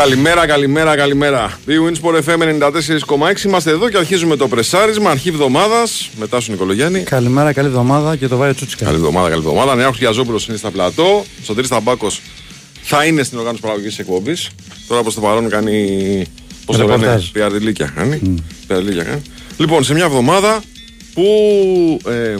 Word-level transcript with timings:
Καλημέρα, 0.00 0.46
καλημέρα, 0.46 0.96
καλημέρα. 0.96 1.58
Η 1.66 1.72
Winsport 1.86 2.22
FM 2.24 2.38
94,6 3.06 3.44
είμαστε 3.44 3.70
εδώ 3.70 3.88
και 3.88 3.96
αρχίζουμε 3.96 4.36
το 4.36 4.48
πρεσάρισμα 4.48 5.10
αρχή 5.10 5.28
εβδομάδας. 5.28 6.10
Μετά 6.18 6.40
στον 6.40 6.54
Νικολογιάννη. 6.54 7.02
Καλημέρα, 7.02 7.52
καλή 7.52 7.66
εβδομάδα 7.66 8.16
και 8.16 8.28
το 8.28 8.36
Βάιο 8.36 8.54
Τσούτσικα. 8.54 8.84
Καλή 8.84 8.96
εβδομάδα, 8.96 9.28
καλή 9.28 9.40
εβδομάδα. 9.40 9.74
Νέα 9.74 9.90
Γιαζόπουλος 9.98 10.46
είναι 10.46 10.56
στα 10.56 10.70
πλατό. 10.70 11.24
Στον 11.42 11.56
Τρει 11.56 11.68
Ταμπάκο 11.68 12.10
θα 12.82 13.04
είναι 13.04 13.22
στην 13.22 13.38
οργάνωση 13.38 13.62
παραγωγής 13.62 13.98
εκπομπής. 13.98 14.48
Τώρα 14.88 15.02
προς 15.02 15.14
το 15.14 15.20
παρόν 15.20 15.48
κάνει. 15.48 16.24
Πώς 16.64 16.76
το 16.76 16.86
λένε, 16.86 17.22
πιαρδιλίκια 17.32 17.92
κάνει. 17.94 18.20
Mm. 18.24 18.74
κάνει. 19.04 19.22
Λοιπόν, 19.56 19.84
σε 19.84 19.94
μια 19.94 20.04
εβδομάδα 20.04 20.62
που. 21.14 21.24
Ε, 22.08 22.36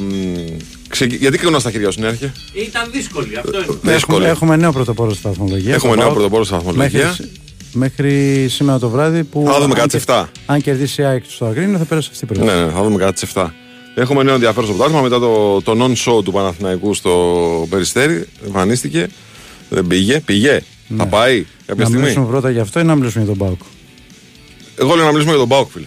Ξε... 0.88 1.04
Γιατί 1.04 1.38
κλείνω 1.38 1.58
στα 1.58 1.70
χέρια 1.70 1.90
σου, 1.90 2.00
Νέαρχε. 2.00 2.32
Ήταν 2.52 2.88
δύσκολη, 2.92 3.36
αυτό 3.36 3.58
είναι. 3.58 3.92
Δύσκολη. 3.92 4.26
Έχουμε 4.26 4.56
νέο 4.56 4.72
πρωτοπόρο 4.72 5.12
στη 5.12 5.20
βαθμολογία. 5.24 5.74
Έχουμε 5.74 5.96
νέο 5.96 6.10
πρωτοπόρο 6.10 6.44
στη 6.44 6.54
βαθμολογία. 6.54 7.06
Μέχρι, 7.06 7.30
μέχρι 7.72 8.46
σήμερα 8.48 8.78
το 8.78 8.88
βράδυ 8.88 9.24
που. 9.24 9.44
Θα 9.46 9.60
δούμε 9.60 9.74
κάτι 9.74 10.00
7. 10.06 10.24
Αν 10.46 10.60
κερδίσει 10.60 11.02
η 11.02 11.04
ΑΕΚ 11.04 11.24
στο 11.28 11.46
Αγρίνιο 11.46 11.78
θα 11.78 11.84
πέρασε 11.84 12.08
αυτή 12.12 12.24
η 12.24 12.26
πρώτη. 12.26 12.44
Ναι, 12.44 12.64
ναι, 12.64 12.70
θα 12.70 12.82
δούμε 12.82 12.96
κάτι 12.96 13.26
7. 13.34 13.46
Έχουμε 13.94 14.22
νέο 14.22 14.34
ενδιαφέρον 14.34 14.64
στο 14.64 14.74
πρωτάθλημα 14.74 15.02
μετά 15.02 15.18
το, 15.18 15.62
το 15.62 15.84
non-show 15.84 16.24
του 16.24 16.32
Παναθηναϊκού 16.32 16.94
στο 16.94 17.66
Περιστέρι. 17.70 18.26
Εμφανίστηκε. 18.46 19.08
Δεν 19.68 19.86
πήγε. 19.86 20.20
Πήγε. 20.20 20.60
Ναι. 20.88 20.96
Θα 20.96 21.06
πάει 21.06 21.46
κάποια 21.66 21.66
να 21.66 21.74
στιγμή; 21.74 21.94
Να 21.94 21.98
μιλήσουμε 21.98 22.26
πρώτα 22.26 22.50
για 22.50 22.62
αυτό 22.62 22.80
ή 22.80 22.84
να 22.84 22.94
μιλήσουμε 22.94 23.24
για 23.24 23.34
τον 23.34 23.46
Μπάουκ; 23.46 23.60
Εγώ 24.76 24.94
λέω 24.94 25.04
να 25.04 25.10
μιλήσουμε 25.10 25.36
για 25.36 25.46
τον 25.46 25.48
Μπάουκ, 25.48 25.70
φίλε. 25.70 25.86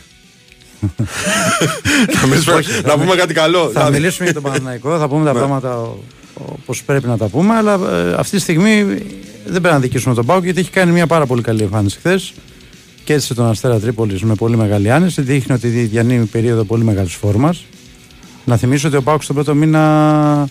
να 2.89 2.97
πούμε 2.97 3.15
κάτι 3.15 3.33
καλό. 3.33 3.69
Θα 3.73 3.89
μιλήσουμε 3.89 4.25
για 4.25 4.33
τον 4.33 4.43
Παναθηναϊκό, 4.43 4.97
θα 4.97 5.07
πούμε 5.07 5.25
τα 5.25 5.33
ναι. 5.33 5.39
πράγματα 5.39 5.89
όπως 6.33 6.83
πρέπει 6.83 7.07
να 7.07 7.17
τα 7.17 7.27
πούμε, 7.27 7.53
αλλά 7.53 7.73
ε, 7.73 8.13
αυτή 8.13 8.35
τη 8.35 8.41
στιγμή 8.41 8.83
δεν 9.45 9.61
πρέπει 9.61 9.75
να 9.75 9.79
δικήσουμε 9.79 10.15
τον 10.15 10.25
Πάουκ 10.25 10.43
γιατί 10.43 10.59
έχει 10.59 10.69
κάνει 10.69 10.91
μια 10.91 11.07
πάρα 11.07 11.25
πολύ 11.25 11.41
καλή 11.41 11.63
εμφάνιση 11.63 11.97
χθες. 11.97 12.33
Και 13.03 13.13
έτσι 13.13 13.33
τον 13.33 13.45
Αστέρα 13.45 13.79
Τρίπολης 13.79 14.23
με 14.23 14.35
πολύ 14.35 14.57
μεγάλη 14.57 14.91
άνεση. 14.91 15.21
Δείχνει 15.21 15.55
ότι 15.55 15.67
διανύει 15.67 16.25
περίοδο 16.25 16.63
πολύ 16.63 16.83
μεγάλης 16.83 17.13
φόρμας. 17.13 17.65
Να 18.45 18.57
θυμίσω 18.57 18.87
ότι 18.87 18.97
ο 18.97 19.01
Πάουκ 19.01 19.23
στον 19.23 19.35
πρώτο 19.35 19.55
μήνα 19.55 20.47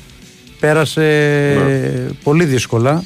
πέρασε 0.61 1.01
ναι. 1.67 2.11
πολύ 2.23 2.45
δύσκολα. 2.45 3.05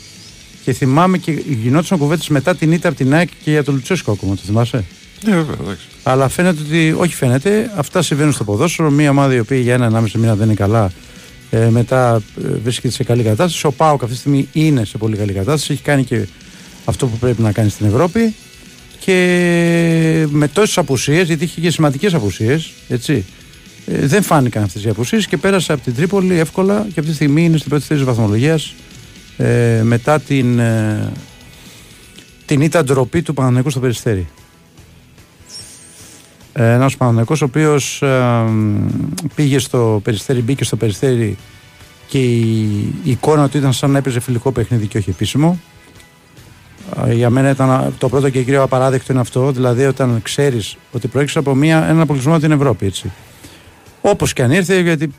Και 0.64 0.72
θυμάμαι 0.72 1.18
και 1.18 1.30
γινόντουσαν 1.62 1.98
κουβέντες 1.98 2.28
μετά 2.28 2.54
την 2.56 2.72
ήττα 2.72 2.88
από 2.88 2.96
την 2.96 3.14
ΑΕΚ 3.14 3.28
και 3.44 3.50
για 3.50 3.64
τον 3.64 3.74
Λουτσέσκο 3.74 4.12
ακόμα. 4.12 4.34
Το 4.34 4.40
θυμάσαι; 4.44 4.84
Ναι, 5.24 5.34
βέβαια, 5.34 5.56
εντάξει. 5.62 5.86
Αλλά 6.02 6.28
φαίνεται 6.28 6.62
ότι, 6.66 6.94
όχι 6.98 7.14
φαίνεται, 7.14 7.70
αυτά 7.76 8.02
συμβαίνουν 8.02 8.32
στο 8.32 8.44
ποδόσφαιρο. 8.44 8.90
Μια 8.90 9.10
ομάδα 9.10 9.34
η 9.34 9.38
οποία 9.38 9.58
για 9.58 9.74
ένα-ενάμιση 9.74 10.18
μήνα 10.18 10.34
δεν 10.34 10.46
είναι 10.46 10.54
καλά, 10.54 10.92
ε, 11.50 11.68
μετά 11.68 12.22
ε, 12.44 12.48
βρίσκεται 12.62 12.94
σε 12.94 13.04
καλή 13.04 13.22
κατάσταση. 13.22 13.66
Ο 13.66 13.72
Πάοκ 13.72 14.02
αυτή 14.02 14.14
τη 14.14 14.20
στιγμή 14.20 14.48
είναι 14.52 14.84
σε 14.84 14.98
πολύ 14.98 15.16
καλή 15.16 15.32
κατάσταση. 15.32 15.72
Έχει 15.72 15.82
κάνει 15.82 16.04
και 16.04 16.26
αυτό 16.84 17.06
που 17.06 17.16
πρέπει 17.16 17.42
να 17.42 17.52
κάνει 17.52 17.68
στην 17.68 17.86
Ευρώπη. 17.86 18.34
Και 18.98 20.26
με 20.30 20.48
τόσες 20.48 20.78
απουσίες, 20.78 21.26
γιατί 21.26 21.44
είχε 21.44 21.60
και 21.60 21.70
σημαντικές 21.70 22.14
απουσίες, 22.14 22.72
έτσι. 22.88 23.24
Ε, 23.86 24.06
δεν 24.06 24.22
φάνηκαν 24.22 24.62
αυτές 24.62 24.84
οι 24.84 24.88
απουσίες 24.88 25.26
και 25.26 25.36
πέρασε 25.36 25.72
από 25.72 25.82
την 25.82 25.94
Τρίπολη 25.94 26.38
εύκολα 26.38 26.86
και 26.94 27.00
αυτή 27.00 27.10
τη 27.10 27.14
στιγμή 27.14 27.44
είναι 27.44 27.56
στην 27.56 27.70
πρώτη 27.70 27.84
θέση 27.84 28.04
βαθμολογίας 28.04 28.74
ε, 29.36 29.80
μετά 29.82 30.20
την, 30.20 30.58
ε, 30.58 31.12
την 32.46 32.60
ήττα 32.60 32.84
ντροπή 32.84 33.22
του 33.22 33.34
Παναγενικού 33.34 33.70
στο 33.70 33.80
Περιστέρι. 33.80 34.28
Ένας 36.58 36.96
Παναθυνακό 36.96 37.34
ο 37.40 37.44
οποίος 37.44 38.02
πήγε 39.34 39.58
στο 39.58 40.00
περιστέρι, 40.04 40.40
μπήκε 40.40 40.64
στο 40.64 40.76
περιστέρι 40.76 41.36
και 42.08 42.18
η, 42.18 42.94
εικόνα 43.04 43.48
του 43.48 43.56
ήταν 43.56 43.72
σαν 43.72 43.90
να 43.90 43.98
έπαιζε 43.98 44.20
φιλικό 44.20 44.52
παιχνίδι 44.52 44.86
και 44.86 44.98
όχι 44.98 45.10
επίσημο. 45.10 45.58
Για 47.12 47.30
μένα 47.30 47.50
ήταν 47.50 47.94
το 47.98 48.08
πρώτο 48.08 48.30
και 48.30 48.42
κύριο 48.42 48.62
απαράδεκτο 48.62 49.12
είναι 49.12 49.20
αυτό, 49.20 49.52
δηλαδή 49.52 49.84
όταν 49.84 50.22
ξέρεις 50.22 50.76
ότι 50.92 51.08
προέρχεσαι 51.08 51.38
από 51.38 51.54
μια, 51.54 51.84
έναν 51.84 52.00
αποκλεισμό 52.00 52.32
από 52.32 52.42
την 52.42 52.50
Ευρώπη. 52.50 52.86
Έτσι. 52.86 53.12
Όπως 54.00 54.32
και 54.32 54.42
αν 54.42 54.50
ήρθε, 54.50 54.80
γιατί 54.80 55.12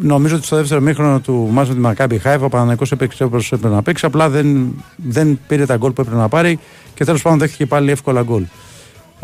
νομίζω 0.00 0.36
ότι 0.36 0.46
στο 0.46 0.56
δεύτερο 0.56 0.80
μήχρονο 0.80 1.20
του 1.20 1.48
Μάσου 1.50 1.68
με 1.68 1.74
τη 1.74 1.80
Μακάμπη 1.80 2.18
Χάιβα 2.18 2.44
ο 2.44 2.48
Παναναναϊκό 2.48 2.84
έπαιξε 2.90 3.24
όπως 3.24 3.52
έπρεπε 3.52 3.74
να 3.74 3.82
παίξει. 3.82 4.06
Απλά 4.06 4.28
δεν, 4.28 4.74
δεν 4.96 5.38
πήρε 5.46 5.66
τα 5.66 5.76
γκολ 5.76 5.90
που 5.92 6.00
έπρεπε 6.00 6.20
να 6.20 6.28
πάρει 6.28 6.58
και 6.94 7.04
τέλος 7.04 7.22
πάντων 7.22 7.38
δέχτηκε 7.38 7.66
πάλι 7.66 7.90
εύκολα 7.90 8.22
γκολ. 8.22 8.44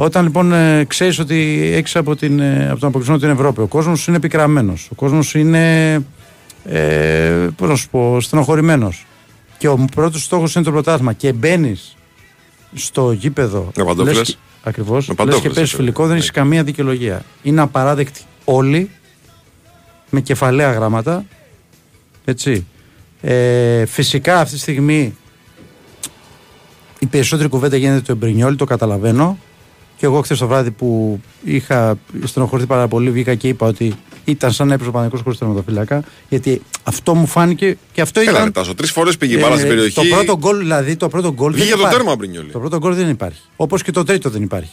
Όταν 0.00 0.24
λοιπόν 0.24 0.52
ε, 0.52 0.84
ξέρεις 0.84 1.18
ότι 1.18 1.70
έχεις 1.74 1.96
από, 1.96 2.16
την, 2.16 2.40
ε, 2.40 2.68
από 2.70 2.80
τον 2.80 2.88
αποκλεισμό 2.88 3.18
την 3.18 3.28
Ευρώπη, 3.28 3.60
ο 3.60 3.66
κόσμος 3.66 4.06
είναι 4.06 4.16
επικραμμένος. 4.16 4.88
Ο 4.92 4.94
κόσμος 4.94 5.34
είναι. 5.34 5.94
Ε, 6.64 7.46
Πώς 7.56 7.68
να 7.68 7.76
σου 7.76 7.88
πω, 7.88 8.20
στενοχωρημένος. 8.20 9.06
Και 9.58 9.68
ο 9.68 9.84
πρώτος 9.94 10.24
στόχος 10.24 10.54
είναι 10.54 10.64
το 10.64 10.70
πρωτάθλημα. 10.70 11.12
Και 11.12 11.32
μπαίνεις 11.32 11.96
στο 12.74 13.12
γήπεδο. 13.12 13.70
Ακριβώς. 14.62 15.08
Λες 15.24 15.40
και 15.40 15.48
παίζει 15.50 15.74
φιλικό, 15.74 16.06
δεν 16.06 16.16
έχεις 16.16 16.30
καμία 16.30 16.62
δικαιολογία. 16.62 17.22
Είναι 17.42 17.60
απαράδεκτη 17.60 18.20
όλοι 18.44 18.90
με 20.10 20.20
κεφαλαία 20.20 20.72
γράμματα. 20.72 21.24
Έτσι. 22.24 22.66
Ε, 23.20 23.86
φυσικά 23.86 24.40
αυτή 24.40 24.54
τη 24.54 24.60
στιγμή 24.60 25.16
η 26.98 27.06
περισσότερη 27.06 27.48
κουβέντα 27.48 27.76
γίνεται 27.76 28.00
το 28.00 28.12
Εμπρινιόλ, 28.12 28.56
το 28.56 28.64
καταλαβαίνω. 28.64 29.38
Και 29.98 30.06
εγώ 30.06 30.20
χθες 30.22 30.38
το 30.38 30.46
βράδυ 30.46 30.70
που 30.70 31.20
είχα 31.44 31.98
στενοχωρηθεί 32.24 32.68
πάρα 32.68 32.88
πολύ, 32.88 33.10
βγήκα 33.10 33.34
και 33.34 33.48
είπα 33.48 33.66
ότι 33.66 33.94
ήταν 34.24 34.52
σαν 34.52 34.68
να 34.68 34.74
έπαιζε 34.74 34.88
ο 34.88 34.92
Παναγικό 34.92 35.20
χωρίς 35.22 35.38
τερματοφύλακα. 35.38 36.02
Γιατί 36.28 36.62
αυτό 36.82 37.14
μου 37.14 37.26
φάνηκε 37.26 37.76
και 37.92 38.00
αυτό 38.00 38.20
Έλα, 38.20 38.30
ήταν. 38.30 38.52
Τάσο, 38.52 38.74
τρεις 38.74 38.90
φορές 38.90 39.16
πήγε 39.16 39.36
η 39.36 39.38
μπάλα 39.40 39.56
στην 39.56 39.68
περιοχή. 39.68 39.94
Το 39.94 40.02
πρώτο 40.02 40.36
γκολ 40.36 40.58
δηλαδή. 40.58 40.96
Το 40.96 41.08
πρώτο 41.08 41.32
γκολ 41.32 41.52
Βγήκε 41.52 41.76
το 41.76 41.88
τέρμα 41.88 42.16
Μπρινιόλι. 42.16 42.50
Το 42.50 42.58
πρώτο 42.58 42.78
γκολ 42.78 42.94
δεν 42.94 43.08
υπάρχει. 43.08 43.40
Όπως 43.56 43.82
και 43.82 43.90
το 43.90 44.04
τρίτο 44.04 44.30
δεν 44.30 44.42
υπάρχει. 44.42 44.72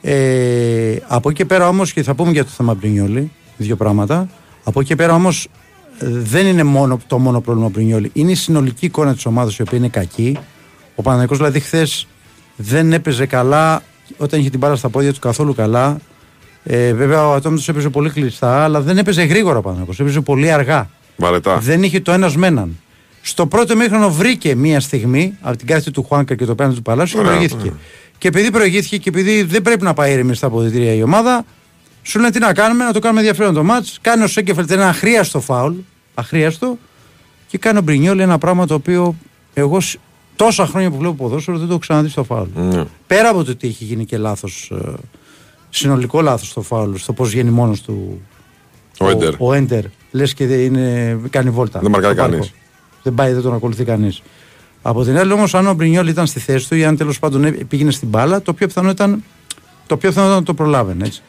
Ε, 0.00 0.96
από 1.06 1.28
εκεί 1.28 1.38
και 1.38 1.44
πέρα 1.44 1.68
όμως, 1.68 1.92
και 1.92 2.02
θα 2.02 2.14
πούμε 2.14 2.30
για 2.30 2.44
το 2.44 2.50
θέμα 2.50 2.74
Μπρινιόλι, 2.74 3.30
δύο 3.56 3.76
πράγματα. 3.76 4.28
Από 4.64 4.80
εκεί 4.80 4.88
και 4.88 4.96
πέρα 4.96 5.14
όμως 5.14 5.48
δεν 6.00 6.46
είναι 6.46 6.62
μόνο 6.62 7.00
το 7.06 7.18
μόνο 7.18 7.40
πρόβλημα 7.40 7.68
Μπρινιόλι. 7.68 8.10
Είναι 8.12 8.30
η 8.30 8.34
συνολική 8.34 8.86
εικόνα 8.86 9.14
της 9.14 9.26
ομάδας 9.26 9.56
η 9.56 9.62
οποία 9.62 9.78
είναι 9.78 9.88
κακή. 9.88 10.38
Ο 10.94 11.02
Παναγικός 11.02 11.36
δηλαδή 11.36 11.60
χθες 11.60 12.06
δεν 12.56 12.92
έπαιζε 12.92 13.26
καλά 13.26 13.82
όταν 14.16 14.40
είχε 14.40 14.50
την 14.50 14.58
μπάλα 14.58 14.76
στα 14.76 14.88
πόδια 14.88 15.12
του 15.12 15.18
καθόλου 15.18 15.54
καλά. 15.54 15.98
Ε, 16.64 16.92
βέβαια 16.92 17.28
ο 17.28 17.32
Ατόμητος 17.32 17.68
έπαιζε 17.68 17.88
πολύ 17.88 18.10
κλειστά, 18.10 18.64
αλλά 18.64 18.80
δεν 18.80 18.98
έπαιζε 18.98 19.22
γρήγορα 19.22 19.60
πάνω. 19.60 19.86
Έπαιζε 19.98 20.20
πολύ 20.20 20.52
αργά. 20.52 20.90
Βαρετά. 21.16 21.58
Δεν 21.58 21.82
είχε 21.82 22.00
το 22.00 22.12
ένας 22.12 22.36
με 22.36 22.46
έναν. 22.46 22.78
Στο 23.22 23.46
πρώτο 23.46 23.76
μήχρονο 23.76 24.10
βρήκε 24.10 24.54
μία 24.54 24.80
στιγμή 24.80 25.34
από 25.40 25.56
την 25.56 25.66
κάθετη 25.66 25.90
του 25.90 26.02
Χουάνκα 26.02 26.34
και 26.34 26.44
το 26.44 26.54
πέναντι 26.54 26.74
του 26.74 26.82
Παλάσου 26.82 27.16
και 27.16 27.22
προηγήθηκε. 27.22 27.72
Και 28.18 28.28
επειδή 28.28 28.50
προηγήθηκε 28.50 28.96
και 28.96 29.08
επειδή 29.08 29.42
δεν 29.42 29.62
πρέπει 29.62 29.82
να 29.82 29.94
πάει 29.94 30.12
ήρεμη 30.12 30.34
στα 30.34 30.46
αποδητήρια 30.46 30.92
η 30.92 31.02
ομάδα, 31.02 31.44
σου 32.02 32.18
λένε 32.18 32.30
τι 32.30 32.38
να 32.38 32.52
κάνουμε, 32.52 32.84
να 32.84 32.92
το 32.92 32.98
κάνουμε 32.98 33.20
ενδιαφέρον 33.20 33.54
το 33.54 33.62
μάτς. 33.62 33.98
Κάνει 34.00 34.22
ο 34.22 34.26
Σέκεφελτ 34.26 34.70
ένα 34.70 34.88
αχρίαστο 34.88 35.40
φάουλ, 35.40 35.74
αχρίαστο, 36.14 36.78
και 37.46 37.58
κάνει 37.58 37.78
ο 37.78 37.82
Μπρινιόλ 37.82 38.18
ένα 38.18 38.38
πράγμα 38.38 38.66
το 38.66 38.74
οποίο 38.74 39.16
εγώ 39.54 39.78
τόσα 40.40 40.66
χρόνια 40.66 40.90
που 40.90 40.96
βλέπω 40.96 41.14
ποδόσφαιρο 41.14 41.56
δεν 41.56 41.66
το 41.66 41.72
έχω 41.72 41.80
ξαναδεί 41.80 42.08
στο 42.08 42.24
φάουλ. 42.24 42.48
Mm. 42.56 42.84
Πέρα 43.06 43.28
από 43.28 43.44
το 43.44 43.50
ότι 43.50 43.68
έχει 43.68 43.84
γίνει 43.84 44.04
και 44.04 44.16
λάθος, 44.16 44.72
ε, 44.74 44.92
συνολικό 45.70 46.20
λάθος 46.20 46.48
στο 46.48 46.62
φάουλ, 46.62 46.94
στο 46.94 47.12
πώς 47.12 47.30
βγαίνει 47.30 47.50
μόνος 47.50 47.80
του. 47.80 48.20
Ο, 48.98 49.06
ο 49.06 49.08
Έντερ. 49.08 49.34
Ο 49.38 49.52
Έντερ. 49.52 49.84
Λες 50.10 50.34
και 50.34 50.44
είναι, 50.44 51.18
κάνει 51.30 51.50
βόλτα. 51.50 51.80
Δεν 51.80 51.90
μαρκάρει 51.90 52.14
κανείς. 52.14 52.52
Δεν 53.02 53.14
πάει, 53.14 53.32
δεν 53.32 53.42
τον 53.42 53.54
ακολουθεί 53.54 53.84
κανείς. 53.84 54.22
Από 54.82 55.04
την 55.04 55.18
άλλη, 55.18 55.32
όμως, 55.32 55.54
αν 55.54 55.66
ο 55.66 55.74
Μπρινιόλ 55.74 56.08
ήταν 56.08 56.26
στη 56.26 56.40
θέση 56.40 56.68
του 56.68 56.74
ή 56.74 56.84
αν 56.84 56.96
τέλος 56.96 57.18
πάντων 57.18 57.66
πήγαινε 57.68 57.90
στην 57.90 58.08
μπάλα, 58.08 58.42
το 58.42 58.52
πιο 58.52 58.66
πιθανό 58.66 58.90
ήταν 58.90 59.24
το, 59.86 59.96
πιο 59.96 60.08
πιθανό 60.08 60.26
ήταν 60.26 60.38
να 60.38 60.44
το 60.44 60.54
προλάβαινε. 60.54 61.04
Έτσι. 61.06 61.22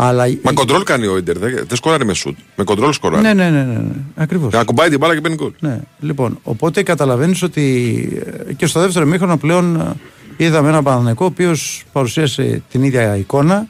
Αλλά... 0.00 0.24
Μα 0.42 0.52
κοντρόλ 0.52 0.82
κάνει 0.82 1.06
ο 1.06 1.16
Ιντερ, 1.16 1.38
δεν, 1.38 1.64
δεν 1.68 1.76
σκοράρει 1.76 2.04
με 2.04 2.14
σουτ. 2.14 2.38
Με 2.56 2.64
κοντρόλ 2.64 2.92
σκοράρει. 2.92 3.22
Ναι, 3.22 3.34
ναι, 3.34 3.50
ναι. 3.50 3.62
ναι, 3.62 3.72
ναι. 3.72 3.92
Ακριβώς. 4.14 4.52
Να 4.52 4.64
κουμπάει 4.64 4.88
την 4.88 4.98
μπάλα 4.98 5.14
και 5.14 5.20
παίρνει 5.20 5.36
γκολ. 5.36 5.52
Ναι. 5.60 5.80
Λοιπόν, 6.00 6.38
οπότε 6.42 6.82
καταλαβαίνεις 6.82 7.42
ότι 7.42 8.22
ε, 8.48 8.52
και 8.52 8.66
στο 8.66 8.80
δεύτερο 8.80 9.06
μήχρονο 9.06 9.36
πλέον 9.36 9.76
ε, 9.76 10.44
είδαμε 10.44 10.68
ένα 10.68 10.82
Παναγενικό 10.82 11.24
ο 11.24 11.28
οποίος 11.28 11.84
παρουσίασε 11.92 12.62
την 12.70 12.82
ίδια 12.82 13.16
εικόνα. 13.16 13.66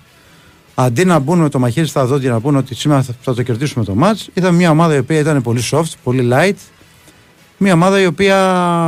Αντί 0.75 1.05
να 1.05 1.19
μπουν 1.19 1.39
με 1.39 1.49
το 1.49 1.59
μαχαίρι 1.59 1.87
στα 1.87 2.07
δόντια 2.07 2.31
να 2.31 2.41
πούνε 2.41 2.59
ότι 2.59 2.75
σήμερα 2.75 3.05
θα 3.21 3.35
το 3.35 3.43
κερδίσουμε 3.43 3.85
το 3.85 3.97
match, 4.03 4.27
είδαμε 4.35 4.57
μια 4.57 4.71
ομάδα 4.71 4.95
η 4.95 4.99
οποία 4.99 5.19
ήταν 5.19 5.43
πολύ 5.43 5.63
soft, 5.71 5.93
πολύ 6.03 6.29
light. 6.33 6.57
Μια 7.57 7.73
ομάδα 7.73 8.01
η 8.01 8.07
οποία 8.07 8.37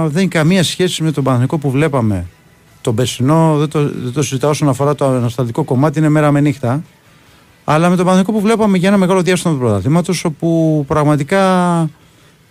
δεν 0.09 0.19
έχει 0.19 0.29
καμία 0.29 0.63
σχέση 0.63 1.03
με 1.03 1.13
τον 1.13 1.25
Παναγενικό 1.25 1.59
που 1.59 1.71
βλέπαμε. 1.71 2.27
Τον 2.81 2.95
Περσινό 2.95 3.57
δεν 3.59 3.69
το, 3.69 3.83
δεν 3.83 4.13
το 4.13 4.23
συζητάω 4.23 4.51
όσον 4.51 4.69
αφορά 4.69 4.95
το 4.95 5.07
αναστατικό 5.07 5.65
κομμάτι, 5.65 5.99
είναι 5.99 6.09
μέρα 6.09 6.31
με 6.31 6.41
νύχτα. 6.41 6.83
Αλλά 7.73 7.89
με 7.89 7.97
τον 7.97 8.05
Παναθηνικό 8.05 8.33
που 8.33 8.41
βλέπαμε 8.41 8.79
για 8.79 8.89
ένα 8.89 8.97
μεγάλο 8.97 9.23
διάστημα 9.23 9.53
του 9.53 9.59
πρωταθλήματος, 9.59 10.25
όπου 10.25 10.85
πραγματικά 10.87 11.91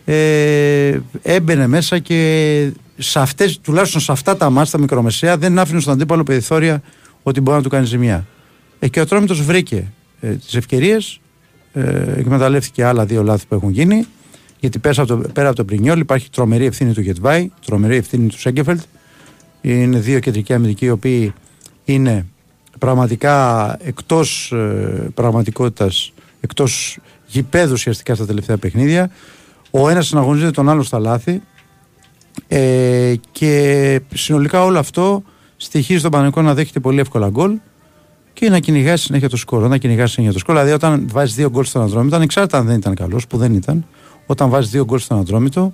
ε, 0.06 1.00
έμπαινε 1.22 1.68
μέσα 1.68 2.00
και 2.00 2.72
σε 2.98 3.20
αυτές, 3.20 3.60
τουλάχιστον 3.60 4.02
σε 4.02 4.12
αυτά 4.12 4.38
τα 4.38 4.50
μάτια, 4.50 4.72
τα 4.72 4.78
μικρομεσαία, 4.80 5.38
δεν 5.38 5.60
άφηνε 5.60 5.80
στον 5.80 5.94
αντίπαλο 5.94 6.24
περιθώρια 6.24 6.82
ότι 7.24 7.42
μπορεί 7.42 7.58
να 7.58 7.64
του 7.64 7.70
κάνει 7.70 7.86
ζημιά. 7.86 8.26
Ε, 8.80 8.88
και 8.88 9.02
ο 9.02 9.06
Τρόμητος 9.06 9.42
βρήκε 9.42 9.92
ε, 10.20 10.30
τις 10.30 10.56
ευκαιρίες, 10.56 11.20
ε, 11.74 12.14
εκμεταλλεύτηκε 12.18 12.84
άλλα 12.84 13.06
δύο 13.06 13.24
λάθη 13.24 13.46
που 13.48 13.56
έχουν 13.56 13.70
γίνει. 13.70 14.06
Γιατί 14.60 14.80
πέρα 14.80 15.02
από 15.02 15.08
το, 15.08 15.30
πέρα 15.34 15.48
από 15.48 15.58
το 15.58 15.66
Πρινιόλ 15.66 16.00
υπάρχει 16.00 16.30
τρομερή 16.30 16.66
ευθύνη 16.66 16.94
του 16.94 17.02
Γετβάη, 17.02 17.52
τρομερή 17.66 17.96
ευθύνη 17.96 18.28
του 18.28 18.40
Σέγκεφελτ. 18.40 18.82
Είναι 19.62 20.00
δύο 20.00 20.20
κεντρικοί 20.20 20.54
αμυντικοί 20.54 20.86
οι 20.86 20.90
οποίοι 20.90 21.34
είναι 21.86 22.26
πραγματικά 22.80 23.78
εκτός 23.84 24.52
ε, 24.52 25.10
πραγματικότητας, 25.14 26.14
εκτός 26.42 26.98
γηπέδου 27.26 27.72
ουσιαστικά 27.74 28.16
στα 28.16 28.26
τελευταία 28.26 28.58
παιχνίδια. 28.58 29.10
Ο 29.72 29.90
ένας 29.90 30.08
συναγωνίζεται 30.08 30.52
τον 30.52 30.70
άλλος 30.70 30.88
στα 30.88 31.00
λάθη 31.00 31.42
ε, 32.48 33.14
και 33.32 34.02
συνολικά 34.14 34.64
όλο 34.64 34.80
αυτό 34.80 35.24
στοιχίζει 35.58 36.02
τον 36.02 36.12
Παναγικό 36.12 36.42
να 36.42 36.54
δέχεται 36.54 36.80
πολύ 36.80 37.00
εύκολα 37.00 37.30
γκολ 37.30 37.58
και 38.34 38.50
να 38.50 38.60
κυνηγάει 38.60 38.98
συνέχεια 38.98 39.30
το 39.30 39.38
σκορ. 39.38 39.68
Να 39.68 39.78
κυνηγάει 39.78 40.08
συνέχεια 40.08 40.34
το 40.34 40.40
σκορ. 40.40 40.56
Δηλαδή, 40.56 40.74
όταν 40.74 41.08
βάζεις 41.12 41.36
δύο 41.36 41.50
γκολ 41.50 41.64
στον 41.66 41.82
Ανδρόμητο, 41.82 42.16
ανεξάρτητα 42.16 42.58
αν 42.58 42.66
δεν 42.66 42.76
ήταν 42.76 42.96
καλός, 42.96 43.28
που 43.28 43.38
δεν 43.38 43.54
ήταν, 43.54 43.86
όταν 44.26 44.50
βάζεις 44.50 44.72
δύο 44.72 44.86
γκολ 44.86 45.00
στον 45.00 45.18
Ανδρόμητο, 45.18 45.74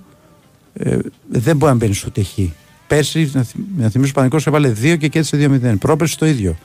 ε, 0.72 0.98
δεν 1.28 1.56
μπορεί 1.56 1.72
να 1.72 1.78
μπαίνει 1.78 1.94
στο 1.94 2.10
τεχή. 2.10 2.54
Πέρσι, 2.86 3.30
να, 3.34 3.46
να 3.76 3.88
θυμίσω, 3.88 4.10
ο 4.10 4.14
Παναγικό 4.14 4.38
έβαλε 4.46 4.68
δύο 4.68 4.96
και 4.96 5.08
κέρδισε 5.08 5.60
2-0. 5.62 5.78
Πρόπερσι 5.78 6.18
το 6.18 6.26
ίδιο. 6.26 6.56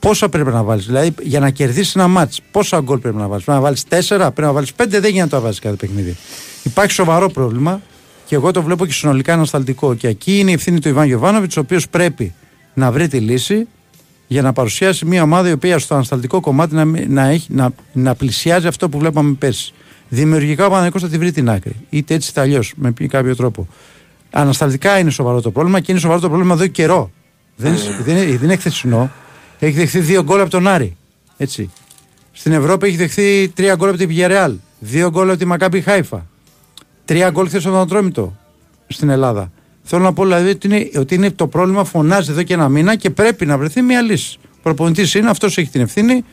Πόσα 0.00 0.28
πρέπει 0.28 0.50
να 0.50 0.62
βάλεις, 0.62 0.86
δηλαδή 0.86 1.14
για 1.22 1.40
να 1.40 1.50
κερδίσεις 1.50 1.94
ένα 1.94 2.08
μάτς, 2.08 2.40
πόσα 2.50 2.80
γκολ 2.80 2.98
πρέπει 2.98 3.16
να 3.16 3.28
βάλεις. 3.28 3.44
Πρέπει 3.44 3.58
να 3.58 3.64
βάλεις 3.64 3.84
τέσσερα, 3.84 4.30
πρέπει 4.30 4.46
να 4.46 4.52
βάλεις 4.52 4.72
πέντε, 4.72 5.00
δεν 5.00 5.10
γίνεται 5.10 5.34
να 5.34 5.38
το 5.38 5.40
βάζεις 5.40 5.60
κάθε 5.60 5.76
παιχνίδι. 5.76 6.16
Υπάρχει 6.62 6.92
σοβαρό 6.92 7.30
πρόβλημα 7.30 7.80
και 8.26 8.34
εγώ 8.34 8.50
το 8.50 8.62
βλέπω 8.62 8.86
και 8.86 8.92
συνολικά 8.92 9.32
ανασταλτικό. 9.32 9.94
Και 9.94 10.08
εκεί 10.08 10.38
είναι 10.38 10.50
η 10.50 10.54
ευθύνη 10.54 10.80
του 10.80 10.88
Ιβάν 10.88 11.06
Γιοβάνοβιτ, 11.06 11.56
ο 11.56 11.60
οποίος 11.60 11.88
πρέπει 11.88 12.34
να 12.74 12.92
βρει 12.92 13.08
τη 13.08 13.18
λύση 13.18 13.66
για 14.26 14.42
να 14.42 14.52
παρουσιάσει 14.52 15.04
μια 15.04 15.22
ομάδα 15.22 15.48
η 15.48 15.52
οποία 15.52 15.78
στο 15.78 15.94
ανασταλτικό 15.94 16.40
κομμάτι 16.40 16.74
να, 16.74 16.84
να, 17.08 17.28
έχει, 17.28 17.46
να, 17.52 17.70
να 17.92 18.14
πλησιάζει 18.14 18.66
αυτό 18.66 18.88
που 18.88 18.98
βλέπαμε 18.98 19.32
πέρσι. 19.32 19.72
Δημιουργικά 20.08 20.66
ο 20.66 20.70
Παναγικός 20.70 21.02
θα 21.02 21.08
τη 21.08 21.18
βρει 21.18 21.32
την 21.32 21.50
άκρη. 21.50 21.76
Είτε 21.90 22.14
έτσι 22.14 22.30
είτε 22.30 22.40
αλλιώς, 22.40 22.72
με 22.76 22.92
κάποιο 23.08 23.36
τρόπο. 23.36 23.68
Ανασταλτικά 24.30 24.98
είναι 24.98 25.10
σοβαρό 25.10 25.40
το 25.40 25.50
πρόβλημα 25.50 25.80
και 25.80 25.90
είναι 25.92 26.00
σοβαρό 26.00 26.20
το 26.20 26.28
πρόβλημα 26.28 26.54
εδώ 26.54 26.64
και 26.64 26.70
καιρό. 26.70 27.10
Δεν, 27.56 27.74
δεν, 28.02 28.16
δεν 28.16 28.42
είναι 28.42 28.56
χθεσινό. 28.56 29.10
Έχει 29.62 29.76
δεχθεί 29.76 30.00
δύο 30.00 30.22
γκολ 30.22 30.40
από 30.40 30.50
τον 30.50 30.68
Άρη. 30.68 30.96
Έτσι. 31.36 31.70
Στην 32.32 32.52
Ευρώπη 32.52 32.86
έχει 32.86 32.96
δεχθεί 32.96 33.48
τρία 33.48 33.74
γκολ 33.74 33.88
από 33.88 33.98
την 33.98 34.08
Πηγερεάλ. 34.08 34.54
Δύο 34.78 35.10
γκολ 35.10 35.28
από 35.28 35.38
τη 35.38 35.44
Μακάμπι 35.44 35.80
Χάιφα. 35.80 36.26
Τρία 37.04 37.30
γκολ 37.30 37.46
χθες 37.46 37.66
από 37.66 37.86
τον 38.14 38.36
στην 38.88 39.08
Ελλάδα. 39.08 39.50
Θέλω 39.82 40.02
να 40.02 40.12
πω 40.12 40.22
δηλαδή 40.22 40.50
ότι 40.50 40.66
είναι, 40.66 40.90
ότι 40.96 41.14
είναι 41.14 41.30
το 41.30 41.46
πρόβλημα 41.46 41.84
φωνάζει 41.84 42.30
εδώ 42.30 42.42
και 42.42 42.54
ένα 42.54 42.68
μήνα 42.68 42.96
και 42.96 43.10
πρέπει 43.10 43.46
να 43.46 43.58
βρεθεί 43.58 43.82
μια 43.82 44.00
λύση. 44.00 44.38
Ο 44.42 44.58
προπονητής 44.62 45.14
είναι, 45.14 45.30
αυτός 45.30 45.58
έχει 45.58 45.70
την 45.70 45.80
ευθύνη. 45.80 46.24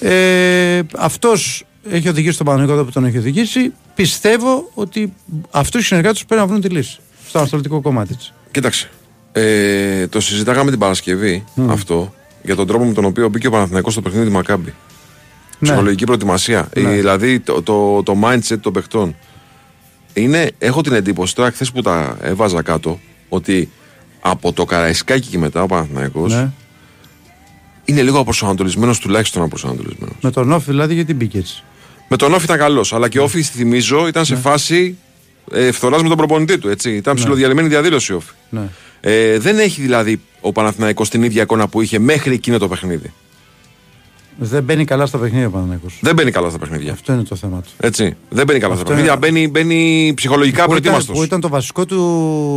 Ε, 0.00 0.80
αυτός 0.96 1.64
έχει 1.90 2.08
οδηγήσει 2.08 2.36
τον 2.36 2.46
Παναγιώτο 2.46 2.84
που 2.84 2.90
τον 2.90 3.04
έχει 3.04 3.18
οδηγήσει. 3.18 3.72
Πιστεύω 3.94 4.70
ότι 4.74 5.12
αυτού 5.50 5.78
οι 5.78 5.82
συνεργάτες 5.82 6.24
πρέπει 6.24 6.40
να 6.40 6.46
βρουν 6.46 6.60
τη 6.60 6.68
λύση 6.68 6.98
στο 7.28 7.38
αναστολτικό 7.38 7.80
κομμάτι 7.80 8.16
τη. 8.16 8.28
Κοίταξε. 8.50 8.90
Ε, 9.32 10.06
το 10.06 10.20
συζητάγαμε 10.20 10.70
την 10.70 10.78
Παρασκευή 10.78 11.44
αυτό 11.66 12.14
για 12.42 12.56
τον 12.56 12.66
τρόπο 12.66 12.84
με 12.84 12.92
τον 12.92 13.04
οποίο 13.04 13.28
μπήκε 13.28 13.46
ο 13.46 13.50
Παναθηναϊκός 13.50 13.92
στο 13.92 14.02
παιχνίδι 14.02 14.26
του 14.26 14.32
Μακάμπη. 14.32 14.74
Ναι. 15.58 15.68
Ψυχολογική 15.68 16.04
προετοιμασία. 16.04 16.68
Ναι. 16.76 16.90
δηλαδή 16.90 17.40
το, 17.40 17.62
το, 17.62 18.02
το 18.02 18.16
mindset 18.24 18.58
των 18.60 18.72
παιχτών 18.72 19.16
είναι, 20.12 20.50
έχω 20.58 20.80
την 20.80 20.92
εντύπωση 20.92 21.34
τώρα 21.34 21.50
χθες 21.50 21.72
που 21.72 21.82
τα 21.82 22.16
έβαζα 22.20 22.62
κάτω 22.62 23.00
ότι 23.28 23.70
από 24.20 24.52
το 24.52 24.64
Καραϊσκάκι 24.64 25.28
και 25.28 25.38
μετά 25.38 25.62
ο 25.62 25.66
Παναθηναϊκός 25.66 26.32
ναι. 26.32 26.50
είναι 27.84 28.02
λίγο 28.02 28.18
αποσανατολισμένο, 28.18 28.94
τουλάχιστον 29.00 29.42
αποσανατολισμένο. 29.42 30.12
Με 30.20 30.30
τον 30.30 30.52
Όφη 30.52 30.70
δηλαδή 30.70 30.94
γιατί 30.94 31.14
μπήκε 31.14 31.38
έτσι; 31.38 31.62
Με 32.08 32.16
τον 32.16 32.34
Όφη 32.34 32.44
ήταν 32.44 32.58
καλός, 32.58 32.92
αλλά 32.92 33.08
και 33.08 33.18
ο 33.18 33.22
Όφη, 33.22 33.42
θυμίζω, 33.42 34.06
ήταν 34.06 34.24
σε 34.24 34.34
ναι. 34.34 34.40
φάση 34.40 34.96
ε, 35.52 35.72
φθοράς 35.72 36.02
με 36.02 36.08
τον 36.08 36.16
προπονητή 36.16 36.58
του. 36.58 36.68
Έτσι. 36.68 36.90
Ήταν 36.90 37.14
ναι. 37.14 37.20
ψηλοδιαλυμένη 37.20 37.68
διαδήλωση 37.68 38.12
Όφη. 38.12 38.32
Ναι. 39.00 39.12
Ε, 39.12 39.38
δεν 39.38 39.58
έχει 39.58 39.80
δηλαδή 39.80 40.20
ο 40.40 40.52
Παναθηναϊκός 40.52 41.08
την 41.08 41.22
ίδια 41.22 41.42
εικόνα 41.42 41.68
που 41.68 41.80
είχε 41.80 41.98
μέχρι 41.98 42.34
εκείνο 42.34 42.58
το 42.58 42.68
παιχνίδι. 42.68 43.12
Δεν 44.42 44.62
μπαίνει 44.62 44.84
καλά 44.84 45.06
στα 45.06 45.18
παιχνίδια 45.18 45.46
ο 45.46 45.50
Παναναναϊκό. 45.50 45.86
Δεν 46.00 46.14
μπαίνει 46.14 46.30
καλά 46.30 46.48
στα 46.48 46.58
παιχνίδια. 46.58 46.92
Αυτό 46.92 47.12
είναι 47.12 47.22
το 47.22 47.36
θέμα 47.36 47.60
του. 47.60 47.68
Έτσι. 47.76 48.16
Δεν 48.28 48.46
μπαίνει 48.46 48.58
καλά 48.58 48.72
Αυτό 48.72 48.84
στα 48.86 48.94
παιχνίδια. 48.94 49.18
Είναι... 49.18 49.26
Μπαίνει, 49.26 49.48
μπαίνει 49.48 50.12
ψυχολογικά 50.16 50.66
προετοίμαστος. 50.66 51.16
Που 51.16 51.22
ήταν 51.22 51.40
το 51.40 51.48
βασικό 51.48 51.86
του. 51.86 51.96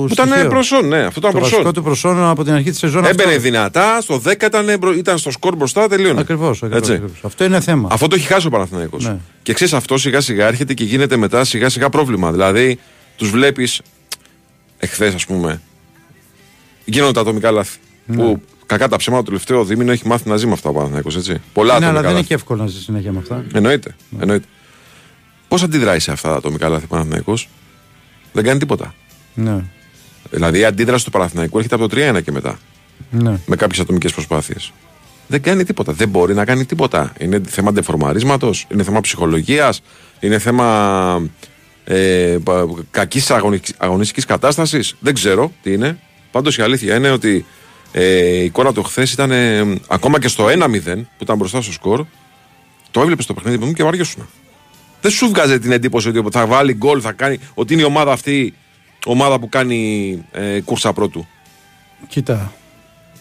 Που 0.07 0.13
ήταν 0.13 0.48
προσόν, 0.48 0.88
ναι. 0.88 1.04
Αυτό 1.04 1.19
ήταν 1.19 1.31
το 1.31 1.40
βασικό 1.40 1.72
του 1.72 1.84
προσόν 1.84 2.24
από 2.24 2.44
την 2.44 2.54
αρχή 2.54 2.69
της 2.69 2.80
σεζόν. 2.80 3.06
Έμπαινε 3.06 3.30
αυτό... 3.30 3.42
δυνατά, 3.42 4.01
στο 4.01 4.22
10 4.25 4.44
ήταν, 4.44 4.68
ήταν 4.98 5.18
στο 5.18 5.31
σκορ 5.31 5.56
μπροστά, 5.56 5.88
τελείωνε. 5.88 6.19
Ακριβώς. 6.19 6.63
Αυτό 7.22 7.44
είναι 7.44 7.60
θέμα. 7.60 7.88
Αυτό 7.92 8.07
το 8.07 8.16
έχει 8.16 8.28
χάσει 8.28 8.48
ο 8.48 8.50
Παναθυναϊκό. 8.50 8.98
Ναι. 9.00 9.18
Και 9.44 9.54
ξέρεις 9.54 9.74
αυτό 9.74 9.98
σιγά 9.98 10.22
σιγά 10.22 10.48
έρχεται 10.48 10.74
και 10.74 10.84
γίνεται 10.84 11.18
μετά 11.18 11.44
σιγά 11.44 11.69
σιγά 11.69 11.89
πρόβλημα. 11.89 12.31
Δηλαδή 12.31 12.80
τους 13.16 13.30
βλέπεις 13.30 13.81
εχθές 14.78 15.13
ας 15.13 15.25
πούμε. 15.25 15.62
Γίνονται 16.85 17.12
τα 17.12 17.21
ατομικά 17.21 17.51
λάθη. 17.51 17.77
Ναι. 18.06 18.15
Που 18.15 18.41
Κακά 18.65 18.88
τα 18.88 18.97
ψέματα, 18.97 19.24
το 19.24 19.30
τελευταίο 19.30 19.65
δίμηνο 19.65 19.91
έχει 19.91 20.07
μάθει 20.07 20.30
να 20.30 20.38
ζει 20.38 20.45
με 20.45 20.53
αυτά 20.53 20.69
ο 20.69 20.74
Παναθυναϊκό, 20.74 21.09
έτσι. 21.18 21.41
Πολλά 21.53 21.80
ναι, 21.80 21.85
αλλά 21.85 22.01
δεν 22.01 22.12
είναι 22.12 22.21
και 22.21 22.33
εύκολο 22.33 22.62
να 22.62 22.68
ζει 22.68 22.81
συνέχεια 22.81 23.12
με 23.12 23.19
αυτά. 23.19 23.45
Εννοείται. 23.53 23.95
Ναι. 24.09 24.21
εννοείται. 24.21 24.45
Πώς 25.47 25.63
αντιδράει 25.63 26.00
σε 26.00 26.12
αυτά 26.12 26.30
τα 26.30 26.35
ατομικά 26.35 26.69
λάθη 26.69 26.88
Παναθυναϊκό, 26.88 27.38
δεν 28.31 28.44
κάνει 28.44 28.59
τίποτα. 28.59 28.94
Ναι. 29.33 29.63
Δηλαδή 30.30 30.59
η 30.59 30.65
αντίδραση 30.65 31.06
του 31.06 31.12
Παναθηναϊκού 31.12 31.57
έρχεται 31.57 31.75
από 31.75 31.88
το 31.88 31.95
3-1 32.18 32.24
και 32.24 32.31
μετά. 32.31 32.59
Ναι. 33.09 33.39
Με 33.45 33.56
κάποιες 33.56 33.79
ατομικές 33.79 34.13
προσπάθειες. 34.13 34.74
Δεν 35.27 35.41
κάνει 35.41 35.63
τίποτα. 35.63 35.93
Δεν 35.93 36.10
μπορεί 36.10 36.34
να 36.34 36.46
κάνει 36.46 36.65
τίποτα. 36.65 37.13
Είναι 37.19 37.41
θέμα 37.48 37.72
ντεφορμαρίσματος, 37.72 38.67
είναι 38.72 38.84
θέμα 38.84 39.01
ψυχολογίας, 39.01 39.81
είναι 40.19 40.39
θέμα 40.39 41.29
ε, 41.84 42.38
κακής 42.91 43.31
αγωνιστικής 43.77 44.25
κατάστασης. 44.25 44.96
Δεν 45.00 45.13
ξέρω 45.13 45.51
τι 45.62 45.74
είναι. 45.74 45.98
Πάντως 46.34 46.58
η 46.58 46.62
αλήθεια 46.62 46.96
είναι 46.96 47.10
ότι 47.10 47.46
ε, 47.92 48.06
η 48.06 48.44
εικόνα 48.44 48.74
του 48.74 48.84
χθες 48.84 49.12
ήταν 49.12 49.32
ε, 49.32 49.80
ακόμα 49.88 50.20
και 50.20 50.28
στο 50.28 50.46
1-0 50.46 50.50
που 50.96 51.24
ήταν 51.24 51.38
μπροστά 51.38 51.62
στο 51.62 51.72
σκορ. 51.72 52.06
Το 52.92 53.02
έβλεπες 53.02 53.24
στο 53.24 53.34
παιχνίδι 53.34 53.66
μου 53.66 53.74
και 53.74 53.84
βαριόσουν. 53.84 54.28
Δεν 55.02 55.12
σου 55.12 55.28
βγάζει 55.28 55.60
την 55.60 55.72
εντύπωση 55.72 56.08
ότι 56.08 56.24
θα 56.32 56.46
βάλει 56.46 56.74
γκολ, 56.74 57.00
θα 57.04 57.12
κάνει. 57.12 57.40
ότι 57.54 57.74
είναι 57.74 57.82
η 57.82 57.86
ομάδα 57.86 58.12
αυτή 58.12 58.54
ομάδα 59.06 59.40
που 59.40 59.50
κάνει 59.50 60.24
ε, 60.32 60.62
κούρσα 60.62 60.94
πρώτου. 60.94 61.28
Κοίτα. 62.08 62.54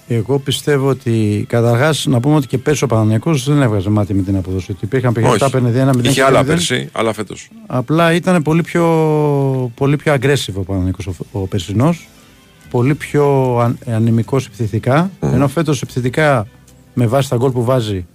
Εγώ 0.08 0.38
πιστεύω 0.38 0.88
ότι 0.88 1.44
καταρχάς 1.48 2.06
να 2.06 2.20
πούμε 2.20 2.34
ότι 2.34 2.46
και 2.46 2.58
πέρσι 2.58 2.84
ο 2.84 2.86
Παναγιακό 2.86 3.34
δεν 3.34 3.62
έβγαζε 3.62 3.88
μάτι 3.88 4.14
με 4.14 4.22
την 4.22 4.36
αποδοσή 4.36 4.72
του. 4.72 4.80
Υπήρχαν 4.82 5.12
παιχνίδια 5.12 5.38
που 5.38 5.56
έπαιρνε 5.56 5.92
1-0. 5.96 6.04
Είχε 6.04 6.22
άλλα 6.22 6.44
πέρσι, 6.44 6.88
άλλα 6.92 7.12
φέτος. 7.12 7.48
Απλά 7.66 8.12
ήταν 8.12 8.42
πολύ 8.42 8.62
πιο, 8.62 8.86
πολύ 9.74 9.96
πιο 9.96 10.14
aggressive 10.14 10.54
ο 10.54 10.60
Παναγιακό 10.60 11.14
ο, 11.32 11.40
ο 11.40 11.46
περσινός 11.46 12.08
πολύ 12.72 12.94
πιο 12.94 13.56
αν, 13.58 13.78
ανεμικός 13.86 14.46
επιθετικά. 14.46 15.10
Ενώ 15.20 15.48
φέτος 15.48 15.82
επιθετικά 15.82 16.46
με 16.94 17.06
βάση 17.06 17.28
τα 17.28 17.36
γκολ 17.36 17.50
που 17.50 17.64
βάζει. 17.64 18.06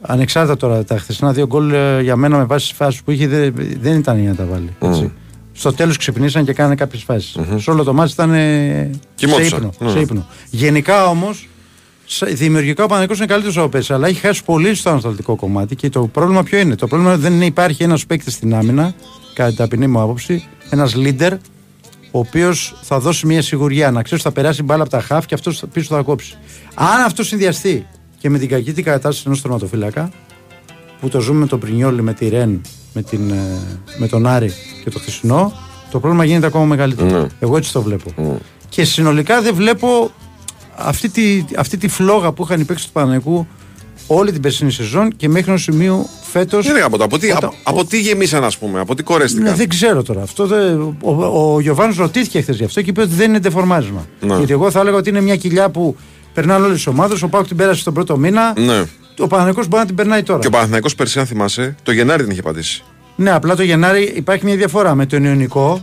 Ανεξάρτητα 0.00 0.56
τώρα 0.56 0.84
τα 0.84 0.98
χθεσινά 0.98 1.32
δύο 1.32 1.46
γκολ 1.46 1.70
ε, 1.70 2.00
για 2.02 2.16
μένα 2.16 2.36
με 2.36 2.44
βάση 2.44 2.68
τις 2.68 2.76
φάσεις 2.76 3.02
που 3.02 3.10
είχε 3.10 3.28
δεν, 3.28 3.54
δεν 3.80 3.98
ήταν 3.98 4.20
για 4.20 4.30
να 4.30 4.36
τα 4.36 4.44
βάλει. 4.44 4.70
Έτσι. 4.78 5.12
Στο 5.52 5.72
τέλος 5.72 5.96
ξυπνήσαν 5.96 6.44
και 6.44 6.52
κάνανε 6.52 6.74
κάποιες 6.74 7.02
φάσεις. 7.02 7.36
Σε 7.56 7.70
όλο 7.70 7.82
το 7.82 7.92
μάτι 7.92 8.12
ήταν 8.12 8.30
σε 9.14 9.42
ύπνο, 9.46 9.72
σε 9.86 10.00
ύπνο. 10.00 10.26
Γενικά 10.50 11.06
όμως 11.06 11.48
Δημιουργικά 12.32 12.84
ο 12.84 12.86
Παναγικός 12.86 13.18
είναι 13.18 13.26
καλύτερος 13.26 13.58
από 13.58 13.68
πέρσι, 13.68 13.92
αλλά 13.92 14.08
έχει 14.08 14.20
χάσει 14.20 14.44
πολύ 14.44 14.74
στο 14.74 14.90
ανασταλτικό 14.90 15.36
κομμάτι. 15.36 15.76
Και 15.76 15.90
το 15.90 16.06
πρόβλημα 16.06 16.42
ποιο 16.42 16.58
είναι; 16.58 16.74
Το 16.74 16.86
πρόβλημα 16.86 17.16
δεν 17.16 17.42
υπάρχει 17.42 17.82
ένας 17.82 18.06
παίκτης 18.06 18.32
στην 18.32 18.54
άμυνα, 18.54 18.94
κατά 19.34 19.48
την 19.48 19.56
ταπεινή 19.56 19.86
μου 19.86 20.00
άποψη, 20.00 20.44
ένας 20.70 20.94
leader 20.96 21.32
ο 22.16 22.18
οποίος 22.18 22.74
θα 22.82 22.98
δώσει 22.98 23.26
μια 23.26 23.42
σιγουριά 23.42 23.90
να 23.90 24.02
ξέρεις 24.02 24.24
ότι 24.24 24.34
θα 24.34 24.40
περάσει 24.40 24.62
μπάλα 24.62 24.82
από 24.82 24.90
τα 24.90 25.00
χαφ 25.00 25.26
και 25.26 25.34
αυτός 25.34 25.62
πίσω 25.72 25.94
θα 25.94 26.02
κόψει. 26.02 26.36
Αν 26.74 27.00
αυτός 27.00 27.26
συνδυαστεί 27.26 27.86
και 28.18 28.30
με 28.30 28.38
την 28.38 28.48
κακή 28.48 28.72
την 28.72 28.84
κατάσταση 28.84 29.22
ενός 29.26 29.42
τερματοφύλακα, 29.42 30.10
που 31.00 31.08
το 31.08 31.20
ζούμε 31.20 31.38
με 31.38 31.46
τον 31.46 31.60
Πρινιόλη, 31.60 32.02
με 32.02 32.12
τη 32.12 32.28
Ρεν, 32.28 32.60
με, 32.92 33.02
την, 33.02 33.30
ε, 33.30 33.58
με 33.98 34.08
τον 34.08 34.26
Άρη 34.26 34.52
και 34.84 34.90
το 34.90 34.98
χθεσινό, 34.98 35.52
το 35.90 36.00
πρόβλημα 36.00 36.24
γίνεται 36.24 36.46
ακόμα 36.46 36.64
μεγαλύτερο. 36.64 37.20
Ναι. 37.20 37.26
Εγώ 37.38 37.56
έτσι 37.56 37.72
το 37.72 37.82
βλέπω. 37.82 38.12
Ναι. 38.16 38.38
Και 38.68 38.84
συνολικά 38.84 39.42
δεν 39.42 39.54
βλέπω 39.54 40.10
αυτή 40.76 41.08
τη, 41.08 41.44
αυτή 41.56 41.76
τη 41.76 41.88
φλόγα 41.88 42.32
που 42.32 42.42
είχαν 42.42 42.60
οι 42.60 42.64
παίξει 42.64 42.86
του 42.86 42.92
Παναγικού 42.92 43.46
όλη 44.06 44.32
την 44.32 44.40
περσινή 44.40 44.70
σεζόν 44.70 45.16
και 45.16 45.28
μέχρι 45.28 45.48
ενός 45.48 45.62
σημείου 45.62 46.08
φέτος. 46.22 46.66
Δεν 46.66 46.84
από, 46.84 47.04
από, 47.04 47.18
τι, 47.18 47.30
από, 47.30 47.54
από 47.62 47.84
τι 47.84 48.00
γεμίσαν, 48.00 48.44
ας 48.44 48.58
πούμε, 48.58 48.80
από 48.80 48.94
τι 48.94 49.02
κορέστηκαν; 49.02 49.44
Ναι, 49.44 49.52
δεν 49.52 49.68
ξέρω 49.68 50.02
τώρα. 50.02 50.22
Αυτό 50.22 50.46
δεν, 50.46 50.96
ο 51.02 51.54
ο 51.54 51.60
Γιωβάνος 51.60 51.96
ρωτήθηκε 51.96 52.40
χθες 52.40 52.56
γι' 52.56 52.64
αυτό 52.64 52.82
και 52.82 52.90
είπε 52.90 53.00
ότι 53.00 53.14
δεν 53.14 53.28
είναι 53.28 53.40
τεφορμάρισμα. 53.40 54.06
Ναι. 54.20 54.36
Γιατί 54.36 54.52
εγώ 54.52 54.70
θα 54.70 54.80
έλεγα 54.80 54.96
ότι 54.96 55.08
είναι 55.08 55.20
μια 55.20 55.36
κοιλιά 55.36 55.70
που 55.70 55.96
περνάνε 56.34 56.64
όλες 56.64 56.76
τις 56.76 56.86
ομάδες. 56.86 57.22
Ο 57.22 57.28
Πάουκ 57.28 57.46
την 57.46 57.56
πέρασε 57.56 57.84
τον 57.84 57.94
πρώτο 57.94 58.16
μήνα. 58.16 58.54
Ναι. 58.56 58.84
Ο 59.18 59.26
Παναθηναϊκός 59.26 59.68
μπορεί 59.68 59.80
να 59.80 59.86
την 59.86 59.94
περνάει 59.96 60.22
τώρα. 60.22 60.40
Και 60.40 60.46
ο 60.46 60.50
Παναθηναϊκός 60.50 60.94
πέρσι, 60.94 61.18
αν 61.18 61.26
θυμάσαι, 61.26 61.74
το 61.82 61.92
Γενάρη 61.92 62.22
την 62.22 62.32
είχε 62.32 62.42
πατήσει. 62.42 62.84
Ναι, 63.16 63.30
απλά 63.30 63.56
το 63.56 63.62
Γενάρη 63.62 64.12
υπάρχει 64.16 64.44
μια 64.44 64.56
διαφορά. 64.56 64.94
Με 64.94 65.06
τον 65.06 65.24
Ιωνικό 65.24 65.80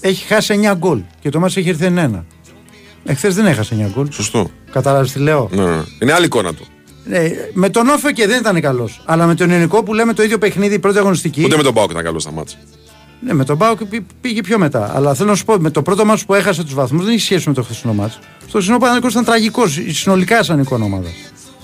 έχει 0.00 0.26
χάσει 0.26 0.60
9 0.72 0.74
γκολ 0.76 1.00
και 1.20 1.30
το 1.30 1.40
μα 1.40 1.46
έχει 1.46 1.68
έρθει 1.68 1.92
1. 1.96 2.22
Εχθέ 3.04 3.28
δεν 3.28 3.46
έχασε 3.46 3.76
9 3.88 3.90
γκολ. 3.94 4.06
Σωστό. 4.10 4.50
Κατάλαβες 4.72 5.12
τι 5.12 5.18
λέω; 5.18 5.48
Ναι, 5.52 5.64
ναι. 5.64 5.82
Είναι 5.98 6.12
άλλη 6.12 6.24
εικόνα 6.24 6.54
του. 6.54 6.66
Ναι, 7.04 7.30
με 7.52 7.68
τον 7.68 7.88
Όφε 7.88 8.12
και 8.12 8.26
δεν 8.26 8.38
ήταν 8.38 8.60
καλός. 8.60 9.02
Αλλά 9.04 9.26
με 9.26 9.34
τον 9.34 9.50
Ιωνικό 9.50 9.82
που 9.82 9.94
λέμε 9.94 10.12
το 10.12 10.22
ίδιο 10.22 10.38
παιχνίδι, 10.38 10.78
πρώτη 10.78 10.98
αγωνιστική. 10.98 11.44
Ούτε 11.44 11.56
με 11.56 11.62
τον 11.62 11.74
Πάοκ 11.74 11.90
ήταν 11.90 12.02
καλός 12.02 12.22
στα 12.22 12.32
μάτια. 12.32 12.58
Ναι, 13.20 13.32
με 13.32 13.44
τον 13.44 13.58
Πάοκ 13.58 13.78
πήγε 14.20 14.40
πιο 14.40 14.58
μετά. 14.58 14.92
Αλλά 14.94 15.14
θέλω 15.14 15.28
να 15.28 15.34
σου 15.34 15.44
πω, 15.44 15.56
με 15.58 15.70
το 15.70 15.82
πρώτο 15.82 16.04
μάτι 16.04 16.22
που 16.26 16.34
έχασε 16.34 16.62
τους 16.62 16.74
βαθμούς 16.74 17.04
δεν 17.04 17.12
έχει 17.12 17.22
σχέση 17.22 17.48
με 17.48 17.54
το 17.54 17.62
χθεσινό 17.62 17.92
μάτι. 17.92 18.14
Στο 18.38 18.48
χθεσινό 18.48 18.78
Παναγικό 18.78 19.08
ήταν 19.08 19.24
τραγικός, 19.24 19.80
συνολικά 19.88 20.42
σαν 20.42 20.60
εικόνα 20.60 20.84
ομάδα. 20.84 21.08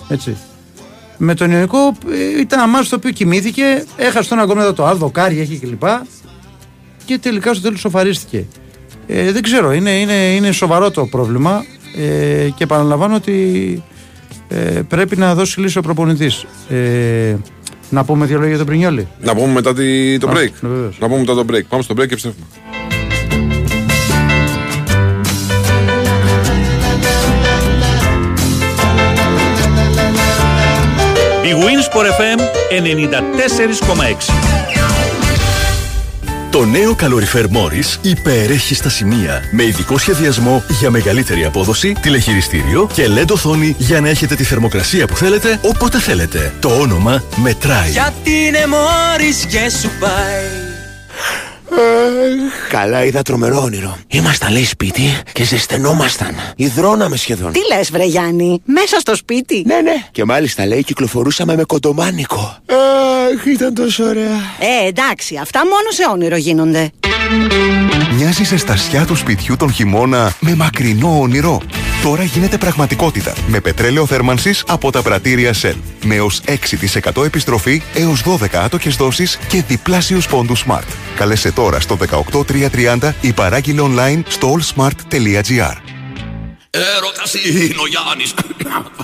Έτσι. 0.09 0.37
Με 1.17 1.35
τον 1.35 1.51
Ιωνικό 1.51 1.79
ε, 2.11 2.41
ήταν 2.41 2.59
ένα 2.59 2.69
μάτι 2.69 2.89
το 2.89 2.97
οποίο 2.97 3.11
κοιμήθηκε, 3.11 3.85
έχασε 3.97 4.29
τον 4.29 4.39
ακόμα 4.39 4.73
το 4.73 4.87
άλλο, 4.87 4.99
δοκάρι 4.99 5.41
έχει 5.41 5.59
κλπ. 5.59 5.81
Και, 5.81 5.89
και 7.05 7.19
τελικά 7.19 7.53
στο 7.53 7.63
τέλος 7.63 7.81
σοφαρίστηκε. 7.81 8.47
Ε, 9.07 9.33
δεν 9.33 9.43
ξέρω, 9.43 9.73
είναι, 9.73 9.91
είναι, 9.91 10.13
είναι 10.13 10.53
σοβαρό 10.53 10.91
το 10.91 11.07
πρόβλημα 11.07 11.65
ε, 11.97 12.49
και 12.55 12.65
επαναλαμβάνω 12.65 13.15
ότι 13.15 13.83
ε, 14.49 14.81
πρέπει 14.89 15.17
να 15.17 15.35
δώσει 15.35 15.61
λύση 15.61 15.79
ο 15.79 15.81
προπονητής. 15.83 16.47
Ε, 16.69 17.35
να 17.91 18.05
πούμε 18.05 18.27
δύο 18.27 18.35
λόγια 18.35 18.49
για 18.49 18.59
τον 18.59 18.67
Πρινιόλη. 18.67 19.09
Να 19.21 19.35
πούμε 19.35 19.53
μετά 19.53 19.75
τη, 19.75 20.19
το 20.19 20.29
break. 20.31 20.51
Ναι, 20.61 20.69
να 20.99 21.07
πούμε 21.07 21.19
μετά 21.19 21.35
το 21.35 21.45
break. 21.51 21.65
Πάμε 21.69 21.83
στο 21.83 21.95
break 21.95 22.07
και 22.07 22.13
επιστρέφουμε. 22.13 22.47
Η 31.49 31.51
Winsport 31.51 32.07
FM 32.21 32.41
94,6 32.71 34.48
το 36.51 36.65
νέο 36.65 36.95
καλοριφέρ 36.95 37.45
Morris 37.45 38.05
υπερέχει 38.05 38.75
στα 38.75 38.89
σημεία. 38.89 39.43
Με 39.51 39.65
ειδικό 39.65 39.99
σχεδιασμό 39.99 40.65
για 40.81 40.91
μεγαλύτερη 40.91 41.45
απόδοση, 41.45 41.93
τηλεχειριστήριο 42.01 42.89
και 42.93 43.07
LED 43.17 43.31
οθόνη 43.31 43.75
για 43.79 44.01
να 44.01 44.09
έχετε 44.09 44.35
τη 44.35 44.45
θερμοκρασία 44.45 45.07
που 45.07 45.17
θέλετε 45.17 45.59
όποτε 45.63 45.99
θέλετε. 46.01 46.55
Το 46.61 46.69
όνομα 46.69 47.23
μετράει. 47.37 47.91
Γιατί 47.91 48.31
είναι 48.31 48.65
Morris 48.67 49.47
και 49.49 49.71
σου 49.81 49.91
πάει. 50.01 50.69
Καλά, 52.69 53.05
είδα 53.05 53.23
τρομερό 53.23 53.63
όνειρο. 53.63 53.99
Ήμασταν, 54.09 54.53
λέει, 54.53 54.65
σπίτι 54.65 55.03
και 55.33 55.45
ζεσθενόμασταν. 55.45 56.35
Ιδρώναμε 56.57 57.17
σχεδόν. 57.17 57.53
Τι 57.53 57.61
λες, 57.75 57.91
Βρε 57.91 58.05
Γιάννη, 58.05 58.63
μέσα 58.65 58.99
στο 59.01 59.17
σπίτι; 59.17 59.63
Ναι, 59.67 59.81
ναι. 59.81 59.95
Και 60.11 60.25
μάλιστα, 60.25 60.67
λέει, 60.67 60.83
κυκλοφορούσαμε 60.85 61.57
με 61.57 61.65
κοντομάνικο. 61.65 62.57
Αχ, 63.35 63.45
ήταν 63.47 63.75
τόσο 63.75 64.05
ωραία. 64.05 64.37
Ε, 64.59 64.87
εντάξει, 64.87 65.37
αυτά 65.37 65.59
μόνο 65.59 65.91
σε 65.91 66.03
όνειρο 66.13 66.37
γίνονται. 66.37 66.91
Μοιάζεις 68.21 68.49
σε 68.49 68.57
στασιά 68.57 69.07
του 69.07 69.17
σπιτιού 69.17 69.57
τον 69.57 69.73
χειμώνα 69.73 70.33
με 70.41 70.55
μακρινό 70.55 71.21
όνειρο. 71.21 71.61
Τώρα 72.03 72.23
γίνεται 72.23 72.59
πραγματικότητα 72.59 73.35
με 73.47 73.61
πετρέλαιο 73.61 74.07
θέρμανσης 74.07 74.65
από 74.69 74.91
τα 74.91 75.03
πρατήρια 75.03 75.55
Shell. 75.63 75.77
Με 76.05 76.15
έως 76.15 76.43
6% 77.15 77.25
επιστροφή 77.25 77.83
έως 77.95 78.23
12 78.23 78.47
άτοκες 78.53 78.97
δόσεις 78.97 79.39
και 79.49 79.63
διπλάσιους 79.69 80.27
πόντους 80.27 80.65
Smart. 80.69 80.87
Καλέσε 81.17 81.53
τώρα 81.53 81.81
στο 81.81 81.97
18330 81.97 83.13
ή 83.21 83.33
παράγγειλε 83.33 83.83
online 83.85 84.23
στο 84.29 84.57
allsmart.gr. 84.59 85.98
Έρωτα 86.71 87.23
είναι 87.49 87.81
ο 87.81 87.87
Γιάννης. 87.87 88.35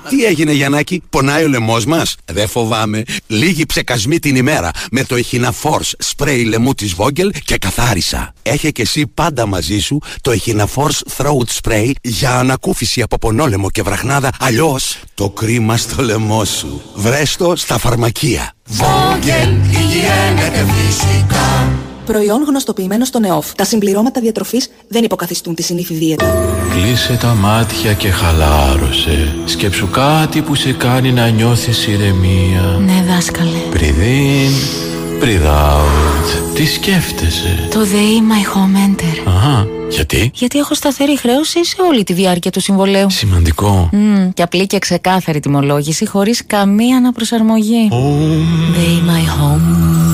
Τι 0.09 0.25
έγινε, 0.25 0.53
Γιαννάκη, 0.53 1.03
πονάει 1.11 1.45
ο 1.45 1.49
λαιμός 1.49 1.85
μας; 1.85 2.17
Δεν 2.25 2.49
φοβάμαι. 2.49 3.03
Λίγοι 3.27 3.67
ψεκασμοί 3.67 4.19
την 4.19 4.37
ημέρα 4.37 4.71
με 4.91 5.05
το 5.05 5.17
Echina 5.17 5.51
Force 5.63 5.91
σπρέι 5.99 6.45
λαιμού 6.45 6.75
της 6.75 6.95
Vogel 6.97 7.31
και 7.45 7.59
καθάρισα. 7.59 8.33
Έχει 8.43 8.73
και 8.73 8.83
εσύ 8.83 9.07
πάντα 9.07 9.47
μαζί 9.47 9.79
σου 9.79 9.99
το 10.21 10.33
Echina 10.33 10.65
Force 10.75 11.17
Throat 11.17 11.61
Spray 11.63 11.91
για 12.03 12.39
ανακούφιση 12.39 13.03
από 13.03 13.19
πονόλεμο 13.19 13.71
και 13.71 13.83
βραχνάδα. 13.83 14.33
Αλλιώς 14.41 14.99
το 15.15 15.31
κρίμα 15.31 15.77
στο 15.77 16.03
λαιμό 16.03 16.45
σου. 16.45 16.83
Βρέστο 16.95 17.57
στα 17.57 17.79
φαρμακεία. 17.79 18.53
Vogel, 18.79 19.49
υγιένεται 19.71 20.67
φυσικά. 20.75 21.73
Προϊόν 22.07 22.45
γνωστοποιημένο 22.47 23.05
στον 23.05 23.25
ΕΟΦ. 23.25 23.53
Τα 23.55 23.65
συμπληρώματα 23.65 24.21
διατροφής 24.21 24.71
δεν 24.89 25.05
υποκαθιστούν 25.05 25.55
τη 25.55 25.63
συνήθι 25.63 25.95
δίαιτα. 25.95 26.35
Κλείσε 26.71 27.17
τα 27.21 27.35
μάτια 27.35 27.93
και 27.93 28.11
χαλάρωσε. 28.11 29.37
Σκέψου 29.45 29.91
κάτι 29.91 30.41
που 30.41 30.55
σε 30.55 30.73
κάνει 30.73 31.13
να 31.13 31.29
νιώθεις 31.29 31.87
ηρεμία. 31.87 32.63
Ναι, 32.85 33.05
δάσκαλε. 33.09 33.59
Breathe 33.73 33.79
in, 33.79 35.23
breathe 35.25 35.47
out. 35.47 36.55
Τι 36.55 36.67
σκέφτεσαι; 36.67 37.69
Το 37.71 37.85
ΔΕΗ 37.85 38.23
My 38.31 38.57
Home 38.57 38.91
Enter. 38.91 39.29
Αχα. 39.37 39.67
Γιατί; 39.91 40.31
Γιατί 40.35 40.59
έχω 40.59 40.75
σταθερή 40.75 41.19
χρέωση 41.19 41.65
σε 41.65 41.77
όλη 41.89 42.05
τη 42.05 42.13
διάρκεια 42.13 42.51
του 42.51 42.61
συμβολέου. 42.61 43.11
Σημαντικό. 43.11 43.91
Mm, 43.93 44.29
και 44.35 44.43
απλή 44.43 44.67
και 44.67 44.79
ξεκάθαρη 44.79 45.41
τιμολόγηση 45.41 46.07
χωρίς 46.07 46.47
καμία 46.47 46.97
αναπροσαρμογή. 46.97 47.89
Oh. 47.93 48.75
ΔΕΗ 48.75 49.03
My 49.07 49.43
Home. 49.43 50.14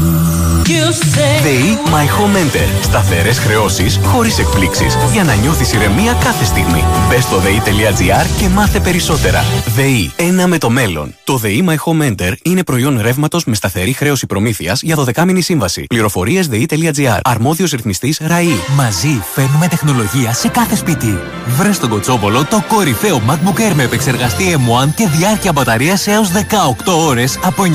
ΔΕΗ 1.42 1.78
My 1.84 2.04
Home 2.04 2.36
Enter. 2.36 2.82
Σταθερές 2.82 3.38
χρεώσεις 3.38 4.00
χωρίς 4.04 4.38
εκπλήξεις. 4.38 4.96
Για 5.12 5.24
να 5.24 5.34
νιώθεις 5.34 5.72
ηρεμία 5.72 6.12
κάθε 6.12 6.44
στιγμή. 6.44 6.84
Μπες 7.08 7.22
στο 7.22 7.38
ΔΕΗ.gr 7.38 8.26
και 8.38 8.48
μάθε 8.48 8.80
περισσότερα. 8.80 9.44
ΔΕΗ. 9.74 10.12
Ένα 10.16 10.46
με 10.46 10.58
το 10.58 10.70
μέλλον. 10.70 11.14
Το 11.24 11.36
ΔΕΗ 11.36 11.64
My 11.68 11.74
Home 11.74 12.10
Enter 12.10 12.32
είναι 12.42 12.64
προϊόν 12.64 13.00
ρεύματος 13.00 13.44
με 13.44 13.54
σταθερή 13.54 13.92
χρέωση 13.92 14.26
προμήθειας 14.26 14.82
για 14.82 14.96
12 14.96 15.40
σύμβαση. 15.40 15.84
Πληροφορίες 15.88 16.46
ΔΕΗ.gr. 16.46 17.18
Αρμόδιος 17.22 17.70
ρυθμιστής 17.70 18.20
ΡΑΗ. 18.26 18.54
Μαζί 18.76 19.22
φέρνουμε 19.34 19.68
τεχνολογία 19.68 20.32
σε 20.32 20.48
κάθε 20.48 20.76
σπίτι. 20.76 21.18
Βρες 21.46 21.76
στον 21.76 21.88
Κοτσόβολο 21.88 22.44
το 22.44 22.64
κορυφαίο 22.68 23.22
MacBook 23.28 23.60
Air 23.60 23.72
με 23.74 23.82
επεξεργαστή 23.82 24.56
M1 24.58 24.88
και 24.94 25.08
διάρκεια 25.16 25.52
μπαταρίας 25.52 26.06
έως 26.06 26.28
18 26.28 27.06
ώρες 27.06 27.38
από 27.44 27.62
949 27.62 27.68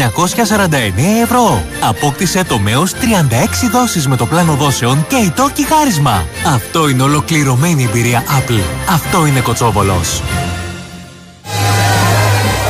ευρώ. 1.24 1.64
Απόκτησε 1.82 2.44
το 2.44 2.60
με 2.60 2.76
36 3.02 3.70
δόσεις 3.72 4.08
με 4.08 4.16
το 4.16 4.26
πλάνο 4.26 4.54
δόσεων 4.54 5.06
και 5.08 5.16
η 5.16 5.30
τόκι 5.36 5.66
χάρισμα. 5.66 6.26
Αυτό 6.46 6.90
είναι 6.90 7.04
ολοκληρωμένη 7.04 7.84
εμπειρία 7.84 8.24
Apple. 8.24 8.64
Αυτό 8.90 9.26
είναι 9.26 9.40
Κοτσόβολος. 9.40 10.22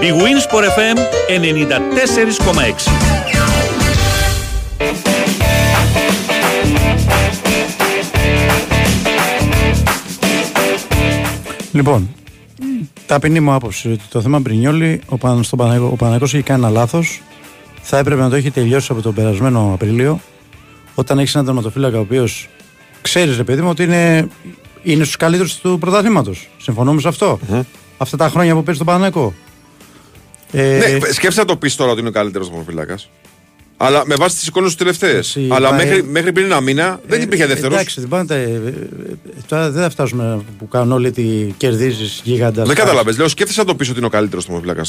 Η 0.00 0.12
Winsport 0.12 0.64
FM 0.64 0.98
94,6 1.28 1.38
Λοιπόν, 11.72 12.08
ταπεινή 13.06 13.40
μου 13.40 13.52
άποψη 13.52 13.92
ότι 13.92 14.02
το 14.08 14.20
θέμα 14.20 14.38
Μπρινιόλη, 14.38 15.00
ο, 15.08 15.18
Παν, 15.18 15.42
στο 15.42 15.56
Παναγικό, 15.56 15.86
ο 15.92 15.96
Παναγικός 15.96 16.34
έχει 16.34 16.42
κάνει 16.42 16.60
ένα 16.60 16.70
λάθος 16.70 17.22
θα 17.82 17.98
έπρεπε 17.98 18.20
να 18.20 18.28
το 18.28 18.36
έχει 18.36 18.50
τελειώσει 18.50 18.88
από 18.92 19.02
τον 19.02 19.14
περασμένο 19.14 19.70
Απρίλιο 19.74 20.20
όταν 20.94 21.18
έχεις 21.18 21.34
έναν 21.34 21.46
τερματοφύλακα 21.46 21.98
ο 21.98 22.00
οποίος 22.00 22.48
ξέρεις, 23.02 23.36
ρε 23.36 23.44
παιδί 23.44 23.62
μου, 23.62 23.68
ότι 23.68 23.82
είναι, 23.82 24.28
είναι 24.82 25.04
στους 25.04 25.16
καλύτερους 25.16 25.56
του 25.56 25.78
πρωταθλήματος. 25.78 26.48
Συμφωνούμε 26.56 27.00
σε 27.00 27.08
αυτό; 27.08 27.38
Αυτά 27.98 28.16
τα 28.16 28.28
χρόνια 28.28 28.54
που 28.54 28.62
παίζει 28.62 28.84
τον 28.84 28.94
Παναγικό. 28.94 29.34
Ε, 30.52 30.78
ναι, 30.78 30.98
σκέφτεσαι 30.98 31.40
να 31.40 31.44
το 31.44 31.56
πεις 31.56 31.76
τώρα 31.76 31.90
ότι 31.90 32.00
είναι 32.00 32.08
ο 32.08 32.12
καλύτερος 32.12 32.48
προφυλάκα. 32.48 32.98
Αλλά 33.78 34.02
με 34.06 34.14
βάση 34.14 34.36
τις 34.36 34.46
εικόνες 34.46 34.68
τους 34.68 34.78
τελευταίες. 34.78 35.38
Αλλά 35.48 35.72
μέχρι, 35.72 36.02
μέχρι 36.02 36.32
πριν 36.32 36.46
ένα 36.46 36.60
μήνα 36.60 37.00
δεν 37.06 37.22
υπήρχε 37.22 37.44
ε, 37.44 37.46
δεύτερος. 37.46 37.72
Εντάξει, 37.72 38.00
δεν 38.00 38.08
πάντα. 38.08 38.34
Ε, 38.34 38.60
τώρα 39.48 39.70
δεν 39.70 39.82
θα 39.82 39.90
φτάσουμε 39.90 40.40
που 40.58 40.68
κάνουν 40.68 40.92
όλοι 40.92 41.06
ότι 41.06 41.54
κερδίζεις 41.56 42.20
γίγαντα. 42.24 42.64
Δεν 42.64 42.74
κατάλαβε. 42.74 43.12
Λέω, 43.12 43.28
σκέφτεσαι 43.28 43.60
να 43.60 43.66
το 43.66 43.74
πεις 43.74 43.88
ότι 43.88 43.98
είναι 43.98 44.06
ο 44.06 44.10
καλύτερος 44.10 44.46
προφυλάκα 44.46 44.82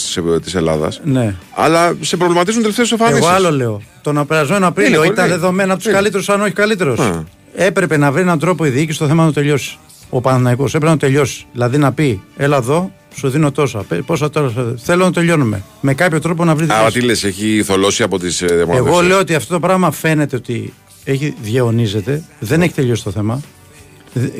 της 0.43 0.55
Ελλάδας. 0.55 1.01
Ναι. 1.03 1.35
Αλλά 1.55 1.97
σε 2.01 2.17
προβληματίζουν 2.17 2.61
τελευταίες 2.61 2.91
εμφανίσεις. 2.91 3.25
Εγώ 3.25 3.33
άλλο 3.33 3.51
λέω. 3.51 3.81
Τον 4.01 4.27
περασμένο 4.27 4.67
Απρίλιο 4.67 5.03
ήταν 5.03 5.27
δεδομένο 5.27 5.73
από 5.73 5.83
του 5.83 5.91
καλύτερους, 5.91 6.29
αν 6.29 6.41
όχι 6.41 6.53
καλύτερος. 6.53 6.99
Έπρεπε 7.55 7.97
να 7.97 8.11
βρει 8.11 8.21
έναν 8.21 8.39
τρόπο 8.39 8.65
η 8.65 8.69
διοίκηση 8.69 8.95
στο 8.95 9.07
θέμα 9.07 9.21
να 9.21 9.27
το 9.27 9.33
τελειώσει. 9.33 9.77
Ο 10.09 10.21
Παναναϊκό 10.21 10.63
έπρεπε 10.63 10.85
να 10.85 10.97
τελειώσει. 10.97 11.45
Δηλαδή 11.51 11.77
να 11.77 11.91
πει, 11.91 12.21
έλα 12.37 12.57
εδώ, 12.57 12.91
σου 13.17 13.29
δίνω 13.29 13.51
τόσα. 13.51 13.85
Πόσα 14.05 14.29
τώρα 14.29 14.75
θέλω 14.77 15.03
να 15.03 15.11
τελειώνουμε. 15.11 15.63
Με 15.81 15.93
κάποιο 15.93 16.19
τρόπο 16.21 16.45
να 16.45 16.55
βρεις. 16.55 16.69
Α, 16.69 16.91
τι 16.91 17.01
λες, 17.01 17.23
έχει 17.23 17.63
θολώσει 17.63 18.03
από 18.03 18.19
τις 18.19 18.41
ε, 18.41 18.65
Εγώ 18.73 19.01
λέω 19.01 19.19
ότι 19.19 19.35
αυτό 19.35 19.53
το 19.53 19.59
πράγμα 19.59 19.91
φαίνεται 19.91 20.35
ότι 20.35 20.73
έχει 21.03 21.33
διαιωνίζεται. 21.41 22.23
Δεν 22.39 22.61
έχει 22.61 22.73
τελειώσει 22.73 23.03
το 23.03 23.11
θέμα. 23.11 23.41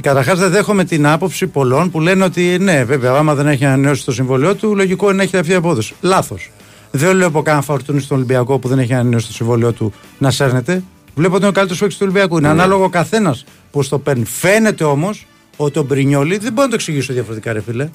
Καταρχάς, 0.01 0.39
δεν 0.39 0.49
δέχομαι 0.49 0.83
την 0.83 1.07
άποψη 1.07 1.47
πολλών 1.47 1.91
που 1.91 1.99
λένε 1.99 2.23
ότι 2.23 2.57
ναι, 2.59 2.83
βέβαια, 2.83 3.11
άμα 3.13 3.35
δεν 3.35 3.47
έχει 3.47 3.65
ανανεώσει 3.65 4.05
το 4.05 4.11
συμβολίο 4.11 4.55
του, 4.55 4.75
λογικό 4.75 5.05
είναι 5.05 5.15
να 5.17 5.23
έχει 5.23 5.37
αυτή 5.37 5.51
η 5.51 5.55
απόδοση. 5.55 5.93
Λάθος. 6.01 6.51
Δεν 6.91 7.15
λέω 7.15 7.27
από 7.27 7.41
κανένα 7.41 7.63
φορτούνι 7.63 8.01
στον 8.01 8.17
Ολυμπιακό 8.17 8.59
που 8.59 8.67
δεν 8.67 8.79
έχει 8.79 8.93
ανανεώσει 8.93 9.27
το 9.27 9.33
συμβόλαιό 9.33 9.71
του 9.71 9.93
να 10.17 10.31
σέρνεται. 10.31 10.83
Βλέπω 11.15 11.33
ότι 11.33 11.41
είναι 11.41 11.49
ο 11.49 11.53
καλύτερος 11.53 11.79
παίκτης 11.79 11.97
του 11.97 12.05
Ολυμπιακού. 12.09 12.37
Είναι 12.37 12.47
Ναι. 12.47 12.53
ανάλογο 12.53 12.83
ο 12.83 12.89
καθένας 12.89 13.43
πώ 13.71 13.87
το 13.87 13.99
παίρνει. 13.99 14.25
Φαίνεται 14.25 14.83
όμως 14.83 15.25
ότι 15.57 15.79
ο 15.79 15.83
Μπρινιόλη 15.83 16.37
δεν 16.37 16.51
μπορεί 16.53 16.61
να 16.63 16.67
το 16.67 16.75
εξηγήσω 16.75 17.13
διαφορετικά, 17.13 17.53
ρε 17.53 17.61
φίλε. 17.61 17.89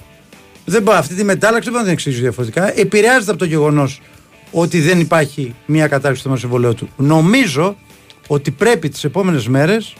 Δεν 0.64 0.83
μπορεί, 0.83 0.97
αυτή 0.97 1.14
τη 1.14 1.25
μετάλλαξη 1.25 1.71
δεν 1.71 1.73
μπορεί 1.73 1.76
να 1.76 1.83
την 1.83 1.92
εξηγήσω 1.92 2.23
διαφορετικά. 2.23 2.78
Επηρεάζεται 2.78 3.31
από 3.31 3.38
το 3.38 3.45
γεγονός 3.45 4.00
ότι 4.50 4.81
δεν 4.81 5.00
υπάρχει 5.00 5.54
μια 5.66 5.88
κατάρριξη 5.88 6.26
στο 6.26 6.37
συμβολέο 6.37 6.75
του. 6.75 6.88
Νομίζω 6.97 7.76
ότι 8.26 8.50
πρέπει 8.50 8.88
τις 8.88 9.04
επόμενες 9.04 9.49
μέρες 9.49 9.95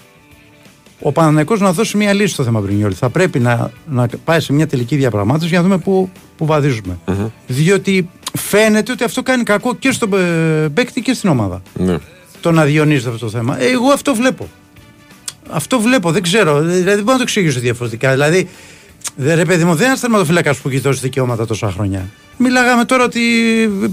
ο 1.01 1.13
Παναναϊκός 1.13 1.61
να 1.61 1.73
δώσει 1.73 1.97
μια 1.97 2.13
λύση 2.13 2.33
στο 2.33 2.45
θέμα 2.45 2.61
Μπρινιόλη. 2.61 2.95
Θα 2.95 3.09
πρέπει 3.11 3.39
να, 3.39 3.71
να 3.87 4.09
πάει 4.25 4.41
σε 4.41 4.53
μια 4.53 4.67
τελική 4.67 4.97
διαπραγμάτευση 4.97 5.49
για 5.49 5.59
να 5.59 5.65
δούμε 5.65 5.79
πού, 5.79 6.11
πού 6.37 6.47
βαδίζουμε. 6.47 6.99
Διότι 7.47 8.09
φαίνεται 8.39 8.93
ότι 8.93 9.05
αυτό 9.05 9.23
κάνει 9.23 9.43
κακό 9.43 9.75
και 9.75 9.93
στον 9.93 10.13
ε, 10.15 10.69
παίκτη 10.75 11.01
και 11.01 11.15
στην 11.15 11.31
ομάδα. 11.31 11.63
Ναι. 11.75 11.99
Το 12.41 12.53
να 12.53 12.65
διονύζεται 12.65 13.09
αυτό 13.11 13.25
το 13.25 13.31
θέμα. 13.31 13.61
Ε, 13.63 13.67
Εγώ 13.67 13.91
αυτό 13.93 14.15
βλέπω. 14.15 14.49
Αυτό 15.51 15.81
βλέπω, 15.81 16.11
δεν 16.11 16.23
ξέρω. 16.23 16.61
Δηλαδή 16.61 16.83
δεν 16.83 16.99
μπορώ 16.99 17.13
να 17.13 17.17
το 17.17 17.23
εξηγήσω 17.23 17.61
διαφορετικά. 17.61 18.11
Δηλαδή, 18.11 18.49
δε, 19.17 19.35
ρε 19.35 19.45
παιδί 19.45 19.65
μου, 19.65 19.71
δεν 19.71 19.79
είναι 19.81 19.87
ένα 19.93 19.99
τερματοφύλακα 20.01 20.55
που 20.63 20.69
έχει 20.69 20.79
δώσει 20.79 21.01
δικαιώματα 21.01 21.47
τόσα 21.47 21.71
χρόνια. 21.71 22.09
Μιλάγαμε 22.37 22.85
τώρα 22.85 23.05
ότι 23.05 23.21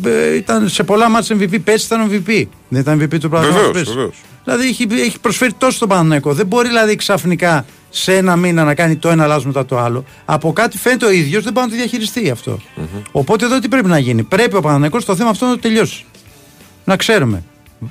ε, 0.05 0.35
ήταν 0.35 0.69
σε 0.69 0.83
πολλά 0.83 1.09
μάτια 1.09 1.35
MVP. 1.39 1.59
Πέρσι 1.63 1.85
ήταν 1.85 2.09
MVP. 2.11 2.43
Δεν 2.69 2.81
ήταν 2.81 3.01
MVP 3.01 3.19
του 3.19 3.29
Βεβαίως, 3.29 3.53
πραγματικού. 3.53 3.89
βεβαίως. 3.89 4.15
Δηλαδή 4.43 4.67
έχει, 4.67 4.87
έχει 4.91 5.19
προσφέρει 5.19 5.53
τόσο 5.53 5.75
στον 5.75 5.87
Παναναναϊκό. 5.87 6.33
Δεν 6.33 6.45
μπορεί 6.45 6.67
δηλαδή 6.67 6.95
ξαφνικά 6.95 7.65
σε 7.89 8.15
ένα 8.15 8.35
μήνα 8.35 8.63
να 8.63 8.73
κάνει 8.75 8.95
το 8.95 9.09
ένα 9.09 9.27
λάθος 9.27 9.45
μετά 9.45 9.65
το 9.65 9.77
άλλο. 9.79 10.05
Από 10.25 10.53
κάτι 10.53 10.77
φαίνεται 10.77 11.05
ο 11.05 11.11
ίδιος, 11.11 11.43
δεν 11.43 11.53
μπορεί 11.53 11.65
να 11.65 11.71
το 11.71 11.77
διαχειριστεί 11.77 12.29
αυτό. 12.29 12.59
Οπότε 13.11 13.45
εδώ 13.45 13.59
τι 13.59 13.67
πρέπει 13.67 13.87
να 13.87 13.99
γίνει. 13.99 14.23
Πρέπει 14.23 14.55
ο 14.55 14.61
Παναναναϊκός 14.61 15.05
το 15.05 15.15
θέμα 15.15 15.29
αυτό 15.29 15.45
να 15.45 15.51
το 15.51 15.59
τελειώσει. 15.59 16.05
Να 16.85 16.95
ξέρουμε. 16.95 17.43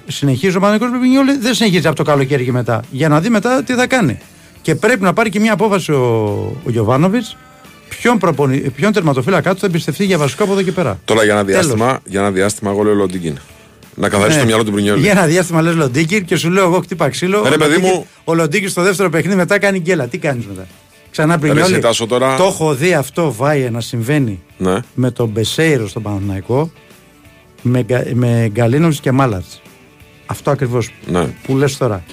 Συνεχίζει 0.06 0.56
ο 0.56 0.60
Παναναναϊκός 0.60 0.98
Πεπινιόλη, 0.98 1.38
δεν 1.38 1.54
συνεχίζει 1.54 1.86
από 1.86 1.96
το 1.96 2.02
καλοκαίρι 2.02 2.44
και 2.44 2.52
μετά. 2.52 2.82
Για 2.90 3.08
να 3.08 3.20
δει 3.20 3.28
μετά 3.28 3.62
τι 3.62 3.74
θα 3.74 3.86
κάνει. 3.86 4.18
Και 4.68 4.74
πρέπει 4.74 5.02
να 5.02 5.12
πάρει 5.12 5.30
και 5.30 5.40
μια 5.40 5.52
απόφαση 5.52 5.92
ο, 5.92 6.02
ο 6.66 6.70
Γιωβάνοβιτς 6.70 7.36
ποιον, 7.88 8.18
προπονη, 8.18 8.58
ποιον 8.58 8.92
τερματοφύλακα 8.92 9.54
του 9.54 9.60
θα 9.60 9.66
εμπιστευτεί 9.66 10.04
για 10.04 10.18
βασικό 10.18 10.42
από 10.44 10.52
εδώ 10.52 10.62
και 10.62 10.72
πέρα. 10.72 10.98
Τώρα 11.04 11.24
για 11.24 11.32
ένα 11.32 11.44
Τέλος. 11.44 11.60
διάστημα, 11.60 12.00
για 12.04 12.20
ένα 12.20 12.30
διάστημα 12.30 12.70
εγώ 12.70 12.82
λέω 12.82 12.94
Λοντίγκιν. 12.94 13.38
Να 13.94 14.08
καθαρίσει 14.08 14.34
Ναι. 14.36 14.42
το 14.42 14.48
μυαλό 14.48 14.64
του 14.64 14.70
Μπρινιόλη. 14.70 15.00
Για 15.00 15.10
ένα 15.10 15.26
διάστημα 15.26 15.62
λες 15.62 15.74
Λοντίκη 15.74 16.22
και 16.24 16.36
σου 16.36 16.50
λέω 16.50 16.64
εγώ 16.64 16.80
χτύπα 16.80 17.08
ξύλο. 17.08 17.42
Ρε, 17.42 17.54
Ο 17.54 17.56
παιδί 17.58 17.70
Λοντίκη- 17.74 17.92
μου. 17.94 18.06
Ο 18.24 18.34
Λοντίκη 18.34 18.68
στο 18.68 18.82
δεύτερο 18.82 19.10
παιχνίδι 19.10 19.36
μετά 19.36 19.58
κάνει 19.58 19.78
γκέλα. 19.78 20.06
Τι 20.06 20.18
κάνεις 20.18 20.46
μετά; 20.46 20.66
Ξανά 21.10 21.32
Ρε, 21.32 21.38
Μπρινιόλη. 21.38 21.72
εσύ, 21.72 21.80
Τάσο, 21.80 22.06
τώρα- 22.06 22.36
Το 22.36 22.44
έχω 22.44 22.74
δει 22.74 22.94
αυτό 22.94 23.32
βάιε 23.32 23.70
να 23.70 23.80
συμβαίνει 23.80 24.40
Ναι. 24.58 24.76
με 24.94 25.10
τον 25.10 25.28
Μπεσέιρο 25.28 25.88
στον 25.88 26.02
Παναθηναϊκό 26.02 26.70
με, 27.62 27.80
Γκα- 27.88 28.12
με 28.14 28.48
Γκαλίνοβιτς 28.52 29.00
και 29.00 29.12
Μάλατ. 29.12 29.44
Αυτό 30.26 30.50
ακριβώς 30.50 30.90
Ναι. 31.06 31.26
που 31.42 31.56
λες 31.56 31.76
τώρα. 31.76 32.04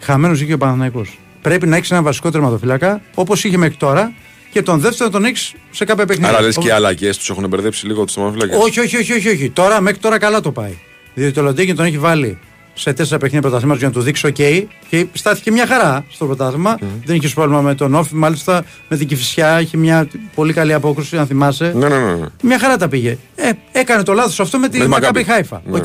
Χαμένος 0.00 0.40
είχε 0.40 0.52
ο 0.52 0.58
Παναθηναϊκός. 0.58 1.18
Πρέπει 1.42 1.66
να 1.66 1.76
έχεις 1.76 1.90
ένα 1.90 2.02
βασικό 2.02 2.30
τερματοφύλακα 2.30 3.00
όπως 3.14 3.44
είχε 3.44 3.56
μέχρι 3.56 3.76
τώρα 3.76 4.12
και 4.50 4.62
τον 4.62 4.78
δεύτερο 4.80 5.10
τον 5.10 5.24
έχεις 5.24 5.52
σε 5.70 5.84
κάποια 5.84 6.06
παιχνίδια. 6.06 6.30
Άρα 6.32 6.40
λες 6.42 6.52
και 6.52 6.58
Όπως- 6.58 6.70
οι 6.70 6.74
αλλαγές 6.74 7.16
τους 7.18 7.30
έχουν 7.30 7.48
μπερδέψει 7.48 7.86
λίγο 7.86 8.04
τους 8.04 8.14
τερματοφύλακες. 8.14 8.54
όχι, 8.54 8.80
όχι, 8.80 8.96
όχι, 8.96 9.12
όχι, 9.12 9.28
όχι. 9.28 9.50
Τώρα, 9.50 9.80
μέχρι 9.80 9.98
τώρα 9.98 10.18
καλά 10.18 10.40
το 10.40 10.52
πάει. 10.52 10.76
Διότι 11.14 11.32
το 11.32 11.42
Λοντίγκιν 11.42 11.76
τον 11.76 11.84
έχει 11.84 11.98
βάλει 11.98 12.38
σε 12.74 12.92
τέσσερα 12.92 13.18
παιχνίδια 13.18 13.40
πρωταθλήματος 13.40 13.80
για 13.82 13.88
να 13.88 13.94
του 13.94 14.00
δείξει 14.02 14.32
OK 14.36 14.64
και 14.88 15.06
στάθηκε 15.12 15.50
μια 15.50 15.66
χαρά 15.66 16.04
στο 16.10 16.26
πρωτάθλημα. 16.26 16.78
Δεν 17.04 17.16
είχε 17.16 17.28
πρόβλημα 17.28 17.60
με 17.60 17.74
τον 17.74 17.94
ΟΦΗ, 17.94 18.14
μάλιστα 18.14 18.64
με 18.88 18.96
την 18.96 19.06
Κηφισιά 19.06 19.60
είχε 19.60 19.76
μια 19.76 20.08
πολύ 20.34 20.52
καλή 20.52 20.72
απόκρουση, 20.72 21.16
αν 21.16 21.26
θυμάσαι. 21.26 21.72
Ναι, 21.76 21.88
ναι, 21.88 21.98
ναι. 21.98 22.14
ναι. 22.14 22.26
Μια 22.42 22.58
χαρά 22.58 22.76
τα 22.76 22.88
πήγε. 22.88 23.18
Ε, 23.34 23.50
έκανε 23.72 24.02
το 24.02 24.12
λάθος 24.12 24.40
αυτό 24.40 24.58
με 24.58 24.68
τη 24.68 24.78
Με 24.78 24.84
τη 24.84 24.90
Μακάμπι 24.90 25.18
Μακάμπι. 25.18 25.32
Χάιφα. 25.32 25.62
Ναι. 25.66 25.76
Οκ. 25.76 25.84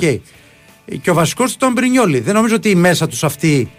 Και 1.02 1.10
ο 1.10 1.14
βασικός 1.14 1.50
του 1.50 1.56
ήταν 1.58 1.72
Μπρινιόλη. 1.72 2.20
Δεν 2.20 2.34
νομίζω 2.34 2.56
ότι 2.56 2.76
μέσα 2.76 3.08
τους 3.08 3.24
αυτοί 3.24 3.72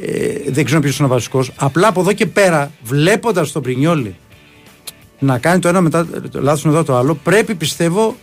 ε, 0.00 0.50
δεν 0.50 0.64
ξέρω 0.64 0.80
ποιος 0.80 0.98
είναι 0.98 1.06
ο 1.06 1.10
βασικός. 1.10 1.52
Απλά 1.56 1.88
από 1.88 2.00
εδώ 2.00 2.12
και 2.12 2.26
πέρα, 2.26 2.70
βλέποντας 2.82 3.52
τον 3.52 3.62
Μπρινιόλη 3.62 4.14
να 5.18 5.38
κάνει 5.38 5.58
το 5.58 5.68
ένα 5.68 5.80
μετά 5.80 6.06
το 6.30 6.42
λάθος 6.42 6.64
μετά 6.64 6.84
το 6.84 6.96
άλλο, 6.96 7.14
πρέπει 7.14 7.54
πιστεύω, 7.54 8.16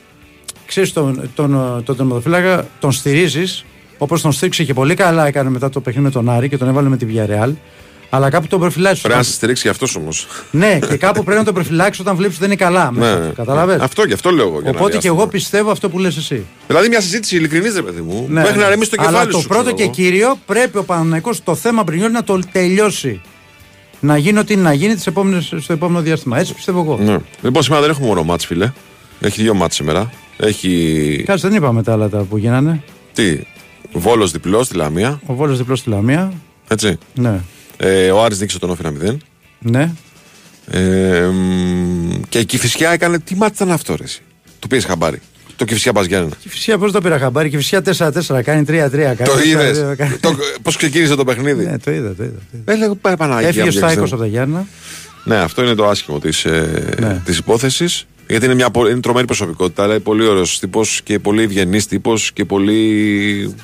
ξέρεις 0.65 0.93
τον, 0.93 1.29
τον, 1.35 1.81
τον 1.85 1.95
τερματοφύλακα, 1.95 2.67
τον 2.79 2.91
στηρίζεις 2.91 3.65
όπως 3.97 4.21
τον 4.21 4.31
στήριξε 4.31 4.63
και 4.63 4.73
πολύ 4.73 4.93
καλά 4.93 5.27
έκανε 5.27 5.49
μετά 5.49 5.69
το 5.69 5.81
παιχνίδι 5.81 6.05
με 6.05 6.11
τον 6.11 6.29
Άρη 6.29 6.49
και 6.49 6.57
τον 6.57 6.67
έβαλε 6.67 6.89
με 6.89 6.97
τη 6.97 7.05
Villarreal. 7.09 7.51
Αλλά 8.15 8.29
κάπου 8.29 8.47
τον 8.47 8.59
προφυλάξει. 8.59 9.01
Πρέπει 9.01 9.17
να 9.17 9.23
σε 9.23 9.31
στηρίξει 9.31 9.69
αυτός 9.69 9.95
όμως. 9.95 10.27
Ναι, 10.51 10.79
και 10.89 10.97
κάπου 10.97 11.23
πρέπει 11.23 11.37
να 11.39 11.45
τον 11.45 11.53
προφυλάξει 11.53 12.01
όταν 12.01 12.15
βλέπεις 12.15 12.35
ότι 12.37 12.45
δεν 12.45 12.55
είναι 12.55 12.63
καλά. 12.63 12.91
μέσα 12.91 13.19
Ναι. 13.19 13.27
του, 13.27 13.33
Καταλαβες; 13.35 13.81
Αυτό 13.81 14.05
και 14.05 14.13
αυτό 14.13 14.29
λέω 14.29 14.45
εγώ. 14.47 14.59
για 14.59 14.69
ένα 14.69 14.77
Οπότε 14.77 14.83
και 14.85 14.91
διάστημα. 14.91 15.15
εγώ 15.15 15.27
πιστεύω 15.27 15.71
αυτό 15.71 15.89
που 15.89 15.99
λες 15.99 16.17
εσύ. 16.17 16.45
Δηλαδή 16.67 16.87
μια 16.87 17.01
συζήτηση 17.01 17.35
ειλικρινής, 17.35 17.75
ρε 17.75 17.81
παιδί 17.81 18.01
μου. 18.01 18.25
Ναι, 18.29 18.41
μέχρι 18.41 18.57
ναι. 18.57 18.63
να 18.63 18.69
ρεμίσει 18.69 18.89
το 18.89 18.95
κεφάλι 18.95 19.15
Αλλά 19.17 19.27
το 19.27 19.39
σου. 19.39 19.47
πρώτο 19.47 19.63
ξέρω 19.63 19.75
και 19.77 19.83
εγώ. 19.83 19.91
κύριο 19.91 20.37
πρέπει 20.45 20.77
ο 20.77 20.83
Παναναϊκός 20.83 21.43
το 21.43 21.55
θέμα 21.55 21.83
Μπρινιόλ 21.83 22.11
να 22.11 22.23
το 22.23 22.39
τελειώσει. 22.51 23.21
Να 23.99 24.17
γίνει 24.17 24.39
ό,τι 24.39 24.53
είναι 24.53 24.61
να 24.61 24.73
γίνει 24.73 24.95
τις 24.95 25.07
επόμενες, 25.07 25.53
στο 25.59 25.73
επόμενο 25.73 26.01
διάστημα. 26.01 26.39
Έτσι 26.39 26.53
πιστεύω 26.53 26.79
εγώ. 26.79 26.97
Ναι. 27.03 27.17
Λοιπόν, 27.41 27.63
σήμερα 27.63 27.81
δεν 27.81 27.89
έχουμε 27.91 28.07
μόνο 28.07 28.23
μάτς, 28.23 28.45
φίλε. 28.45 28.71
Έχει 29.19 29.41
δύο 29.41 29.53
μάτς 29.53 29.75
σήμερα. 29.75 30.09
Έχει. 30.37 31.23
Κάτσε 31.25 31.47
δεν 31.47 31.57
είπαμε 31.57 31.83
τα 31.83 31.91
άλλα 31.91 32.09
τα 32.09 32.17
που 32.17 32.37
γίνανε. 32.37 32.83
Τι. 33.13 33.39
Βόλος 33.91 34.31
διπλός 34.31 34.65
στη 34.65 34.75
Λαμία. 34.75 35.19
Ο 35.25 35.33
Βόλος 35.33 35.57
διπλός 35.57 35.79
στη 35.79 35.89
Λαμία. 35.89 36.31
Έτσι. 36.67 36.97
Ναι. 37.13 37.39
Ε, 37.77 38.11
ο 38.11 38.23
Άρης 38.23 38.39
νίκησε 38.39 38.59
τον 38.59 38.69
Όφη 38.69 38.81
1-0. 38.85 39.17
Ναι. 39.59 39.91
Ε, 40.71 41.21
μ, 41.27 42.21
και 42.29 42.39
η 42.39 42.45
Κηφισιά 42.45 42.89
έκανε. 42.91 43.19
Τι 43.19 43.35
μάτι 43.35 43.53
ήταν 43.55 43.71
αυτό, 43.71 43.95
ρε. 43.95 44.03
εσύ; 44.03 44.21
Το 44.59 44.67
πήγε 44.67 44.81
χαμπάρι. 44.87 45.21
Το 45.55 45.65
Κηφισιά 45.65 45.91
Μπαζιάννα. 45.91 46.29
Και 46.39 46.49
φυσικά 46.49 46.77
πώς 46.77 46.91
το 46.91 47.01
πήρα 47.01 47.19
χαμπάρι; 47.19 47.49
Και 47.49 47.57
φυσικά 47.57 47.81
4-4 47.81 48.41
κάνει 48.43 48.63
3-3. 48.67 48.69
κάνει 48.69 49.15
Το 49.15 49.33
4-2, 49.37 49.45
είδες. 49.45 49.77
κάνει- 49.97 50.17
Πώς 50.61 50.75
ξεκίνησε 50.75 51.15
το 51.15 51.23
παιχνίδι; 51.25 51.65
Ναι, 51.65 51.77
το 51.79 51.91
είδα, 51.91 52.13
το 52.15 52.23
είδα. 52.23 52.39
το 52.51 52.57
είδα. 52.63 52.71
Έλεγα 52.73 52.95
πάει 52.95 53.17
Παναγία. 53.17 53.47
Έφυγε 53.47 53.61
ο 53.63 53.65
μου, 53.65 53.71
Στάικος 53.71 54.09
διακριτέ 54.09 54.13
από 54.15 54.23
τα 54.23 54.27
Γιάννα. 54.29 54.65
Ναι, 55.23 55.35
αυτό 55.37 55.63
είναι 55.63 55.75
το 55.75 55.87
άσχημο 55.87 56.19
της 56.19 56.45
ε, 56.45 56.95
Ναι. 56.99 57.21
της 57.25 57.37
υπόθεσης. 57.37 58.05
Γιατί 58.27 58.45
είναι 58.45 58.53
μια 58.53 58.69
πο- 58.69 58.87
είναι 58.87 58.99
τρομερή 58.99 59.25
προσωπικότητα, 59.25 59.83
αλλά 59.83 59.93
είναι 59.93 60.03
πολύ 60.03 60.25
ωραίος 60.25 60.59
τύπος 60.59 61.01
και 61.03 61.19
πολύ 61.19 61.41
ευγενής 61.43 61.87
τύπος 61.87 62.31
και 62.33 62.45
πολύ. 62.45 63.55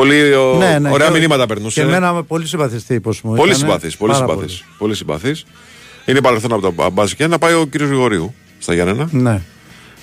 Πολύ 0.00 0.32
ο- 0.34 0.56
Ναι, 0.58 0.78
ναι, 0.78 0.90
ωραία 0.90 1.08
και- 1.10 1.18
μηνύματα 1.18 1.46
περνούσε. 1.46 1.80
Και 1.80 1.86
εμένα 1.86 2.22
πολύ 2.22 2.46
συμπαθής 2.46 2.84
τύπος 2.86 3.22
μου. 3.22 3.34
Πολύ 3.34 3.48
ήταν. 3.48 3.60
συμπαθή. 3.60 3.96
Πολύ 3.96 4.12
Πάρα 4.12 4.26
συμπαθής. 4.28 4.64
Πολύ 4.78 4.94
συμπαθής. 4.94 5.44
Είναι 6.06 6.20
παρελθόν 6.20 6.52
από 6.52 6.72
τα 6.72 6.90
μπάζικια 6.90 7.28
να 7.28 7.38
πάει 7.38 7.52
ο 7.54 7.66
κύριος 7.66 7.88
Γρηγορίου 7.88 8.34
στα 8.58 8.74
Γιάννενα. 8.74 9.08
Ναι. 9.10 9.40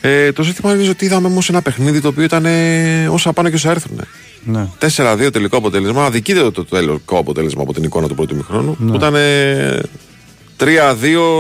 Ε, 0.02 0.32
το 0.32 0.44
ζήτημα 0.44 0.74
είναι 0.74 0.90
ότι 0.90 1.06
είδαμε 1.06 1.28
όμως 1.28 1.50
ένα 1.50 1.62
παιχνίδι 1.62 2.02
το 2.02 2.08
οποίο 2.08 2.24
ήταν 2.24 2.46
ε, 2.46 3.08
όσα 3.12 3.34
πάνε 3.34 3.50
και 3.50 3.56
όσα 3.56 3.70
έρθουν. 3.72 4.00
Ναι. 4.46 4.68
4-2 4.80 5.30
τελικό 5.32 5.58
αποτέλεσμα. 5.58 6.06
Αδικείται 6.06 6.40
το, 6.40 6.52
το 6.52 6.66
τελικό 6.66 7.18
αποτέλεσμα 7.18 7.62
από 7.62 7.74
την 7.74 7.84
εικόνα 7.84 8.08
του 8.08 8.16
πρώτου 8.16 8.36
μηχρόνου. 8.36 8.76
Ναι. 8.80 8.90
Που 8.90 8.96
ήταν 8.96 9.16
ε, 9.16 9.80
3-2 10.60 10.66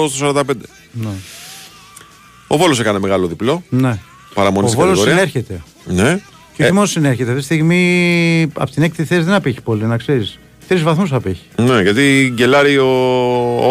στο 0.10 0.28
45. 0.36 0.44
Ναι. 0.92 1.08
Ο 2.48 2.58
Βόλος 2.58 2.80
έκανε 2.80 3.00
μεγάλο 3.00 3.28
διπλό. 3.28 3.64
ναι. 3.70 4.00
Παραμονής 4.34 4.70
Ο 4.70 4.74
στην 4.74 4.84
Βόλος 4.84 5.00
κατηγορία. 5.04 5.30
συνέρχεται. 5.32 5.62
Ναι. 5.86 6.20
Και 6.56 6.64
όχι 6.64 6.74
μόνο 6.74 6.86
συνέρχεται. 6.86 7.30
Αυτή 7.30 7.40
τη 7.40 7.46
στιγμή 7.46 8.52
από 8.54 8.72
την 8.72 8.84
έκτη 8.84 9.04
θέση 9.04 9.22
δεν 9.22 9.34
απέχει 9.34 9.62
πολύ, 9.62 9.84
να 9.84 9.98
ξέρεις. 9.98 10.40
Τρεις 10.68 10.82
βαθμούς 10.82 11.14
απέχει. 11.14 11.42
Ναι, 11.56 11.82
γιατί 11.82 12.32
γκελάρει 12.34 12.78
ο 12.78 12.88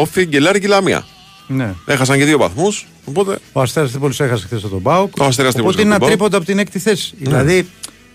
Όφη, 0.00 0.24
γκελάρει 0.24 0.60
και 0.60 0.66
η 0.66 0.68
Λαμία. 0.68 1.04
Ναι. 1.46 1.74
Έχασαν 1.86 2.18
και 2.18 2.24
δύο 2.24 2.38
βαθμούς. 2.38 2.86
Οπότε 3.04 3.38
Ο 3.52 3.60
Αστέρας 3.60 3.90
Τρίπολη 3.90 4.14
έχασε 4.18 4.46
χθες 4.46 4.60
τον 4.60 4.80
Μπάουκ. 4.80 5.12
Ο 5.20 5.24
Αστέρας 5.24 5.52
Τρίπολης 5.52 5.76
Οπότε 5.76 5.86
είναι 5.86 5.94
από 5.94 6.04
ένα 6.04 6.16
τον 6.16 6.18
τρίποντο 6.18 6.36
από 6.36 6.46
την 6.46 6.58
έκτη 6.58 6.78
θέση. 6.78 7.14
Ναι. 7.18 7.28
Δηλαδή, 7.28 7.66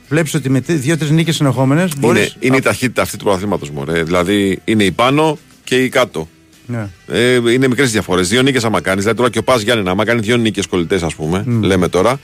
βλέπεις 0.10 0.34
ότι 0.34 0.50
με 0.50 0.60
δύο-τρεις 0.60 1.12
νίκες 1.12 1.36
συνεχόμενες 1.36 1.92
μπορεί. 1.98 2.20
είναι, 2.20 2.30
είναι 2.40 2.58
η 2.58 2.62
ταχύτητα 2.62 3.02
αυτή 3.02 3.18
του 3.18 3.24
πρωταθλήματος 3.24 3.70
μου. 3.70 3.84
Δηλαδή 3.88 4.62
είναι 4.66 4.84
η 4.84 4.92
πάνω 4.92 5.38
και 5.64 5.76
η 5.84 5.90
κάτω. 5.90 6.28
Ναι. 6.66 6.90
Ε, 7.08 7.34
είναι 7.34 7.68
μικρές 7.68 7.92
διαφορές. 7.92 8.28
Δύο 8.28 8.42
νίκες 8.42 8.64
άμα 8.64 8.82
κάνεις. 8.82 9.00
Δηλαδή 9.00 9.18
τώρα 9.18 9.30
και 9.32 9.40
ο 9.40 9.44
Πας 9.44 9.62
Γιάννη, 9.62 9.90
άμα 9.90 10.06
κάνει 10.06 10.20
δύο 10.20 10.38
νίκες 10.38 10.68
κολλητές, 10.68 11.04
ας 11.04 11.16
πούμε, 11.16 11.44
λέμε 11.62 11.88
τώρα, 11.88 12.20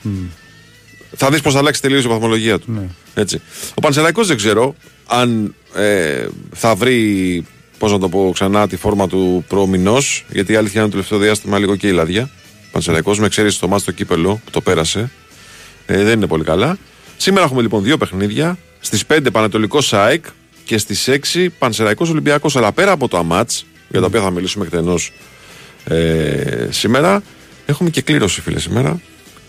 θα 1.16 1.30
δεις 1.30 1.40
πώς 1.40 1.52
θα 1.52 1.58
αλλάξει 1.58 1.80
τελείως 1.80 2.04
η 2.04 2.08
βαθμολογία 2.08 2.58
του. 2.58 2.72
Ναι. 2.72 2.88
Έτσι. 3.14 3.40
Ο 3.74 3.80
Πανσεραϊκός 3.80 4.26
δεν 4.26 4.36
ξέρω 4.36 4.74
αν 5.06 5.54
ε, 5.74 6.26
θα 6.52 6.74
βρει, 6.74 7.46
πώς 7.78 7.92
να 7.92 7.98
το 7.98 8.08
πω 8.08 8.30
ξανά, 8.34 8.68
τη 8.68 8.76
φόρμα 8.76 9.08
του 9.08 9.44
προμηνός. 9.48 10.24
Γιατί 10.28 10.52
η 10.52 10.56
αλήθεια 10.56 10.80
είναι 10.80 10.90
το 10.90 10.96
τελευταίο 10.96 11.18
διάστημα 11.18 11.58
λίγο 11.58 11.76
και 11.76 11.88
η 11.88 11.92
λαδιά. 11.92 12.30
Πανσεραϊκός 12.72 13.18
με 13.18 13.26
εξαίρεση 13.26 13.60
το 13.60 13.68
μάτι 13.68 13.82
στο 13.82 13.92
κύπελο 13.92 14.40
που 14.44 14.50
το 14.50 14.60
πέρασε. 14.60 15.10
Ε, 15.86 16.02
δεν 16.02 16.16
είναι 16.16 16.26
πολύ 16.26 16.44
καλά. 16.44 16.78
Σήμερα 17.16 17.44
έχουμε 17.44 17.62
λοιπόν 17.62 17.82
δύο 17.82 17.96
παιχνίδια. 17.96 18.58
Στις 18.80 19.04
5 19.12 19.26
Πανατολικό 19.32 19.80
ΣΑΕΚ 19.80 20.24
και 20.64 20.78
στις 20.78 21.08
6 21.34 21.46
Πανσεραϊκός 21.58 22.10
Ολυμπιακός. 22.10 22.56
Αλλά 22.56 22.72
πέρα 22.72 22.90
από 22.92 23.08
το 23.08 23.18
ΑΜΑΤ, 23.18 23.50
για 23.88 24.00
τα 24.00 24.06
οποία 24.06 24.20
θα 24.20 24.30
μιλήσουμε 24.30 24.64
εκτενώς 24.64 25.12
ε, 25.84 26.68
σήμερα, 26.70 27.22
έχουμε 27.66 27.90
και 27.90 28.00
κλήρωση, 28.00 28.40
φίλε, 28.40 28.58
σήμερα. 28.58 29.00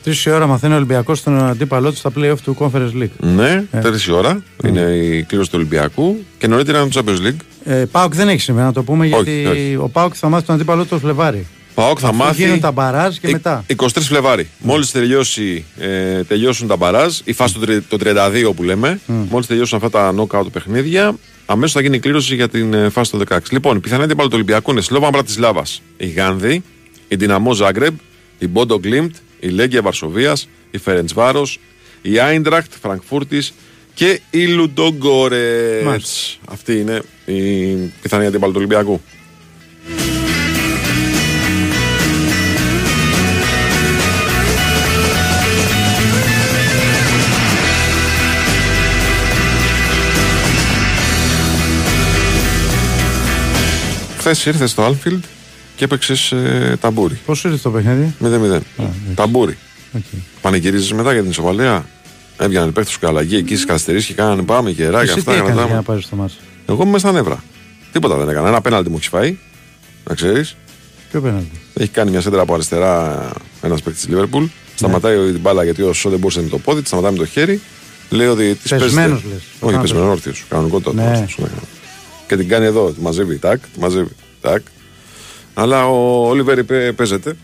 Τρεις 0.06 0.26
η 0.26 0.30
ώρα 0.30 0.48
μαθαίνει 0.48 0.74
ο 0.74 0.76
Ολυμπιακός 0.76 1.18
στον 1.20 1.44
αντίπαλό 1.46 1.90
του 1.92 1.96
στα 1.98 2.12
playoff 2.18 2.36
του 2.44 2.56
Conference 2.60 3.02
League. 3.04 3.10
Ναι, 3.36 3.64
Ε. 3.72 3.80
τρεις 3.80 4.06
η 4.06 4.12
ώρα 4.12 4.44
είναι 4.66 4.80
η 4.82 5.24
κλήρωση 5.24 5.50
του 5.50 5.56
Ολυμπιακού 5.60 6.24
και 6.38 6.48
νωρίτερα 6.48 6.80
είναι 6.80 6.90
το 6.90 7.04
Champions 7.06 7.28
League. 7.28 7.40
Ε, 7.64 7.86
Πάοκ 7.92 8.16
δεν 8.16 8.28
έχει 8.30 8.40
σήμερα 8.42 8.66
να 8.66 8.74
το 8.74 8.84
πούμε 8.84 9.06
γιατί 9.06 9.46
όχι. 9.46 9.76
ο 9.82 9.88
Πάοκ 9.90 10.14
θα 10.18 10.30
μάθει 10.30 10.46
τον 10.46 10.56
αντίπαλό 10.56 10.84
του 10.84 10.90
το 10.90 10.98
Φλεβάρι. 11.00 11.48
Παόκ 11.74 11.98
θα 12.02 12.08
Αφού 12.08 12.16
μάθει. 12.18 12.42
γίνουν 12.44 12.60
τα 12.60 12.72
μπαράζ 12.72 13.16
και 13.18 13.28
Ε, 13.28 13.32
μετά. 13.32 13.64
23 13.76 13.88
Φλεβάρι. 14.02 14.50
Μόλις 14.60 14.92
τελειώσει, 14.92 15.66
ε, 15.80 16.24
τελειώσουν 16.24 16.68
τα 16.68 16.76
μπαράζ, 16.76 17.18
η 17.24 17.34
φάση 17.34 17.54
το, 17.54 17.60
τρι- 17.60 17.84
το 17.90 17.98
32 17.98 18.54
που 18.56 18.64
λέμε, 18.64 19.00
μόλις 19.30 19.48
τελειώσουν 19.48 19.78
αυτά 19.84 19.90
τα 19.90 20.14
knockout 20.18 20.52
παιχνίδια, 20.52 21.16
αμέσως 21.46 21.72
θα 21.72 21.82
γίνει 21.82 21.96
η 21.96 22.00
κλήρωση 22.00 22.36
για 22.36 22.50
την 22.50 22.74
ε, 22.74 22.90
φάση 22.90 23.12
το 23.12 23.18
16. 23.30 23.38
Λοιπόν, 23.52 23.76
η 23.76 23.80
πιθανή 23.80 24.04
αντίπαλο 24.04 24.28
του 24.28 24.34
Ολυμπιακού 24.36 24.72
είναι 24.72 24.82
Σλόβαν 24.82 25.10
Μπρατισλάβας. 25.12 25.82
Η 25.98 26.08
Γάνδη, 26.08 26.64
η 27.08 27.16
Δυναμό 27.16 27.54
Ζάγκρεμπ, 27.54 27.96
η 28.40 28.48
Μπόντο 28.48 28.80
Γκλίμπτ, 28.80 29.16
η 29.46 29.50
Λέγκια 29.50 29.82
Βαρσοβίας, 29.82 30.48
η 30.72 30.78
Φερεντσβάρος, 30.78 31.60
η 32.02 32.20
Άιντρακτ 32.20 32.72
Φραγκφούρτης 32.82 33.54
και 33.94 34.20
η 34.30 34.46
Λουντογκόρετς. 34.48 35.86
Μάλιστα. 35.86 36.38
Αυτή 36.46 36.80
είναι 36.80 37.02
η 37.26 37.76
πιθανή 38.02 38.26
αντίπαλο 38.26 38.52
του 38.52 38.58
Ολυμπιακού. 38.58 39.02
Χθες 54.18 54.46
ήρθε 54.46 54.68
στο 54.68 54.84
Άλφιλντ 54.84 55.24
και 55.76 55.84
έπαιξες 55.84 56.32
ε, 56.32 56.78
ταμπούρι. 56.82 57.20
Πώς 57.26 57.44
ήρθε 57.44 57.58
το 57.58 57.70
παιχνίδι; 57.72 58.14
0-0. 58.24 58.60
Ταμπούρι. 59.16 59.58
Οκ. 59.96 60.02
Πανηγυρίζεις 60.42 60.94
μετά 60.94 61.12
για 61.14 61.22
την 61.22 61.30
ισοβαλία. 61.32 61.86
Έβγαιναν 62.38 62.70
οι 62.70 62.72
παίχτε 62.72 62.92
του 63.00 63.08
αλλαγή 63.08 63.36
εκεί 63.36 63.54
στις 63.54 63.66
καθυστερήσει 63.66 64.08
και 64.08 64.14
κάνανε 64.14 64.42
πάμε 64.42 64.70
γεράκια 64.70 65.00
Εσύ 65.12 65.20
αυτά. 65.20 65.32
τι 65.32 65.38
για 65.38 65.44
να 65.44 65.44
έκανες 65.44 65.62
τα- 65.62 65.66
για 65.68 65.76
να 65.76 65.82
πάρεις 65.84 66.10
το 66.10 66.16
μάτι. 66.16 66.34
Εγώ 66.70 66.84
είμαι 66.84 66.98
στα 67.00 67.12
νεύρα. 67.12 67.44
Τίποτα 67.92 68.16
δεν 68.18 68.30
έκανα. 68.30 68.48
Ένα 68.48 68.62
πέναλτι 68.62 68.90
μου 68.90 68.96
έχει 69.00 69.08
φάει. 69.10 69.38
Να 70.08 70.16
ξέρεις. 70.16 70.56
Ποιο 71.12 71.22
πέναλτι; 71.22 71.60
Έχει 71.74 71.90
κάνει 71.90 72.12
μια 72.12 72.22
σέντρα 72.22 72.42
από 72.42 72.54
αριστερά 72.54 73.30
ένας 73.62 73.82
παίκτης 73.82 74.02
της 74.02 74.10
Λίβερπουλ. 74.12 74.44
Ναι. 74.44 74.50
Σταματάει 74.76 75.32
την 75.32 75.40
μπάλα 75.40 75.64
γιατί 75.64 75.82
ο 75.82 75.94
Σό 75.94 76.10
δεν 76.10 76.20
μπορούσε 76.20 76.42
να 76.42 76.48
το 76.48 76.58
πόδι, 76.58 76.80
της 76.80 76.88
σταματάει 76.88 77.12
με 77.12 77.18
το 77.18 77.26
χέρι. 77.26 77.62
Λέει 78.10 78.28
ότι 78.28 78.56
τη 78.64 78.70
Πεσμένος, 78.76 79.24
λες. 79.24 79.42
Όχι, 79.60 79.74
Πώς 79.74 79.82
πεσμένο 79.82 80.06
να 80.06 80.12
όρθιος. 80.12 80.44
Κανονικό 80.50 80.80
το 80.80 80.94
Ναι. 80.94 81.08
όρθιος, 81.08 81.36
ναι. 81.38 81.48
Και 82.28 82.36
την 82.38 82.48
κάνει 82.48 82.66
εδώ. 82.66 82.92
Τη 82.92 83.02
μαζεύει. 83.02 83.38
Τάκ, 83.38 83.60
τη 83.74 83.80
μαζεύει. 83.80 84.10
Τάκ. 84.42 84.62
Αλλά 85.58 85.88
ο 85.88 86.28
Όλιβερ 86.28 86.58
είπε, 86.58 86.92
παίζεται. 86.96 87.36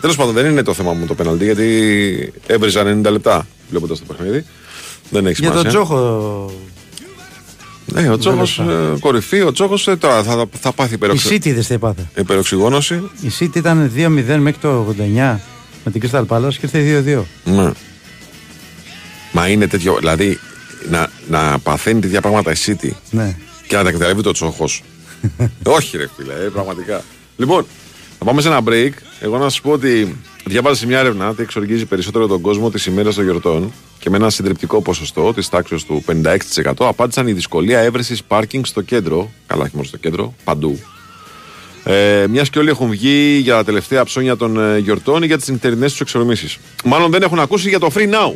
Τέλος 0.00 0.16
πάντων, 0.16 0.34
δεν 0.34 0.46
είναι 0.50 0.62
το 0.62 0.74
θέμα 0.74 0.92
μου 0.92 1.06
το 1.06 1.14
πέναλτι 1.14 1.44
γιατί 1.44 2.32
έβριζα 2.46 2.82
90 2.82 3.10
λεπτά 3.10 3.46
βλέποντας 3.70 3.98
το 3.98 4.04
παιχνίδι. 4.14 4.44
Δεν 5.10 5.26
έχει 5.26 5.40
Για 5.40 5.50
σημασία. 5.50 5.70
τον 5.70 5.80
Τζόχο. 5.86 6.50
Ναι, 7.86 8.10
ο 8.10 8.18
Τσόχο 8.18 8.42
κορυφή, 9.00 9.40
ο 9.40 9.52
Τσόχο 9.52 9.96
τώρα 9.98 10.22
θα, 10.22 10.44
θα 10.60 10.72
πάθει 10.72 10.90
Η 10.90 10.94
υπεροξι... 10.94 11.28
City 11.30 11.52
δεν 11.52 11.62
σε 11.62 11.74
έπαθε; 11.74 12.08
υπεροξυγόνωση. 12.16 13.10
Η 13.20 13.30
City 13.38 13.56
ήταν 13.56 13.92
2-0 13.96 14.06
μέχρι 14.38 14.60
το 14.60 14.94
89 14.98 15.38
με 15.84 15.90
την 15.92 16.02
Crystal 16.10 16.26
Palace 16.26 16.54
και 16.54 16.68
ήρθε 16.78 17.24
2-2. 17.44 17.50
Ναι. 17.52 17.70
Μα 19.32 19.48
είναι 19.48 19.66
τέτοιο. 19.66 19.96
Δηλαδή 19.98 20.38
να, 20.90 21.10
να 21.28 21.58
παθαίνει 21.58 22.00
τέτοια 22.00 22.20
πράγματα 22.20 22.52
η 22.52 22.54
City 22.66 22.90
Ναι. 23.10 23.36
και 23.66 23.76
να 23.76 23.82
τα 23.82 23.88
εκμεταλλεύει 23.88 24.22
το 24.22 24.32
Τσόχο. 24.32 24.64
Όχι, 25.78 25.96
ρε 25.96 26.08
φίλε, 26.16 26.32
ε, 26.32 26.48
πραγματικά. 26.48 27.02
Λοιπόν, 27.38 27.66
θα 28.18 28.24
πάμε 28.24 28.40
σε 28.40 28.48
ένα 28.48 28.60
break. 28.66 28.90
Εγώ 29.20 29.38
να 29.38 29.48
σας 29.48 29.60
πω 29.60 29.70
ότι 29.70 30.16
διάβαζα 30.44 30.74
σε 30.74 30.86
μια 30.86 30.98
έρευνα 30.98 31.28
ότι 31.28 31.42
εξοργίζει 31.42 31.86
περισσότερο 31.86 32.26
τον 32.26 32.40
κόσμο 32.40 32.70
τις 32.70 32.86
ημέρες 32.86 33.14
των 33.14 33.24
γιορτών 33.24 33.72
και 33.98 34.10
με 34.10 34.16
ένα 34.16 34.30
συντριπτικό 34.30 34.82
ποσοστό 34.82 35.32
της 35.34 35.48
τάξης 35.48 35.84
του 35.84 36.04
56% 36.06 36.72
απάντησαν 36.78 37.26
η 37.26 37.32
δυσκολία 37.32 37.78
έβρεσης 37.78 38.24
πάρκινγκ 38.24 38.64
στο 38.64 38.80
κέντρο. 38.82 39.30
Καλά, 39.46 39.62
όχι 39.62 39.70
μόνο 39.74 39.86
στο 39.86 39.96
κέντρο, 39.96 40.34
παντού. 40.44 40.78
Ε, 41.84 42.26
Μιας 42.28 42.50
και 42.50 42.58
όλοι 42.58 42.68
έχουν 42.68 42.88
βγει 42.90 43.38
για 43.42 43.54
τα 43.54 43.64
τελευταία 43.64 44.04
ψώνια 44.04 44.36
των 44.36 44.58
ε, 44.58 44.78
γιορτών 44.78 45.22
ή 45.22 45.26
για 45.26 45.38
τις 45.38 45.48
νυχτερινές 45.48 45.90
τους 45.90 46.00
εξορμήσεις. 46.00 46.58
Μάλλον 46.84 47.10
δεν 47.10 47.22
έχουν 47.22 47.38
ακούσει 47.38 47.68
για 47.68 47.78
το 47.78 47.90
Free 47.94 48.12
Now. 48.12 48.32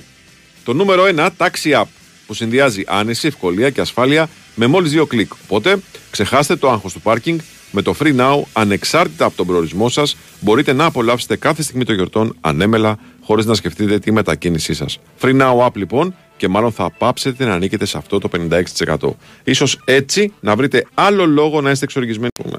Το 0.65 0.73
νούμερο 0.73 1.05
1 1.17 1.29
Taxi 1.37 1.81
App 1.81 1.85
που 2.27 2.35
συνδυάζει 2.35 2.85
άνεση, 2.87 3.27
ευκολία 3.27 3.71
και 3.71 3.81
ασφάλεια 3.81 4.29
με 4.55 4.67
μόλις 4.67 4.91
δύο 4.91 5.07
κλικ. 5.07 5.33
Οπότε 5.45 5.77
ξεχάστε 6.11 6.57
το 6.57 6.71
άγχος 6.71 6.93
του 6.93 7.01
πάρκινγκ. 7.01 7.39
Με 7.75 7.83
το 7.83 7.95
Free 7.99 8.17
Now, 8.17 8.43
ανεξάρτητα 8.53 9.25
από 9.25 9.37
τον 9.37 9.47
προορισμό 9.47 9.89
σας, 9.89 10.17
μπορείτε 10.41 10.73
να 10.73 10.85
απολαύσετε 10.85 11.37
κάθε 11.37 11.63
στιγμή 11.63 11.85
των 11.85 11.95
γιορτών 11.95 12.37
ανέμελα, 12.41 12.99
χωρίς 13.23 13.45
να 13.45 13.55
σκεφτείτε 13.55 13.99
τη 13.99 14.13
μετακίνησή 14.13 14.75
σας. 14.75 14.99
Free 15.21 15.41
Now 15.41 15.67
App 15.67 15.75
λοιπόν, 15.75 16.15
και 16.37 16.49
μάλλον 16.49 16.73
θα 16.73 16.91
πάψετε 16.99 17.45
να 17.45 17.55
ανήκετε 17.55 17.85
σε 17.85 17.99
αυτό 17.99 18.19
το 18.19 18.29
56%. 18.29 19.11
Ίσως 19.45 19.81
έτσι 19.85 20.33
να 20.41 20.57
βρείτε 20.57 20.87
άλλο 20.95 21.27
λόγο 21.27 21.61
να 21.61 21.71
είστε 21.71 21.85
εξοργισμένοι. 21.85 22.31
Πούμε, 22.43 22.57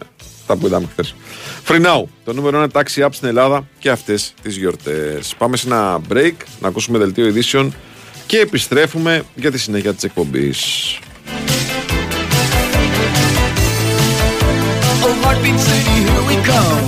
Τα 0.48 0.56
που 0.56 0.66
είδαμε 0.66 0.88
χθες. 0.92 1.16
Free 1.68 1.86
Now, 1.86 2.04
το 2.24 2.34
νούμερο 2.34 2.58
ένα 2.58 2.70
taxi 2.74 3.06
app 3.06 3.10
στην 3.12 3.28
Ελλάδα 3.28 3.68
και 3.80 3.90
αυτές 3.90 4.34
τις 4.42 4.58
γιορτές. 4.58 5.36
Πάμε 5.38 5.58
σε 5.58 5.68
ένα 5.68 6.02
break, 6.14 6.34
να 6.60 6.68
ακούσουμε 6.68 6.98
δελτίο 6.98 7.28
ειδήσεων 7.28 7.74
και 8.26 8.40
επιστρέφουμε 8.40 9.24
για 9.36 9.52
τη 9.52 9.58
συνέχεια 9.58 9.94
της 9.94 10.04
εκπομπής. 10.04 11.00
Oh, 15.06 15.14
Heartbeat 15.24 15.60
City, 15.60 15.96
here 16.08 16.24
we 16.30 16.36
come. 16.48 16.84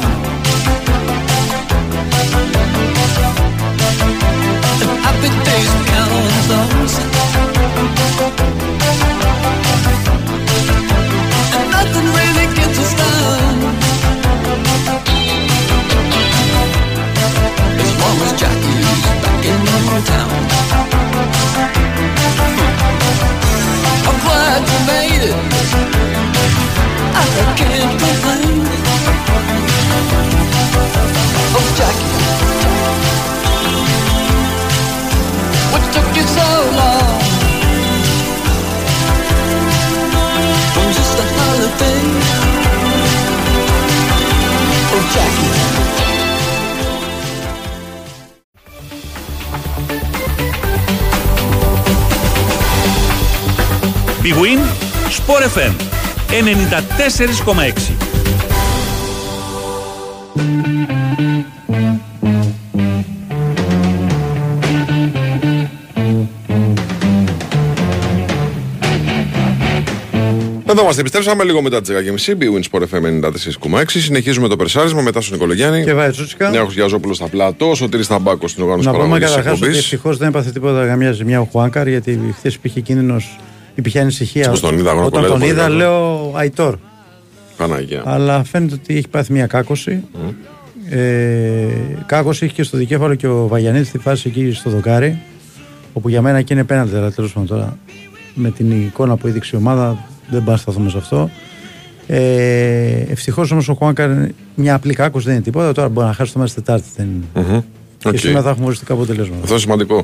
And 4.82 4.92
happy 5.04 5.30
days 5.44 5.72
behind 5.84 6.36
thumbs. 6.48 7.15
Big 27.56 27.96
Sport 55.26 55.44
FM 55.44 55.95
94,6. 56.30 57.92
Εδώ 70.68 70.82
είμαστε, 70.82 71.02
επιστρέψαμε 71.02 71.44
λίγο 71.44 71.62
μετά 71.62 71.82
τις 71.82 71.96
10.30. 72.28 72.32
Big 72.32 72.44
Win 72.58 72.62
Sport 72.72 72.82
FM 72.82 73.26
94,6. 73.80 73.84
Συνεχίζουμε 73.88 74.48
το 74.48 74.56
περσάρισμα 74.56 75.02
μετά 75.02 75.22
στον 75.22 75.34
Νικολογιάννη. 75.34 75.84
Και 75.84 75.94
βάζει 75.94 76.12
Τσούτσικα. 76.12 76.50
Νέος 76.50 76.74
Γιαζόπουλο 76.74 77.14
στα 77.14 77.28
πλατό, 77.28 77.70
ο 77.70 77.76
Σωτήρης 77.76 78.08
Ταμπάκο 78.08 78.48
στην 78.48 78.64
οργάνωση 78.64 78.88
Να 78.88 78.94
πούμε 78.94 79.04
παραγωγής 79.04 79.26
της 79.28 79.36
καταρχά 79.36 79.52
ότι 79.52 79.60
εκπομπής. 79.66 79.84
ευτυχώς 79.84 80.18
δεν 80.18 80.28
έπαθε 80.28 80.52
τίποτα 80.52 80.86
καμιά 80.88 81.12
ζημιά 81.12 81.42
ο 81.42 81.48
Χουάνκαρ 81.52 81.88
γιατί 81.88 82.20
χθες 82.38 82.54
υπήρχε 82.54 82.80
κίνδυνος, 82.80 83.38
υπήρχε 83.76 84.00
ανησυχία. 84.00 84.48
Όπως 84.48 84.60
τον 84.60 84.78
είδα, 84.78 84.92
εγώ 84.92 85.06
Όταν 85.06 85.22
το 85.22 85.28
τον 85.28 85.40
λέω 85.40 85.48
είδα, 85.48 85.64
πολύ 85.66 85.78
λέω 85.78 86.32
Αϊτόρ. 86.36 86.76
Παναγία. 87.58 88.02
Αλλά 88.06 88.44
φαίνεται 88.44 88.74
ότι 88.74 88.98
έχει 88.98 89.08
πάθει 89.08 89.32
μια 89.32 89.48
κάκωση. 89.48 90.04
Ε, 90.90 91.68
κάκωση 92.06 92.46
έχει 92.46 92.54
και 92.54 92.64
στο 92.64 92.78
δικέφαλο 92.78 93.16
και 93.16 93.28
ο 93.28 93.48
Βαγιανίδης 93.48 93.88
στη 93.88 93.98
φάση 93.98 94.30
εκεί 94.30 94.52
στο 94.52 94.70
δοκάρι. 94.70 95.22
Όπου 95.94 96.10
για 96.10 96.22
μένα 96.22 96.42
και 96.42 96.54
είναι 96.54 96.64
πέναλτι, 96.64 96.96
αλλά 96.96 97.12
τέλος 97.12 97.34
πάντων 97.34 97.50
τώρα 97.50 97.78
με 98.34 98.52
την 98.52 98.72
εικόνα 98.72 99.16
που 99.16 99.28
έδειξε 99.28 99.56
η 99.56 99.60
ομάδα 99.60 99.98
δεν 100.30 100.44
πάω 100.44 100.54
να 100.54 100.58
σταθούμε 100.62 100.90
σε 100.90 100.98
αυτό. 100.98 101.30
Ε, 102.08 103.06
Ευτυχώς 103.10 103.52
όμως 103.52 103.70
ο 103.70 103.74
Χουάνκαρ 103.74 104.10
μια 104.56 104.76
απλή 104.76 104.94
κάκωση 104.94 105.26
δεν 105.26 105.34
είναι 105.34 105.44
τίποτα. 105.44 105.72
Τώρα 105.72 105.90
μπορεί 105.90 106.08
να 106.08 106.14
χάσει 106.14 106.34
το 106.34 106.40
μέρο 106.40 106.52
Τετάρτης. 106.56 106.92
Δεν 106.96 107.08
είναι. 107.36 107.64
Μμμ. 108.06 108.12
Και 108.12 108.18
Οκ. 108.18 108.26
σήμερα 108.26 108.42
θα 108.44 108.50
έχουμε 108.50 108.66
οριστικά 108.66 108.94
αποτελέσματα. 108.94 109.40
Αυτό 109.42 109.52
είναι 109.52 109.62
σημαντικό. 109.62 109.96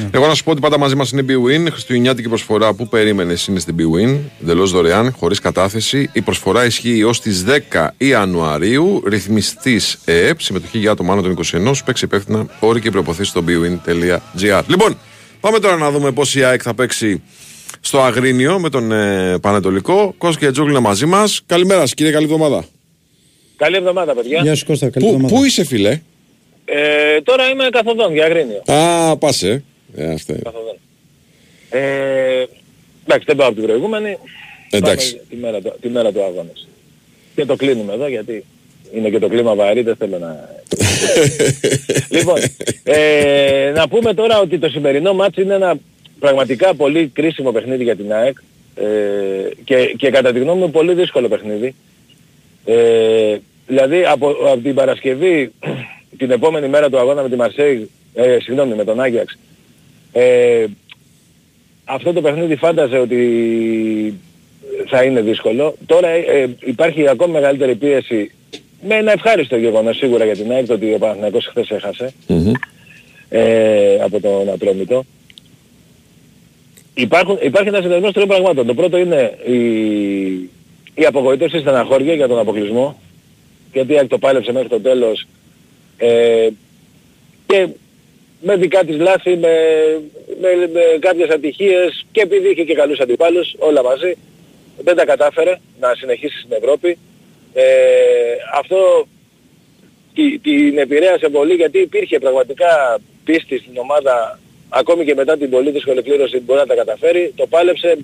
Ναι. 0.00 0.08
Εγώ 0.10 0.26
να 0.26 0.34
σου 0.34 0.44
πω 0.44 0.50
ότι 0.50 0.60
πάντα 0.60 0.78
μαζί 0.78 0.94
μας 0.94 1.10
είναι 1.10 1.24
Bwin. 1.28 1.70
Χριστουγεννιάτικη 1.70 2.28
προσφορά 2.28 2.74
που 2.74 2.88
περίμενες 2.88 3.46
είναι 3.46 3.58
στην 3.58 3.74
Bwin. 3.78 4.16
Εντελώς 4.42 4.70
δωρεάν, 4.70 5.14
χωρίς 5.18 5.38
κατάθεση. 5.38 6.10
Η 6.12 6.20
προσφορά 6.20 6.64
ισχύει 6.64 7.02
ω 7.02 7.10
τις 7.22 7.44
10 7.72 7.94
Ιανουαρίου. 7.96 9.02
Ρυθμιστής 9.06 9.98
ΕΕΠ, 10.04 10.40
συμμετοχή 10.40 10.78
για 10.78 10.90
άτομα 10.90 11.12
άνω 11.12 11.22
των 11.22 11.30
21. 11.30 11.72
Παίξει 11.84 12.04
υπεύθυνα 12.04 12.46
όροι 12.60 12.80
και 12.80 12.90
προποθέσει 12.90 13.30
στο 13.30 13.44
bwin.gr. 13.48 14.60
Λοιπόν, 14.66 14.98
πάμε 15.40 15.58
τώρα 15.58 15.76
να 15.76 15.90
δούμε 15.90 16.12
πώς 16.12 16.34
η 16.34 16.42
ΑΕΚ 16.44 16.60
θα 16.64 16.74
παίξει 16.74 17.22
στο 17.80 18.00
Αγρίνιο 18.00 18.58
με 18.60 18.68
τον 18.68 18.92
ε, 18.92 19.38
Πανετολικό. 19.38 20.14
Κώστα 20.18 20.40
και 20.46 20.50
Τζόγλου 20.50 20.70
είναι 20.70 20.80
μαζί 20.80 21.06
μας. 21.06 21.42
Καλημέρα, 21.46 21.80
σας, 21.80 21.94
κύριε, 21.94 22.12
καλή 22.12 22.24
εβδομάδα. 22.24 22.64
Καλή 23.56 23.76
εβδομάδα 23.76 24.14
παιδιά. 24.14 24.40
Γεια 24.42 24.54
σου 24.54 24.64
Κώστα, 24.66 24.90
καλή 24.90 25.06
Πού, 25.06 25.12
εβδομάδα. 25.12 25.34
πού 25.36 25.44
είσαι 25.44 25.64
φίλε; 25.64 26.00
Ε, 26.72 27.20
τώρα 27.20 27.50
είμαι 27.50 27.68
καθοδόν 27.70 28.12
για 28.12 28.24
Αγρίνιο. 28.24 28.62
Α, 28.66 29.16
πας 29.16 29.42
ε. 29.42 29.62
ε 29.96 30.12
αυτό 30.12 30.32
είναι. 30.32 30.42
Καθοδόν. 30.44 30.76
Ε, 31.70 31.80
εντάξει, 33.04 33.24
δεν 33.26 33.36
πάω 33.36 33.46
από 33.46 33.56
την 33.56 33.64
προηγούμενη. 33.64 34.18
Εντάξει. 34.70 35.16
Πάμε 35.16 35.26
τη 35.30 35.36
μέρα, 35.36 35.60
του- 35.60 35.78
τη 35.80 35.88
μέρα 35.88 36.12
του 36.12 36.22
αγώνας. 36.22 36.68
Και 37.34 37.44
το 37.44 37.56
κλείνουμε 37.56 37.92
εδώ 37.92 38.08
γιατί 38.08 38.44
είναι 38.94 39.08
και 39.08 39.18
το 39.18 39.28
κλίμα 39.28 39.54
βαρύ, 39.54 39.82
δεν 39.82 39.96
θέλω 39.96 40.18
να... 40.18 40.48
λοιπόν, 42.16 42.36
ε, 42.82 43.72
να 43.74 43.88
πούμε 43.88 44.14
τώρα 44.14 44.40
ότι 44.40 44.58
το 44.58 44.68
σημερινό 44.68 45.14
μάτς 45.14 45.36
είναι 45.36 45.54
ένα 45.54 45.78
πραγματικά 46.18 46.74
πολύ 46.74 47.08
κρίσιμο 47.08 47.52
παιχνίδι 47.52 47.84
για 47.84 47.96
την 47.96 48.12
ΑΕΚ 48.12 48.36
ε, 48.74 48.84
και, 49.64 49.94
και 49.96 50.10
κατά 50.10 50.32
τη 50.32 50.38
γνώμη 50.38 50.60
μου 50.60 50.70
πολύ 50.70 50.94
δύσκολο 50.94 51.28
παιχνίδι. 51.28 51.74
Ε, 52.64 53.36
δηλαδή 53.66 54.04
από, 54.04 54.28
από 54.28 54.60
την 54.62 54.74
Παρασκευή 54.74 55.52
την 56.18 56.30
επόμενη 56.30 56.68
μέρα 56.68 56.90
του 56.90 56.98
αγώνα 56.98 57.22
με 57.22 57.28
τη 57.28 57.36
Μαρσέη, 57.36 57.90
ε, 58.14 58.38
συγγνώμη, 58.40 58.74
με 58.74 58.84
τον 58.84 59.00
Άγιαξ, 59.00 59.38
ε, 60.12 60.66
αυτό 61.84 62.12
το 62.12 62.20
παιχνίδι 62.20 62.56
φάνταζε 62.56 62.98
ότι 62.98 64.20
θα 64.86 65.02
είναι 65.02 65.20
δύσκολο. 65.20 65.74
Τώρα 65.86 66.08
ε, 66.08 66.56
υπάρχει 66.60 67.08
ακόμη 67.08 67.32
μεγαλύτερη 67.32 67.74
πίεση 67.74 68.30
με 68.82 68.94
ένα 68.94 69.12
ευχάριστο 69.12 69.56
γεγονός 69.56 69.96
σίγουρα 69.96 70.24
για 70.24 70.36
την 70.36 70.52
ΑΕΚ 70.52 70.66
το 70.66 70.72
ότι 70.72 70.94
ο 70.94 70.98
Παναθηναϊκός 70.98 71.46
χθες 71.46 71.70
έχασε 71.70 72.12
ε, 73.28 74.00
από 74.02 74.20
τον 74.20 74.50
Ατρόμητο. 74.52 75.04
Υπάρχουν, 76.94 77.38
υπάρχει 77.42 77.68
ένας 77.68 77.80
συνδεσμός 77.80 78.12
τριών 78.12 78.28
πραγμάτων. 78.28 78.66
Το 78.66 78.74
πρώτο 78.74 78.98
είναι 78.98 79.38
η, 79.46 79.58
η 80.94 81.04
απογοήτευση 81.06 81.56
η 81.56 81.60
στεναχώρια 81.60 82.14
για 82.14 82.28
τον 82.28 82.38
αποκλεισμό 82.38 83.00
γιατί 83.72 83.92
η 83.92 83.96
ΑΕΚ 83.96 84.08
το 84.08 84.18
πάλεψε 84.18 84.52
μέχρι 84.52 84.68
το 84.68 84.80
τέλος 84.80 85.26
ε, 86.00 86.48
και 87.46 87.68
με 88.40 88.56
δικά 88.56 88.84
της 88.84 88.96
λάθη, 88.98 89.36
με, 89.36 89.54
με, 90.40 90.68
με 90.72 90.80
κάποιες 90.98 91.28
ατυχίες 91.28 92.06
και 92.12 92.20
επειδή 92.20 92.50
είχε 92.50 92.64
και 92.64 92.74
καλούς 92.74 92.98
αντιπάλους, 93.00 93.54
όλα 93.58 93.82
μαζί, 93.82 94.16
δεν 94.78 94.96
τα 94.96 95.04
κατάφερε 95.04 95.54
να 95.80 95.94
συνεχίσει 95.94 96.38
στην 96.38 96.52
Ευρώπη. 96.62 96.98
Ε, 97.54 97.62
αυτό 98.58 99.06
τη- 100.14 100.38
την 100.38 100.78
επηρέασε 100.78 101.28
πολύ 101.28 101.54
γιατί 101.54 101.78
υπήρχε 101.78 102.18
πραγματικά 102.18 102.98
πίστη 103.24 103.58
στην 103.58 103.72
ομάδα 103.78 104.38
ακόμη 104.68 105.04
και 105.04 105.14
μετά 105.14 105.36
την 105.36 105.50
πολύ 105.50 105.70
δύσκολη 105.70 106.02
κλήρωση 106.02 106.38
μπορεί 106.40 106.60
να 106.60 106.66
τα 106.66 106.74
καταφέρει. 106.74 107.32
Το 107.36 107.46
πάλεψε, 107.46 107.98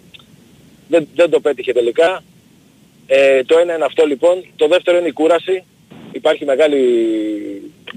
δεν, 0.88 1.08
δεν 1.14 1.30
το 1.30 1.40
πέτυχε 1.40 1.72
τελικά. 1.72 2.22
Ε, 3.06 3.44
το 3.44 3.58
ένα 3.58 3.74
είναι 3.74 3.84
αυτό 3.84 4.06
λοιπόν. 4.06 4.44
Το 4.56 4.66
δεύτερο 4.68 4.98
είναι 4.98 5.08
η 5.08 5.12
κούραση. 5.12 5.64
Υπάρχει 6.12 6.44
μεγάλη, 6.44 6.82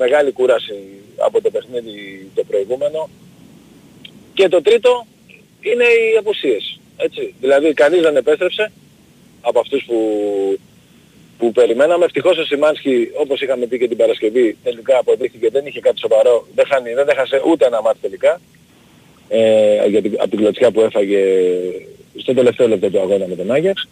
μεγάλη 0.03 0.31
κούραση 0.31 0.79
από 1.17 1.41
το 1.41 1.49
παιχνίδι 1.49 1.95
το 2.35 2.43
προηγούμενο. 2.43 3.09
Και 4.33 4.47
το 4.47 4.61
τρίτο 4.61 5.05
είναι 5.61 5.83
οι 5.83 6.17
απουσίες. 6.19 6.79
Έτσι. 6.97 7.33
Δηλαδή 7.39 7.73
κανείς 7.73 8.01
δεν 8.01 8.15
επέστρεψε 8.15 8.71
από 9.41 9.59
αυτούς 9.59 9.83
που, 9.87 9.99
που 11.37 11.51
περιμέναμε. 11.51 12.05
Ευτυχώς 12.05 12.37
ο 12.37 12.45
Σιμάνσκι, 12.45 13.09
όπως 13.13 13.41
είχαμε 13.41 13.65
πει 13.65 13.77
και 13.79 13.87
την 13.87 13.97
Παρασκευή, 13.97 14.57
τελικά 14.63 14.97
αποδείχθηκε 14.97 15.49
δεν 15.49 15.65
είχε 15.65 15.79
κάτι 15.79 15.99
σοβαρό. 15.99 16.47
Δεν, 16.55 16.65
χάνει, 16.69 16.93
δεν 16.93 17.07
έχασε 17.09 17.41
ούτε 17.45 17.65
ένα 17.65 17.81
μάτι 17.81 17.97
τελικά. 18.01 18.41
Ε, 19.29 19.87
για 19.87 20.01
την, 20.01 20.13
από 20.17 20.29
την 20.29 20.39
κλωτσιά 20.39 20.71
που 20.71 20.81
έφαγε 20.81 21.21
στο 22.17 22.33
τελευταίο 22.33 22.67
λεπτό 22.67 22.89
του 22.89 22.99
αγώνα 22.99 23.27
με 23.27 23.35
τον 23.35 23.51
Άγιαξ. 23.51 23.87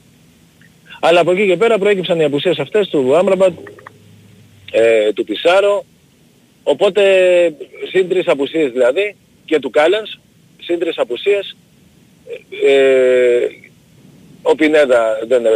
Αλλά 1.00 1.20
από 1.20 1.32
εκεί 1.32 1.48
και 1.48 1.58
πέρα 1.58 1.78
προέκυψαν 1.78 2.20
οι 2.20 2.24
απουσίες 2.24 2.60
αυτές 2.60 2.88
του 2.88 3.16
Άμραμπατ, 3.16 3.54
ε, 4.72 5.14
του 5.14 5.24
Πισάρο, 5.24 5.86
οπότε 6.72 7.04
συν 7.90 8.10
τρεις 8.10 8.28
απουσίες 8.28 8.72
δηλαδή 8.72 9.16
και 9.46 9.60
του 9.60 9.70
Κάλενς, 9.70 10.20
συν 10.62 10.80
τρεις 10.80 10.98
απουσίες, 10.98 11.56
ε, 12.66 13.48
ο 14.42 14.56
Πινέδα 14.56 15.20
δεν, 15.28 15.46
ε, 15.46 15.50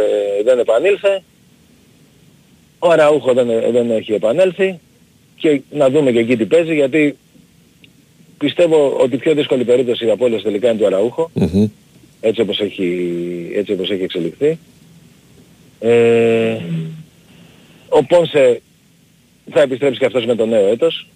δεν 0.44 0.58
επανήλθε, 0.58 1.22
ο 2.78 2.90
Αραούχο 2.90 3.32
δεν, 3.32 3.50
ε, 3.50 3.70
δεν 3.70 3.90
έχει 3.90 4.12
επανέλθει. 4.12 4.80
Και 5.36 5.60
να 5.70 5.90
δούμε 5.90 6.12
και 6.12 6.18
εκεί 6.18 6.36
τι 6.36 6.44
παίζει 6.44 6.74
γιατί 6.74 7.16
πιστεύω 8.38 8.96
ότι 9.00 9.14
η 9.14 9.18
πιο 9.18 9.34
δύσκολη 9.34 9.64
περίπτωση 9.64 10.10
από 10.10 10.24
όλες 10.24 10.42
τελικά 10.42 10.70
είναι 10.70 10.78
του 10.78 10.86
Αραούχο. 10.86 11.30
Έτσι 12.20 12.40
όπως 12.40 12.60
έχει, 12.60 13.50
έτσι 13.54 13.72
όπως 13.72 13.90
έχει 13.90 14.02
εξελιχθεί. 14.02 14.58
Ε, 15.80 16.56
ο 17.88 18.04
Πόνσε 18.04 18.60
θα 19.52 19.60
επιστρέψει 19.60 19.98
και 19.98 20.06
αυτός 20.06 20.26
με 20.26 20.34
το 20.34 20.46
νέο 20.46 20.66
έτος. 20.66 21.06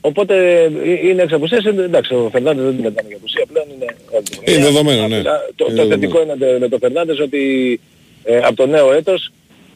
Οπότε 0.00 0.62
ε, 0.84 1.06
είναι 1.08 1.22
εξ 1.22 1.32
απουσίας, 1.32 1.64
ε, 1.64 1.68
εντάξει 1.68 2.14
ο 2.14 2.28
Φερνάντες 2.32 2.64
δεν 2.64 2.74
την 2.74 2.82
μετάμε 2.84 3.08
για 3.08 3.16
απουσία 3.16 3.44
πλέον, 3.52 3.66
είναι 3.74 3.96
Είναι 4.44 4.64
δεδομένο, 4.64 5.08
ναι. 5.08 5.18
Απλά 5.18 5.40
Το, 5.56 5.66
Είναι 5.68 5.76
το 5.80 5.86
δεδομένο. 5.86 5.88
θετικό 5.88 6.22
είναι 6.22 6.58
με 6.58 6.68
το 6.68 6.78
Φερνάντες 6.78 7.18
ότι 7.20 7.80
ε, 8.24 8.38
από 8.38 8.54
το 8.56 8.66
νέο 8.66 8.92
έτος 8.92 9.32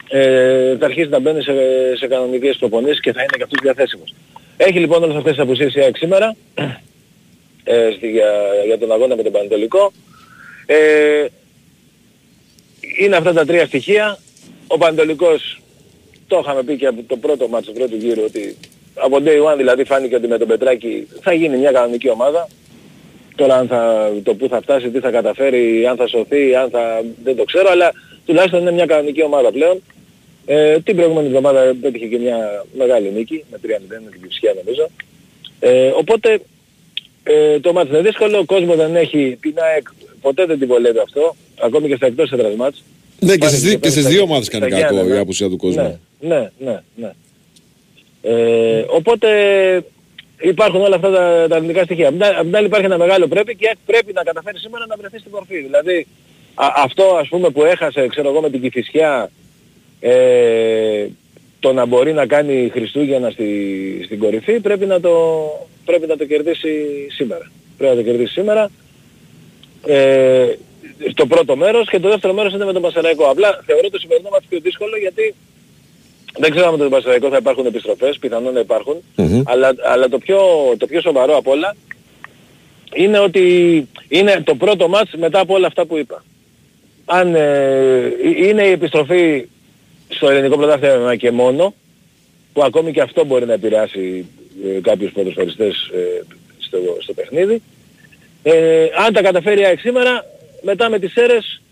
ε, 0.09 0.77
θα 0.77 0.85
αρχίσει 0.87 1.09
να 1.09 1.19
μπαίνει 1.19 1.43
σε, 1.43 1.53
σε 1.99 2.07
κανονικές 2.07 2.57
προπονήσεις 2.57 3.01
και 3.01 3.13
θα 3.13 3.21
είναι 3.23 3.37
και 3.37 3.43
αυτός 3.43 3.59
διαθέσιμος. 3.63 4.15
Έχει 4.57 4.79
λοιπόν 4.79 5.03
όλες 5.03 5.17
αυτές 5.17 5.33
τις 5.33 5.43
απουσίες 5.43 5.75
η 5.75 5.81
ΑΕΚ 5.81 5.97
σήμερα 5.97 6.37
ε, 7.65 7.91
στη, 7.97 8.11
για, 8.11 8.33
για 8.67 8.79
τον 8.79 8.93
αγώνα 8.93 9.17
με 9.17 9.23
τον 9.23 9.33
Πανετολικό. 9.33 9.93
Ε, 10.67 11.27
είναι 12.99 13.17
αυτά 13.17 13.33
τα 13.33 13.45
τρία 13.45 13.67
στοιχεία. 13.67 14.19
Ο 14.67 14.79
Πανετολικός 14.79 15.62
το 16.33 16.39
είχαμε 16.43 16.63
πει 16.63 16.77
και 16.77 16.87
από 16.87 17.03
το 17.07 17.17
πρώτο 17.17 17.49
μάτσο 17.49 17.71
του 17.71 17.79
πρώτου 17.79 17.97
γύρου 17.97 18.23
ότι 18.25 18.57
από 18.95 19.17
day 19.25 19.53
one 19.53 19.57
δηλαδή 19.57 19.85
φάνηκε 19.85 20.15
ότι 20.15 20.27
με 20.27 20.39
τον 20.39 20.49
Πετράκη 20.49 21.09
θα 21.21 21.33
γίνει 21.33 21.57
μια 21.57 21.73
κανονική 21.73 22.09
ομάδα. 22.11 22.49
Τώρα 23.37 23.55
αν 23.57 23.67
θα, 23.67 24.13
το 24.23 24.35
που 24.35 24.49
θα 24.49 24.61
φτάσει, 24.61 24.91
τι 24.91 25.01
θα 25.01 25.11
καταφέρει, 25.11 25.87
αν 25.87 25.97
θα 25.97 26.07
σωθεί, 26.07 26.55
αν 26.55 26.71
θα... 26.71 27.03
δεν 27.25 27.37
το 27.37 27.45
ξέρω, 27.45 27.69
αλλά 27.71 27.93
τουλάχιστον 28.27 28.61
είναι 28.61 28.73
μια 28.73 28.87
κανονική 28.87 29.23
ομάδα 29.23 29.53
πλέον. 29.53 29.83
Ε, 30.47 30.81
την 30.81 30.97
προηγούμενη 30.97 31.27
εβδομάδα 31.27 31.77
πέτυχε 31.81 32.07
και 32.07 32.19
μια 32.19 32.65
μεγάλη 32.77 33.11
νίκη, 33.11 33.45
με 33.51 33.59
3-0 33.63 33.69
με 33.89 34.11
την 34.11 34.21
Κυψιά 34.21 34.55
νομίζω. 34.65 34.89
Ε, 35.61 35.93
οπότε 35.97 36.41
ε, 37.23 37.61
το 37.61 37.73
μάτς 37.73 37.91
είναι 37.91 38.01
δύσκολο, 38.01 38.39
ο 38.39 38.45
κόσμος 38.45 38.77
δεν 38.77 38.97
έχει 38.97 39.39
την 39.41 39.55
ΑΕΚ, 39.57 39.87
ποτέ 40.21 40.47
δεν 40.47 40.59
την 40.59 40.69
βολεύει 40.69 40.99
αυτό, 40.99 41.37
ακόμη 41.61 41.89
και 41.89 41.97
στα 41.97 42.07
εκτός 42.07 42.33
έδρας 42.33 42.55
μάτς. 42.55 42.83
Ναι, 43.25 43.33
και 43.33 43.39
Πάνε 43.39 43.51
στις, 43.51 43.63
δι- 43.63 43.81
και 43.81 43.89
στις 43.91 44.03
στα- 44.03 44.11
δύο 44.13 44.23
ομάδες 44.23 44.49
κάνει 44.49 44.71
στα 44.71 44.81
κακό 44.81 44.93
Γιάννενα. 44.95 45.17
η 45.17 45.21
απουσία 45.21 45.49
του 45.49 45.57
κόσμου. 45.57 46.01
Ναι, 46.21 46.29
ναι, 46.37 46.51
ναι, 46.59 46.81
ναι. 46.95 47.11
Ε, 48.23 48.85
οπότε 48.89 49.29
υπάρχουν 50.41 50.81
όλα 50.81 50.97
αυτά 50.97 51.11
τα, 51.11 51.47
τα 51.49 51.57
αρνητικά 51.57 51.85
στοιχεία. 51.85 52.09
Απ' 52.09 52.15
την 52.15 52.25
άλλη- 52.25 52.37
απ' 52.37 52.45
την 52.45 52.57
άλλη 52.57 52.67
υπάρχει 52.67 52.85
ένα 52.87 52.99
μεγάλο 52.99 53.29
πρέπει 53.29 53.57
και 53.57 53.77
πρέπει 53.87 54.13
να 54.13 54.23
καταφέρει 54.23 54.59
σήμερα 54.59 54.87
να 54.87 54.97
βρεθεί 54.97 55.19
στην 55.19 55.31
κορφή. 55.31 55.59
Δηλαδή 55.59 56.07
α- 56.55 56.73
αυτό 56.85 57.05
ας 57.21 57.29
πούμε 57.29 57.51
που 57.51 57.65
έχασε 57.65 58.07
ξέρω 58.07 58.29
εγώ 58.29 58.41
με 58.41 58.51
την 58.51 58.61
Κηφισιά 58.61 59.31
ε, 60.01 61.07
το 61.61 61.73
να 61.73 61.87
μπορεί 61.87 62.13
να 62.13 62.27
κάνει 62.27 62.69
Χριστούγεννα 62.73 63.31
στη, 63.31 63.49
στην 64.05 64.19
κορυφή 64.19 64.61
πρέπει 64.61 64.87
να, 64.87 65.01
το, 65.01 65.11
πρέπει 65.85 66.07
να 66.07 66.17
το 66.17 66.25
κερδίσει 66.25 66.71
σήμερα. 67.11 67.51
Πρέπει 67.79 67.97
να 67.97 68.03
το 68.03 68.09
κερδίσει 68.09 68.33
σήμερα. 68.33 68.71
Ε, 69.87 70.47
στο 71.11 71.27
πρώτο 71.27 71.57
μέρος 71.57 71.89
και 71.89 72.01
το 72.01 72.09
δεύτερο 72.09 72.33
μέρος 72.33 72.53
είναι 72.53 72.65
με 72.65 72.73
τον 72.73 72.83
Πασαραϊκό. 72.83 73.25
Απλά 73.25 73.63
θεωρώ 73.67 73.91
το 73.91 73.99
σημερινό 73.99 74.29
μάτι 74.33 74.45
πιο 74.49 74.61
δύσκολο 74.61 74.97
γιατί 74.97 75.35
δεν 76.39 76.51
ξέρω 76.51 76.67
αν 76.67 76.73
με 76.73 76.79
τον 76.79 76.91
Πασαραϊκό 76.91 77.29
θα 77.29 77.37
υπάρχουν 77.37 77.67
επιστροφές, 77.67 78.19
πιθανόν 78.19 78.53
να 78.53 78.61
υπάρχουν, 78.61 78.97
αλλά, 79.45 79.75
αλλά 79.85 80.09
το, 80.09 80.19
πιο, 80.19 80.39
το 80.79 80.87
πιο 80.87 81.01
σοβαρό 81.01 81.37
απ' 81.37 81.49
όλα 81.49 81.77
είναι 82.95 83.19
ότι 83.19 83.89
είναι 84.09 84.43
το 84.45 84.55
πρώτο 84.55 84.89
μάτς 84.89 85.11
μετά 85.17 85.41
από 85.41 85.55
όλα 85.55 85.67
αυτά 85.67 85.87
που 85.87 85.97
είπα. 85.97 86.25
Αν 87.05 87.35
ε, 87.35 88.13
είναι 88.37 88.63
η 88.63 88.71
επιστροφή 88.71 89.49
στο 90.09 90.31
ελληνικό 90.31 90.57
πρωτάθλημα 90.57 91.17
και 91.17 91.31
μόνο, 91.31 91.75
που 92.53 92.63
ακόμη 92.63 92.93
και 92.93 93.01
αυτό 93.01 93.25
μπορεί 93.25 93.47
να 93.47 93.53
επηρεάσει 93.53 94.27
ε, 94.65 94.81
κάποιους 94.81 95.13
ποδοσφαιριστές 95.13 95.91
ε, 95.95 96.25
στο, 96.59 96.79
στο 96.99 97.13
παιχνίδι, 97.13 97.63
ε, 98.43 98.87
αν 99.07 99.13
τα 99.13 99.23
καταφέρει 99.23 99.61
η 99.61 99.65
ΑΕΚ 99.65 99.79
σήμερα, 99.79 100.27
μετά 100.63 100.89
με 100.89 100.99
τις 100.99 101.15
αίρες 101.15 101.63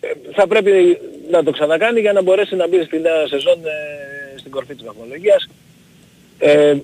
ε, 0.00 0.08
θα 0.34 0.46
πρέπει 0.46 0.98
να 1.30 1.42
το 1.42 1.50
ξανακάνει 1.50 2.00
για 2.00 2.12
να 2.12 2.22
μπορέσει 2.22 2.56
να 2.56 2.68
μπει 2.68 2.82
στη 2.84 2.98
νέα 3.00 3.26
σεζόν 3.26 3.58
ε, 3.64 4.38
στην 4.38 4.50
κορφή 4.50 4.74
της 4.74 4.84
βαθμολογίας. 4.84 5.48
Ε, 6.38 6.74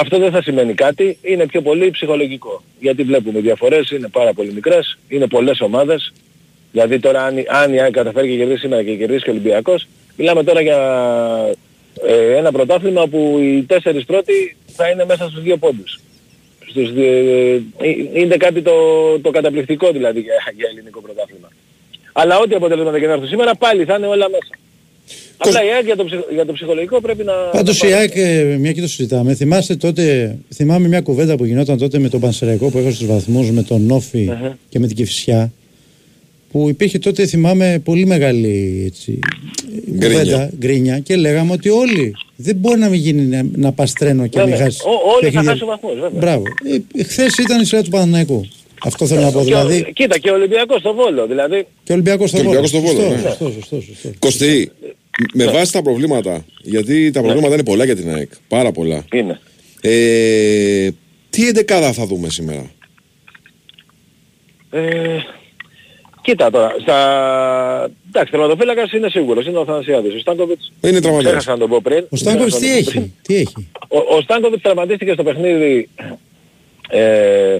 αυτό 0.00 0.18
δεν 0.18 0.30
θα 0.30 0.42
σημαίνει 0.42 0.74
κάτι, 0.74 1.18
είναι 1.22 1.46
πιο 1.46 1.62
πολύ 1.62 1.90
ψυχολογικό. 1.90 2.62
Γιατί 2.80 3.02
βλέπουμε 3.02 3.38
οι 3.38 3.42
διαφορές 3.42 3.90
είναι 3.90 4.08
πάρα 4.08 4.32
πολύ 4.32 4.52
μικρές, 4.52 4.98
είναι 5.08 5.26
πολλές 5.26 5.60
ομάδες. 5.60 6.12
Δηλαδή 6.72 6.98
τώρα 7.00 7.24
αν, 7.24 7.38
η- 7.38 7.44
αν 7.48 7.72
η 7.74 7.80
ΑΕΚ 7.80 7.92
καταφέρει 7.92 8.28
και 8.30 8.36
κερδίσει 8.36 8.60
σήμερα 8.60 8.82
και 8.82 8.96
κερδίσει 8.96 9.22
και 9.22 9.30
ο 9.30 9.32
Ολυμπιακός, 9.32 9.86
μιλάμε 10.16 10.44
τώρα 10.44 10.60
για 10.60 10.78
ε, 12.06 12.36
ένα 12.36 12.52
πρωτάθλημα 12.52 13.06
που 13.06 13.38
οι 13.42 13.62
τέσσερις 13.68 14.04
πρώτοι 14.04 14.56
θα 14.66 14.88
είναι 14.88 15.04
μέσα 15.04 15.28
στους 15.28 15.42
δύο 15.42 15.56
πόντους. 15.56 16.00
Στους, 16.70 16.92
δύο- 16.92 17.04
ε, 17.04 17.60
είναι 18.14 18.36
κάτι 18.36 18.62
το, 18.62 18.72
το 19.22 19.30
καταπληκτικό 19.30 19.92
δηλαδή 19.92 20.20
για, 20.20 20.34
για 20.56 20.66
ελληνικό 20.72 21.00
πρωτάθλημα. 21.00 21.48
Αλλά 22.12 22.38
ό,τι 22.38 22.54
αποτελέσματα 22.54 22.98
και 23.00 23.06
να 23.06 23.12
έρθουν 23.12 23.28
σήμερα 23.28 23.54
πάλι 23.54 23.84
θα 23.84 23.94
είναι 23.94 24.06
όλα 24.06 24.28
μέσα. 24.30 24.54
Απλά 25.36 25.64
η 25.64 25.68
ΑΕΚ 25.68 25.84
για 25.84 25.96
το, 25.96 26.04
ψυχ- 26.04 26.32
για 26.32 26.46
το 26.46 26.52
ψυχολογικό 26.52 27.00
πρέπει 27.00 27.24
να... 27.24 27.32
Πάντως 27.32 27.82
να 27.82 27.88
η 27.88 27.90
πάρει. 27.92 28.02
ΑΕΚ, 28.02 28.12
ε, 28.16 28.56
μια 28.58 28.72
και 28.72 28.80
το 28.80 28.88
συζητάμε, 28.88 29.34
θυμάστε 29.34 29.76
τότε, 29.76 30.36
θυμάμαι 30.54 30.88
μια 30.88 31.00
κουβέντα 31.00 31.36
που 31.36 31.44
γινόταν 31.44 31.78
τότε 31.78 31.98
με 31.98 32.08
τον 32.08 32.20
Πανσεραϊκό 32.20 32.68
που 32.70 32.78
έχασε 32.78 32.98
τους 32.98 33.06
βαθμούς 33.06 33.50
με 33.50 33.62
τον 33.62 33.82
νοφη 33.82 34.28
Αχα. 34.32 34.58
και 34.68 34.78
με 34.78 34.86
την 34.86 34.96
Κυφσιά. 34.96 35.52
Που 36.52 36.68
υπήρχε 36.68 36.98
τότε, 36.98 37.26
θυμάμαι, 37.26 37.80
πολύ 37.84 38.06
μεγάλη 38.06 38.82
έτσι, 38.86 39.18
Γκρίνια. 39.90 40.18
κουβέντα, 40.22 40.50
γκρίνια 40.58 40.98
και 40.98 41.16
λέγαμε 41.16 41.52
ότι 41.52 41.68
όλοι 41.68 42.16
δεν 42.36 42.56
μπορεί 42.56 42.78
να 42.78 42.88
μην 42.88 43.00
γίνει 43.00 43.22
να, 43.22 43.46
να 43.56 43.72
πας 43.72 43.92
τρένο 43.92 44.26
και 44.26 44.38
να 44.38 44.44
Ναι, 44.44 44.50
μην 44.50 44.58
ναι. 44.58 44.64
χάσεις. 44.64 44.80
Ο- 44.80 44.88
όλοι 44.88 44.98
θα 45.14 45.20
παιχνίδια. 45.20 45.50
χάσουν 45.50 45.66
βαθμούς, 45.66 45.94
βέβαια. 46.00 46.18
Μπράβο. 46.20 46.42
Ε, 46.96 47.02
Χθες 47.02 47.36
ήταν 47.38 47.60
η 47.60 47.64
σειρά 47.64 47.82
του 47.82 47.90
Παναναϊκού. 47.90 48.48
Αυτό 48.84 49.06
θέλω 49.06 49.20
να 49.20 49.30
πω. 49.30 49.44
Και 49.44 49.54
ο- 49.54 49.66
Δηλαδή 49.66 49.92
Κοίτα 49.92 50.18
και 50.18 50.30
ο 50.30 50.34
Ολυμπιακός 50.34 50.80
στο 50.80 50.94
Βόλο, 50.94 51.26
δηλαδή... 51.26 51.66
και 51.84 51.92
ο 51.92 51.94
Ολυμπιακός 51.94 52.28
στο 52.28 52.38
Και 52.40 52.46
ο 52.46 52.50
Βόλο. 52.50 52.58
Ολυμπιακός 52.60 52.90
στο 52.90 53.02
Βόλο, 53.04 53.18
Σωστό, 53.18 53.44
ναι. 53.44 53.50
σωστό, 53.50 53.60
σωστό, 53.60 53.80
σωστό. 53.80 54.10
Κωστή, 54.18 54.70
με 55.34 55.44
βάση 55.44 55.72
τα 55.72 55.82
προβλήματα, 55.82 56.44
γιατί 56.62 57.10
τα 57.10 57.20
προβλήματα 57.22 57.54
είναι 57.54 57.64
πολλά 57.64 57.84
για 57.84 57.96
την 57.96 58.10
ΑΕΚ. 58.14 58.30
Πάρα 58.48 58.72
πολλά. 58.72 59.04
Είναι. 59.12 59.40
Ε, 59.80 60.88
τι 61.30 61.48
εντεκάδα 61.48 61.92
θα 61.92 62.06
δούμε 62.06 62.30
σήμερα; 62.30 62.70
Ε, 64.70 64.80
κοίτα 66.24 66.50
τώρα, 66.50 66.74
στα... 66.80 66.98
Εντάξει, 68.08 68.32
τερματοφύλακας 68.32 68.92
είναι 68.92 69.08
σίγουρος, 69.08 69.46
είναι 69.46 69.58
ο 69.58 69.64
Θανασιάδης. 69.64 70.14
Ο 70.14 70.18
Στάνκοβιτς, 70.18 70.72
Είναι 70.80 71.00
τραυματίας. 71.00 71.30
ξέχασα 71.32 71.50
να 71.50 71.58
το 71.58 71.68
πω 71.68 71.80
πριν. 71.82 72.06
Ο 72.10 72.16
Στάνκοβιτς 72.16 72.58
τι 72.58 72.66
Ξέχασα 72.66 72.80
να 72.80 72.84
το 72.84 72.90
πω 72.90 72.92
πριν. 72.92 73.02
έχει, 73.02 73.12
τι 73.22 73.34
έχει; 73.36 73.70
Ο, 73.88 74.16
ο 74.16 74.20
Στάνκοβιτς 74.20 74.62
τραυματίστηκε 74.62 75.12
στο 75.12 75.22
παιχνίδι 75.22 75.88
ε, 76.88 77.56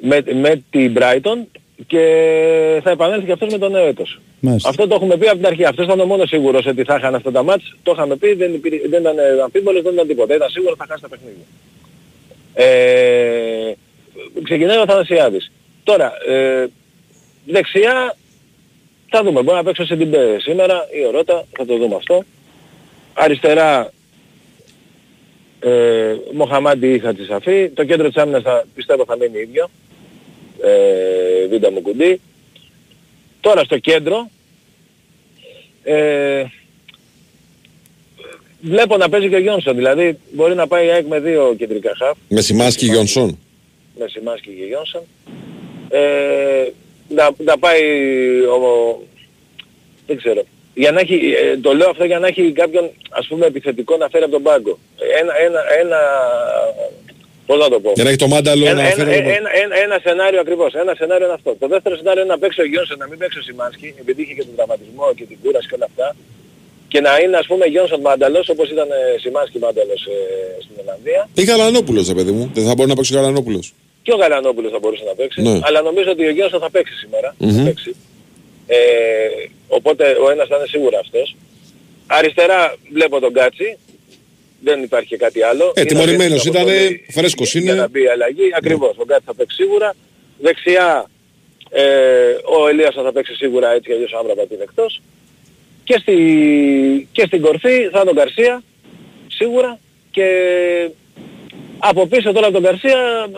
με, 0.00 0.22
με 0.40 0.62
την 0.70 0.94
Brighton 0.98 1.46
και 1.86 2.00
θα 2.82 2.90
επανέλθει 2.90 3.26
και 3.26 3.32
αυτός 3.32 3.52
με 3.52 3.58
το 3.58 3.68
νέο 3.68 3.86
έτος. 3.86 4.20
Μάλιστα. 4.40 4.68
Αυτό 4.68 4.86
το 4.88 4.94
έχουμε 4.94 5.16
πει 5.16 5.26
από 5.26 5.36
την 5.36 5.46
αρχή. 5.46 5.64
Αυτός 5.64 5.84
ήταν 5.84 6.00
ο 6.00 6.04
μόνος 6.04 6.28
σίγουρος 6.28 6.66
ότι 6.66 6.82
θα 6.84 6.94
είχαν 6.98 7.14
αυτά 7.14 7.30
τα 7.32 7.42
μάτς. 7.42 7.76
Το 7.82 7.92
είχαμε 7.94 8.16
πει, 8.16 8.34
δεν, 8.34 8.54
υπήρ- 8.54 8.88
δεν 8.88 9.00
ήταν 9.00 9.14
αμφίβολος, 9.44 9.82
δεν 9.82 9.92
ήταν 9.92 10.06
τίποτα. 10.06 10.34
Ήταν 10.34 10.48
σίγουρος 10.48 10.72
ότι 10.72 10.80
θα 10.80 10.86
χάσει 10.90 11.02
τα 11.02 11.08
παιχνίδια. 11.08 11.44
Ε, 12.54 13.72
ξεκινάει 14.42 14.78
ο 14.78 14.84
Θανασιάδης. 14.86 15.52
Τώρα, 15.84 16.12
ε, 16.28 16.66
δεξιά 17.44 18.16
θα 19.08 19.22
δούμε. 19.22 19.42
Μπορεί 19.42 19.56
να 19.56 19.64
παίξω 19.64 19.84
σε 19.84 19.96
την 19.96 20.10
ΠΕ 20.10 20.36
σήμερα 20.40 20.86
ή 21.00 21.04
ο 21.04 21.10
Ρώτα, 21.10 21.46
θα 21.56 21.66
το 21.66 21.76
δούμε 21.76 21.94
αυτό. 21.94 22.24
Αριστερά 23.14 23.92
ε, 25.60 26.16
Μοχαμάντι 26.32 26.92
ή 26.92 26.98
Χατσισαφή. 26.98 27.68
Το 27.68 27.84
κέντρο 27.84 28.08
της 28.08 28.16
άμυνας 28.16 28.42
θα, 28.42 28.64
πιστεύω 28.74 29.04
θα 29.04 29.16
μείνει 29.16 29.38
ίδιο. 29.38 29.70
Ε, 30.62 31.46
Βίντα 31.46 31.70
μου 31.70 31.80
κουντί. 31.80 32.20
Τώρα 33.40 33.64
στο 33.64 33.78
κέντρο 33.78 34.30
ε, 35.82 36.44
βλέπω 38.60 38.96
να 38.96 39.08
παίζει 39.08 39.28
και 39.28 39.34
ο 39.34 39.38
Γιόνσον. 39.38 39.76
Δηλαδή 39.76 40.18
μπορεί 40.32 40.54
να 40.54 40.66
πάει 40.66 40.86
η 40.86 40.90
ΑΕΚ 40.90 41.06
με 41.06 41.20
δύο 41.20 41.54
κεντρικά 41.58 41.92
χαφ. 41.98 42.18
Με 42.28 42.40
Σιμάσκι 42.40 42.86
Γιονσόν. 42.86 43.38
Με 43.98 44.08
Σιμάσκι 44.08 44.50
και 44.50 44.64
Γιόνσον. 44.64 45.02
Ε, 45.88 46.68
να, 47.08 47.30
να 47.36 47.58
πάει 47.58 47.82
ο, 48.40 48.58
δεν 50.06 50.16
ξέρω. 50.16 50.42
Για 50.74 50.90
να 50.92 51.00
έχει, 51.00 51.14
ε, 51.44 51.56
το 51.56 51.74
λέω 51.74 51.90
αυτό 51.90 52.04
για 52.04 52.18
να 52.18 52.26
έχει 52.26 52.52
κάποιον 52.52 52.90
ας 53.10 53.26
πούμε 53.26 53.46
επιθετικό 53.46 53.96
να 53.96 54.08
φέρει 54.08 54.24
από 54.24 54.32
τον 54.32 54.42
πάγκο. 54.42 54.78
Ένα, 55.20 55.32
ένα, 55.46 55.60
ένα, 55.80 55.98
πώς 57.46 57.58
να 57.58 57.68
το 57.68 57.80
πω. 57.80 57.92
Για 57.94 58.04
να 58.04 58.10
έχει 58.10 58.18
το 58.18 58.28
μάνταλο 58.28 58.66
Ένα, 58.66 58.82
να 58.82 58.86
ένα, 58.88 59.04
φέρει. 59.04 59.28
ένα, 59.38 59.50
ένα, 59.62 59.74
ένα 59.84 59.98
σενάριο 60.02 60.40
ακριβώς. 60.40 60.74
Ένα 60.74 60.94
σενάριο 60.94 61.24
είναι 61.26 61.34
αυτό. 61.34 61.56
Το 61.58 61.66
δεύτερο 61.68 61.96
σενάριο 61.96 62.22
είναι 62.22 62.32
να 62.32 62.38
παίξει 62.38 62.60
ο 62.60 62.66
Γιόνσον, 62.66 62.98
να 62.98 63.06
μην 63.08 63.18
παίξει 63.18 63.38
ο 63.38 63.42
Σιμάνσκι, 63.42 63.94
επειδή 64.00 64.22
είχε 64.22 64.34
και 64.34 64.44
τον 64.48 64.54
τραυματισμό 64.56 65.06
και 65.16 65.24
την 65.24 65.36
κούραση 65.42 65.68
και 65.68 65.74
όλα 65.74 65.88
αυτά. 65.90 66.16
Και 66.88 67.00
να 67.00 67.18
είναι 67.22 67.36
ας 67.36 67.46
πούμε 67.46 67.64
Γιόνσον 67.66 68.00
μάνταλος 68.00 68.48
όπως 68.48 68.70
ήταν 68.70 68.88
ε, 68.90 69.18
Σιμάνσκι 69.22 69.58
μάνταλος 69.58 70.00
ε, 70.06 70.16
στην 70.64 70.74
Ολλανδία. 70.82 71.28
Ή 71.34 71.42
Γαλανόπουλος, 71.44 72.08
ρε 72.08 72.14
παιδί 72.14 72.30
μου. 72.30 72.50
Δεν 72.54 72.64
θα 72.66 72.74
μπορεί 72.74 72.88
να 72.88 72.94
παίξει 72.94 73.14
ο 73.14 73.16
Γαλανόπουλος. 73.16 73.74
Και 74.04 74.12
ο 74.12 74.16
Γαλανόπουλος 74.16 74.70
θα 74.72 74.78
μπορούσε 74.78 75.04
να 75.04 75.14
παίξει. 75.14 75.42
Ναι. 75.42 75.58
Αλλά 75.62 75.80
νομίζω 75.88 76.10
ότι 76.10 76.26
ο 76.26 76.30
Γιόνσον 76.30 76.60
θα 76.60 76.70
παίξει 76.70 76.94
σήμερα. 76.94 77.34
Μμμ. 77.38 77.56
Θα 77.56 77.62
παίξει. 77.62 77.92
Ε, 78.66 78.76
οπότε 79.68 80.04
ο 80.24 80.30
ένας 80.30 80.46
θα 80.48 80.56
είναι 80.56 80.66
σίγουρα 80.66 80.98
αυτός. 80.98 81.36
Αριστερά 82.06 82.76
βλέπω 82.92 83.20
τον 83.20 83.32
Κάτσι. 83.32 83.78
Δεν 84.60 84.82
υπάρχει 84.82 85.08
και 85.08 85.16
κάτι 85.16 85.42
άλλο. 85.42 85.64
Ε, 85.74 85.80
Είναι 85.80 85.88
τιμωρημένος 85.88 86.40
απαιτείται 86.46 86.58
ήταν, 86.58 86.68
αποστολή 86.70 87.06
φρέσκος 87.10 87.52
για 87.54 87.60
είναι. 87.60 87.80
να 87.80 87.88
μπει 87.88 88.02
η 88.02 88.08
αλλαγή. 88.08 88.48
Ακριβώς. 88.56 88.94
Ο 88.96 89.04
Κάτσι 89.04 89.24
θα 89.26 89.34
παίξει 89.34 89.56
σίγουρα. 89.56 89.94
Δεξιά 90.38 91.10
ε, 91.70 91.82
ο 92.58 92.68
Ελίας 92.68 92.94
θα 92.94 93.12
παίξει 93.12 93.34
σίγουρα 93.34 93.70
έτσι 93.72 93.88
κι 93.88 93.92
αλλιώς 93.94 94.12
ο 94.12 94.18
Άμραμπατ 94.18 94.50
είναι 94.52 94.62
εκτός. 94.62 95.00
Και, 95.84 95.98
στη, 96.00 96.16
και 97.12 97.24
στην 97.26 97.40
κορφή 97.40 97.88
θα 97.92 98.00
είναι 98.00 98.10
ο 98.10 98.12
Γκαρσία 98.12 98.62
σίγουρα 99.28 99.78
και 100.10 100.28
από 101.78 102.06
πίσω 102.06 102.32
τώρα 102.32 102.46
από 102.46 102.60
τον 102.60 102.62
Γκαρσία 102.62 103.28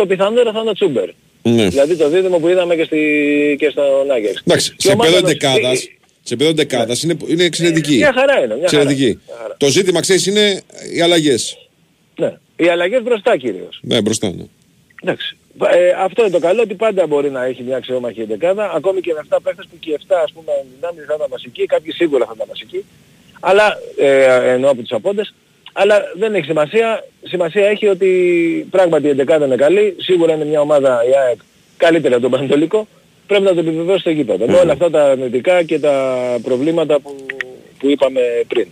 το 0.00 0.06
πιθανότερο 0.06 0.52
θα 0.52 0.60
είναι 0.60 0.70
ο 0.70 0.72
Τσούμπερ. 0.72 1.08
Ναι. 1.42 1.68
Δηλαδή 1.68 1.96
το 1.96 2.08
δίδυμο 2.08 2.38
που 2.38 2.48
είδαμε 2.48 2.74
και, 2.76 2.84
στη, 2.84 3.00
και 3.58 3.70
στον 3.70 4.10
Άγερ. 4.10 4.34
Εντάξει, 4.44 4.74
σε 4.76 4.90
επίπεδο 4.92 5.20
δεκάδας, 5.20 5.78
σε 6.22 6.34
επίπεδο 6.34 6.52
δεκάδας 6.52 7.02
είναι, 7.02 7.16
είναι 7.26 7.44
εξαιρετική. 7.44 7.96
Μια 7.96 8.12
χαρά 8.12 8.38
είναι. 8.38 8.56
Μια 8.56 8.68
χαρά. 8.68 8.82
Εξαιρετική. 8.82 9.20
Μια 9.26 9.36
χαρά. 9.40 9.56
Το 9.56 9.66
ζήτημα, 9.66 10.00
ξέρεις, 10.00 10.26
είναι 10.26 10.62
οι 10.94 11.00
αλλαγές. 11.00 11.56
Ναι. 12.16 12.38
Οι 12.56 12.68
αλλαγές 12.68 13.02
μπροστά 13.02 13.36
κυρίως. 13.36 13.80
Ναι, 13.82 14.00
μπροστά, 14.00 14.28
ναι. 14.28 14.44
Εντάξει. 15.02 15.36
Ε, 15.72 15.90
αυτό 15.98 16.22
είναι 16.22 16.30
το 16.30 16.38
καλό 16.38 16.62
ότι 16.62 16.74
πάντα 16.74 17.06
μπορεί 17.06 17.30
να 17.30 17.44
έχει 17.44 17.62
μια 17.62 17.76
αξιόμαχη 17.76 18.24
δεκάδα, 18.24 18.72
ακόμη 18.74 19.00
και 19.00 19.12
με 19.12 19.20
7 19.28 19.38
παίχτες 19.42 19.66
που 19.70 19.78
και 19.78 19.90
οι 19.90 19.98
7 20.08 20.14
ας 20.24 20.32
πούμε 20.32 20.52
δυνάμεις 20.74 21.04
θα 21.06 21.14
ήταν 21.16 21.26
βασικοί, 21.30 21.66
κάποιοι 21.66 21.92
σίγουρα 21.92 22.24
θα 22.26 22.32
ήταν 22.34 22.46
βασικοί, 22.48 22.84
αλλά, 23.40 23.78
ε, 23.96 24.52
εννοώ 24.52 24.70
από 24.70 24.80
τους 24.80 24.92
απόντες, 24.92 25.34
αλλά 25.72 26.02
δεν 26.18 26.34
έχει 26.34 26.44
σημασία. 26.44 27.04
Σημασία 27.22 27.66
έχει 27.66 27.86
ότι 27.86 28.08
πράγματι 28.70 29.08
η 29.08 29.12
δεκάδα 29.12 29.46
είναι 29.46 29.56
καλή, 29.56 29.96
σίγουρα 29.98 30.34
είναι 30.34 30.44
μια 30.44 30.60
ομάδα 30.60 31.02
η 31.10 31.12
ΑΕΚ 31.26 31.38
καλύτερη 31.76 32.14
από 32.14 32.22
τον 32.22 32.30
Πανετολικό, 32.30 32.88
πρέπει 33.26 33.42
να 33.42 33.54
το 33.54 33.60
επιβεβαιώσει 33.60 34.00
στο 34.00 34.10
γήπεδο. 34.10 34.46
Με 34.46 34.56
όλα 34.56 34.72
αυτά 34.72 34.90
τα 34.90 35.10
αρνητικά 35.10 35.62
και 35.62 35.78
τα 35.78 36.36
προβλήματα 36.42 37.00
που, 37.00 37.16
που 37.78 37.90
είπαμε 37.90 38.20
πριν. 38.48 38.66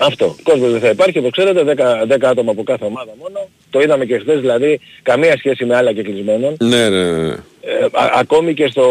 Αυτό. 0.00 0.36
Κόσμος 0.42 0.70
δεν 0.70 0.80
θα 0.80 0.88
υπάρχει, 0.88 1.18
όπως 1.18 1.30
ξέρετε, 1.30 1.62
10, 1.62 2.06
10 2.14 2.24
άτομα 2.24 2.50
από 2.50 2.62
κάθε 2.62 2.84
ομάδα 2.84 3.12
μόνο. 3.18 3.48
Το 3.70 3.80
είδαμε 3.80 4.04
και 4.04 4.18
χθες, 4.18 4.40
δηλαδή 4.40 4.80
καμία 5.02 5.36
σχέση 5.36 5.64
με 5.64 5.76
άλλα 5.76 5.92
και 5.92 6.02
κλεισμένων. 6.02 6.56
Ναι, 6.60 6.88
ναι, 6.88 7.10
ναι. 7.12 7.34
Ε, 7.60 7.84
α- 7.84 8.12
ακόμη 8.14 8.54
και, 8.54 8.66
στο, 8.66 8.86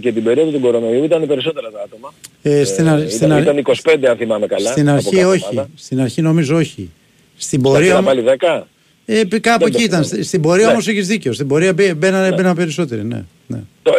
και 0.00 0.12
την 0.12 0.22
περίοδο 0.24 0.50
του 0.50 0.60
κορονοϊού 0.60 1.04
ήταν 1.04 1.26
περισσότερα 1.26 1.70
τα 1.70 1.80
άτομα. 1.82 2.14
Ε, 2.42 2.64
στην, 2.64 2.88
αρ- 2.88 3.02
Ε, 3.02 3.08
στην, 3.08 3.26
ήταν, 3.26 3.32
αρ- 3.32 3.42
ήταν 3.42 3.64
25 4.02 4.06
αν 4.08 4.16
θυμάμαι 4.16 4.46
καλά. 4.46 4.70
στην 4.70 4.88
από 4.88 4.96
αρχή 4.96 5.10
κάθε 5.10 5.24
όχι. 5.26 5.44
ομάδα. 5.52 5.68
Στην 5.76 6.00
αρχή 6.00 6.22
νομίζω 6.22 6.56
όχι. 6.56 6.90
Στην 7.36 7.62
Τα 7.62 7.68
πορεία. 7.68 7.86
πήρα 7.88 8.02
πάλι 8.02 8.22
10. 8.40 8.62
Ε, 9.06 9.22
π- 9.24 9.40
κάπου 9.40 9.64
Δεν 9.64 9.68
εκεί 9.74 9.76
το 9.76 9.82
ήταν. 9.84 10.04
θυμάμαι. 10.04 10.24
Στην 10.24 10.40
πορεία 10.42 10.66
Ναι. 10.66 10.72
όμως 10.72 10.88
έχεις 10.88 11.06
δίκιο. 11.06 11.32
Στην 11.32 11.46
πορεία 11.48 11.72
μπέ- 11.72 11.94
μπαίνανε, 11.94 12.34
μπαίνανε 12.36 12.54
περισσότεροι. 12.54 13.04
Ναι. 13.04 13.24
ναι. 13.46 13.58
Το, 13.82 13.92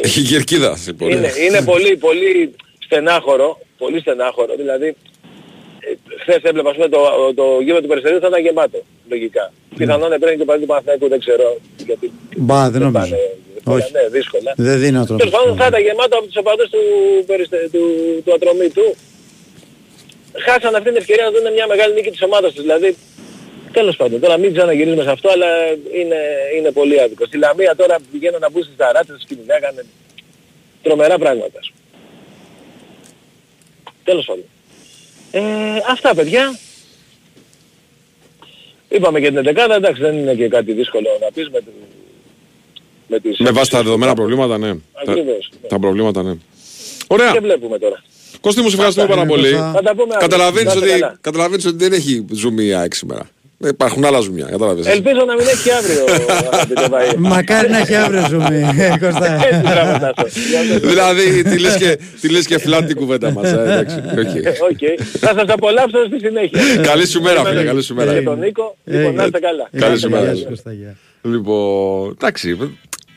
ε, 0.00 0.06
Έχει 0.06 0.20
γερκίδα 0.20 0.76
σε 0.76 0.92
πορεία. 0.92 1.16
είναι, 1.16 1.30
είναι 1.48 1.62
πολύ, 1.62 1.96
πολύ 1.96 2.54
στενάχωρο, 2.78 3.60
πολύ 3.78 4.00
στενάχωρο, 4.00 4.54
δηλαδή 4.56 4.86
ε, 4.86 4.92
χθες 6.20 6.40
έβλεπα 6.42 6.70
ας 6.70 6.76
πούμε, 6.76 6.88
το, 6.88 7.00
το 7.34 7.44
γύρο 7.60 7.80
του 7.80 7.86
Περιστερίου 7.88 8.20
θα 8.20 8.26
ήταν 8.26 8.40
γεμάτο, 8.42 8.78
λογικά. 9.08 9.52
Πιθανόν 9.76 10.12
έπαιρνε 10.12 10.34
και 10.36 10.44
πάλι 10.44 10.60
του 10.60 10.66
Παναθηναϊκού, 10.66 11.08
δεν 11.08 11.18
ξέρω, 11.18 11.56
γιατί 11.86 12.12
Μπα, 12.36 12.70
δεν 12.70 12.80
νομίζω. 12.82 13.16
πάνε, 13.64 13.78
Όχι. 13.78 13.92
ναι, 13.92 14.08
δύσκολα. 14.08 14.52
Δεν 14.56 14.78
δίνω 14.80 15.04
τρόπο. 15.06 15.18
Τέλος 15.22 15.34
πάντων 15.38 15.56
θα 15.56 15.66
ήταν 15.66 15.82
γεμάτο 15.82 16.16
από 16.18 16.26
τους 16.26 16.36
οπαδούς 16.36 16.68
του, 16.70 16.80
περιστε- 17.26 17.70
του, 17.72 17.82
του 18.24 18.32
ατρωμίτου. 18.34 18.94
Χάσαν 20.46 20.74
αυτή 20.74 20.88
την 20.88 20.96
ευκαιρία 20.96 21.24
να 21.24 21.30
δουν 21.30 21.52
μια 21.52 21.66
μεγάλη 21.66 21.94
νίκη 21.94 22.10
της 22.10 22.22
ομάδας 22.22 22.52
τους. 22.52 22.62
Δηλαδή, 22.62 22.96
τέλος 23.72 23.96
πάντων, 23.96 24.20
τώρα 24.20 24.36
μην 24.38 24.52
ξαναγυρίζουμε 24.54 25.02
σε 25.02 25.10
αυτό, 25.10 25.28
αλλά 25.30 25.46
είναι, 26.00 26.18
είναι 26.56 26.70
πολύ 26.72 27.00
άδικο. 27.00 27.26
Στη 27.26 27.36
Λαμία 27.38 27.74
τώρα 27.76 27.96
πηγαίνουν 28.12 28.40
να 28.40 28.50
μπουν 28.50 28.62
στις 28.62 28.76
ταράτσες, 28.76 29.24
κυνηγάγανε 29.28 29.82
τρομερά 30.82 31.18
πράγματα. 31.18 31.58
ας 31.58 31.70
πούμε. 31.70 31.80
Τέλος 34.04 34.24
πάντων. 34.24 34.44
Ε, 35.38 35.42
αυτά 35.90 36.14
παιδιά. 36.14 36.58
Είπαμε 38.88 39.20
και 39.20 39.28
την 39.30 39.38
11 39.38 39.56
εντάξει 39.76 40.00
δεν 40.00 40.16
είναι 40.18 40.34
και 40.34 40.48
κάτι 40.48 40.72
δύσκολο 40.72 41.06
να 41.20 41.26
πεις 41.34 41.48
με, 41.50 41.58
τη- 41.58 41.66
με 43.06 43.20
τις... 43.20 43.38
Με 43.38 43.50
βάση 43.50 43.70
τα 43.70 43.82
δεδομένα 43.82 44.14
προβλήματα, 44.14 44.58
ναι. 44.58 44.72
Τα, 44.74 44.80
Ακριβώς. 45.12 45.50
ναι. 45.62 45.68
τα 45.68 45.78
προβλήματα, 45.78 46.22
ναι. 46.22 46.34
Ωραία. 47.06 47.32
Και 47.32 47.40
βλέπουμε 47.40 47.78
τώρα. 47.78 48.02
Κώστη 48.40 48.60
μου, 48.60 48.68
σε 48.68 48.74
ευχαριστούμε 48.74 49.06
Αυτά. 49.06 49.16
πάρα 49.16 49.28
πολύ. 49.28 49.50
Θα 49.52 49.72
τα 49.72 49.90
πούμε 49.90 50.02
αύριο. 50.02 50.18
Καταλαβαίνεις 50.18 50.74
Να 50.74 50.80
είστε 50.80 50.90
ότι, 50.90 51.00
καλά. 51.00 51.18
καταλαβαίνεις 51.20 51.66
ότι 51.66 51.76
δεν 51.76 51.92
έχει 51.92 52.24
ζουμί 52.32 52.64
η 52.64 52.72
ΑΕΚ 52.74 52.94
σήμερα. 52.94 53.28
Ε, 53.60 53.68
Υπάρχουν 53.68 54.04
άλλα 54.04 54.20
ζουμιά, 54.20 54.46
κατάλαβες. 54.50 54.86
Ελπίζω 54.86 55.24
να 55.26 55.34
μην 55.34 55.46
έχει 55.46 55.62
και 55.62 55.72
αύριο 55.72 56.04
αγαπητέ 56.52 56.86
Βαΐ. 56.90 57.14
Μακάρι 57.18 57.70
να 57.70 57.78
έχει 57.78 57.94
αύριο 57.94 58.24
ζουμί. 58.28 58.60
ε, 58.84 58.88
Κωστά. 59.00 59.34
Έτσι 59.46 59.60
γράμματα 59.70 60.12
αυτό. 60.16 60.88
δηλαδή, 60.88 61.42
τη 61.42 61.58
λες 61.58 61.76
και, 61.76 61.98
τη 62.20 62.28
λες 62.28 62.46
και 62.46 62.58
flat 62.58 62.86
την 62.86 62.96
κουβέντα 62.96 63.30
μας. 63.32 63.52
ε, 63.52 63.62
εντάξει, 63.62 63.96
οκ. 64.20 64.70
Οκ. 64.70 65.06
Θα 65.20 65.32
σας 65.36 65.44
απολαύσω 65.48 66.04
στη 66.06 66.18
συνέχεια. 66.18 66.60
Καλή 66.82 67.06
σου 67.06 67.20
μέρα, 67.22 67.34
φίλε, 67.34 67.44
Περιμένω 67.48 67.68
καλή 67.68 67.82
σου 67.82 67.94
μέρα. 67.94 68.12
Και 68.14 68.20
τον 68.22 68.38
Νίκο. 68.38 68.76
Λοιπόν, 68.84 69.14
να 69.14 69.24
είστε 69.24 69.38
καλά. 69.38 69.68
Καλή 69.78 69.98
σου 69.98 70.08
Γεια 70.08 70.20
μέρα. 70.20 70.34
σου, 70.34 70.44
Κώστα, 70.48 70.72
γεια. 70.72 70.96
Λοιπόν, 71.22 72.10
εντάξει, 72.10 72.56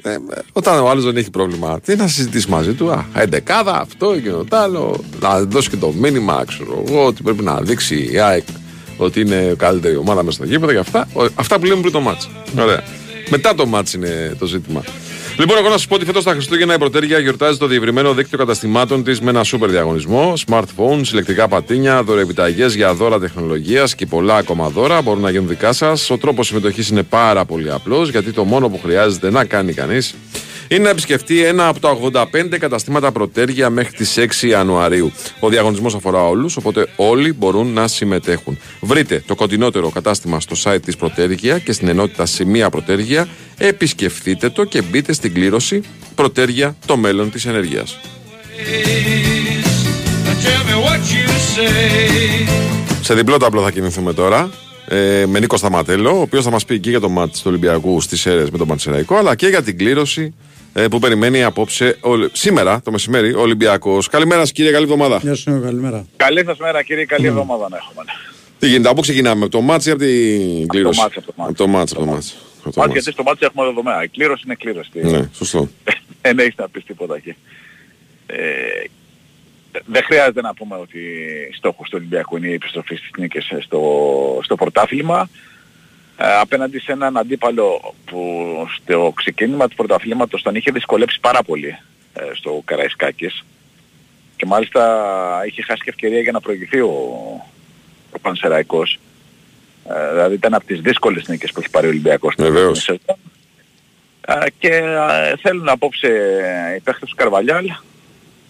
Ε, 0.04 0.16
όταν 0.54 0.80
ο 0.84 0.90
άλλος 0.90 1.04
δεν 1.04 1.18
έχει 1.18 1.30
πρόβλημα, 1.30 1.80
τι 1.86 1.96
να 1.96 2.08
συζητήσεις 2.08 2.48
μαζί 2.48 2.74
του. 2.74 2.92
Α, 2.92 3.06
εντεκάδα, 3.16 3.80
αυτό, 3.80 4.12
εκείνο 4.12 4.44
το 4.50 4.56
άλλο. 4.58 5.04
Να 5.20 5.40
δώσει 5.42 5.70
και 5.70 5.76
το 5.76 5.92
μήνυμα, 5.92 6.44
ξέρω 6.48 6.84
εγώ, 6.88 7.06
ότι 7.06 7.22
πρέπει 7.24 7.44
να 7.44 7.62
δείξει 7.62 8.10
η 8.12 8.20
ΑΕΚ 8.20 8.44
ότι 9.00 9.20
είναι 9.22 9.54
καλύτερη 9.58 9.96
ομάδα 9.96 10.24
μέσα 10.24 10.36
στο 10.38 10.46
γήπεδο 10.46 10.72
και 10.72 10.78
αυτά. 10.78 11.08
Ο- 11.14 11.26
Αυτά 11.36 11.60
που 11.60 11.66
λέμε 11.66 11.80
πριν 11.82 11.94
το 11.94 12.00
μάτς. 12.00 12.30
Ωραία. 12.60 12.84
Μετά 13.30 13.56
το 13.56 13.66
μάτς 13.66 13.94
είναι 13.94 14.36
το 14.40 14.46
ζήτημα. 14.46 14.84
Λοιπόν, 15.38 15.58
εγώ 15.58 15.66
να 15.68 15.72
σας 15.78 15.88
πω 15.88 15.96
ότι 15.96 16.06
φέτος 16.06 16.24
τα 16.24 16.32
Χριστούγεννα 16.32 16.74
η 16.74 16.78
Πρωτέρια 16.78 17.20
γιορτάζει 17.20 17.58
το 17.58 17.68
διευρυμένο 17.68 18.14
δίκτυο 18.14 18.38
καταστημάτων 18.38 19.04
της 19.04 19.22
με 19.22 19.30
ένα 19.30 19.44
σούπερ 19.44 19.70
διαγωνισμό. 19.70 20.34
Smartphones, 20.48 21.08
ηλεκτρικά 21.12 21.48
πατίνια, 21.48 22.04
δωρεοεπιταγέ 22.04 22.66
για 22.66 22.94
δώρα 22.94 23.20
τεχνολογίας 23.20 23.96
και 23.96 24.06
πολλά 24.06 24.36
ακόμα 24.36 24.70
δώρα 24.70 25.02
μπορούν 25.02 25.22
να 25.22 25.30
γίνουν 25.30 25.48
δικά 25.48 25.74
σας. 25.74 26.10
Ο 26.10 26.18
τρόπος 26.18 26.48
συμμετοχής 26.48 26.90
είναι 26.90 27.04
πάρα 27.04 27.46
πολύ 27.46 27.72
απλός 27.72 28.10
γιατί 28.10 28.32
το 28.32 28.44
μόνο 28.44 28.70
που 28.70 28.80
χρειάζεται 28.84 29.30
να 29.32 29.46
κάνει 29.46 29.74
κανείς 29.74 30.16
είναι 30.70 30.84
να 30.84 30.90
επισκεφτεί 30.90 31.44
ένα 31.44 31.68
από 31.68 31.80
τα 31.80 31.98
85 32.34 32.58
καταστήματα 32.60 33.12
Πρωτέρια 33.12 33.70
μέχρι 33.70 33.94
τις 33.98 34.18
6 34.42 34.48
Ιανουαρίου. 34.48 35.12
Ο 35.40 35.50
διαγωνισμός 35.50 35.96
αφορά 35.96 36.28
όλους, 36.28 36.58
οπότε 36.58 36.88
όλοι 36.96 37.34
μπορούν 37.34 37.68
να 37.74 37.88
συμμετέχουν. 37.88 38.58
Βρείτε 38.82 39.24
το 39.28 39.36
κοντινότερο 39.36 39.90
κατάστημα 39.90 40.40
στο 40.40 40.56
site 40.64 40.82
της 40.86 40.96
Πρωτέργεια 40.96 41.60
και 41.60 41.72
στην 41.72 41.88
ενότητα 41.88 42.26
Σημεία 42.26 42.70
Πρωτέργεια, 42.70 43.28
επισκεφτείτε 43.58 44.50
το 44.50 44.64
και 44.64 44.82
μπείτε 44.82 45.14
στην 45.14 45.34
κλήρωση 45.34 45.82
Πρωτέργεια 46.16 46.76
το 46.86 46.98
μέλλον 46.98 47.32
της 47.32 47.46
ενεργείας. 47.46 48.00
Tell 50.44 50.64
me 50.70 50.76
what 50.86 51.02
you 51.14 51.28
say. 51.56 52.48
Σε 53.02 53.14
διπλό 53.14 53.38
ταμπλό 53.38 53.62
θα 53.62 53.72
κινηθούμε 53.72 54.14
τώρα. 54.14 54.52
Ε, 54.88 55.26
με 55.28 55.40
Νίκο 55.40 55.58
Σταματέλο, 55.58 56.18
ο 56.18 56.22
οποίος 56.22 56.44
θα 56.44 56.52
μας 56.52 56.66
πει 56.66 56.80
και 56.80 56.90
για 56.90 57.00
το 57.00 57.10
μάτι 57.10 57.32
του 57.32 57.44
Ολυμπιακού 57.46 58.02
στις 58.02 58.26
αίρε 58.26 58.44
με 58.52 58.58
τον 58.58 58.68
Πανσεραϊκό, 58.68 59.16
αλλά 59.16 59.36
και 59.36 59.48
για 59.48 59.64
την 59.64 59.78
κλήρωση 59.78 60.22
ε, 60.24 60.58
που 60.92 61.00
περιμένει 61.00 61.44
απόψε, 61.44 61.98
ο- 62.02 62.28
σήμερα 62.32 62.82
το 62.84 62.92
μεσημέρι 62.92 63.34
ο 63.34 63.42
Ολυμπιακός. 63.42 64.08
Καλημέρα, 64.08 64.40
σας, 64.42 64.52
κύριε, 64.52 64.72
καλή 64.72 64.84
εβδομάδα. 64.84 65.18
Γεια 65.22 65.36
σου, 65.36 65.62
καλημέρα. 65.64 66.06
Καλή 66.18 66.44
σας 66.46 66.58
μέρα 66.58 66.84
κύριε, 66.84 67.06
καλή 67.06 67.28
εβδομάδα 67.28 67.68
να 67.70 67.78
έχουμε. 67.78 68.04
Τι 68.60 68.68
γίνεται, 68.68 68.88
από 68.88 68.96
πού 68.96 69.02
ξεκινάμε, 69.02 69.44
από 69.44 69.52
το 69.52 69.62
μάτι 69.62 69.90
ή 69.90 69.92
από 69.92 70.00
την 70.02 70.68
κλήρωση; 70.68 71.00
μάτς, 71.00 71.18
από 71.18 71.26
το 71.26 71.34
μάτς. 71.38 71.50
Από 71.50 71.58
το 71.58 71.68
μάτς, 71.68 71.92
από 71.92 72.02
το 72.02 72.06
μάτς. 72.12 72.32
Από 72.32 72.64
το 72.64 72.66
Μάτς 72.66 72.78
μάτς. 72.78 72.92
γιατί 72.92 73.12
στο 73.12 73.24
μάτι 73.24 73.46
έχουμε 73.46 73.66
δεδομένα. 73.66 74.04
Η 74.04 74.08
κλήρωση 74.08 74.44
είναι 74.46 74.56
κλήρωση. 74.56 74.90
Ναι, 74.94 75.30
σωστό. 75.34 75.70
Δεν 76.22 76.40
έχεις 76.40 76.56
να 76.58 76.70
πεις 76.70 76.84
τίποτα 76.86 77.16
εκεί. 77.16 77.36
Ε, 78.26 78.38
δεν 79.86 80.04
χρειάζεται 80.04 80.42
να 80.42 80.54
πούμε 80.54 80.76
ότι 80.76 81.00
στόχος 81.58 81.90
του 81.90 81.96
Ολυμπιακού 82.00 82.38
είναι 82.38 82.48
η 82.48 82.54
επιστροφή 82.54 82.96
στις 82.96 83.10
νίκες 83.18 83.52
στο, 83.60 83.82
στο 84.44 84.56
πρωτάθλημα. 84.56 85.30
Ε, 86.22 86.36
απέναντι 86.40 86.80
σε 86.80 86.92
έναν 86.92 87.18
αντίπαλο 87.18 87.96
που 88.06 88.46
στο 88.76 89.14
ξεκίνημα 89.16 89.68
του 89.68 89.76
πρωταθλήματος 89.76 90.42
τον 90.42 90.56
είχε 90.56 90.72
δυσκολέψει 90.72 91.20
πάρα 91.20 91.44
πολύ 91.44 91.78
ε, 92.14 92.22
στο 92.34 92.62
Καραϊσκάκης 92.66 93.44
και 94.36 94.46
μάλιστα 94.46 94.82
είχε 95.48 95.62
χάσει 95.62 95.84
και 95.84 95.90
ευκαιρία 95.90 96.20
για 96.20 96.32
να 96.32 96.40
προηγηθεί 96.42 96.80
ο, 96.80 96.94
ο 98.12 98.20
Πανσεραϊκός. 98.22 99.00
Ε, 99.90 100.10
δηλαδή 100.10 100.34
ήταν 100.34 100.54
από 100.54 100.66
τις 100.66 100.82
δύσκολες 100.82 101.28
νίκες 101.28 101.52
που 101.52 101.60
έχει 101.60 101.70
πάρει 101.70 101.86
ο 101.86 101.90
Ολυμπιακός. 101.90 102.34
στην 102.34 102.46
Βεβαίως. 102.46 102.78
σεζόν. 102.78 103.18
Ε, 104.28 104.50
και 104.60 104.74
ε, 104.74 105.36
θέλουν 105.42 105.70
απόψε 105.70 106.08
οι 106.78 106.80
παίχτες 106.80 107.10
του 107.10 107.16
Καρβαλιάλ 107.16 107.66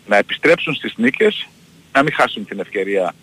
να 0.08 0.18
επιστρέψουν 0.18 0.74
στις 0.74 0.94
νίκες, 0.98 1.48
να 1.94 2.04
μην 2.04 2.14
χάσουν 2.14 2.46
την 2.46 2.60
ευκαιρία 2.60 3.14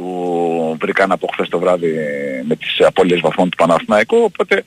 που 0.00 0.76
βρήκαν 0.80 1.12
από 1.12 1.28
χθες 1.32 1.48
το 1.48 1.58
βράδυ 1.58 1.94
με 2.48 2.56
τις 2.56 2.80
απώλειες 2.80 3.20
βαθμών 3.20 3.50
του 3.50 3.56
Παναθηναϊκού, 3.56 4.16
οπότε 4.16 4.64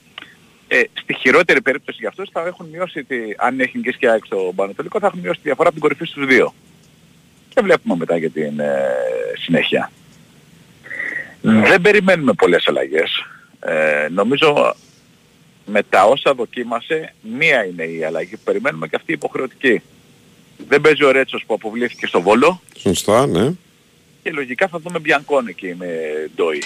ε, 0.68 0.82
στη 0.94 1.14
χειρότερη 1.14 1.62
περίπτωση 1.62 1.98
για 2.00 2.10
αυτούς 2.10 2.30
θα 2.32 2.46
έχουν 2.48 2.68
μειώσει, 2.72 3.04
τη, 3.04 3.16
αν 3.38 3.60
έχει 3.60 3.78
νικήσει 3.78 3.98
και 3.98 4.10
ΑΕΚ 4.10 4.26
στο 4.26 4.52
Πανατολικό, 4.56 5.00
θα 5.00 5.08
έχουν 5.08 5.20
μειώσει 5.20 5.40
τη 5.40 5.44
διαφορά 5.44 5.70
από 5.70 5.80
την 5.80 5.88
κορυφή 5.88 6.06
στους 6.06 6.26
δύο. 6.26 6.54
Και 7.50 7.62
βλέπουμε 7.64 7.96
μετά 7.96 8.18
για 8.18 8.30
την 8.30 8.60
ε, 8.60 8.82
συνέχεια. 9.40 9.92
Δεν 11.42 11.82
περιμένουμε 11.82 12.34
πολλές 12.34 12.68
αλλαγές. 12.68 13.26
Ε, 13.60 14.08
νομίζω 14.10 14.76
με 15.66 15.84
τα 15.84 16.06
όσα 16.06 16.34
δοκίμασε, 16.34 17.14
μία 17.38 17.66
είναι 17.66 17.84
η 17.84 18.04
αλλαγή 18.04 18.36
που 18.36 18.44
περιμένουμε 18.44 18.88
και 18.88 18.96
αυτή 18.96 19.12
η 19.12 19.14
υποχρεωτική. 19.14 19.82
Δεν 20.68 20.82
παίζει 20.82 21.04
ο 21.04 21.12
Ρέτσος 21.12 21.44
που 21.48 21.54
αποβλήθηκε 21.54 22.08
στο 22.08 22.22
Βόλο 22.22 22.62
Σωστά, 22.78 23.28
ναι. 23.28 23.52
Και 24.24 24.32
λογικά 24.32 24.68
θα 24.68 24.80
δούμε 24.80 25.00
Μπιανκόν 25.00 25.48
εκεί 25.48 25.76
με 25.78 25.88
Ντόι. 26.36 26.64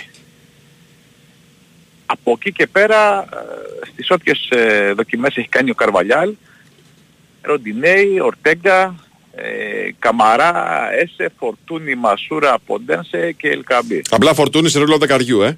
Από 2.06 2.32
εκεί 2.32 2.52
και 2.52 2.68
πέρα, 2.68 3.20
ε, 3.20 3.88
στις 3.92 4.12
όποιες 4.12 4.50
ε, 4.50 4.94
δοκιμές 4.94 5.36
έχει 5.38 5.48
κάνει 5.48 5.70
ο 5.70 5.74
Καρβαλιάλ, 5.74 6.34
Ροντινέη, 7.42 8.20
Ορτέγκα, 8.20 8.96
ε, 9.36 9.90
Καμαρά, 10.00 10.88
Έσε, 10.94 11.32
Φορτούνι, 11.38 11.96
Μασούρα, 11.96 12.56
Ποντένσε 12.66 13.32
και 13.32 13.48
Ελκαμπή. 13.50 14.02
Απλά 14.10 14.34
φορτούνη 14.34 14.70
σε 14.70 14.80
ρόλο 14.80 14.98
δεκαριού, 14.98 15.42
ε. 15.42 15.58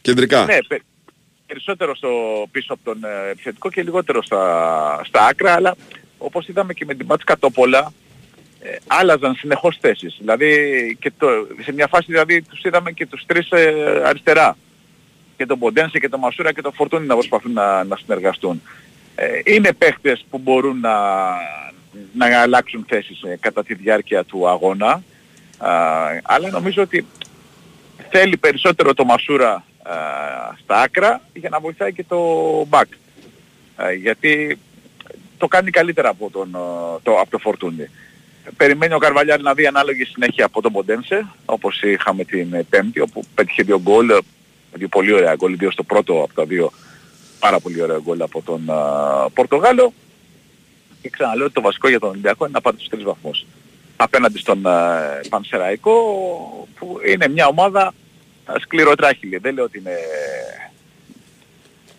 Κεντρικά. 0.00 0.44
Ναι, 0.44 0.62
πε- 0.68 0.82
περισσότερο 1.46 1.96
στο 1.96 2.08
πίσω 2.50 2.72
από 2.72 2.84
τον 2.84 3.04
ε, 3.04 3.30
επιθετικό 3.30 3.70
και 3.70 3.82
λιγότερο 3.82 4.22
στα, 4.22 5.00
στα 5.04 5.26
άκρα, 5.26 5.52
αλλά 5.52 5.76
όπως 6.18 6.48
είδαμε 6.48 6.74
και 6.74 6.84
με 6.84 6.94
την 6.94 7.06
Πάτς 7.06 7.24
Κατόπολα, 7.24 7.92
ε, 8.64 8.76
άλλαζαν 8.86 9.34
συνεχώς 9.34 9.78
θέσεις. 9.80 10.16
Δηλαδή, 10.18 10.50
και 11.00 11.12
το, 11.18 11.26
σε 11.62 11.72
μια 11.72 11.86
φάση 11.86 12.04
δηλαδή 12.08 12.42
τους 12.42 12.62
είδαμε 12.62 12.92
και 12.92 13.06
τους 13.06 13.24
τρεις 13.26 13.50
ε, 13.50 14.02
αριστερά. 14.04 14.56
Και 15.36 15.46
τον 15.46 15.58
Ποντένσε 15.58 15.98
και 15.98 16.08
τον 16.08 16.20
Μασούρα 16.20 16.52
και 16.52 16.60
τον 16.60 16.72
Φορτούνι 16.72 17.06
να 17.06 17.14
προσπαθούν 17.14 17.52
να, 17.52 17.84
να 17.84 17.96
συνεργαστούν. 17.96 18.62
Ε, 19.14 19.40
είναι 19.44 19.72
παίχτες 19.72 20.24
που 20.30 20.38
μπορούν 20.38 20.80
να, 20.80 20.92
να 22.14 22.40
αλλάξουν 22.40 22.84
θέσεις 22.88 23.22
ε, 23.22 23.36
κατά 23.40 23.64
τη 23.64 23.74
διάρκεια 23.74 24.24
του 24.24 24.48
αγώνα. 24.48 25.02
Α, 25.58 25.72
αλλά 26.22 26.50
νομίζω 26.50 26.82
ότι 26.82 27.06
θέλει 28.10 28.36
περισσότερο 28.36 28.94
το 28.94 29.04
Μασούρα 29.04 29.52
α, 29.52 29.64
στα 30.62 30.80
άκρα 30.80 31.20
για 31.34 31.48
να 31.48 31.60
βοηθάει 31.60 31.92
και 31.92 32.04
το 32.08 32.18
back. 32.70 32.88
Α, 33.76 33.92
γιατί 33.92 34.58
το 35.38 35.48
κάνει 35.48 35.70
καλύτερα 35.70 36.08
από, 36.08 36.30
τον, 36.30 36.56
α, 36.56 36.60
το, 37.02 37.18
από 37.20 37.30
το 37.30 37.38
Φορτούνι. 37.38 37.88
Περιμένει 38.56 38.94
ο 38.94 38.98
Καρβαλιάρη 38.98 39.42
να 39.42 39.54
δει 39.54 39.66
ανάλογη 39.66 40.04
συνέχεια 40.04 40.44
από 40.44 40.62
τον 40.62 40.72
Ποντένσε, 40.72 41.26
όπως 41.44 41.82
είχαμε 41.82 42.24
την 42.24 42.54
ε, 42.54 42.62
Πέμπτη, 42.70 43.00
όπου 43.00 43.24
πέτυχε 43.34 43.62
δύο 43.62 43.80
γκολ, 43.80 44.10
ε, 44.10 44.18
δύο 44.72 44.88
πολύ 44.88 45.12
ωραία 45.12 45.34
γκολ, 45.34 45.56
δύο 45.56 45.70
στο 45.70 45.82
πρώτο 45.82 46.22
από 46.22 46.34
τα 46.34 46.44
δύο 46.44 46.72
πάρα 47.38 47.60
πολύ 47.60 47.82
ωραία 47.82 47.98
γκολ 48.02 48.20
από 48.22 48.42
τον 48.42 48.70
α, 48.70 49.30
Πορτογάλο. 49.34 49.92
Και 51.02 51.10
ξαναλέω 51.10 51.44
ότι 51.44 51.54
το 51.54 51.60
βασικό 51.60 51.88
για 51.88 51.98
τον 51.98 52.08
Ολυμπιακό 52.08 52.44
είναι 52.44 52.54
να 52.54 52.60
πάρει 52.60 52.76
τους 52.76 52.88
τρεις 52.88 53.04
βαθμούς. 53.04 53.46
Απέναντι 53.96 54.38
στον 54.38 54.66
α, 54.66 55.00
Πανσεραϊκό, 55.28 55.94
που 56.78 56.98
είναι 57.06 57.28
μια 57.28 57.46
ομάδα 57.46 57.94
α, 58.44 58.54
σκληροτράχυλη. 58.60 59.36
Δεν 59.38 59.54
λέω 59.54 59.64
ότι 59.64 59.78
είναι 59.78 59.96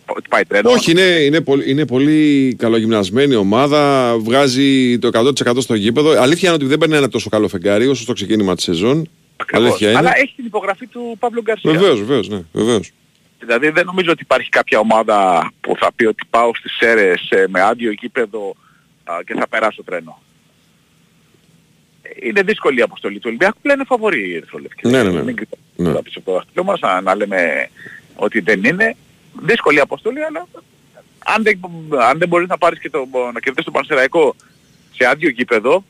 ότι 0.06 0.28
πάει 0.28 0.44
τρένο. 0.44 0.70
Όχι, 0.70 0.90
είναι, 0.90 1.02
είναι, 1.02 1.40
πολύ, 1.40 1.70
είναι 1.70 1.86
πολύ 1.86 2.54
καλογυμνασμένη 2.58 3.34
ομάδα. 3.34 4.14
Βγάζει 4.18 4.98
το 4.98 5.10
100% 5.48 5.56
στο 5.60 5.74
γήπεδο. 5.74 6.20
Αλήθεια 6.20 6.48
είναι 6.48 6.56
ότι 6.56 6.66
δεν 6.66 6.78
παίρνει 6.78 6.96
ένα 6.96 7.08
τόσο 7.08 7.28
καλό 7.30 7.48
φεγγάρι 7.48 7.86
όσο 7.86 8.02
στο 8.02 8.12
ξεκίνημα 8.12 8.54
της 8.54 8.64
σεζόν. 8.64 9.08
Ακριβώς. 9.36 9.66
Αλήθεια 9.66 9.88
είναι. 9.88 9.98
Αλλά 9.98 10.12
έχει 10.16 10.32
την 10.36 10.44
υπογραφή 10.44 10.86
του 10.86 11.16
Παύλο 11.18 11.42
Γκαρσία. 11.42 11.72
Βεβαίως, 11.72 11.98
βεβαίως, 11.98 12.28
ναι, 12.28 12.40
βεβαίως. 12.52 12.90
Δηλαδή 13.38 13.68
δεν 13.68 13.86
νομίζω 13.86 14.10
ότι 14.10 14.22
υπάρχει 14.22 14.48
κάποια 14.48 14.78
ομάδα 14.78 15.50
που 15.60 15.76
θα 15.78 15.92
πει 15.96 16.04
ότι 16.04 16.26
πάω 16.30 16.50
στις 16.54 16.72
ΣΕΡΕΣ 16.72 17.30
ε, 17.30 17.44
με 17.48 17.60
άδειο 17.60 17.90
γήπεδο 17.92 18.54
α, 19.04 19.14
και 19.26 19.34
θα 19.34 19.48
περάσω 19.48 19.82
τρένο. 19.82 20.22
Ε, 22.02 22.26
Είναι 22.26 22.42
δύσκολη 22.42 22.78
η 22.78 22.82
αποστολή 22.82 23.14
του 23.14 23.26
Ολυμπιακού, 23.26 23.58
πλέον 23.62 23.78
είναι 23.78 23.86
φαβορή 23.88 24.28
η 24.28 24.34
Ερυθρολευκή. 24.34 24.88
Ναι, 24.88 25.02
ναι, 25.02 25.10
ναι. 25.10 25.22
Μην 25.22 25.36
κοιτάμε 25.36 26.02
πίσω 26.02 26.18
από 26.18 26.30
το 26.30 26.32
δάχτυλό 26.32 26.64
μας, 26.64 26.80
να, 26.80 27.00
να 27.00 27.14
λέμε 27.14 27.70
ότι 28.14 28.40
δεν 28.40 28.64
είναι. 28.64 28.96
Δύσκολη 29.40 29.76
η 29.76 29.80
αποστολή, 29.80 30.24
αλλά 30.24 30.46
αν 31.24 31.42
δεν, 31.42 31.60
αν 32.00 32.18
δεν 32.18 32.28
μπορείς 32.28 32.48
να 32.48 32.58
πάρεις 32.58 32.78
και 32.78 32.90
το, 32.90 33.08
να 33.32 33.40
κερδίσεις 33.40 33.64
τον 33.64 33.72
Πανσεραϊκό 33.72 34.34
σε 34.92 35.06
άδειο 35.06 35.28
γήπεδο, 35.28 35.84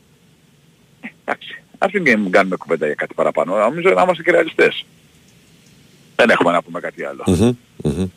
ε, 1.01 1.07
εντάξει, 1.25 1.63
ας 1.77 1.91
μην 1.91 2.31
κάνουμε 2.31 2.55
κουβέντα 2.55 2.85
για 2.85 2.95
κάτι 2.95 3.13
παραπάνω. 3.13 3.57
Νομίζω 3.57 3.89
να 3.89 4.01
είμαστε 4.01 4.23
και 4.23 4.31
ρεαλιστές. 4.31 4.85
Δεν 6.15 6.29
έχουμε 6.29 6.51
να 6.51 6.61
πούμε 6.61 6.79
κάτι 6.79 7.03
άλλο. 7.03 7.23
Μμμ, 7.25 7.55
μμμ. 7.83 8.09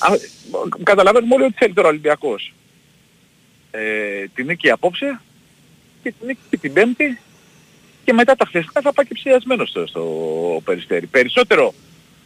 Α, 0.00 0.16
Καταλαβαίνουμε 0.82 1.34
όλοι 1.34 1.44
ότι 1.44 1.54
θέλει 1.58 1.72
τώρα 1.72 1.86
ο 1.86 1.90
Ολυμπιακός. 1.90 2.54
Ε, 3.70 4.24
την 4.34 4.46
νίκη 4.46 4.70
απόψε 4.70 5.20
και 6.02 6.14
την 6.18 6.26
νίκη 6.26 6.56
την 6.56 6.72
Πέμπτη 6.72 7.18
και 8.04 8.12
μετά 8.12 8.36
τα 8.36 8.44
χθεσινά 8.46 8.80
θα 8.82 8.92
πάει 8.92 9.06
και 9.06 9.14
ψιασμένο 9.14 9.64
στο, 9.66 9.86
στο 9.86 10.02
Περιστέρι. 10.64 11.06
Περισσότερο 11.06 11.74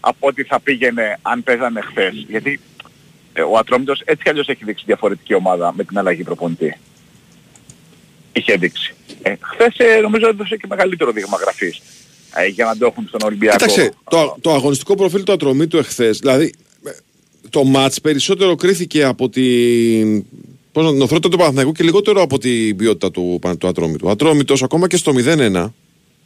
από 0.08 0.26
ό,τι 0.26 0.42
θα 0.44 0.60
πήγαινε 0.60 1.18
αν 1.22 1.42
παίζανε 1.42 1.80
χθες. 1.80 2.24
Γιατί 2.28 2.60
ε, 3.32 3.42
ο 3.42 3.58
Ατρόμητος 3.58 4.00
έτσι 4.04 4.22
κι 4.22 4.28
αλλιώς 4.28 4.48
έχει 4.48 4.64
δείξει 4.64 4.84
διαφορετική 4.86 5.34
ομάδα 5.34 5.72
με 5.76 5.84
την 5.84 5.98
αλλαγή 5.98 6.22
προπονητή. 6.22 6.78
Είχε 8.32 8.56
δείξει. 8.56 8.94
Ε, 9.22 9.34
χθες 9.40 9.74
ε, 9.76 10.00
νομίζω 10.00 10.28
έδωσε 10.28 10.56
και 10.56 10.66
μεγαλύτερο 10.68 11.12
δείγμα 11.12 11.36
γραφής 11.36 11.82
ε, 12.34 12.46
για 12.46 12.64
να 12.64 12.76
το 12.76 12.86
έχουν 12.86 13.04
στον 13.08 13.20
Ολυμπιακό. 13.24 13.56
Κοίταξε, 13.56 13.92
το, 14.10 14.36
το 14.40 14.52
αγωνιστικό 14.52 14.94
προφίλ 14.94 15.22
του 15.22 15.32
ατρωμί 15.32 15.66
του 15.66 15.76
εχθές, 15.76 16.18
δηλαδή 16.18 16.54
ε, 16.84 16.90
το 17.50 17.64
μάτς 17.64 18.00
περισσότερο 18.00 18.54
κρίθηκε 18.54 19.04
από 19.04 19.28
την 19.28 20.24
πώς 20.72 20.84
να 20.84 20.90
την 20.90 21.02
οθρότητα 21.02 21.28
του 21.28 21.36
Παναθηναϊκού 21.36 21.72
και 21.72 21.84
λιγότερο 21.84 22.22
από 22.22 22.38
την 22.38 22.76
ποιότητα 22.76 23.10
του, 23.10 23.40
του 23.58 23.68
Ατρόμητου. 23.68 24.06
Ο 24.06 24.10
Ατρόμητος 24.10 24.62
ακόμα 24.62 24.86
και 24.86 24.96
στο 24.96 25.12
0-1 25.16 25.70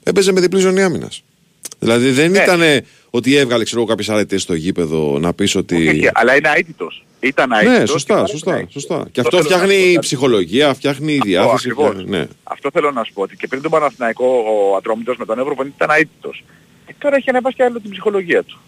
έπαιζε 0.03 0.33
με 0.33 0.41
διπλή 0.41 0.61
ζωνή 0.61 0.83
άμυνας. 0.83 1.23
Δηλαδή 1.79 2.11
δεν 2.11 2.31
Ναι. 2.31 2.39
ήταν 2.43 2.61
ότι 3.11 3.37
έβγαλε 3.37 3.65
ξέρω, 3.65 3.85
κάποιες 3.85 4.09
αρετές 4.09 4.43
στο 4.43 4.55
γήπεδο 4.55 5.19
να 5.19 5.33
πεις 5.35 5.55
ότι. 5.55 5.89
Όχι, 5.89 6.11
αλλά 6.13 6.37
είναι 6.37 6.51
αίτητος. 6.57 7.05
Ήταν 7.21 7.53
αίτητος. 7.53 7.73
Ναι, 7.73 7.79
και 7.81 7.87
σωστά, 7.87 8.15
πάλι 8.15 8.29
σωστά, 8.29 8.59
είναι 8.59 8.69
σωστά. 8.71 9.09
Και 9.13 9.21
Το 9.23 9.29
αυτό 9.29 9.43
θέλω 9.43 9.57
να 9.57 9.63
φτιάχνει 9.65 9.83
πω, 9.85 9.91
η 9.91 9.99
ψυχολογία, 9.99 10.75
φτιάχνει 10.75 11.13
η 11.13 11.19
διάθεση. 11.25 11.53
ακριβώς. 11.55 11.89
φτιάχνει- 11.89 12.09
Ναι. 12.11 12.27
Αυτό 12.43 12.71
θέλω 12.73 12.91
να 12.91 13.05
σου 13.05 13.13
πω 13.13 13.23
ότι 13.23 13.37
και 13.37 13.47
πριν 13.47 13.63
τον 13.63 13.71
Παναθηναϊκό 13.71 14.27
ο 14.27 14.77
Ατρόμητος 14.77 15.17
με 15.17 15.25
τον 15.25 15.39
Εύρο 15.39 15.55
ήταν 15.77 15.91
αίτητος. 15.91 16.45
Και 16.87 16.95
τώρα 16.99 17.17
έχει 17.17 17.31
ανεβάσει 17.31 17.57
και 17.57 17.63
άλλο 17.65 17.81
την 17.81 17.91
ψυχολογία 17.91 18.43
του. 18.43 18.59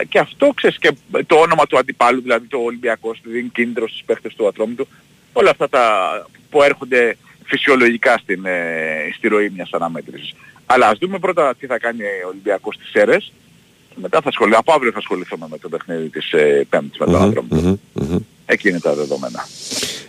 Ε, 0.00 0.04
Και 0.04 0.18
αυτό 0.18 0.52
ξέρεις 0.54 0.78
και 0.78 0.90
το 1.26 1.34
όνομα 1.36 1.66
του 1.66 1.78
αντιπάλου, 1.78 2.20
δηλαδή 2.20 2.46
το 2.46 2.58
Ολυμπιακός, 2.58 3.20
δίνει 3.24 3.48
κίνητρο 3.48 3.88
στους 3.88 4.02
παίχτες 4.06 4.34
του 4.34 4.46
Ατρόμητου. 4.46 4.86
Όλα 5.32 5.50
αυτά 5.50 5.68
τα 5.68 5.82
που 6.50 6.62
έρχονται 6.62 7.16
φυσιολογικά 7.44 8.18
στην, 8.22 8.44
ε, 8.44 9.12
στη 9.16 9.28
ροή 9.28 9.50
μιας 9.54 9.70
αναμέτρησης. 9.72 10.32
Αλλά 10.72 10.88
ας 10.88 10.98
δούμε 10.98 11.18
πρώτα 11.18 11.54
τι 11.58 11.66
θα 11.66 11.78
κάνει 11.78 12.02
ο 12.24 12.28
Ολυμπιακός 12.28 12.74
στις 12.74 12.88
ΣΕΡΕΣ. 12.90 13.32
Και 13.88 13.96
μετά 14.00 14.20
θα 14.20 14.28
ασχοληθώ, 14.28 14.58
από 14.58 14.72
αύριο 14.72 14.92
θα 14.92 14.98
ασχοληθούμε 14.98 15.46
με 15.50 15.58
το 15.58 15.68
παιχνίδι 15.68 16.08
της 16.08 16.32
ε, 16.32 16.66
Πέμπτης 16.68 16.98
με 16.98 17.06
τον 17.06 17.14
Μμμ, 17.14 17.22
Ατρόμητο. 17.28 17.54
μμμ, 17.56 17.76
μμμ. 17.92 18.18
Εκεί 18.46 18.68
είναι 18.68 18.80
τα 18.80 18.94
δεδομένα. 18.94 19.46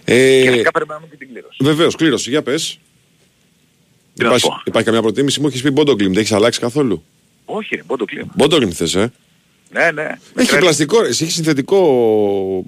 Ε, 0.05 0.41
Και 0.43 0.49
φυσικά 0.51 0.71
περιμένουμε 0.71 1.07
και 1.09 1.15
την 1.15 1.27
κλήρωση. 1.31 1.57
Βεβαίως, 1.63 1.95
κλήρωση, 1.95 2.29
για 2.29 2.41
πες. 2.43 2.79
Τι 4.13 4.21
να 4.21 4.25
Υπάρχει, 4.25 4.45
σου 4.45 4.47
πω. 4.51 4.61
υπάρχει 4.65 4.87
καμιά 4.87 5.01
προτίμηση, 5.01 5.39
μου 5.41 5.47
έχεις 5.47 5.61
πει 5.61 5.69
Μπόντογκλιμ, 5.71 6.11
δεν 6.11 6.19
έχεις 6.21 6.31
αλλάξει 6.31 6.59
καθόλου; 6.59 7.03
Όχι, 7.45 7.75
ρε, 7.75 7.83
πόντο 7.83 8.05
κλίμα. 8.05 8.31
Μπόντογκλιμ 8.35 8.69
θες, 8.69 8.95
ε; 8.95 9.11
Ναι, 9.71 9.91
ναι. 9.91 10.03
Με 10.03 10.41
Έχει 10.41 10.47
τρέλει. 10.49 10.61
πλαστικό, 10.63 11.03
εσύ 11.03 11.23
έχει 11.23 11.33
συνθετικό 11.33 11.79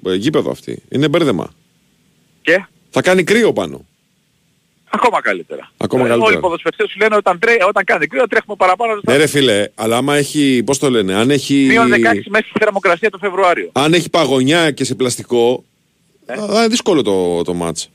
ε, 0.06 0.14
γήπεδο 0.14 0.50
αυτή. 0.50 0.82
Είναι 0.88 1.08
μπέρδεμα. 1.08 1.52
Και; 2.42 2.64
Θα 2.90 3.02
κάνει 3.02 3.24
κρύο 3.24 3.52
πάνω. 3.52 3.84
Ακόμα 4.94 5.20
καλύτερα. 5.22 5.70
Ακόμα 5.76 6.02
Ε, 6.04 6.08
καλύτερα. 6.08 6.28
Όλοι 6.30 6.36
οι 6.36 6.40
ποδοσφαιριστές 6.40 6.90
σου 6.90 6.98
λένε 6.98 7.16
όταν, 7.16 7.38
τρέ, 7.38 7.56
όταν 7.68 7.84
κάνει 7.84 8.06
κρύο 8.06 8.28
τρέχουμε 8.28 8.56
παραπάνω. 8.58 9.00
Ναι, 9.02 9.16
ρε 9.16 9.26
φίλε, 9.26 9.68
αλλά 9.74 9.96
άμα 9.96 10.16
έχει. 10.16 10.62
Πώς 10.66 10.78
το 10.78 10.90
λένε, 10.90 11.14
αν 11.14 11.30
έχει. 11.30 11.54
Μείον 11.54 11.88
16 11.92 11.94
μέσα 12.28 12.46
στη 12.48 12.58
θερμοκρασία 12.58 13.10
το 13.10 13.18
Φεβρουάριο. 13.18 13.70
Αν 13.72 13.92
έχει 13.94 14.10
παγωνιά 14.10 14.70
και 14.70 14.84
σε 14.84 14.94
πλαστικό. 14.94 15.64
Ναι. 16.26 16.34
Α, 16.42 16.58
είναι 16.58 16.66
δύσκολο 16.68 17.02
το, 17.02 17.42
το 17.42 17.54
μάτς. 17.54 17.90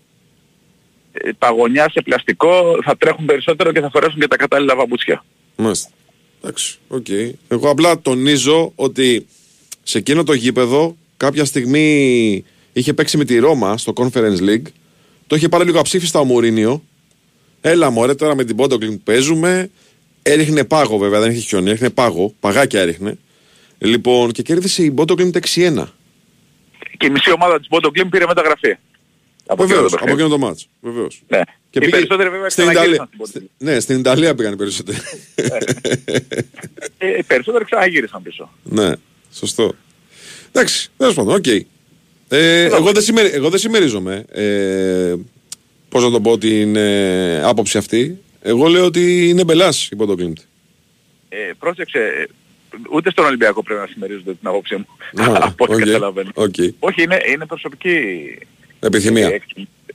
Ε, 1.11 1.29
Παγωνιά 1.39 1.89
σε 1.89 2.01
πλαστικό 2.01 2.79
θα 2.83 2.97
τρέχουν 2.97 3.25
περισσότερο 3.25 3.71
και 3.71 3.79
θα 3.79 3.89
φορέσουν 3.89 4.19
και 4.19 4.27
τα 4.27 4.35
κατάλληλα 4.35 4.75
παπούτσια. 4.75 5.23
Μάλιστα. 5.55 5.89
Εντάξει, 6.41 6.77
οκ. 6.87 7.05
Εγώ 7.47 7.69
απλά 7.69 7.99
τονίζω 7.99 8.71
ότι 8.75 9.27
σε 9.83 9.97
εκείνο 9.97 10.23
το 10.23 10.33
γήπεδο 10.33 10.95
κάποια 11.17 11.45
στιγμή 11.45 12.43
είχε 12.73 12.93
παίξει 12.93 13.17
με 13.17 13.25
τη 13.25 13.37
Ρώμα 13.39 13.77
στο 13.77 13.93
Conference 13.95 14.39
League. 14.39 14.67
Το 15.27 15.35
είχε 15.35 15.49
πάρει 15.49 15.65
λίγο 15.65 15.79
αψήφιστα 15.79 16.19
ο 16.19 16.23
Μουρίνιο. 16.23 16.83
Έλα 17.61 17.89
μωρέ 17.89 18.15
τώρα 18.15 18.35
με 18.35 18.43
την 18.43 18.55
Μπόντο 18.55 18.73
Γκλιμτ 18.73 18.91
που 18.97 19.01
παίζουμε. 19.03 19.69
Έριχνε 20.21 20.63
πάγο 20.63 20.97
βέβαια, 20.97 21.19
δεν 21.19 21.31
είχε 21.31 21.39
χιόνι, 21.39 21.69
έριχνε 21.69 21.89
πάγο, 21.89 22.33
παγάκια 22.39 22.81
έριχνε. 22.81 23.17
Λοιπόν, 23.77 24.31
και 24.31 24.41
κέρδισε 24.41 24.83
η 24.83 24.91
Μπόντο 24.91 25.11
Γκλιμτ 25.11 25.31
6-1. 25.55 25.83
Και 26.97 27.05
η 27.05 27.09
μισή 27.09 27.31
ομάδα 27.31 27.59
της 27.59 27.67
Μπόντο 27.71 27.87
Γκλιμτ 27.87 28.07
πήρε 28.09 28.25
μεταγραφή. 28.25 28.77
Από 29.45 29.63
εκείνο 29.63 29.75
Βεβαίως, 29.75 29.91
το 29.91 29.97
από 29.97 30.05
παιχνίδι. 30.05 30.11
εκείνο 30.11 30.27
το 30.29 30.37
μάτς. 30.47 30.67
Βεβαίως. 30.81 31.21
Ναι. 31.27 31.41
Και 31.69 31.77
Οι 31.77 31.79
πήγε 31.79 31.89
περισσότεροι 31.91 32.29
βέβαια 32.29 32.49
στην 32.49 32.63
ξαναγύρισαν 32.67 33.09
Ιταλία. 33.13 33.25
στην 33.25 33.41
Μπόντο 33.41 33.45
Γκλιμτ. 33.45 33.65
Ναι, 33.65 33.79
στην 33.79 33.99
Ιταλία 33.99 34.35
πήγαν 34.35 34.53
οι 34.53 34.55
περισσότεροι. 34.55 34.97
Ε, 36.97 37.17
Οι 37.17 37.23
περισσότεροι 37.23 37.65
ξαναγύρισαν 37.65 38.21
πίσω. 38.21 38.49
Ναι, 38.63 38.91
σωστό. 39.33 39.73
Εντάξει, 40.51 40.89
τέλος 40.97 41.13
πάντων, 41.13 41.35
οκ. 41.35 41.45
Ε, 42.27 42.63
εγώ, 42.63 42.91
δεν 42.91 43.01
συμμερι, 43.03 43.29
εγώ 43.33 43.49
δεν 43.49 43.59
συμμερίζομαι. 43.59 44.25
Ε, 44.31 45.15
πώς 45.89 46.03
να 46.03 46.09
το 46.11 46.21
πω 46.21 46.37
την 46.37 46.75
ε, 46.75 47.41
άποψη 47.43 47.77
αυτή. 47.77 48.21
Εγώ 48.41 48.67
λέω 48.67 48.85
ότι 48.85 49.29
είναι 49.29 49.43
μπελάς 49.43 49.87
η 49.91 49.95
Μπόντο 49.95 50.15
Γκλιμτ. 50.15 50.37
Ε, 51.29 51.37
πρόσεξε, 51.59 51.99
ε, 51.99 52.25
ούτε 52.91 53.11
στον 53.11 53.25
Ολυμπιακό 53.25 53.63
πρέπει 53.63 53.79
να 53.79 53.87
συμμερίζονται 53.87 54.33
την 54.33 54.47
άποψη 54.47 54.75
μου. 54.75 54.85
Α, 55.23 55.37
από 55.47 55.63
ό,τι 55.63 55.73
οκ, 55.73 55.79
καταλαβαίνω. 55.79 56.29
οκ. 56.33 56.53
Όχι, 56.79 57.01
είναι, 57.03 57.17
είναι 57.33 57.45
προσωπική 57.45 57.97
Επιθυμία. 58.79 59.27
ε, 59.27 59.39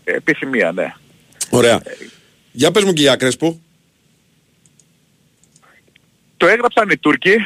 επιθυμία, 0.05 0.73
ναι. 0.73 0.95
Ωραία. 1.51 1.83
Για 2.53 2.71
πες 2.71 2.85
μου 2.85 2.93
και 2.93 3.01
για 3.03 3.17
Κρέσπο. 3.17 3.61
Το 6.37 6.47
έγραψαν 6.47 6.91
οι 6.91 6.97
Τούρκοι. 6.97 7.37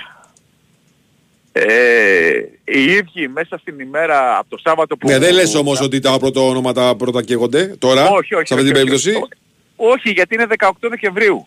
Ε, 1.67 2.39
οι 2.65 2.83
ίδιοι 2.83 3.29
μέσα 3.29 3.59
στην 3.59 3.81
ημέρα 3.81 4.39
από 4.39 4.51
το 4.51 4.59
Σάββατο 4.65 4.97
που... 4.97 5.09
Ναι, 5.09 5.19
δεν 5.19 5.35
λες 5.35 5.55
όμως 5.55 5.81
ότι 5.81 5.99
τα 5.99 6.19
πρώτα 6.19 6.41
ονόματα 6.41 6.97
πρώτα 6.97 7.23
καίγονται 7.23 7.75
τώρα. 7.79 8.09
Όχι, 8.09 8.35
όχι. 8.35 8.47
Σε 8.47 8.55
αυτή 8.55 8.55
όχι, 8.55 8.63
την 8.63 8.67
όχι, 8.67 8.73
περίπτωση; 8.73 9.11
όχι. 9.11 9.29
Όχι, 9.77 10.11
γιατί 10.11 10.35
είναι 10.35 10.47
18 10.59 10.71
Δεκεμβρίου. 10.81 11.47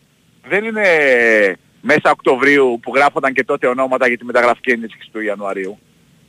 Δεν 0.49 0.63
είναι 0.63 0.85
μέσα 1.81 2.11
Οκτωβρίου 2.11 2.79
που 2.81 2.91
γράφονταν 2.95 3.33
και 3.33 3.43
τότε 3.43 3.67
ονόματα 3.67 4.07
για 4.07 4.17
τη 4.17 4.25
μεταγραφική 4.25 4.71
ενίσχυση 4.71 5.09
του 5.11 5.21
Ιανουαρίου. 5.21 5.79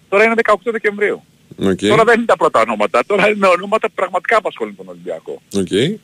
Τώρα 0.09 0.24
είναι 0.24 0.35
18 0.45 0.55
Δεκεμβρίου. 0.64 1.22
Οκ. 1.59 1.78
Τώρα 1.78 2.05
δεν 2.05 2.16
είναι 2.16 2.26
τα 2.26 2.37
πρώτα 2.37 2.61
ονόματα. 2.61 3.01
Τώρα 3.07 3.28
είναι 3.28 3.47
ονόματα 3.47 3.89
που 3.89 3.95
πραγματικά 3.95 4.37
απασχολούν 4.37 4.76
τον 4.76 4.89
Ολυμπιακό. 4.89 5.43
Οκ. 5.55 5.70
Ε, 5.70 5.97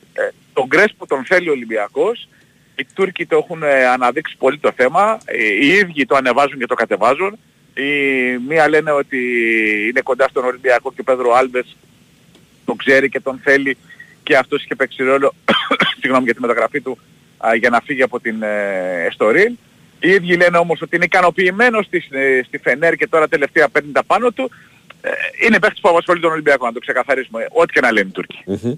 τον 0.53 0.65
Κρέσπο 0.65 1.07
τον 1.07 1.25
θέλει 1.25 1.49
ο 1.49 1.51
Ολυμπιακός. 1.51 2.27
Οι 2.75 2.85
Τούρκοι 2.93 3.25
το 3.25 3.37
έχουν 3.37 3.63
ε, 3.63 3.85
αναδείξει 3.85 4.35
πολύ 4.37 4.57
το 4.57 4.71
θέμα. 4.75 5.17
Ε, 5.25 5.43
οι 5.43 5.67
ίδιοι 5.67 6.05
το 6.05 6.15
ανεβάζουν 6.15 6.59
και 6.59 6.65
το 6.65 6.75
κατεβάζουν. 6.75 7.37
Οι 7.73 8.37
μία 8.47 8.69
λένε 8.69 8.91
ότι 8.91 9.17
είναι 9.89 10.01
κοντά 10.01 10.27
στον 10.29 10.45
Ολυμπιακό 10.45 10.93
και 10.93 11.01
ο 11.01 11.03
Πέδρο 11.03 11.33
Άλβες 11.33 11.77
τον 12.65 12.77
ξέρει 12.77 13.09
και 13.09 13.19
τον 13.19 13.39
θέλει 13.43 13.77
και 14.23 14.37
αυτός 14.37 14.63
είχε 14.63 14.75
παίξει 14.75 15.03
ρόλο 15.03 15.33
συγγνώμη, 15.99 16.23
για 16.23 16.33
τη 16.33 16.41
μεταγραφή 16.41 16.81
του 16.81 16.97
α, 17.37 17.55
για 17.55 17.69
να 17.69 17.81
φύγει 17.81 18.03
από 18.03 18.19
την 18.19 18.43
ε, 18.43 19.05
Εστορίν. 19.05 19.57
Οι 19.99 20.09
ίδιοι 20.09 20.35
λένε 20.35 20.57
όμως 20.57 20.81
ότι 20.81 20.95
είναι 20.95 21.05
ικανοποιημένος 21.05 21.85
στη, 21.85 22.03
ε, 22.09 22.41
στη 22.43 22.57
Φενέρ 22.57 22.95
και 22.95 23.07
τώρα 23.07 23.27
τελευταία 23.27 23.69
παίρνει 23.69 23.91
τα 23.91 24.03
πάνω 24.03 24.31
του. 24.31 24.51
Ε, 25.01 25.09
είναι 25.45 25.59
παίχτης 25.59 25.81
που 25.81 25.89
απασχολεί 25.89 26.19
τον 26.19 26.31
Ολυμπιακό, 26.31 26.65
να 26.65 26.73
το 26.73 26.79
ξεκαθαρίσουμε. 26.79 27.47
Ό,τι 27.51 27.73
και 27.73 27.79
να 27.79 27.91
λένε 27.91 28.07
οι 28.07 28.11
Τούρκοι 28.11 28.43
Μμμ. 28.45 28.73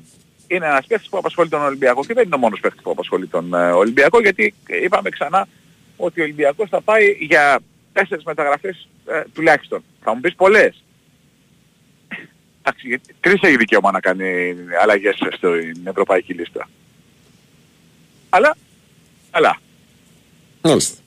είναι 0.47 0.65
ένας 0.65 0.85
παίκτης 0.85 1.09
που 1.09 1.17
απασχολεί 1.17 1.49
τον 1.49 1.61
Ολυμπιακό 1.61 2.05
και 2.05 2.13
δεν 2.13 2.23
είναι 2.25 2.35
ο 2.35 2.37
μόνος 2.37 2.59
παίκτης 2.59 2.81
που 2.81 2.91
απασχολεί 2.91 3.27
τον 3.27 3.53
ε, 3.53 3.71
Ολυμπιακό 3.71 4.19
γιατί 4.19 4.53
ε, 4.67 4.83
είπαμε 4.83 5.09
ξανά 5.09 5.47
ότι 5.97 6.19
ο 6.19 6.23
Ολυμπιακός 6.23 6.69
θα 6.69 6.81
πάει 6.81 7.17
για 7.19 7.59
τέσσερις 7.93 8.23
μεταγραφές 8.23 8.87
ε, 9.05 9.21
τουλάχιστον. 9.33 9.83
Θα 10.03 10.13
μου 10.15 10.19
πεις 10.21 10.35
πολλές. 10.35 10.83
Εντάξει, 12.63 12.87
γιατί 12.87 13.15
τρεις 13.19 13.41
έχει 13.41 13.57
δικαίωμα 13.57 13.91
να 13.91 13.99
κάνει 13.99 14.55
αλλαγές 14.81 15.15
στην 15.35 15.81
ευρωπαϊκή 15.87 16.33
λίστα. 16.33 16.69
Αλλά, 18.29 18.57
αλλά, 19.31 19.57
Μάλιστα. 20.61 20.97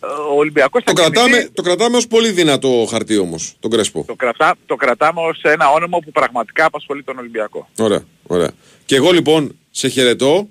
ε, 0.00 0.06
ο 0.06 0.36
Ολυμπιακός 0.36 0.82
Το 0.84 0.92
θα 0.96 1.02
κινηθεί- 1.10 1.14
κρατάμε, 1.30 1.50
το 1.54 1.62
κρατάμε 1.62 1.96
ως 1.96 2.06
πολύ 2.06 2.30
δυνατό 2.30 2.86
χαρτί 2.90 3.16
όμως, 3.18 3.54
τον 3.60 3.70
Κρέσπο. 3.70 4.04
το, 4.06 4.14
κρατά, 4.14 4.54
το 4.66 4.76
κρατάμε 4.76 5.20
ως 5.20 5.40
ένα 5.42 5.70
όνομα 5.70 5.98
που 5.98 6.10
πραγματικά 6.10 6.64
απασχολεί 6.64 7.02
τον 7.02 7.18
Ολυμπιακό. 7.18 7.68
Ωραία, 7.78 8.04
ωραία. 8.26 8.50
Και 8.86 8.96
εγώ 8.96 9.10
λοιπόν 9.12 9.56
σε 9.70 9.88
χαιρετώ, 9.88 10.48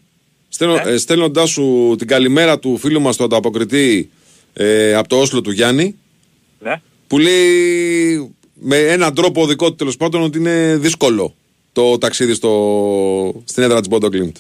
στέλνω, 0.53 0.73
Ναι. 0.75 0.91
ε, 0.91 0.97
στέλνοντάς 0.97 1.49
σου 1.49 1.95
την 1.97 2.07
καλημέρα 2.07 2.59
του 2.59 2.77
φίλου 2.77 3.01
μας 3.01 3.17
του 3.17 3.23
ανταποκριτή 3.23 4.09
ε, 4.53 4.93
από 4.93 5.07
το 5.07 5.15
Όσλο 5.19 5.41
του 5.41 5.51
Γιάννη, 5.51 5.95
Ναι. 6.59 6.81
που 7.07 7.17
λέει 7.19 8.35
με 8.53 8.77
έναν 8.77 9.13
τρόπο 9.15 9.47
δικό 9.47 9.69
του 9.69 9.75
τέλος 9.75 9.97
πάντων 9.97 10.21
ότι 10.21 10.37
είναι 10.37 10.75
δύσκολο 10.77 11.35
το 11.73 11.97
ταξίδι 11.97 12.33
στο, 12.33 13.41
στην 13.45 13.63
έδρα 13.63 13.79
της 13.79 13.87
Μποντοκλίντ. 13.87 14.35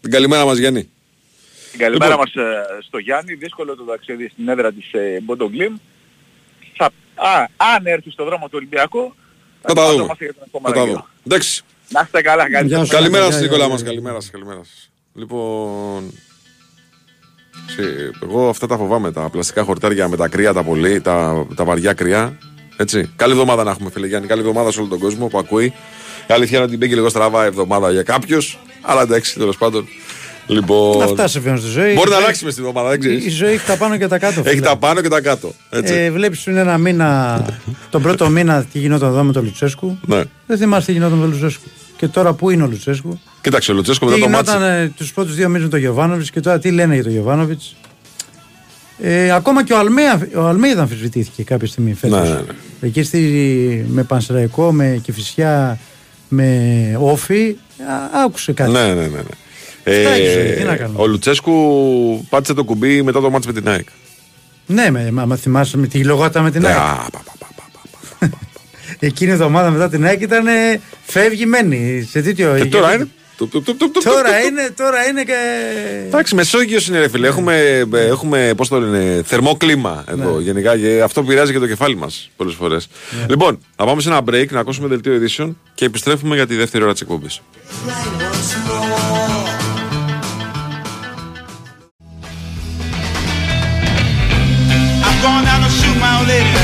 Την 0.00 0.10
καλημέρα 0.10 0.44
μας 0.44 0.58
Γιάννη. 0.58 0.88
Την 1.70 1.80
καλημέρα 1.80 2.10
Λοιπόν. 2.10 2.30
μας 2.34 2.46
ε, 2.78 2.82
στο 2.86 2.98
Γιάννη, 2.98 3.34
δύσκολο 3.34 3.76
το 3.76 3.82
ταξίδι 3.84 4.28
στην 4.28 4.48
έδρα 4.48 4.72
της 4.72 4.92
ε, 4.92 5.20
Μποντογκλίμ. 5.22 5.74
Θα, 6.76 6.84
α, 7.14 7.46
αν 7.76 7.86
έρθει 7.86 8.10
στο 8.10 8.24
δρόμο 8.24 8.44
του 8.44 8.52
Ολυμπιακού, 8.54 9.14
Θα 9.62 9.72
τα 9.72 9.74
δούμε. 9.74 9.84
ετοιμαζόμαστε 9.84 10.24
για 10.24 10.34
τον 10.34 10.42
Θα 10.42 10.48
επόμενο 10.48 10.74
τα 10.74 10.80
γύρο. 10.80 10.92
δούμε. 10.92 11.04
Εντάξει. 11.26 11.62
Να 11.88 12.00
είστε 12.04 12.20
καλά, 12.22 12.50
καλή 12.50 12.68
Γεια 12.68 12.78
σας. 12.78 12.86
σου. 12.88 12.92
Καλημέρα 12.94 13.22
Γεια, 13.24 13.32
σας 13.32 13.40
γεια, 13.40 13.48
Νικόλα 13.50 13.64
γεια, 13.64 13.72
μας, 13.72 13.80
γεια. 13.82 13.90
καλημέρα 13.90 14.20
σας, 14.20 14.30
καλημέρα 14.30 14.62
σας. 14.64 14.90
Λοιπόν, 15.18 16.02
σε- 17.66 18.10
εγώ 18.22 18.48
αυτά 18.48 18.66
τα 18.66 18.76
φοβάμαι, 18.76 19.12
τα 19.12 19.20
πλαστικά 19.20 19.62
χορτάρια 19.62 20.08
με 20.08 20.16
τα 20.16 20.28
κρύα, 20.28 20.52
τα 20.52 20.62
πολύ, 20.62 21.00
τα, 21.00 21.46
τα 21.54 21.64
βαριά 21.64 21.92
κρύα. 21.92 22.38
Έτσι. 22.76 23.10
Καλή 23.16 23.32
εβδομάδα 23.32 23.64
να 23.64 23.70
έχουμε 23.70 23.90
φίλε 23.90 24.06
Γιάννη, 24.06 24.26
καλή 24.28 24.40
εβδομάδα 24.40 24.70
σε 24.72 24.80
όλο 24.80 24.88
τον 24.88 24.98
κόσμο 24.98 25.26
που 25.26 25.38
ακούει. 25.38 25.64
Η 26.28 26.32
αλήθεια 26.32 26.56
είναι 26.58 26.66
ότι 26.66 26.76
μπήκε 26.76 26.94
λίγο 26.94 27.08
στραβά 27.08 27.44
η 27.44 27.46
εβδομάδα 27.46 27.90
για 27.90 28.02
κάποιους, 28.02 28.58
αλλά 28.82 29.02
εντάξει 29.02 29.38
τέλος 29.38 29.56
πάντων. 29.56 29.86
Λοιπόν, 30.46 31.02
Αυτά 31.02 31.28
συμβαίνουν 31.28 31.58
στη 31.58 31.68
ζωή. 31.68 31.92
μπορεί 31.94 32.10
να 32.10 32.16
Η- 32.16 32.18
αλλάξει 32.22 32.44
μες 32.44 32.52
στην 32.52 32.64
εβδομάδα, 32.66 32.90
δεν 32.96 32.98
Η 33.12 33.16
ξέρεις. 33.16 33.34
ζωή 33.34 33.52
έχει 33.52 33.66
τα 33.66 33.76
πάνω 33.76 33.96
και 33.98 34.06
τα 34.06 34.18
κάτω. 34.18 34.40
Έχει 34.40 34.48
φίλε. 34.48 34.60
τα 34.66 34.76
πάνω 34.76 35.00
και 35.00 35.08
τα 35.08 35.20
κάτω. 35.20 35.52
Έτσι. 35.70 35.94
Ε, 35.94 36.10
Βλέπεις 36.10 36.42
πριν 36.42 36.56
ένα 36.56 36.78
μήνα, 36.78 37.44
τον 37.90 38.02
πρώτο 38.02 38.28
μήνα, 38.28 38.64
τι 38.72 38.78
γινόταν 38.78 39.08
εδώ 39.08 39.22
με 39.22 39.32
τον 39.32 39.44
Λουτσέσκου. 39.44 39.98
ναι. 40.06 40.22
Δεν 40.46 40.58
θυμάστε 40.58 40.86
τι 40.92 40.98
γινόταν 40.98 41.18
με 41.18 41.24
τον 41.24 41.32
Λουτσέσκου. 41.32 41.68
Και 41.96 42.08
τώρα 42.08 42.32
πού 42.32 42.50
είναι 42.50 42.62
ο 42.62 42.66
Λουτσέσκου. 42.66 43.20
Κοίταξε, 43.46 43.70
ο 43.70 43.74
Λουτσέσκο 43.74 44.06
Τι 44.06 44.12
μετά 44.12 44.24
το 44.24 44.30
μάτι. 44.30 44.50
γινόταν 44.50 44.68
ε, 44.82 44.92
του 44.96 45.06
πρώτου 45.14 45.32
δύο 45.32 45.48
μήνε 45.48 45.64
με 45.64 45.70
τον 45.70 45.78
Γιωβάνοβιτ 45.78 46.26
και 46.32 46.40
τώρα 46.40 46.58
τι 46.58 46.70
λένε 46.70 46.94
για 46.94 47.02
τον 47.02 47.12
Γιωβάνοβιτ. 47.12 47.60
Ε, 48.98 49.30
ακόμα 49.32 49.64
και 49.64 49.72
ο 49.72 49.78
Αλμέα, 49.78 50.28
ο 50.36 50.46
Αλμέιδα 50.46 50.80
αμφισβητήθηκε 50.82 51.42
κάποια 51.42 51.66
στιγμή 51.68 51.94
φέτος. 51.94 52.20
Ναι, 52.20 52.28
ναι, 52.28 52.34
ναι. 52.34 52.52
Εκεί 52.80 53.02
στη, 53.02 53.20
με 53.88 54.02
Πανσεραϊκό, 54.02 54.72
με 54.72 55.00
Κηφισιά, 55.02 55.78
με 56.28 56.96
Όφη, 57.00 57.56
α, 57.80 58.24
άκουσε 58.24 58.52
κάτι. 58.52 58.70
Ναι, 58.70 58.84
ναι, 58.86 58.94
ναι. 58.94 59.06
ναι. 59.06 59.96
Αυτά 59.96 60.10
έχεις, 60.10 60.56
τι 60.58 60.64
να 60.64 60.76
κάνουμε. 60.76 60.98
ο 61.02 61.06
Λουτσέσκου 61.06 62.26
πάτησε 62.28 62.54
το 62.54 62.64
κουμπί 62.64 63.02
μετά 63.02 63.20
το 63.20 63.30
μάτς 63.30 63.46
με 63.46 63.52
την 63.52 63.68
ΑΕΚ. 63.68 63.86
Ναι, 64.66 64.90
με, 64.90 65.10
μα, 65.10 65.24
μα 65.26 65.36
θυμάσαι 65.36 65.76
με 65.76 65.86
τη 65.86 66.04
λογότα 66.04 66.42
με 66.42 66.50
την 66.50 66.60
Ναι, 66.60 66.68
ΑΕΚ. 66.68 66.76
α, 66.76 67.06
πα, 67.12 67.22
πα, 67.38 67.46
πα. 68.18 68.28
Εκείνη 68.98 69.30
η 69.30 69.32
εβδομάδα 69.32 69.70
μετά 69.70 69.88
την 69.88 70.04
ΑΕΚ 70.04 70.20
ήταν 70.20 70.46
ε, 70.46 70.80
φεύγει 71.06 71.46
μένει 71.46 72.08
σε 72.10 72.22
τέτοιο. 72.22 72.56
Και 72.58 72.64
τώρα 72.64 72.94
είναι. 72.94 73.08
Του, 73.36 73.48
του, 73.48 73.62
του, 73.62 73.76
του, 73.76 73.90
του, 73.90 74.00
Τώρα 74.04 74.22
του, 74.22 74.28
του. 74.40 74.46
είναι, 74.46 74.70
τώρα 74.76 75.06
είναι 75.08 75.22
και. 75.22 75.34
Εντάξει, 76.06 76.34
Μεσόγειος 76.34 76.88
είναι 76.88 76.98
ρε 76.98 77.08
φίλε. 77.08 77.26
Έχουμε, 77.26 77.86
ε, 77.92 78.06
έχουμε 78.06 78.52
πώς 78.56 78.68
το 78.68 78.80
λένε, 78.80 79.22
θερμό 79.26 79.56
κλίμα 79.56 80.04
εδώ 80.08 80.40
γενικά 80.40 80.76
και 80.78 81.00
αυτό 81.04 81.22
πειράζει 81.22 81.52
και 81.52 81.58
το 81.58 81.66
κεφάλι 81.66 81.96
μας 81.96 82.30
πολλές 82.36 82.54
φορές. 82.54 82.88
Λοιπόν, 83.28 83.58
να 83.76 83.84
πάμε 83.84 84.00
σε 84.00 84.08
ένα 84.08 84.20
break, 84.30 84.46
να 84.50 84.60
ακούσουμε 84.60 84.88
δελτίο 84.88 85.14
ειδήσεων 85.14 85.58
και 85.74 85.84
επιστρέφουμε 85.84 86.34
για 86.34 86.46
τη 86.46 86.54
δεύτερη 86.54 86.84
ώρα 86.84 86.92
της 86.92 87.00
εκπομπής. 87.02 87.40
I'm 95.06 95.16
going 95.22 95.44
down 95.44 95.60
to 95.66 95.70
shoot 95.78 95.96
my 96.04 96.10
old 96.18 96.28
lady. 96.28 96.54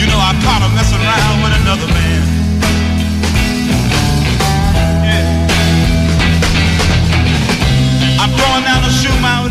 You 0.00 0.06
know 0.10 0.18
I 0.18 0.32
caught 0.44 0.62
her 0.64 0.72
messing 0.76 1.00
around 1.00 1.36
with 1.42 1.54
another 1.60 1.88
man. 1.88 2.35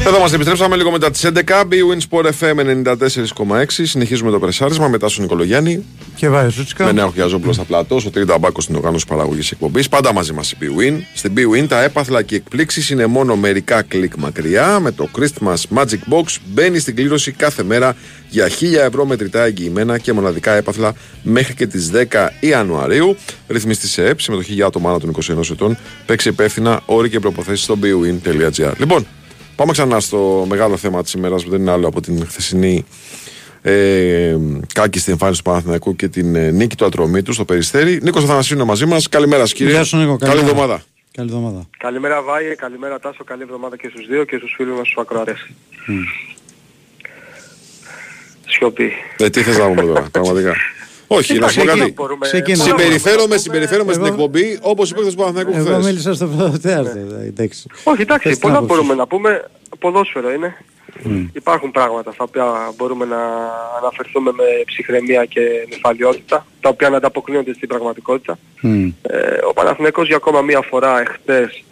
Εδώ 0.07 0.19
μας 0.19 0.33
επιστρέψαμε 0.33 0.75
λίγο 0.75 0.91
μετά 0.91 1.11
τις 1.11 1.25
11. 1.25 1.63
B-Win 1.69 1.99
Sport 2.09 2.25
FM 2.39 2.59
94,6. 2.59 3.65
Συνεχίζουμε 3.67 4.31
το 4.31 4.39
πρεσάρισμα 4.39 4.87
μετά 4.87 5.09
στον 5.09 5.23
Νικολογιάννη. 5.23 5.85
Και 6.15 6.29
βάζει 6.29 6.55
Σούτσικα. 6.55 6.85
Με 6.85 6.91
νέο 6.91 7.11
Χιαζόπουλο 7.11 7.53
στα 7.53 7.63
πλατό, 7.63 7.99
στο 7.99 8.09
30 8.15 8.37
μπάκο 8.39 8.61
στην 8.61 8.75
οργάνωση 8.75 9.05
παραγωγής 9.07 9.51
εκπομπής. 9.51 9.89
Πάντα 9.89 10.13
μαζί 10.13 10.33
μας 10.33 10.51
η 10.51 10.57
B-Win. 10.61 10.93
Στην 11.13 11.33
B-Win 11.37 11.65
τα 11.67 11.83
έπαθλα 11.83 12.21
και 12.21 12.35
οι 12.35 12.37
εκπλήξεις 12.37 12.89
είναι 12.89 13.05
μόνο 13.05 13.35
μερικά 13.35 13.81
κλικ 13.81 14.15
μακριά. 14.15 14.79
Με 14.79 14.91
το 14.91 15.09
Christmas 15.17 15.77
Magic 15.77 16.13
Box 16.13 16.35
μπαίνει 16.45 16.79
στην 16.79 16.95
κλήρωση 16.95 17.31
κάθε 17.31 17.63
μέρα 17.63 17.95
για 18.29 18.49
1000 18.49 18.85
ευρώ 18.87 19.05
μετρητά 19.05 19.43
εγγυημένα 19.43 19.97
και 19.97 20.13
μοναδικά 20.13 20.51
έπαθλα 20.51 20.93
μέχρι 21.23 21.53
και 21.53 21.67
τις 21.67 21.91
10 21.93 22.27
Ιανουαρίου. 22.39 23.15
Ρυθμιστή 23.47 23.87
σε 23.87 24.05
ΕΠ, 24.05 24.19
συμμετοχή 24.21 24.53
για 24.53 24.65
άτομα 24.65 24.89
άνω 24.89 24.99
των 24.99 25.09
21 25.09 25.49
ετών. 25.51 25.77
Παίξει 26.05 26.29
υπεύθυνα 26.29 26.81
όροι 26.85 27.09
και 27.09 27.19
προποθέσεις 27.19 27.63
στο 27.63 27.77
bwin.gr. 27.81 28.73
Λοιπόν, 28.77 29.05
πάμε 29.55 29.71
ξανά 29.71 29.99
στο 29.99 30.45
μεγάλο 30.49 30.77
θέμα 30.77 31.03
της 31.03 31.13
ημέρας 31.13 31.43
που 31.43 31.49
δεν 31.49 31.61
είναι 31.61 31.71
άλλο 31.71 31.87
από 31.87 32.01
την 32.01 32.27
χθεσινή 32.27 32.85
ε, 33.61 34.35
κάκιστη 34.73 35.11
εμφάνιση 35.11 35.43
του 35.43 35.49
Παναθηναϊκού 35.49 35.95
και 35.95 36.07
την 36.07 36.35
ε, 36.35 36.51
νίκη 36.51 36.75
του 36.75 36.85
Ατρωμίτου 36.85 37.33
στο 37.33 37.45
Περιστέρι. 37.45 37.99
Νίκος 38.01 38.23
Αθανασίου 38.23 38.55
είναι 38.55 38.65
μαζί 38.65 38.85
μας. 38.85 39.09
Καλημέρα, 39.09 39.41
σας, 39.41 39.53
κύριε. 39.53 39.73
Γεια 39.73 39.83
σου, 39.83 39.97
Νίκο. 39.97 40.17
Καλή 40.17 40.31
Καλημέρα. 40.31 40.51
εβδομάδα. 40.51 40.83
Καλή 41.11 41.29
εβδομάδα. 41.29 41.67
Καλημέρα 41.77 42.21
Βάιε, 42.21 42.55
καλημέρα 42.55 42.99
Τάσο, 42.99 43.23
καλή 43.23 43.41
εβδομάδα 43.41 43.77
και 43.77 43.89
στους 43.89 44.07
δύο 44.07 44.23
και 44.23 44.37
στους 44.37 44.53
φίλους 44.57 44.77
μας 44.77 44.87
τους 44.87 44.97
ακροατές. 44.97 45.49
Σιωπή. 48.47 48.91
Ε, 49.17 49.29
τι 49.29 49.41
θες 49.41 49.57
να 49.57 49.67
πούμε 49.67 49.81
τώρα, 49.81 50.07
πραγματικά. 50.11 50.55
Όχι, 51.07 51.39
να 51.39 51.47
σου 51.47 51.59
πω 51.59 51.65
κάτι. 51.65 51.93
Ξεκίνα. 52.19 52.63
Συμπεριφέρομαι, 52.63 53.37
συμπεριφέρομαι 53.37 53.93
στην 53.93 54.05
εκπομπή 54.05 54.57
όπως 54.61 54.89
είπε 54.91 55.01
το 55.01 55.11
Παναθηναϊκού 55.15 55.51
Εγώ 55.55 55.63
χθες. 55.73 55.85
μίλησα 55.85 56.13
στο 56.13 56.27
πρωτοτέαρτο. 56.27 56.99
Εντάξει. 57.25 57.67
Όχι, 57.83 58.01
εντάξει, 58.01 58.27
Θες 58.27 58.37
την 58.37 58.41
πολλά 58.41 58.53
άποψη 58.57 58.73
μπορούμε 58.75 58.93
σου. 58.93 58.99
να 58.99 59.07
πούμε. 59.07 59.49
Ποδόσφαιρο 59.79 60.31
είναι. 60.31 60.55
Υπάρχουν 61.33 61.71
πράγματα 61.71 62.11
στα 62.11 62.23
οποία 62.23 62.73
μπορούμε 62.77 63.05
να 63.05 63.17
αναφερθούμε 63.81 64.31
με 64.31 64.43
ψυχραιμία 64.65 65.25
και 65.25 65.41
νυφαλιότητα, 65.69 66.45
τα 66.61 66.69
οποία 66.69 66.89
να 66.89 66.97
ανταποκρίνονται 66.97 67.53
στην 67.53 67.67
πραγματικότητα. 67.67 68.37
Μμ. 68.61 68.85
Ε, 69.01 69.17
ο 69.49 69.53
Παναθηναϊκός 69.53 70.07
για 70.07 70.15
ακόμα 70.15 70.41
μία 70.41 70.61
φορά 70.61 70.99
εχθές 71.01 71.63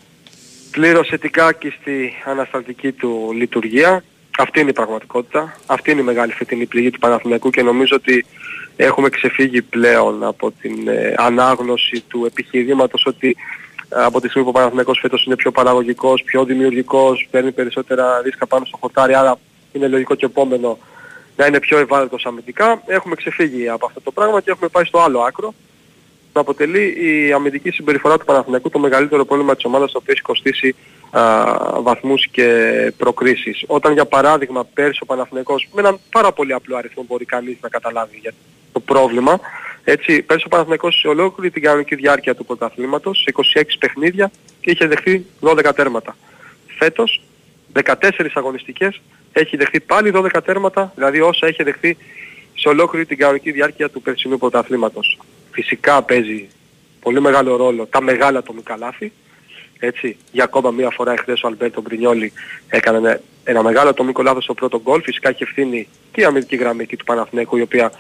πλήρωσε 0.71 1.17
την 1.17 1.31
κάκιστη 1.31 2.13
ανασταλτική 2.25 2.91
του 2.91 3.31
λειτουργία. 3.35 4.03
Αυτή 4.37 4.59
είναι 4.59 4.69
η 4.69 4.73
πραγματικότητα. 4.73 5.57
Αυτή 5.65 5.91
είναι 5.91 6.01
η 6.01 6.03
μεγάλη 6.03 6.31
φετινή 6.31 6.65
πληγή 6.65 6.89
του 6.89 6.99
Παναθηναϊκού 6.99 7.49
και 7.49 7.61
νομίζω 7.61 7.95
ότι 7.95 8.25
έχουμε 8.75 9.09
ξεφύγει 9.09 9.61
πλέον 9.61 10.23
από 10.23 10.51
την 10.51 10.87
ε, 10.87 11.13
ανάγνωση 11.17 12.03
του 12.07 12.25
επιχειρήματος 12.25 13.05
ότι 13.05 13.35
ε, 13.89 14.03
από 14.03 14.21
τη 14.21 14.27
στιγμή 14.27 14.43
που 14.43 14.53
ο 14.55 14.59
Παναθηναϊκός 14.59 14.99
φέτος 14.99 15.25
είναι 15.25 15.35
πιο 15.35 15.51
παραγωγικός, 15.51 16.23
πιο 16.23 16.45
δημιουργικός, 16.45 17.27
παίρνει 17.31 17.51
περισσότερα 17.51 18.21
ρίσκα 18.21 18.47
πάνω 18.47 18.65
στο 18.65 18.77
χορτάρι, 18.77 19.15
άρα 19.15 19.39
είναι 19.71 19.87
λογικό 19.87 20.15
και 20.15 20.25
επόμενο 20.25 20.77
να 21.35 21.45
είναι 21.45 21.59
πιο 21.59 21.77
ευάλωτος 21.77 22.25
αμυντικά. 22.25 22.81
Έχουμε 22.85 23.15
ξεφύγει 23.15 23.69
από 23.69 23.85
αυτό 23.85 24.01
το 24.01 24.11
πράγμα 24.11 24.41
και 24.41 24.51
έχουμε 24.51 24.69
πάει 24.69 24.83
στο 24.83 24.99
άλλο 24.99 25.19
άκρο 25.19 25.53
να 26.33 26.41
αποτελεί 26.41 26.95
η 26.99 27.31
αμυντική 27.31 27.71
συμπεριφορά 27.71 28.17
του 28.17 28.25
Παναθηναϊκού 28.25 28.69
το 28.69 28.79
μεγαλύτερο 28.79 29.25
πρόβλημα 29.25 29.55
της 29.55 29.65
ομάδας 29.65 29.91
το 29.91 29.97
οποίο 29.97 30.13
έχει 30.13 30.21
κοστίσει 30.21 30.75
α, 31.11 31.21
βαθμούς 31.81 32.27
και 32.27 32.47
προκρίσεις. 32.97 33.63
Όταν 33.67 33.93
για 33.93 34.05
παράδειγμα 34.05 34.63
πέρσι 34.73 34.99
ο 35.03 35.05
Παναθηναϊκός 35.05 35.67
με 35.73 35.81
έναν 35.81 35.99
πάρα 36.11 36.31
πολύ 36.31 36.53
απλό 36.53 36.75
αριθμό 36.77 37.03
μπορεί 37.07 37.25
κανείς 37.25 37.57
να 37.61 37.69
καταλάβει 37.69 38.17
για 38.17 38.33
το 38.73 38.79
πρόβλημα. 38.79 39.39
Έτσι, 39.83 40.21
πέρσι 40.21 40.45
ο 40.45 40.49
Παναθηναϊκός 40.49 40.99
σε 40.99 41.07
ολόκληρη 41.07 41.51
την 41.51 41.61
κανονική 41.61 41.95
διάρκεια 41.95 42.35
του 42.35 42.45
πρωταθλήματος, 42.45 43.21
σε 43.21 43.59
26 43.59 43.63
παιχνίδια 43.79 44.31
και 44.61 44.71
είχε 44.71 44.87
δεχθεί 44.87 45.25
12 45.39 45.73
τέρματα. 45.75 46.17
Φέτος, 46.77 47.21
14 47.73 48.29
αγωνιστικές, 48.33 49.01
έχει 49.33 49.57
δεχθεί 49.57 49.79
πάλι 49.79 50.11
12 50.15 50.41
τέρματα, 50.45 50.91
δηλαδή 50.95 51.21
όσα 51.21 51.47
έχει 51.47 51.63
δεχθεί 51.63 51.97
σε 52.55 52.69
ολόκληρη 52.69 53.05
την 53.05 53.17
κανονική 53.17 53.51
διάρκεια 53.51 53.89
του 53.89 54.01
περσινού 54.01 54.37
πρωταθλήματος. 54.37 55.19
Φυσικά 55.51 56.03
παίζει 56.03 56.47
πολύ 56.99 57.21
μεγάλο 57.21 57.55
ρόλο 57.55 57.85
τα 57.85 58.01
μεγάλα 58.01 58.39
ατομικά 58.39 58.77
λάθη. 58.77 59.11
Έτσι, 59.79 60.17
για 60.31 60.43
ακόμα 60.43 60.71
μία 60.71 60.89
φορά 60.89 61.11
εχθές 61.11 61.41
ο 61.43 61.47
Αλμπέρτο 61.47 61.81
Μπρινιόλη 61.81 62.33
έκανε 62.67 62.97
ένα, 62.97 63.19
ένα 63.43 63.63
μεγάλο 63.63 63.89
ατομικό 63.89 64.21
λάθος 64.21 64.43
στο 64.43 64.53
πρώτο 64.53 64.81
γκολ. 64.81 65.01
Φυσικά 65.01 65.29
έχει 65.29 65.43
ευθύνη 65.43 65.87
και 66.11 66.21
η 66.21 66.23
αμυντική 66.23 66.55
γραμμή 66.55 66.83
εκεί 66.83 66.97
του 66.97 67.05
Παναθηναϊκού 67.05 67.57
η 67.57 67.61
οποία 67.61 67.91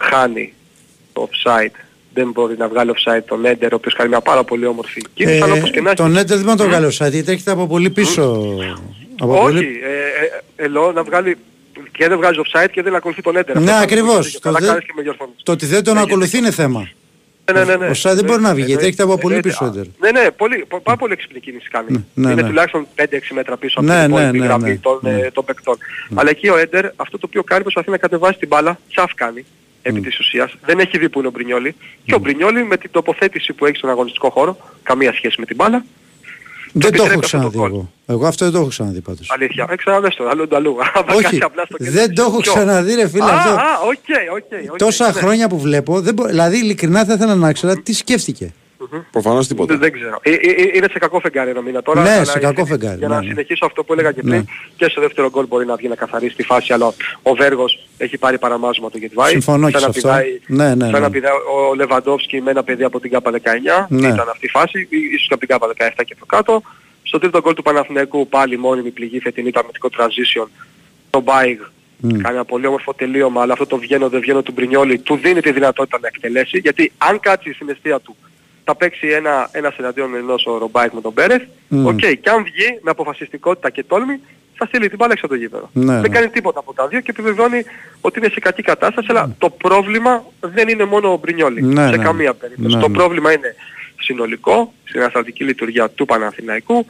χάνει 0.00 0.52
το 1.12 1.28
offside. 1.32 1.74
Δεν 2.14 2.30
μπορεί 2.30 2.56
να 2.58 2.68
βγάλει 2.68 2.92
offside 2.96 3.22
τον 3.26 3.44
Έντερ 3.44 3.72
ο 3.72 3.76
οποίος 3.76 3.94
κάνει 3.94 4.08
μια 4.08 4.20
πάρα 4.20 4.44
πολύ 4.44 4.66
όμορφη 4.66 5.02
κίνηση. 5.14 5.40
αλλά 5.42 5.52
όπως 5.52 5.70
και 5.70 5.80
να 5.80 5.90
Ε, 5.90 5.94
τον 5.94 6.10
έχει. 6.10 6.18
Έντερ 6.20 6.36
δεν 6.36 6.44
μπορεί 6.44 6.56
να 6.58 6.64
το 6.64 6.68
βγάλει 6.70 6.86
ο 6.86 6.90
Σάτι, 6.90 7.24
έρχεται 7.26 7.50
από 7.50 7.66
πολύ 7.66 7.90
πίσω. 7.90 8.22
Από 9.20 9.32
Όχι, 9.32 9.40
πολύ- 9.42 9.80
ε, 9.82 10.24
ε, 10.58 10.64
ελώ 10.64 10.92
να 10.92 11.02
βγάλει 11.02 11.36
και 11.92 12.08
δεν 12.08 12.16
βγάζει 12.16 12.40
offside 12.44 12.68
και 12.72 12.82
δεν 12.82 12.94
ακολουθεί 12.94 13.22
τον 13.22 13.36
Έντερ. 13.36 13.58
Ναι, 13.60 13.70
Αυτό 13.70 13.82
ακριβώς. 13.82 14.26
και 14.30 14.32
Το, 14.32 14.40
Καλά 14.40 14.58
δε- 14.58 14.66
κάνεις 14.66 14.84
και 14.84 14.92
με 14.96 15.02
διορθώνεις. 15.02 15.34
το 15.42 15.52
ότι 15.52 15.66
δεν 15.66 15.84
τον 15.84 15.98
ακολουθεί 15.98 16.38
είναι 16.38 16.50
θέμα. 16.50 16.88
Ναι, 17.52 17.64
ναι, 17.64 17.76
ναι. 17.76 17.86
Ο 17.86 17.94
Σάτι 17.94 18.16
δεν 18.16 18.24
μπορεί 18.24 18.40
να 18.42 18.54
βγει, 18.54 18.64
γιατί 18.64 18.72
Εννοείται. 18.72 18.86
έρχεται 18.86 19.02
από 19.02 19.18
πολύ 19.18 19.34
Εννοείται. 19.34 19.48
πίσω 19.58 19.64
ο 19.64 19.78
Έντερ. 19.78 20.12
Ναι, 20.12 20.20
ναι, 20.20 20.30
πολύ, 20.30 20.64
πο- 20.68 20.80
πάρα 20.80 20.96
πολύ 20.98 21.12
έξυπνη 21.12 21.40
κίνηση 21.40 21.68
κάνει. 21.68 22.04
ναι, 22.14 22.30
είναι 22.32 22.42
ναι. 22.42 22.48
τουλάχιστον 22.48 22.86
5-6 22.94 23.34
μέτρα 23.34 23.56
πίσω 23.56 23.80
από 23.80 23.88
Ναι, 23.88 24.00
την 24.00 24.00
ναι, 24.14 24.16
υπόλοιπη 24.20 24.38
ναι, 24.38 24.44
γραμμή 24.46 24.68
ναι, 24.70 24.76
των, 24.76 24.98
ναι. 25.02 25.10
ε, 25.10 25.30
των 25.30 25.44
παικτών. 25.44 25.76
Αλλά 26.14 26.30
εκεί 26.30 26.48
ο 26.48 26.56
Έντερ 26.58 26.84
αυτό 26.96 27.18
το 27.18 27.26
οποίο 27.28 27.42
κάνει 27.42 27.62
προσπαθεί 27.62 27.90
να 27.90 27.96
κατεβάσει 27.96 28.38
την 28.38 28.48
μπάλα, 28.48 28.78
τσαφ 28.90 29.14
κάνει 29.14 29.44
επί 29.82 30.00
της 30.00 30.18
ουσίας. 30.18 30.52
Δεν 30.64 30.78
έχει 30.78 30.98
δει 30.98 31.08
που 31.08 31.18
είναι 31.18 31.28
ο 31.28 31.30
Μπρινιόλη. 31.30 31.74
Και 32.04 32.14
ο 32.14 32.18
Μπρινιόλη 32.18 32.64
με 32.64 32.76
την 32.76 32.90
τοποθέτηση 32.90 33.52
που 33.52 33.66
έχει 33.66 33.76
στον 33.76 33.90
αγωνιστικό 33.90 34.30
χώρο, 34.30 34.56
καμία 34.82 35.12
σχέση 35.14 35.36
με 35.40 35.46
την 35.46 35.56
μπάλα, 35.56 35.84
Δεν 36.72 36.90
το 36.92 37.02
έχω 37.02 37.04
επιτρέπει 37.04 37.08
αυτό 37.08 37.20
το 37.20 37.26
ξαναδεί 37.26 37.56
γκολ. 37.56 37.70
εγώ. 37.70 37.90
Εγώ 38.06 38.26
αυτό 38.26 38.44
δεν 38.44 38.54
το 38.54 38.60
έχω 38.60 38.68
ξαναδεί 38.68 39.00
πάντως. 39.00 39.30
Αλήθεια. 39.30 39.66
Ε, 39.70 39.76
ξαναδες 39.76 40.14
το, 40.14 40.28
αλλού 40.28 40.46
αλλού. 40.56 40.76
Άμα 40.94 41.12
Όχι, 41.14 41.22
κάτσει 41.22 41.38
απλά 41.42 41.64
στο 41.64 41.76
κέντρο. 41.76 41.92
δεν 41.92 42.14
το 42.14 42.22
έχω 42.22 42.40
Ποιο; 42.40 42.52
ξαναδεί 42.52 42.94
ρε 42.94 43.08
φίλε 43.08 43.24
Α, 43.24 43.34
αυτό. 43.36 43.50
α, 43.50 43.56
οκ, 43.86 44.34
οκ, 44.36 44.70
οκ. 44.72 44.78
Τόσα 44.78 45.06
ναι. 45.06 45.12
χρόνια 45.12 45.48
που 45.48 45.58
βλέπω, 45.58 46.00
δεν 46.00 46.14
μπο- 46.14 46.26
δηλαδή 46.26 46.56
ειλικρινά 46.58 47.04
θα 47.04 47.12
ήθελα 47.12 47.34
να 47.34 47.52
ξέρω 47.52 47.74
τι 47.82 47.92
σκέφτηκε. 47.92 48.52
Προφανώς 49.10 49.46
τίποτα. 49.46 49.72
Δεν, 49.76 49.80
δεν 49.82 49.92
ξέρω. 49.92 50.18
Ε, 50.22 50.30
ε, 50.30 50.34
ε, 50.34 50.70
είναι 50.74 50.86
σε 50.90 50.98
κακό 50.98 51.20
φεγγάρι 51.20 51.50
ένα 51.50 51.60
μήνα 51.60 51.82
τώρα. 51.82 52.02
Ναι, 52.02 52.10
αλλά 52.10 52.24
σε 52.24 52.32
είναι- 52.38 52.46
κακό 52.52 52.64
φεγγάρι, 52.66 52.98
Για 52.98 53.08
ναι, 53.08 53.14
να 53.14 53.20
ναι. 53.20 53.26
συνεχίσω 53.28 53.64
αυτό 53.66 53.84
που 53.84 53.92
έλεγα 53.92 54.12
και 54.12 54.20
πριν, 54.22 54.34
Ναι. 54.34 54.42
και 54.76 54.88
στο 54.90 55.00
δεύτερο 55.00 55.30
γκολ 55.30 55.46
μπορεί 55.46 55.66
να 55.66 55.76
βγει 55.76 55.88
να 55.88 55.94
καθαρίσει 55.94 56.34
τη 56.34 56.42
φάση, 56.42 56.72
αλλά 56.72 56.86
ο 57.22 57.34
Βέργος 57.34 57.86
έχει 57.98 58.18
πάρει 58.18 58.38
παραμάζωμα 58.38 58.90
το 58.90 58.98
Γεντβάι. 58.98 59.30
Συμφωνώ 59.30 59.70
και 59.70 59.78
σε 59.78 59.84
αυτό. 59.88 60.08
Ναι, 60.46 60.74
ναι, 60.74 60.84
Σαν 60.84 60.92
να 60.92 61.00
ναι. 61.00 61.10
πηδάει 61.10 61.32
ο 61.32 61.74
Λεβαντόφσκι 61.74 62.40
με 62.40 62.50
ένα 62.50 62.62
παιδί 62.62 62.84
από 62.84 63.00
την 63.00 63.10
ΚΑΠΑ 63.10 63.30
19, 63.30 63.86
Ναι. 63.88 64.06
ήταν 64.08 64.28
αυτή 64.28 64.46
η 64.46 64.48
φάση, 64.48 64.78
ή- 64.90 64.98
ίσως 65.12 65.26
και 65.28 65.34
από 65.34 65.46
την 65.46 65.48
ΚΑΠΑ 65.48 65.66
17 65.68 66.02
και 66.04 66.14
πιο 66.14 66.26
κάτω. 66.26 66.62
Στο 67.02 67.18
τρίτο 67.18 67.40
γκολ 67.40 67.54
του 67.54 67.62
Παναθηναϊκού 67.62 68.28
πάλι 68.28 68.58
μόνιμη 68.58 68.90
πληγή 68.90 69.20
φετινή 69.20 69.50
το 69.50 69.60
αμυντικό 69.60 69.88
transition. 69.98 70.46
Ο 71.10 71.20
Ρομπάιγ 71.20 71.58
κάνει 72.02 72.34
ένα 72.34 72.44
πολύ 72.44 72.66
όμορφο 72.66 72.94
τελείωμα, 72.94 73.42
αλλά 73.42 73.52
αυτό 73.52 73.66
το 73.66 73.76
βγαίνω 73.76 74.08
δεν 74.08 74.20
βγαίνω 74.20 74.42
του 74.42 74.52
Μπρινιόλη 74.52 74.98
του 74.98 75.16
δίνει 75.16 75.40
τη 75.40 75.52
δυνατότητα 75.52 75.98
να 76.00 76.06
εκτελέσει, 76.06 76.58
γιατί 76.58 76.92
αν 76.98 77.20
κάτσει 77.20 77.52
στην 77.52 77.68
εστία 77.68 78.00
του 78.00 78.16
θα 78.70 78.76
παίξει 78.76 79.06
ένα, 79.08 79.48
ένας 79.52 79.76
εναντίον 79.76 80.14
ενός 80.14 80.46
ο 80.46 80.58
Ρομπάιγ 80.58 80.92
με 80.92 81.00
τον 81.00 81.14
Πέρεθ, 81.14 81.42
Μμ. 81.68 81.86
οκ, 81.86 81.98
και 81.98 82.30
αν 82.30 82.42
βγει 82.42 82.78
με 82.82 82.90
αποφασιστικότητα 82.90 83.70
και 83.70 83.84
τόλμη, 83.84 84.20
θα 84.54 84.66
στείλει 84.66 84.88
την 84.88 84.96
μπάλα 84.98 85.12
έξω 85.12 85.26
από 85.26 85.34
το 85.34 85.40
γήπεδο. 85.40 85.70
Ναι, 85.72 85.92
δεν 85.92 86.00
ναι. 86.00 86.08
κάνει 86.08 86.28
τίποτα 86.28 86.58
από 86.58 86.74
τα 86.74 86.88
δύο 86.88 87.00
και 87.00 87.10
επιβεβαιώνει 87.10 87.64
ότι 88.00 88.18
είναι 88.18 88.28
σε 88.28 88.40
κακή 88.40 88.62
κατάσταση, 88.62 89.06
αλλά 89.10 89.34
το 89.38 89.50
πρόβλημα 89.50 90.24
δεν 90.40 90.68
είναι 90.68 90.84
μόνο 90.84 91.12
ο 91.12 91.16
Μπρινιόλη. 91.16 91.62
Ναι, 91.62 91.88
σε 91.88 91.96
ναι. 91.96 92.02
καμία 92.02 92.34
περίπτωση. 92.34 92.74
Ναι, 92.74 92.80
το 92.80 92.88
ναι. 92.88 92.94
πρόβλημα 92.94 93.32
είναι 93.32 93.54
συνολικό, 94.00 94.72
στην 94.84 95.00
ανασταλτική 95.00 95.44
λειτουργία 95.44 95.88
του 95.90 96.04
Παναθηναϊκού. 96.04 96.86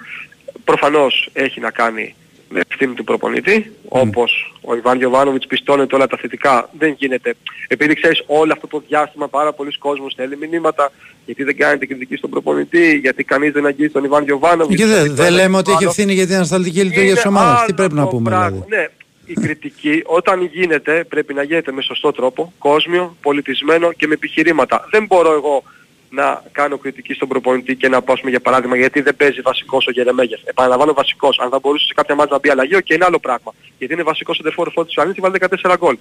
Προφανώς 0.65 1.31
έχει 1.33 1.61
να 1.61 1.71
κάνει 1.71 2.15
με 2.53 2.61
ευθύνη 2.69 2.95
του 2.95 3.05
προπονητή, 3.05 3.73
όπως 3.89 4.55
ο 4.61 4.75
Ιβάν 4.75 4.99
Γιωβάνοβιτς 4.99 5.47
πιστώνεται 5.47 5.95
όλα 5.95 6.07
τα 6.07 6.17
θετικά, 6.17 6.71
δεν 6.79 6.95
γίνεται. 6.99 7.35
Επειδή 7.69 7.95
ξέρεις 7.95 8.23
όλο 8.27 8.53
αυτό 8.53 8.67
το 8.67 8.83
διάστημα 8.89 9.29
πάρα 9.29 9.53
πολλοί 9.53 9.79
κόσμος 9.79 10.13
στέλνει 10.13 10.37
μηνύματα, 10.37 10.93
γιατί 11.27 11.45
δεν 11.45 11.57
κάνετε 11.57 11.87
κριτική 11.87 12.17
στον 12.17 12.31
προπονητή, 12.31 12.99
γιατί 12.99 13.25
κανείς 13.25 13.53
δεν 13.53 13.67
αγγίζει 13.67 13.91
τον 13.91 14.05
Ιβάν 14.05 14.25
Γιωβάνοβιτς. 14.25 14.81
Και 14.81 14.87
δεν 14.87 15.01
γιατί 15.01 15.15
δεν 15.15 15.27
το 15.27 15.35
λέμε 15.35 15.57
ότι 15.57 15.71
έχει 15.71 15.81
άλλο. 15.81 15.89
ευθύνη 15.89 16.13
για 16.13 16.27
την 16.27 16.35
ανασταλτική 16.35 16.79
λειτουργία 16.79 17.03
Είναι 17.03 17.15
της 17.15 17.27
ομάδας. 17.27 17.59
Τι 17.59 17.65
άλλο 17.65 17.75
πρέπει 17.75 17.95
να 17.95 18.03
το 18.03 18.09
πούμε 18.09 18.31
πράγμα. 18.31 18.49
δηλαδή; 18.49 18.67
Ναι, 18.69 18.89
η 19.27 19.35
κριτική 19.35 20.03
όταν 20.07 20.43
γίνεται 20.53 21.05
πρέπει 21.09 21.35
να 21.35 21.43
γίνεται 21.43 21.73
με 21.73 21.83
σωστό 21.83 22.13
τρόπο, 22.13 22.53
κόσμιο, 22.59 23.17
πολιτισμένο 23.23 23.93
και 23.93 24.07
με 24.07 24.15
επιχειρήματα. 24.15 24.89
Δεν 24.91 25.07
μπορώ 25.07 25.33
εγώ 25.33 25.63
να 26.11 26.43
κάνω 26.53 26.79
κριτική 26.79 27.13
στον 27.15 27.29
προπονητή 27.29 27.77
και 27.77 27.89
να 27.89 28.03
πω 28.03 28.13
ας 28.13 28.19
πούμε, 28.19 28.31
για 28.31 28.41
παράδειγμα 28.41 28.77
γιατί 28.77 29.01
δεν 29.01 29.17
παίζει 29.17 29.41
βασικός 29.41 29.87
ο 29.87 29.91
Γερεμέγεφ. 29.91 30.41
Επαναλαμβάνω 30.45 30.93
βασικός. 30.93 31.39
Αν 31.39 31.51
θα 31.51 31.59
μπορούσε 31.63 31.87
σε 31.87 31.93
κάποια 31.95 32.15
μάτια 32.15 32.33
να 32.33 32.39
μπει 32.39 32.49
αλλαγή, 32.51 32.83
και 32.83 32.95
είναι 32.95 33.05
άλλο 33.05 33.19
πράγμα. 33.19 33.55
Γιατί 33.79 33.93
είναι 33.95 34.03
βασικός 34.03 34.39
ο 34.39 34.43
τερφόρ 34.43 34.71
φόρτης 34.73 34.95
του 34.95 35.01
Ανίτη 35.01 35.21
και 35.21 35.21
βάλει 35.21 35.39
14 35.73 35.75
γκολ. 35.79 35.97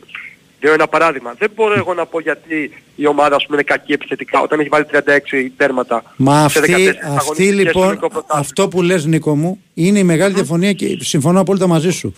Λέω 0.61 0.73
ένα 0.73 0.87
παράδειγμα. 0.87 1.33
Δεν 1.37 1.51
μπορώ 1.55 1.73
εγώ 1.73 1.93
να 1.93 2.05
πω 2.05 2.19
γιατί 2.19 2.71
η 2.95 3.07
ομάδα 3.07 3.35
ας 3.35 3.45
πούμε, 3.45 3.57
είναι 3.57 3.65
κακή 3.65 3.91
επιθετικά 3.93 4.41
όταν 4.41 4.59
έχει 4.59 4.69
βάλει 4.69 4.85
36 4.91 5.51
τέρματα 5.57 6.03
Μα 6.15 6.49
σε 6.49 6.59
14 6.59 6.61
αυτή, 6.61 6.73
αγωνιστικές 6.73 7.05
αυτή 7.29 7.43
στο 7.43 7.53
λοιπόν, 7.53 7.83
ελληνικό 7.83 8.07
πρωτάθλημα. 8.09 8.39
αυτό 8.39 8.67
που 8.67 8.81
λες 8.81 9.05
Νίκο 9.05 9.35
μου, 9.35 9.63
είναι 9.73 9.99
η 9.99 10.03
μεγάλη 10.03 10.33
διαφωνία 10.33 10.73
και 10.73 10.97
συμφωνώ 11.01 11.39
απόλυτα 11.39 11.67
μαζί 11.67 11.91
σου. 11.91 12.15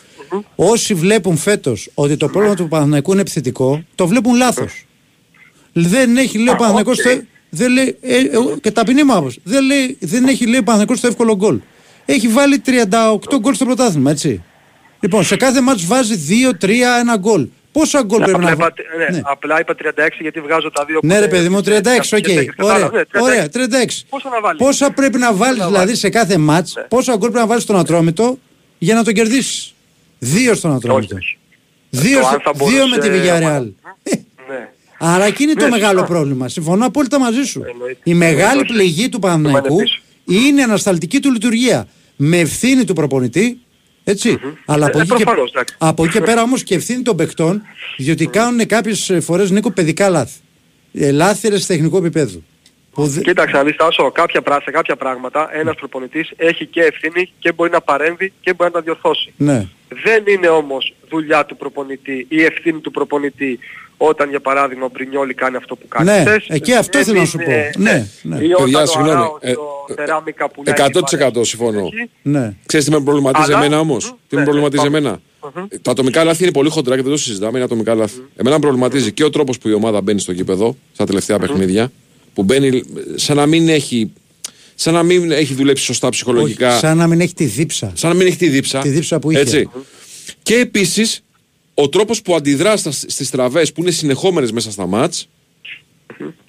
Όσοι 0.55 0.93
βλέπουν 0.93 1.37
φέτος 1.37 1.89
ότι 1.93 2.17
το 2.17 2.27
πρόβλημα 2.27 2.55
του 2.55 2.67
Παναθηναϊκού 2.67 3.11
είναι 3.11 3.21
επιθετικό, 3.21 3.83
το 3.95 4.07
βλέπουν 4.07 4.35
λάθος. 4.35 4.85
Δεν 5.73 6.17
έχει 6.17 6.37
λέει 6.37 6.53
ο 6.53 6.55
Παναθηναϊκός 6.57 6.97
το- 6.97 7.21
δεν 7.53 7.71
λέει, 7.71 7.97
ε, 8.01 8.15
ε, 8.17 8.27
και 8.61 8.71
ταπεινή 8.71 9.03
μου 9.03 9.13
άποψη, 9.13 9.39
δεν, 9.43 9.63
λέει, 9.65 9.97
δεν 9.99 10.27
έχει 10.27 10.45
λέει 10.47 10.59
ο 10.59 10.63
Παναθηναϊκός 10.63 10.99
το 10.99 11.07
εύκολο 11.07 11.35
γκολ. 11.35 11.59
Έχει 12.05 12.27
βάλει 12.27 12.61
38 12.65 13.37
γκολ 13.39 13.53
στο 13.53 13.65
πρωτάθλημα, 13.65 14.11
έτσι. 14.11 14.43
Λοιπόν, 14.99 15.23
σε 15.23 15.35
κάθε 15.37 15.61
μάτς 15.61 15.85
βάζει 15.85 16.15
2, 16.15 16.53
3, 16.61 16.69
1 16.97 17.17
γκολ. 17.19 17.47
Πόσα 17.71 18.01
γκολ 18.03 18.17
πρέπει 18.21 18.33
απλά, 18.35 18.45
να 18.47 18.51
είπα, 18.51 18.73
βάλει. 18.97 19.11
ναι, 19.13 19.21
απλά 19.23 19.59
είπα 19.59 19.75
36 19.75 20.21
γιατί 20.21 20.39
βγάζω 20.39 20.71
τα 20.71 20.85
δύο 20.85 20.99
Ναι, 21.03 21.13
που- 21.15 21.19
ρε 21.21 21.27
παιδί 21.27 21.49
μου, 21.49 21.61
36, 21.61 22.13
οκ. 22.13 22.19
και- 22.21 22.33
και- 22.33 22.43
και- 22.43 22.51
Ωραία, 22.59 22.77
ναι, 22.79 23.01
36. 23.05 23.21
ωραία, 23.21 23.49
36. 23.49 24.05
Πόσα 24.09 24.29
να 24.29 24.41
βάλεις; 24.41 24.59
Πόσα 24.65 24.91
πρέπει 24.91 25.17
να 25.17 25.33
βάλει 25.33 25.57
να 25.57 25.65
δηλαδή 25.65 25.85
βάλεις; 25.85 25.99
σε 25.99 26.09
κάθε 26.09 26.37
μάτς, 26.37 26.73
πόσα 26.87 27.11
γκολ 27.11 27.19
πρέπει 27.19 27.37
να 27.37 27.47
βάλεις 27.47 27.63
στον 27.63 27.75
Ατρόμητο 27.75 28.39
για 28.77 28.95
να 28.95 29.03
τον 29.03 29.13
κερδίσεις; 29.13 29.73
Δύο 30.19 30.53
στον 30.53 30.73
Ατρόμητο. 30.75 31.17
Δύο, 31.89 32.19
Το 32.19 32.25
στο- 32.25 32.33
αν 32.35 32.41
θα 32.41 32.65
δύο 32.65 32.87
με 32.87 32.97
τη 32.97 33.09
μπορούσε- 33.09 33.39
Villarreal. 33.43 33.71
Ναι. 35.01 35.07
Άρα 35.09 35.25
εκεί 35.25 35.43
είναι 35.43 35.53
το 35.53 35.63
Ναι, 35.63 35.69
μεγάλο 35.69 35.99
σωστά. 35.99 36.13
πρόβλημα. 36.13 36.47
Συμφωνώ 36.49 36.85
απόλυτα 36.85 37.19
μαζί 37.19 37.43
σου. 37.43 37.63
Εννοείται. 37.71 37.99
Η 38.03 38.13
μεγάλη 38.13 38.43
Εννοείται. 38.59 38.73
πληγή 38.73 39.09
του 39.09 39.19
Παναθηναϊκού 39.19 39.73
είναι 39.73 39.83
πίσω. 39.83 40.01
είναι 40.47 40.59
η 40.59 40.63
ανασταλτική 40.63 41.19
του 41.19 41.31
λειτουργία. 41.31 41.87
Με 42.15 42.37
ευθύνη 42.39 42.85
του 42.85 42.93
προπονητή. 42.93 43.59
Έτσι. 44.03 44.39
Αλλά 44.65 44.85
από, 44.85 44.97
Ε, 44.97 45.01
εκεί 45.01 45.09
και, 45.15 45.23
προφανώς, 45.23 45.49
εντάξει. 45.51 45.75
από 45.77 46.03
εκεί 46.03 46.13
και 46.13 46.21
πέρα 46.21 46.41
όμως 46.41 46.63
και 46.63 46.75
ευθύνη 46.75 47.01
των 47.01 47.15
παιχτών, 47.15 47.61
διότι 47.97 48.25
κάνουν 48.27 48.65
κάποιες 48.67 49.11
φορές 49.21 49.51
Νίκο 49.51 49.71
παιδικά 49.71 50.09
λάθη. 50.09 50.39
Ε, 50.93 51.11
λάθη 51.11 51.47
ρε, 51.49 51.59
σε 51.59 51.67
τεχνικό 51.67 51.97
επίπεδο. 51.97 52.41
Που 52.91 53.07
δε- 53.07 53.21
Κοίταξε 53.21 53.55
να 53.55 53.63
δεις 53.63 53.75
Τάσο, 53.75 54.11
κάποια, 54.11 54.41
πρά- 54.41 54.61
σε 54.63 54.71
κάποια 54.71 54.95
πράγματα 54.95 55.49
ένας 55.53 55.75
προπονητής 55.75 56.31
έχει 56.35 56.65
και 56.65 56.81
ευθύνη 56.81 57.31
και 57.39 57.51
μπορεί 57.51 57.71
να 57.71 57.81
παρέμβει 57.81 58.33
και 58.41 58.53
μπορεί 58.53 58.69
να 58.73 58.75
τα 58.77 58.81
διορθώσει. 58.81 59.33
Ναι. 59.37 59.67
Δεν 60.03 60.23
είναι 60.27 60.47
όμως 60.47 60.93
δουλειά 61.09 61.45
του 61.45 61.57
προπονητή 61.57 62.25
ή 62.29 62.43
ευθύνη 62.43 62.79
του 62.79 62.91
προπονητή 62.91 63.59
όταν 64.09 64.29
για 64.29 64.39
παράδειγμα 64.39 64.85
ο 64.85 64.89
Μπρινιόλη 64.93 65.33
κάνει 65.33 65.55
αυτό 65.55 65.75
που 65.75 65.87
κάνει. 65.87 66.09
Ναι, 66.11 66.19
χθες. 66.19 66.45
εκεί 66.49 66.73
αυτό 66.73 66.97
Δεν 66.97 67.07
θέλω 67.07 67.19
να 67.19 67.25
σου 67.25 67.39
είναι- 67.41 67.69
πω. 67.73 67.81
Ναι, 67.81 68.07
ναι. 68.21 68.35
Ή 68.45 68.51
όταν 68.51 68.63
Παιδιά, 68.63 68.81
ο 68.81 68.85
συγγνώμη. 68.85 69.11
Αράος 69.15 69.37
Ε, 69.41 69.53
το 69.53 69.61
Θεράμικα 69.95 70.49
που 70.49 70.63
λέει 70.63 70.73
100% 70.77 71.45
συμφωνώ. 71.45 71.89
Ναι. 72.21 72.53
Ξέρεις 72.65 72.85
τι 72.85 72.91
με 72.91 73.01
προβληματίζει 73.01 73.51
Αλλά- 73.51 73.57
εμένα 73.65 73.79
όμως; 73.79 74.15
Τι 74.29 74.35
με 74.35 74.43
προβληματίζει 74.43 74.85
εμένα; 74.85 75.21
Τα 75.81 75.91
ατομικά 75.91 76.23
λάθη 76.23 76.43
είναι 76.43 76.51
πολύ 76.51 76.69
χοντρά 76.69 76.95
και 76.95 77.01
δεν 77.01 77.11
το 77.11 77.17
συζητάμε, 77.17 77.51
είναι 77.55 77.63
ατομικά 77.63 77.95
λάθη. 77.95 78.19
Εμένα 78.35 78.55
με 78.55 78.61
προβληματίζει 78.61 79.11
και 79.11 79.23
ο 79.23 79.29
τρόπος 79.29 79.57
που 79.57 79.67
η 79.69 79.73
ομάδα 79.73 80.01
μπαίνει 80.01 80.19
στο 80.19 80.31
γήπεδο, 80.31 80.75
στα 80.93 81.05
τελευταία 81.05 81.39
παιχνίδια, 81.39 81.91
που 82.33 82.43
μπαίνει 82.43 82.83
σαν 83.15 83.35
να 83.35 83.45
μην 83.45 83.69
έχει, 83.69 84.11
σαν 84.75 84.93
να 84.93 85.03
μην 85.03 85.31
έχει 85.31 85.53
δουλέψει 85.53 85.83
σωστά 85.83 86.09
ψυχολογικά. 86.09 86.69
Όχι, 86.69 86.79
σαν 86.79 86.97
να 86.97 87.07
μην 87.07 87.21
έχει 87.21 87.33
τη 87.33 87.45
δίψα. 87.45 87.91
Σαν 87.95 88.09
να 88.09 88.15
μην 88.15 88.27
έχει 88.27 88.37
τη 88.37 88.47
δίψα. 88.47 88.79
Τη 88.79 88.89
δίψα 88.89 89.19
που 89.19 89.31
είχε. 89.31 89.39
Έτσι. 89.39 89.69
Και 90.43 90.55
επίσης 90.55 91.23
ο 91.73 91.89
τρόπος 91.89 92.21
που 92.21 92.35
αντιδρά 92.35 92.77
στις 92.77 93.29
τραβές 93.29 93.73
που 93.73 93.81
είναι 93.81 93.91
συνεχόμενες 93.91 94.51
μέσα 94.51 94.71
στα 94.71 94.85
μάτς. 94.87 95.29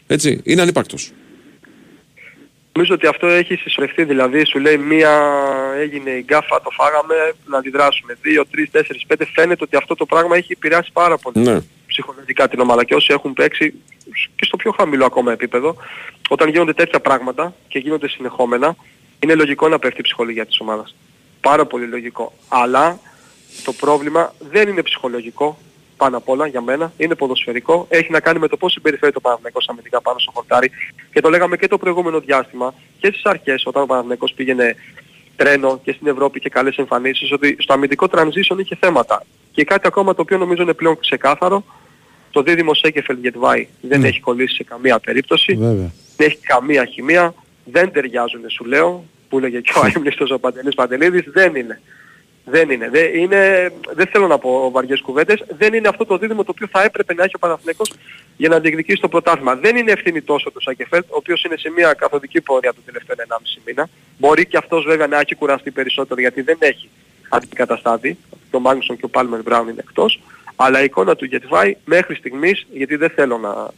Έτσι, 0.06 0.40
είναι 0.44 0.62
ανύπαρκτος. 0.62 1.12
Νομίζω 2.74 2.94
ότι 2.94 3.06
αυτό 3.06 3.26
έχει 3.26 3.54
συσσωρευτεί, 3.54 4.04
δηλαδή 4.04 4.46
σου 4.46 4.58
λέει 4.58 4.76
μία 4.76 5.22
έγινε 5.78 6.10
η 6.10 6.22
γκάφα, 6.26 6.62
το 6.62 6.70
φάγαμε, 6.70 7.14
να 7.46 7.58
αντιδράσουμε. 7.58 8.16
Δύο, 8.22 8.46
τρεις, 8.46 8.70
τέσσερις, 8.70 9.06
πέντε 9.06 9.26
φαίνεται 9.26 9.64
ότι 9.64 9.76
αυτό 9.76 9.94
το 9.94 10.06
πράγμα 10.06 10.36
έχει 10.36 10.52
επηρεάσει 10.52 10.90
πάρα 10.92 11.18
πολύ 11.18 11.44
Ναι. 11.46 11.60
ψυχολογικά 11.86 12.48
την 12.48 12.60
ομάδα 12.60 12.84
και 12.84 12.94
όσοι 12.94 13.12
έχουν 13.12 13.32
παίξει 13.32 13.74
και 14.36 14.44
στο 14.44 14.56
πιο 14.56 14.70
χαμηλό 14.70 15.04
ακόμα 15.04 15.32
επίπεδο, 15.32 15.76
όταν 16.28 16.48
γίνονται 16.48 16.72
τέτοια 16.72 17.00
πράγματα 17.00 17.54
και 17.68 17.78
γίνονται 17.78 18.08
συνεχόμενα, 18.08 18.76
είναι 19.18 19.34
λογικό 19.34 19.68
να 19.68 19.78
πέφτει 19.78 20.00
η 20.00 20.02
ψυχολογία 20.02 20.46
της 20.46 20.60
ομάδας. 20.60 20.94
Πάρα 21.40 21.66
πολύ 21.66 21.86
λογικό. 21.86 22.32
Αλλά 22.48 22.98
το 23.64 23.72
πρόβλημα 23.72 24.34
δεν 24.50 24.68
είναι 24.68 24.82
ψυχολογικό 24.82 25.58
πάνω 25.96 26.16
απ' 26.16 26.28
όλα 26.28 26.46
για 26.46 26.60
μένα, 26.60 26.92
είναι 26.96 27.14
ποδοσφαιρικό, 27.14 27.86
έχει 27.88 28.10
να 28.10 28.20
κάνει 28.20 28.38
με 28.38 28.48
το 28.48 28.56
πώς 28.56 28.72
συμπεριφέρεται 28.72 29.18
ο 29.18 29.20
Παναθηναϊκός 29.20 29.68
αμυντικά 29.68 30.00
πάνω 30.00 30.18
στο 30.18 30.30
χορτάρι 30.34 30.70
και 31.12 31.20
το 31.20 31.30
λέγαμε 31.30 31.56
και 31.56 31.68
το 31.68 31.78
προηγούμενο 31.78 32.20
διάστημα 32.20 32.74
και 32.98 33.06
στις 33.06 33.24
αρχές 33.24 33.62
όταν 33.66 33.82
ο 33.82 33.86
Παναθηναϊκός 33.86 34.32
πήγαινε 34.32 34.76
τρένο 35.36 35.80
και 35.84 35.92
στην 35.92 36.06
Ευρώπη 36.06 36.40
και 36.40 36.48
καλές 36.48 36.76
εμφανίσεις 36.76 37.32
ότι 37.32 37.56
στο 37.58 37.72
αμυντικό 37.72 38.06
transition 38.12 38.58
είχε 38.58 38.76
θέματα. 38.80 39.24
Και 39.52 39.64
κάτι 39.64 39.86
ακόμα 39.86 40.14
το 40.14 40.22
οποίο 40.22 40.38
νομίζω 40.38 40.62
είναι 40.62 40.72
πλέον 40.74 40.98
ξεκάθαρο, 41.00 41.64
το 42.30 42.42
δίδυμο 42.42 42.74
Σέκεφελ 42.74 43.16
Γετβάη 43.20 43.68
δεν 43.80 44.00
Ναι. 44.00 44.08
έχει 44.08 44.20
κολλήσει 44.20 44.54
σε 44.54 44.64
καμία 44.64 44.98
περίπτωση, 44.98 45.54
Βέβαια. 45.54 45.92
δεν 46.16 46.26
έχει 46.26 46.36
καμία 46.38 46.84
χημεία, 46.84 47.34
δεν 47.64 47.92
ταιριάζουν 47.92 48.40
σου 48.50 48.64
λέω, 48.64 49.04
που 49.28 49.38
έλεγε 49.38 49.60
και 49.60 49.72
ο 49.76 49.80
αείμνηστος 49.84 50.30
ο 50.30 50.38
Παντελής 50.38 50.74
Παντελίδης, 50.74 51.24
δεν 51.32 51.54
είναι. 51.54 51.80
Δεν 52.44 52.70
είναι. 52.70 52.88
Δεν, 52.90 53.14
είναι. 53.14 53.72
δεν 53.94 54.06
θέλω 54.06 54.26
να 54.26 54.38
πω 54.38 54.70
βαριές 54.70 55.00
κουβέντες. 55.00 55.44
Δεν 55.58 55.74
είναι 55.74 55.88
αυτό 55.88 56.04
το 56.04 56.18
δίδυμο 56.18 56.44
το 56.44 56.50
οποίο 56.50 56.66
θα 56.70 56.82
έπρεπε 56.82 57.14
να 57.14 57.24
έχει 57.24 57.34
ο 57.36 57.38
Παναθηναϊκός 57.38 57.92
για 58.36 58.48
να 58.48 58.60
διεκδικήσει 58.60 59.00
το 59.00 59.08
πρωτάθλημα. 59.08 59.56
Δεν 59.56 59.76
είναι 59.76 59.92
ευθύνη 59.92 60.22
τόσο 60.22 60.50
του 60.50 60.60
Σάκεφελτ, 60.60 61.04
ο 61.10 61.16
οποίος 61.16 61.44
είναι 61.44 61.56
σε 61.56 61.70
μια 61.70 61.92
καθοδική 61.92 62.40
πορεία 62.40 62.72
τον 62.74 62.82
τελευταίο 62.84 63.16
1,5 63.18 63.62
μήνα. 63.66 63.88
Μπορεί 64.18 64.46
και 64.46 64.56
αυτός 64.56 64.84
βέβαια 64.84 65.06
να 65.06 65.18
έχει 65.18 65.34
κουραστεί 65.34 65.70
περισσότερο 65.70 66.20
γιατί 66.20 66.42
δεν 66.42 66.56
έχει 66.58 66.88
αντικαταστάτη. 67.28 68.18
Το 68.50 68.60
Μάγνουσον 68.60 68.96
και 68.96 69.04
ο 69.04 69.08
Πάλμερ 69.08 69.42
Μπράουν 69.42 69.68
είναι 69.68 69.84
εκτός. 69.88 70.20
Αλλά 70.56 70.80
η 70.80 70.84
εικόνα 70.84 71.16
του 71.16 71.24
Γετβάη 71.24 71.76
μέχρι 71.84 72.14
στιγμής, 72.14 72.66
γιατί 72.72 72.96
δεν 72.96 73.10
θέλω 73.10 73.38
να 73.38 73.70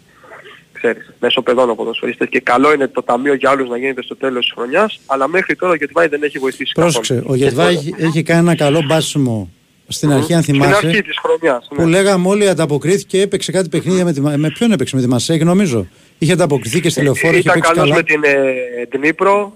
ξέρεις, 0.88 1.10
μέσω 1.20 1.42
παιδών 1.42 1.70
ο 1.70 1.74
ποδοσφαιριστές 1.74 2.28
και 2.28 2.40
καλό 2.40 2.72
είναι 2.72 2.88
το 2.88 3.02
ταμείο 3.02 3.34
για 3.34 3.50
όλους 3.50 3.68
να 3.68 3.76
γίνεται 3.78 4.02
στο 4.02 4.16
τέλος 4.16 4.44
της 4.44 4.54
χρονιάς, 4.54 5.00
αλλά 5.06 5.28
μέχρι 5.28 5.56
τώρα 5.56 5.72
ο 5.72 5.74
Γετβάη 5.76 6.06
δεν 6.06 6.22
έχει 6.22 6.38
βοηθήσει 6.38 6.72
Πρόσεξε, 6.74 7.14
καθόλου. 7.14 7.32
ο 7.32 7.36
Γετβά 7.36 7.68
έχει, 7.68 7.94
έχει 7.98 8.22
κάνει 8.22 8.40
ένα 8.40 8.56
καλό 8.56 8.82
μπάσιμο 8.86 9.50
στην 9.88 10.12
αρχή, 10.12 10.34
αν 10.34 10.42
Στην 10.42 10.54
θυμάσαι. 10.54 10.86
αρχή 10.86 11.02
της 11.02 11.16
χρονιάς. 11.22 11.68
ναι. 11.76 11.82
Που 11.82 11.88
λέγαμε 11.88 12.28
όλοι 12.28 12.48
ανταποκρίθηκε, 12.48 13.20
έπαιξε 13.20 13.52
κάτι 13.52 13.68
παιχνίδια 13.68 14.04
με, 14.04 14.12
τη, 14.12 14.20
Μα- 14.20 14.36
με 14.36 14.50
ποιον 14.50 14.72
έπαιξε, 14.72 14.96
με 14.96 15.02
τη 15.02 15.08
Μασέγ 15.08 15.42
νομίζω. 15.42 15.86
Είχε 16.18 16.32
ανταποκριθεί 16.32 16.80
και 16.80 16.88
στη 16.88 17.02
λεωφόρο, 17.02 17.32
είχε 17.36 17.40
Ήταν 17.40 17.54
παίξει 17.54 17.70
καλός 17.72 17.90
καλά. 17.90 17.94
με 17.96 18.02
την 18.02 18.20
ε, 18.24 18.86
Ντνίπρο 18.98 19.54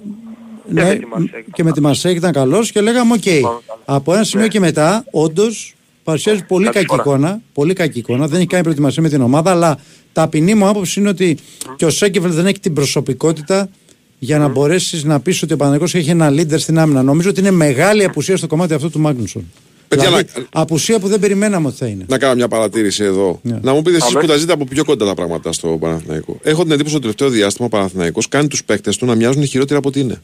και 0.66 0.72
Ναι, 0.74 0.84
με 0.84 0.94
τη 0.94 1.06
Μαρσέγ. 1.06 1.42
και 1.52 1.62
με 1.64 1.72
τη 1.72 1.80
Μαρσέιγ 1.80 2.16
ήταν 2.16 2.32
καλός 2.32 2.72
και 2.72 2.80
λέγαμε: 2.80 3.12
Οκ. 3.14 3.52
Από 3.84 4.14
ένα 4.14 4.24
σημείο 4.24 4.44
Ναι. 4.46 4.50
και 4.52 4.60
μετά, 4.60 5.04
όντως 5.10 5.74
παρουσιάζει 6.09 6.44
πολύ 6.44 6.64
Κάτι 6.64 6.76
κακή 6.76 6.88
φορά. 6.88 7.02
εικόνα. 7.02 7.40
Πολύ 7.52 7.72
κακή 7.72 7.98
εικόνα. 7.98 8.26
Δεν 8.26 8.38
έχει 8.38 8.46
κάνει 8.46 8.62
προετοιμασία 8.62 9.02
με 9.02 9.09
την 9.09 9.20
ομάδα, 9.20 9.50
αλλά 9.50 9.78
ταπεινή 10.12 10.54
μου 10.54 10.66
άποψη 10.68 11.00
είναι 11.00 11.09
ότι 11.09 11.38
και 11.76 11.84
ο 11.84 11.90
Σένκεφελντ 11.90 12.30
δεν 12.32 12.46
έχει 12.46 12.61
την 12.61 12.72
προσωπικότητα 12.72 13.68
για 14.18 14.38
να 14.38 14.48
μπορέσεις 14.48 15.04
να 15.04 15.20
πεις 15.20 15.42
ότι 15.42 15.52
ο 15.52 15.56
Παναθηναϊκός 15.56 15.94
έχει 15.94 16.11
ένα 16.11 16.30
leader 16.30 16.59
στην 16.59 16.78
άμυνα. 16.78 17.02
Νομίζω 17.02 17.30
ότι 17.30 17.40
είναι 17.40 17.50
μεγάλη 17.50 18.04
απουσία 18.04 18.36
στο 18.36 18.46
κομμάτι 18.46 18.74
αυτό 18.74 18.90
του 18.90 18.98
Μάγνουσον. 19.00 19.50
Παιδιά, 19.88 20.04
Δηλαδή, 20.04 20.26
απουσία 20.52 20.98
που 20.98 21.09
δεν 21.09 21.20
περιμέναμε 21.20 21.66
ότι 21.66 21.76
θα 21.76 21.86
είναι. 21.86 22.04
Να 22.09 22.18
κάνω 22.18 22.34
μια 22.34 22.48
παρατήρηση 22.48 23.04
εδώ. 23.04 23.40
Ναι. 23.42 23.59
Να 23.62 23.72
μου 23.72 23.82
πείτε 23.82 23.96
εσείς 23.96 24.11
Αμέ. 24.11 24.20
που 24.20 24.26
τα 24.26 24.36
ζείτε 24.36 24.52
από 24.52 24.64
πιο 24.64 24.84
κοντά 24.84 25.06
τα 25.06 25.14
πράγματα 25.14 25.52
στο 25.52 25.68
Παναθηναϊκό. 25.80 26.38
Έχω 26.42 26.62
την 26.62 26.72
εντύπωση 26.72 26.96
ότι 26.96 27.06
το 27.06 27.14
τελευταίο 27.14 27.40
διάστημα 27.40 27.66
ο 27.66 27.70
Παναθηναϊκός 27.70 28.28
κάνει 28.28 28.48
τους 28.48 28.64
παίκτες 28.64 28.96
του 28.96 29.06
να 29.06 29.14
μοιάζουν 29.14 29.44
χειρότερα 29.46 29.78
από 29.78 29.88
ό,τι 29.88 30.00
είναι. 30.00 30.20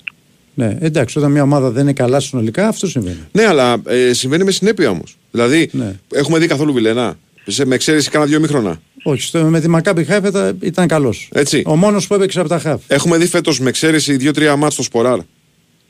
Ναι, 0.55 0.77
εντάξει, 0.81 1.19
όταν 1.19 1.31
μια 1.31 1.43
ομάδα 1.43 1.71
δεν 1.71 1.83
είναι 1.83 1.93
καλά 1.93 2.21
συνολικά, 2.21 2.69
αυτό 2.69 2.87
συμβαίνει. 2.87 3.19
Ναι, 3.33 3.45
αλλά 3.47 3.77
ε, 3.87 4.13
συμβαίνει 4.13 4.45
με 4.45 4.51
συνέπεια 4.51 4.91
όμως. 4.91 5.17
Δηλαδή, 5.31 5.69
Ναι. 5.73 5.95
έχουμε 6.13 6.39
δει 6.39 6.47
καθόλου 6.47 6.73
Βιλένα. 6.73 7.19
Σε, 7.47 7.67
με 7.67 7.75
εξαίρεση 7.75 8.11
κάνα 8.11 8.25
δύο 8.25 8.41
μήχρονα. 8.41 8.81
Όχι, 9.03 9.23
στο, 9.23 9.39
με 9.45 9.61
τη 9.61 9.69
Μακάμπι 9.69 10.05
Χάιφα 10.05 10.29
ήταν- 10.29 10.59
ήταν 10.61 10.87
καλός. 10.87 11.29
Έτσι. 11.33 11.63
Ο 11.67 11.77
μόνος 11.77 12.07
που 12.07 12.15
έπαιξε 12.15 12.41
από 12.41 12.49
τα 12.49 12.59
χάφ. 12.59 12.81
Έχουμε 12.87 13.17
δει 13.17 13.27
φέτος 13.27 13.61
με 13.61 13.69
εξαίρεση 13.69 14.17
δύο-τρία 14.17 14.57
μάτς 14.57 14.75
στο 14.75 14.83
Σποράρ. 14.83 15.19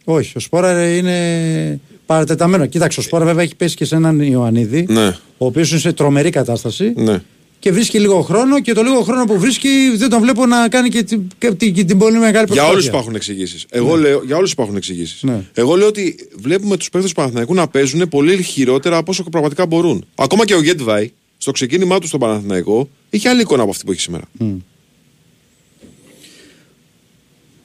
Όχι, 0.04 0.32
ο 0.36 0.40
Σπόρα 0.40 0.96
είναι 0.96 1.80
παρατεταμένο. 2.06 2.66
Κοίταξε, 2.66 3.00
ο 3.00 3.02
Σπόρα 3.02 3.24
βέβαια 3.24 3.42
έχει 3.42 3.56
πέσει 3.56 3.76
και 3.76 3.84
σε 3.84 3.94
έναν 3.94 4.20
Ιωαννίδη, 4.20 4.86
Ναι, 4.88 5.06
ο 5.38 5.46
οποίος 5.46 5.70
είναι 5.70 5.80
σε 5.80 5.92
τρομερή 5.92 6.30
κατάσταση 6.30 6.92
ναι. 6.96 7.22
Και 7.64 7.72
βρίσκει 7.72 7.98
λίγο 8.00 8.20
χρόνο 8.22 8.60
και 8.60 8.72
το 8.72 8.82
λίγο 8.82 9.00
χρόνο 9.02 9.24
που 9.24 9.38
βρίσκει 9.38 9.68
δεν 9.96 10.08
τον 10.08 10.20
βλέπω 10.20 10.46
να 10.46 10.68
κάνει 10.68 10.88
και 10.88 11.02
την, 11.02 11.28
και 11.38 11.54
την, 11.54 11.74
και 11.74 11.84
την 11.84 11.98
πολύ 11.98 12.18
μεγάλη 12.18 12.32
Για 12.32 12.44
προσπάθεια. 12.44 12.72
όλου 12.72 12.84
υπάρχουν 12.84 13.14
εξηγήσεις. 13.14 13.66
Εγώ 13.70 13.96
λέω, 13.96 14.22
για 14.24 14.36
όλους 14.36 14.52
υπάρχουν 14.52 14.76
εξηγήσεις. 14.76 15.22
Ναι. 15.22 15.44
Εγώ 15.54 15.74
λέω 15.74 15.86
ότι 15.86 16.28
βλέπουμε 16.36 16.76
τους 16.76 16.90
παίκτες 16.90 17.10
του 17.10 17.16
Παναθηναϊκού 17.16 17.54
να 17.54 17.68
παίζουν 17.68 18.08
πολύ 18.08 18.42
χειρότερα 18.42 18.96
από 18.96 19.10
όσο 19.10 19.22
πραγματικά 19.22 19.66
μπορούν. 19.66 20.06
Ακόμα 20.14 20.44
και 20.44 20.54
ο 20.54 20.62
Γετβάη 20.62 21.12
στο 21.38 21.50
ξεκίνημά 21.50 21.98
του 21.98 22.06
στον 22.06 22.20
Παναθηναϊκό 22.20 22.88
είχε 23.10 23.28
άλλη 23.28 23.40
εικόνα 23.40 23.62
από 23.62 23.70
αυτή 23.70 23.84
που 23.84 23.92
έχει 23.92 24.00
σήμερα. 24.00 24.24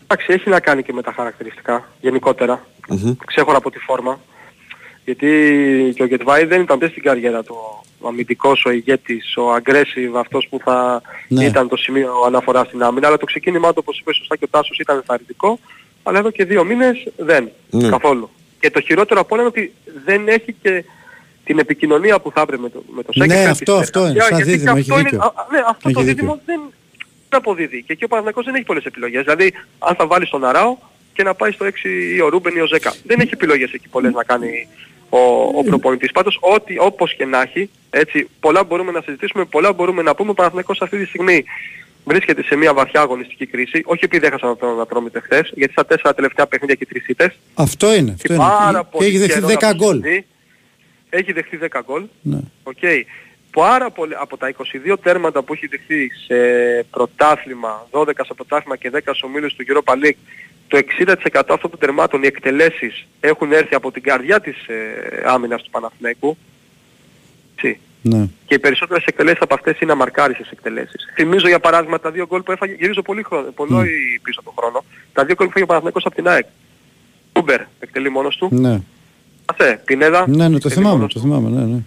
Εντάξει, 0.07 0.33
έχει 0.33 0.49
να 0.49 0.59
κάνει 0.59 0.83
και 0.83 0.93
με 0.93 1.01
τα 1.01 1.13
χαρακτηριστικά 1.15 1.91
γενικότερα. 2.01 2.67
Ξέχωρα 3.25 3.57
από 3.57 3.71
τη 3.71 3.79
φόρμα. 3.79 4.19
Γιατί 5.05 5.27
και 5.95 6.03
ο 6.03 6.05
Γετβάη 6.05 6.45
δεν 6.45 6.61
ήταν 6.61 6.77
ούτε 6.77 6.89
στην 6.89 7.03
καριέρα 7.03 7.43
του 7.43 7.55
ο 7.99 8.07
αμυντικός, 8.07 8.63
ο 8.65 8.69
ηγέτης, 8.71 9.37
ο 9.37 9.53
aggressive, 9.55 10.15
αυτός 10.15 10.47
που 10.49 10.59
θα 10.63 11.01
Ναι. 11.27 11.45
ήταν 11.45 11.67
το 11.67 11.75
σημείο 11.77 12.13
αναφοράς 12.25 12.67
στην 12.67 12.83
άμυνα. 12.83 13.07
Αλλά 13.07 13.17
το 13.17 13.25
ξεκίνημά 13.25 13.67
του, 13.69 13.77
όπως 13.81 13.99
είπε 13.99 14.13
σωστά 14.13 14.35
και 14.35 14.43
ο 14.43 14.47
Τάσος, 14.51 14.77
ήταν 14.79 14.95
ενθαρρυντικό. 14.95 15.59
Αλλά 16.03 16.19
εδώ 16.19 16.29
και 16.31 16.45
δύο 16.45 16.63
μήνες 16.63 17.03
δεν. 17.17 17.49
Ναι. 17.69 17.89
Καθόλου. 17.89 18.29
Και 18.59 18.71
το 18.71 18.81
χειρότερο 18.81 19.19
από 19.19 19.35
όλα 19.35 19.43
είναι 19.43 19.51
ότι 19.57 19.73
δεν 20.05 20.27
έχει 20.27 20.55
και 20.61 20.83
την 21.43 21.59
επικοινωνία 21.59 22.19
που 22.19 22.31
θα 22.31 22.41
έπρεπε 22.41 22.61
με 22.61 22.69
το, 22.69 22.83
με 22.95 23.03
το 23.03 23.11
Ναι, 23.15 23.23
Σέκεφελ, 23.23 23.43
τη 23.45 23.49
αυτό- 23.51 23.73
αυτό 23.75 23.99
είναι, 23.99 24.07
συνεργασία, 24.09 24.35
σαν 24.35 24.45
γιατί 24.45 24.51
δίδυμο, 24.57 24.73
και 24.73 24.79
έχει 24.79 24.89
αυτό 24.91 24.99
είναι- 24.99 25.09
δίκιο. 25.09 25.25
α, 25.27 25.47
ναι, 25.51 25.59
αυτό 25.67 25.89
Έχει 25.89 25.93
το 25.97 26.01
δίκιο. 26.01 26.13
δίδυμο 26.13 26.41
δεν 26.45 26.59
δεν 27.31 27.39
αποδίδει. 27.39 27.83
Και 27.83 27.93
εκεί 27.93 28.03
ο 28.03 28.07
Παναθηναϊκός 28.07 28.45
δεν 28.45 28.55
έχει 28.55 28.63
πολλές 28.65 28.85
επιλογές. 28.85 29.23
Δηλαδή, 29.23 29.53
αν 29.79 29.95
θα 29.95 30.07
βάλει 30.07 30.27
τον 30.27 30.45
Αράο 30.45 30.77
και 31.13 31.23
να 31.23 31.33
πάει 31.33 31.51
στο 31.51 31.65
6 31.65 31.89
ή 32.15 32.21
ο 32.21 32.29
Ρούμπεν 32.29 32.55
ή 32.55 32.59
ο 32.61 32.65
Ζέκα. 32.67 32.93
Δεν 33.03 33.19
έχει 33.19 33.29
επιλογές 33.33 33.71
εκεί 33.71 33.87
πολλές 33.87 34.13
να 34.13 34.23
κάνει 34.23 34.67
ο, 35.09 35.19
ο 35.59 35.63
προπονητής. 35.63 36.11
Πάντως, 36.11 36.37
ό,τι, 36.41 36.75
όπως 36.79 37.15
και 37.15 37.25
να 37.25 37.41
έχει, 37.41 37.69
έτσι, 37.89 38.29
πολλά 38.39 38.63
μπορούμε 38.63 38.91
να 38.91 39.01
συζητήσουμε, 39.01 39.45
πολλά 39.45 39.73
μπορούμε 39.73 40.01
να 40.01 40.15
πούμε. 40.15 40.29
Ο 40.29 40.33
Παναθηναϊκός 40.33 40.81
αυτή 40.81 40.97
τη 40.97 41.05
στιγμή 41.05 41.43
βρίσκεται 42.05 42.43
σε 42.43 42.55
μια 42.55 42.73
βαθιά 42.73 43.01
αγωνιστική 43.01 43.45
κρίση. 43.45 43.81
Όχι 43.85 44.03
επειδή 44.05 44.25
έχασαν 44.25 44.57
τον 44.57 44.81
Ατρόμητο 44.81 45.19
χθες, 45.21 45.51
γιατί 45.55 45.71
στα 45.71 45.85
τέσσερα 45.85 46.13
τελευταία 46.13 46.47
παιχνίδια 46.47 46.75
και 46.75 46.85
τρεις 46.85 47.07
ήττες. 47.07 47.39
Αυτό 47.53 47.93
είναι. 47.93 48.11
Αυτό 48.11 48.33
είναι. 48.33 48.43
Πάρα 48.43 48.79
Και 48.79 48.87
πολύ 48.91 49.07
έχει 49.07 49.17
δεχθεί 49.17 49.39
καιρό 49.39 49.47
10 49.47 49.61
να 49.61 49.73
γκολ. 49.73 49.93
συμβεί. 50.01 50.25
Έχει 51.09 51.31
δεχθεί 51.31 51.57
10 51.57 51.81
γκολ. 51.85 52.03
Ναι. 52.21 52.39
Οκ. 52.63 52.77
Πάρα 53.51 53.89
πολλοί 53.91 54.13
από 54.19 54.37
τα 54.37 54.53
22 54.91 54.95
τέρματα 55.03 55.41
που 55.41 55.53
έχει 55.53 55.67
δεχθεί 55.67 56.11
σε 56.25 56.35
πρωτάθλημα, 56.91 57.87
12 57.91 58.05
σε 58.25 58.33
πρωτάθλημα 58.33 58.77
και 58.77 58.91
10 58.93 58.99
σε 59.03 59.25
ομίλους 59.25 59.53
του 59.55 59.65
Europa 59.67 59.93
League, 59.93 60.17
το 60.69 60.77
60% 60.77 61.15
αυτών 61.33 61.69
των 61.69 61.79
τερμάτων 61.79 62.23
οι 62.23 62.25
εκτελέσεις 62.25 63.07
έχουν 63.19 63.51
έρθει 63.51 63.75
από 63.75 63.91
την 63.91 64.03
καρδιά 64.03 64.39
της 64.39 64.67
ε, 64.67 65.23
άμυνας 65.25 65.63
του 65.63 65.69
Παναθηναϊκού. 65.69 66.37
Έτσι. 67.55 67.79
Ναι. 68.01 68.27
Και 68.45 68.53
οι 68.55 68.59
περισσότερες 68.59 69.03
εκτελέσεις 69.03 69.41
από 69.41 69.53
αυτές 69.53 69.79
είναι 69.79 69.91
αμαρκάρισες 69.91 70.49
εκτελέσεις. 70.51 71.11
Θυμίζω 71.15 71.47
για 71.47 71.59
παράδειγμα 71.59 71.99
τα 71.99 72.11
δύο 72.11 72.25
γκολ 72.25 72.41
που 72.41 72.51
έφαγε, 72.51 72.73
γυρίζω 72.73 73.01
πολύ, 73.01 73.23
χρόνο, 73.23 73.51
πολύ 73.51 74.19
πίσω 74.23 74.41
τον 74.43 74.53
χρόνο, 74.57 74.83
τα 75.13 75.25
δύο 75.25 75.35
γκολ 75.35 75.45
που 75.47 75.51
έφαγε 75.51 75.63
ο 75.63 75.67
Παναθηναϊκός 75.67 76.05
από 76.05 76.15
την 76.15 76.27
ΑΕΚ. 76.27 76.45
Ούμπερ 77.39 77.61
εκτελεί 77.79 78.09
μόνος 78.09 78.37
του. 78.37 78.49
Ναι. 78.51 78.81
Ασε, 79.45 79.81
Πινέδα. 79.85 80.25
Ναι, 80.27 80.35
ναι, 80.35 80.49
το 80.49 80.55
εκτελεί 80.55 80.73
θυμάμαι, 80.73 80.95
μόνος 80.95 81.13
το 81.13 81.19
θυμάμαι, 81.19 81.49
ναι, 81.49 81.65
ναι. 81.65 81.79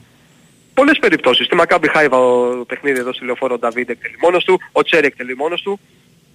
πολλές 0.74 0.98
περιπτώσεις. 0.98 1.46
Στη 1.46 1.54
Μακάμπι 1.54 1.88
Χάιβα 1.88 2.18
ο 2.18 2.64
παιχνίδι 2.64 2.98
εδώ 2.98 3.12
στη 3.12 3.24
λεωφόρο 3.24 3.54
ο 3.54 3.58
Νταβίδ 3.58 3.90
εκτελεί 3.90 4.14
μόνος 4.22 4.44
του, 4.44 4.60
ο 4.72 4.82
Τσέρι 4.82 5.06
εκτελεί 5.06 5.36
μόνος 5.36 5.62
του, 5.62 5.80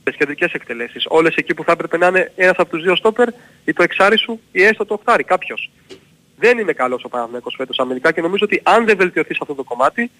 τις 0.10 0.20
κεντρικές 0.20 0.52
εκτελέσεις. 0.52 1.06
Όλες 1.08 1.36
εκεί 1.36 1.54
που 1.54 1.64
θα 1.64 1.72
έπρεπε 1.72 1.98
να 1.98 2.08
είναι 2.08 2.32
ένας 2.36 2.56
από 2.58 2.70
τους 2.70 2.84
δύο 2.84 2.96
στόπερ 2.96 3.28
ή 3.66 3.74
το 3.74 3.84
εξάρι 3.84 4.18
σου 4.18 4.40
ή 4.52 4.64
έστω 4.64 4.86
το 4.86 4.94
οχτάρι, 4.94 5.24
κάποιος. 5.24 5.70
Δεν 6.40 6.58
είναι 6.58 6.74
καλός 6.74 7.04
ο 7.04 7.10
Παναθηναϊκός 7.10 7.54
φέτος 7.58 7.80
αμυντικά 7.80 8.12
και 8.12 8.22
νομίζω 8.22 8.46
ότι 8.46 8.60
αν 8.64 8.86
δεν 8.86 8.98
βελτιωθεί 8.98 9.34
σε 9.34 9.40
αυτό 9.42 9.54
το 9.56 9.64
κομμάτι, 9.64 10.12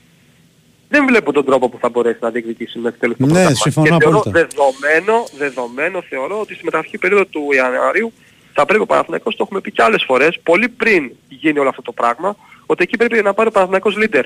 δεν 0.90 1.06
βλέπω 1.06 1.32
τον 1.32 1.46
τρόπο 1.46 1.70
που 1.70 1.78
θα 1.82 1.90
μπορέσει 1.90 2.18
να 2.22 2.30
διεκδικήσει 2.30 2.80
μέχρι 2.80 2.98
το 3.00 3.00
τελευταίο 3.00 3.28
Ναι, 3.28 3.34
πρωτάθλημα. 3.34 3.62
συμφωνώ 3.62 3.98
Και 3.98 4.04
θεωρώ 4.04 4.20
απόλυτα. 4.20 4.48
δεδομένο, 4.48 5.24
δεδομένο 5.38 6.02
θεωρώ 6.02 6.40
ότι 6.40 6.54
στη 6.54 6.64
μεταγραφική 6.66 6.98
περίοδο 6.98 7.26
του 7.26 7.48
Ιανουαρίου 7.52 8.14
θα 8.54 8.66
πρέπει 8.66 8.82
ο 8.82 8.86
Παναθηναϊκός, 8.86 9.36
το 9.36 9.44
έχουμε 9.44 9.62
πει 9.62 9.72
και 9.72 9.84
άλλες 9.84 10.04
φορές, 10.04 10.40
πολύ 10.44 10.70
πριν 10.70 11.12
γίνει 11.30 11.60
όλο 11.60 11.70
αυτό 11.70 11.82
το 11.82 11.92
πράγμα, 11.92 12.36
ότι 12.66 12.84
εκεί 12.84 12.98
πρέπει 12.98 13.22
να 13.22 13.34
πάρει 13.34 13.50
ο 13.50 13.52
Παναθηναϊκός 13.52 13.96
leader. 14.00 14.24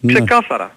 Ναι. 0.00 0.12
Ξεκάθαρα. 0.12 0.76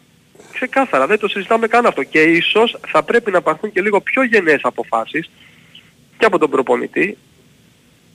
Ξεκάθαρα, 0.59 1.07
δεν 1.07 1.19
το 1.19 1.27
συζητάμε 1.27 1.67
καν 1.67 1.85
αυτό. 1.85 2.03
Και 2.03 2.21
ίσως 2.21 2.77
θα 2.87 3.03
πρέπει 3.03 3.31
να 3.31 3.41
πάρθουν 3.41 3.71
και 3.71 3.81
λίγο 3.81 4.01
πιο 4.01 4.23
γενναίες 4.23 4.59
αποφάσεις 4.63 5.29
και 6.17 6.25
από 6.25 6.37
τον 6.37 6.49
προπονητή 6.49 7.17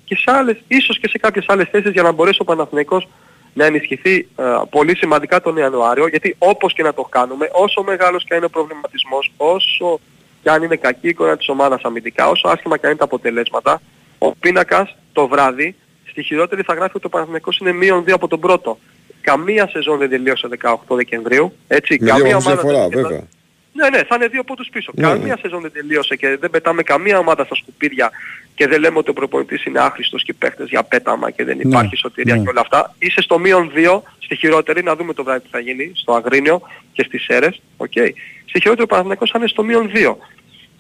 και 0.05 0.17
σε 0.17 0.31
άλλες, 0.31 0.57
ίσως 0.69 0.99
και 0.99 1.09
σε 1.09 1.19
κάποιες 1.19 1.45
άλλες 1.49 1.69
θέσεις 1.71 1.93
για 1.93 2.03
να 2.03 2.13
μπορέσει 2.13 2.39
ο 2.41 2.45
Παναθηναϊκός 2.45 3.09
να 3.55 3.65
ενισχυθεί 3.65 4.29
ε, 4.37 4.45
πολύ 4.71 4.97
σημαντικά 4.97 5.41
τον 5.41 5.57
Ιανουάριο 5.57 6.07
γιατί 6.07 6.37
όπως 6.39 6.73
και 6.73 6.83
να 6.83 6.95
το 6.95 7.03
κάνουμε, 7.03 7.49
όσο 7.53 7.83
μεγάλος 7.83 8.25
και 8.25 8.33
αν 8.33 8.37
είναι 8.37 8.47
ο 8.47 8.51
προβληματισμός, 8.51 9.33
όσο 9.37 10.01
και 10.43 10.51
αν 10.51 10.63
είναι 10.63 10.77
κακή 10.77 11.07
η 11.07 11.09
εικόνα 11.09 11.37
της 11.37 11.49
ομάδας 11.49 11.83
αμυντικά, 11.83 12.29
όσο 12.29 12.49
άσχημα 12.49 12.77
και 12.77 12.87
αν 12.87 12.91
είναι 12.91 12.99
τα 12.99 13.05
αποτελέσματα, 13.05 13.81
ο 14.19 14.35
πίνακας 14.35 14.97
το 15.13 15.29
βράδυ 15.29 15.75
στη 16.11 16.23
χειρότερη 16.23 16.63
θα 16.63 16.75
γράφει 16.75 16.93
ότι 16.97 17.07
ο 17.07 17.09
Παναθηναϊκός 17.09 17.59
είναι 17.59 17.73
μείον 17.73 18.05
2 18.05 18.11
από 18.11 18.29
τον 18.29 18.41
πρώτο. 18.41 18.79
Καμία 19.25 19.69
σεζόν 19.69 19.99
δεν 19.99 20.09
τελείωσε 20.11 20.49
18 20.63 20.75
Δεκεμβρίου. 20.97 21.57
Έτσι, 21.69 21.97
Με 22.01 22.07
δύο 22.07 22.15
καμία 22.17 22.35
βαθμούς 22.35 22.53
ομάδα 22.53 22.63
διαφορά, 22.63 22.89
δεν- 22.89 23.03
βέβαια. 23.03 23.27
ναι, 23.73 23.89
ναι, 23.89 24.03
θα 24.05 24.15
είναι 24.15 24.27
δύο 24.27 24.45
πόντους 24.45 24.69
πίσω. 24.73 24.93
Ναι, 24.95 25.03
Καμία 25.09 25.39
σεζόν 25.43 25.61
δεν 25.63 25.73
τελείωσε 25.73 26.17
και 26.17 26.37
δεν 26.37 26.51
πετάμε 26.51 26.83
καμία 26.83 27.19
ομάδα 27.19 27.45
στα 27.45 27.55
σκουπίδια 27.55 28.11
και 28.55 28.67
δεν 28.67 28.81
λέμε 28.81 28.99
ότι 28.99 29.11
ο 29.11 29.13
προπονητής 29.13 29.65
είναι 29.65 29.81
άχρηστος 29.81 30.23
και 30.23 30.31
οι 30.31 30.35
παίχτες 30.39 30.69
για 30.69 30.83
πέταμα 30.83 31.31
και 31.31 31.45
δεν 31.45 31.57
Ναι, 31.57 31.63
υπάρχει 31.63 31.97
σωτηρία 31.97 32.37
ναι. 32.37 32.43
και 32.43 32.49
όλα 32.49 32.61
αυτά. 32.61 32.95
Είσαι 32.99 33.21
στο 33.21 33.39
μείον 33.39 33.71
δύο, 33.75 34.03
στη 34.19 34.37
χειρότερη, 34.37 34.83
να 34.83 34.97
δούμε 34.97 35.13
το 35.13 35.25
βράδυ 35.25 35.41
τι 35.41 35.49
θα 35.51 35.59
γίνει, 35.59 35.93
στο 35.95 36.13
Αγρίνιο 36.13 36.61
και 36.93 37.03
στις 37.07 37.23
Σέρες. 37.23 37.61
Οκ. 37.77 37.93
Στη 38.45 38.61
χειρότερη 38.61 38.83
ο 38.83 38.87
Παναθηναϊκός 38.87 39.31
θα 39.31 39.39
είναι 39.39 39.49
στο 39.49 39.63
μείον 39.63 39.91
δύο. 39.91 40.19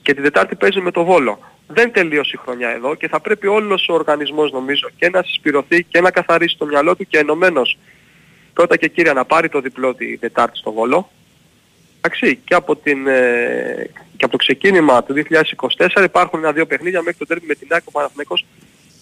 Και 0.02 0.14
την 0.14 0.22
Τετάρτη 0.22 0.54
παίζει 0.54 0.80
με 0.80 0.90
το 0.90 1.04
Βόλο. 1.04 1.38
Δεν 1.66 1.92
τελείωσε 1.92 2.30
η 2.34 2.38
χρονιά 2.44 2.68
εδώ 2.68 2.94
και 2.94 3.08
θα 3.08 3.20
πρέπει 3.20 3.46
όλος 3.46 3.88
ο 3.88 3.92
οργανισμός 3.94 4.52
νομίζω 4.52 4.88
και 4.98 5.08
να 5.08 5.22
συσπηρωθεί 5.22 5.82
και 5.84 6.00
να 6.00 6.10
καθαρίσει 6.10 6.56
το 6.58 6.66
μυαλό 6.66 6.96
του 6.96 7.06
και 7.06 7.18
ενωμένος 7.18 7.78
πρώτα 8.54 8.76
και 8.76 8.88
κύρια 8.88 9.12
να 9.12 9.24
πάρει 9.24 9.48
το 9.48 9.60
διπλό 9.60 9.94
τη 9.94 10.18
Τετάρτη 10.18 10.58
στο 10.58 10.72
Βόλο. 10.72 11.10
Εντάξει, 12.00 12.38
και 12.44 12.54
από, 12.54 12.76
την, 12.76 13.06
ε, 13.06 13.90
και 14.16 14.24
από 14.24 14.30
το 14.30 14.36
ξεκίνημα 14.36 15.02
του 15.04 15.14
2024 15.96 16.04
υπάρχουν 16.04 16.38
ένα-δύο 16.38 16.66
παιχνίδια 16.66 17.02
μέχρι 17.02 17.18
το 17.18 17.26
τέρμι 17.26 17.46
με 17.46 17.54
την 17.54 17.68
ΑΕΚ 17.70 17.82
ο 17.86 17.90
Παναθηναϊκός 17.90 18.44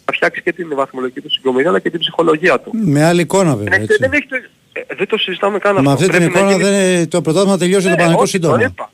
θα 0.05 0.13
φτιάξει 0.13 0.43
και 0.43 0.53
την 0.53 0.69
βαθμολογική 0.75 1.21
του 1.21 1.31
συγκομιδία 1.31 1.69
αλλά 1.69 1.79
και 1.79 1.91
την 1.91 2.01
ψυχολογία 2.01 2.61
του. 2.61 2.71
Με 2.75 3.05
άλλη 3.05 3.21
εικόνα 3.21 3.57
βέβαια. 3.57 3.71
Δεν, 3.79 3.83
Έτσι. 3.83 3.97
δεν, 4.01 4.13
έχει 4.13 4.27
το, 4.27 4.37
ε, 4.73 4.95
δεν 4.97 5.07
το 5.07 5.19
συζητάμε 5.19 5.59
καν 5.59 5.71
αυτό. 5.77 5.83
Με 5.89 5.93
αυτή 5.93 6.09
την 6.09 6.17
Πρέπει 6.17 6.33
να 6.33 6.39
εικόνα 6.41 6.53
γίνει- 6.53 6.65
δεν, 6.97 7.09
το 7.09 7.21
πρωτάθλημα 7.23 7.59
τελειώσει 7.59 7.83
το 7.85 7.91
ναι, 7.91 7.97
Παναγικό 7.97 8.23
όχι, 8.23 8.39
το 8.39 8.47
σύντομα. 8.49 8.63
είπα. 8.65 8.91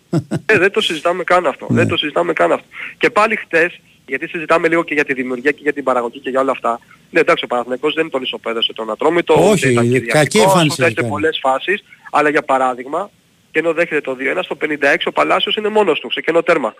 ε, 0.46 0.58
δεν 0.58 0.70
το 0.70 0.80
συζητάμε 0.80 1.24
καν 1.24 1.46
αυτό. 1.46 1.66
Ναι. 1.70 1.74
Δεν 1.76 1.88
το 1.88 1.96
συζητάμε 1.96 2.32
καν 2.32 2.52
αυτό. 2.52 2.66
Και 2.98 3.10
πάλι 3.10 3.36
χτες, 3.36 3.80
γιατί 4.08 4.28
συζητάμε 4.28 4.68
λίγο 4.68 4.84
και 4.84 4.94
για 4.94 5.04
τη 5.04 5.12
δημιουργία 5.12 5.50
και 5.50 5.60
για 5.62 5.72
την 5.72 5.84
παραγωγή 5.84 6.18
και 6.18 6.30
για 6.30 6.40
όλα 6.40 6.50
αυτά. 6.50 6.80
Ναι, 7.10 7.20
εντάξει, 7.20 7.44
ο 7.44 7.46
Παναθηναϊκός 7.46 7.94
δεν 7.94 8.10
τον 8.10 8.22
ισοπέδωσε 8.22 8.72
τον 8.72 8.90
Ατρόμητο. 8.90 9.34
Όχι, 9.34 9.50
ούτε 9.50 9.68
ήταν 9.68 9.84
κακή 9.84 9.98
κυριαρχικός, 9.98 10.44
εμφάνιση 10.44 10.72
ούτε 10.72 10.82
σε 10.82 10.90
έκανε. 10.90 11.08
πολλές 11.08 11.38
φάσεις. 11.42 11.84
Αλλά 12.10 12.28
για 12.28 12.42
παράδειγμα, 12.42 13.10
και 13.50 13.58
ενώ 13.58 13.72
δέχεται 13.72 14.00
το 14.00 14.16
2-1, 14.20 14.42
στο 14.42 14.54
56 14.54 15.06
ο 15.06 15.12
Παλάσιος 15.12 15.56
είναι 15.56 15.68
μόνος 15.68 16.00
του, 16.00 16.10
σε 16.10 16.20
κενό 16.20 16.42
τέρμα. 16.42 16.74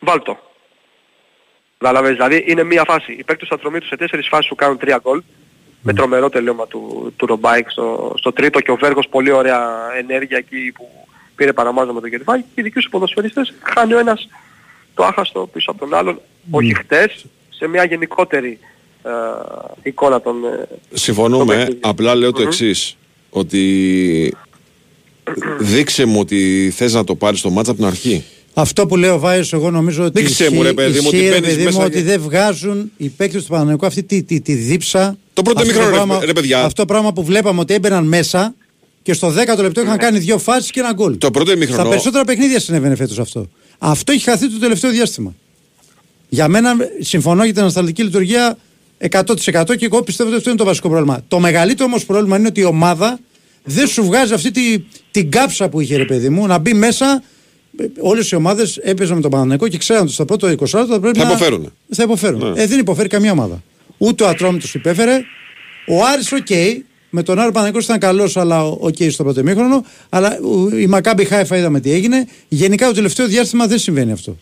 Βάλτο. 0.00 0.38
Κατάλαβες, 1.78 2.12
δηλαδή 2.12 2.44
είναι 2.46 2.62
μία 2.62 2.84
φάση. 2.84 3.12
Οι 3.12 3.24
παίκτες 3.24 3.48
του 3.48 3.54
Ατρομήτου 3.54 3.86
σε 3.86 3.96
τέσσερις 3.96 4.28
φάσεις 4.28 4.46
σου 4.46 4.54
κάνουν 4.54 4.78
τρία 4.78 5.00
γκολ. 5.02 5.22
Με 5.86 5.92
τρομερό 5.92 6.28
τελείωμα 6.28 6.66
του, 6.66 7.12
του 7.16 7.26
Ρομπάιλ 7.26 7.70
στο, 7.70 8.14
στο 8.18 8.32
τρίτο 8.32 8.60
και 8.60 8.70
ο 8.70 8.76
Βέργος 8.76 9.08
πολύ 9.08 9.30
ωραία 9.30 9.70
ενέργεια 9.98 10.36
εκεί 10.36 10.72
που 10.74 11.06
πήρε 11.34 11.52
παραμάζα 11.52 11.92
με 11.92 12.00
τον 12.00 12.08
Γερβάκη 12.08 12.42
και 12.42 12.60
οι 12.60 12.62
δικοί 12.62 12.80
σου 12.80 12.90
ποδοσφαιριστές 12.90 13.54
χάνει 13.62 13.94
ο 13.94 13.98
ένας 13.98 14.28
το 14.94 15.04
άχαστο 15.04 15.48
πίσω 15.52 15.70
από 15.70 15.80
τον 15.80 15.94
άλλον. 15.94 16.20
Όχι 16.50 16.74
χτες, 16.74 17.24
σε 17.48 17.66
μια 17.66 17.84
γενικότερη 17.84 18.58
ε, 19.04 19.10
εικόνα 19.82 20.20
των... 20.20 20.34
ε, 20.44 20.68
Συμφωνούμε. 20.96 21.68
Απλά 21.80 22.14
λέω 22.14 22.32
το 22.32 22.42
εξής. 22.42 22.96
Ότι 23.30 24.34
δείξε 25.58 26.04
μου 26.04 26.18
ότι 26.20 26.72
θες 26.76 26.92
να 26.92 27.04
το 27.04 27.14
πάρεις 27.14 27.40
το 27.40 27.50
μάτσα 27.50 27.70
από 27.70 27.80
την 27.80 27.88
αρχή. 27.88 28.24
Αυτό 28.54 28.86
που 28.86 28.96
λέω 28.96 29.18
Βάιος 29.18 29.52
εγώ 29.52 29.70
νομίζω 29.70 30.04
ότι 30.04 30.20
Δείξε 30.22 30.50
μου, 30.50 30.62
ρε 30.62 30.72
παιδί 30.72 31.00
μου, 31.00 31.04
ότι 31.06 31.16
ισχύει, 31.16 31.28
ρε 31.28 31.34
μπαίνεις 31.40 31.48
παιδί 31.48 31.58
μου, 31.58 31.64
μέσα 31.64 31.84
ότι 31.84 31.96
και- 31.96 32.02
δεν 32.02 32.20
βγάζουν 32.20 32.90
οι 32.96 33.08
παίκτες 33.08 33.42
του 33.42 33.48
Παναγενικού 33.48 33.86
αυτή 33.86 34.02
τη, 34.02 34.22
τη, 34.22 34.40
τη 34.40 34.54
δίψα. 34.54 35.16
Το 35.32 35.42
πρώτο 35.42 35.60
αυτό 35.60 35.72
ημίχρονο, 35.72 35.96
ρε- 35.96 36.04
πράγμα- 36.06 36.24
ρε 36.24 36.32
παιδιά. 36.32 36.58
Αυτό 36.64 36.82
το 36.82 36.86
πράγμα 36.92 37.12
που 37.12 37.24
βλέπαμε 37.24 37.60
ότι 37.60 37.74
έμπαιναν 37.74 38.04
μέσα 38.06 38.54
και 39.02 39.12
στο 39.12 39.28
10ο 39.28 39.62
λεπτό 39.62 39.80
είχαν 39.80 39.98
κάνει 39.98 40.18
δύο 40.18 40.38
φάσεις 40.38 40.70
και 40.70 40.80
ένα 40.80 40.92
γκολ. 40.92 41.18
Το 41.18 41.30
πρώτο 41.30 41.52
ημίχρονο- 41.52 41.80
Στα 41.80 41.88
περισσότερα 41.90 42.24
παιχνίδια 42.24 42.60
συνέβαινε 42.60 42.94
φέτος 42.96 43.18
αυτό. 43.18 43.48
Αυτό 43.86 44.12
έχει 44.12 44.24
χαθεί 44.24 44.50
το 44.50 44.58
τελευταίο 44.58 44.90
διάστημα. 44.90 45.34
Για 46.28 46.48
μένα 46.48 46.76
συμφωνώ 47.00 47.44
για 47.44 47.52
την 47.52 47.62
ανασταλτική 47.62 48.02
λειτουργία 48.02 48.56
100% 49.10 49.76
και 49.76 49.84
εγώ 49.84 50.02
πιστεύω 50.02 50.28
ότι 50.28 50.38
αυτό 50.38 50.50
είναι 50.50 50.58
το 50.58 50.64
βασικό 50.64 50.88
πρόβλημα. 50.88 51.24
Το 51.28 51.38
μεγαλύτερο 51.38 51.84
όμως 51.84 52.04
πρόβλημα 52.04 52.36
είναι 52.36 52.46
ότι 52.46 52.60
η 52.60 52.64
ομάδα 52.64 53.18
δεν 53.64 53.86
σου 53.86 54.04
βγάζει 54.04 54.32
αυτή 54.34 54.50
τη, 54.50 54.78
την 55.10 55.30
κάψα 55.30 55.68
που 55.68 55.80
είχε 55.80 55.96
ρε 55.96 56.04
παιδί 56.04 56.28
μου 56.28 56.46
να 56.46 56.58
μπει 56.58 56.74
μέσα. 56.74 57.22
Όλες 58.00 58.30
οι 58.30 58.34
ομάδες 58.34 58.76
έπαιζαν 58.76 59.16
με 59.16 59.22
τον 59.22 59.30
Παναναναϊκό 59.30 59.68
και 59.68 59.78
ξέραν 59.78 60.02
ότι 60.02 60.12
στο 60.12 60.24
πρώτο 60.24 60.48
20 60.48 60.56
θα 60.66 61.00
πρέπει 61.00 61.18
Θα 61.18 61.24
να. 61.24 61.30
υποφέρουν. 61.30 61.72
Θα 61.90 62.02
υποφέρουν. 62.02 62.52
Ναι. 62.52 62.62
Ε, 62.62 62.66
δεν 62.66 62.78
υποφέρει 62.78 63.08
καμία 63.08 63.32
ομάδα. 63.32 63.62
Ούτε 63.98 64.24
ο 64.24 64.28
Ατρόμητος 64.28 64.74
υπέφερε. 64.74 65.20
Ο 65.88 66.04
Άρης, 66.04 66.32
οκ, 66.32 66.46
Με 67.16 67.22
τον 67.22 67.38
Άρη 67.38 67.50
ο 67.52 67.54
Παναθηναϊκός 67.54 67.78
ήταν 67.78 67.98
καλός, 67.98 68.36
αλλά 68.36 68.62
οκ 68.64 68.94
στο 69.10 69.22
πρώτο 69.24 69.40
ημίχρονο. 69.40 69.84
Αλλά 70.08 70.38
ο- 70.42 70.76
η 70.76 70.86
Μακάμπι 70.86 71.24
Χάιφα 71.24 71.56
είδαμε 71.56 71.80
τι 71.80 71.92
έγινε. 71.92 72.28
Γενικά 72.48 72.86
το 72.86 72.92
τελευταίο 72.92 73.26
διάστημα 73.26 73.66
δεν 73.66 73.78
συμβαίνει 73.78 74.12
αυτό. 74.12 74.36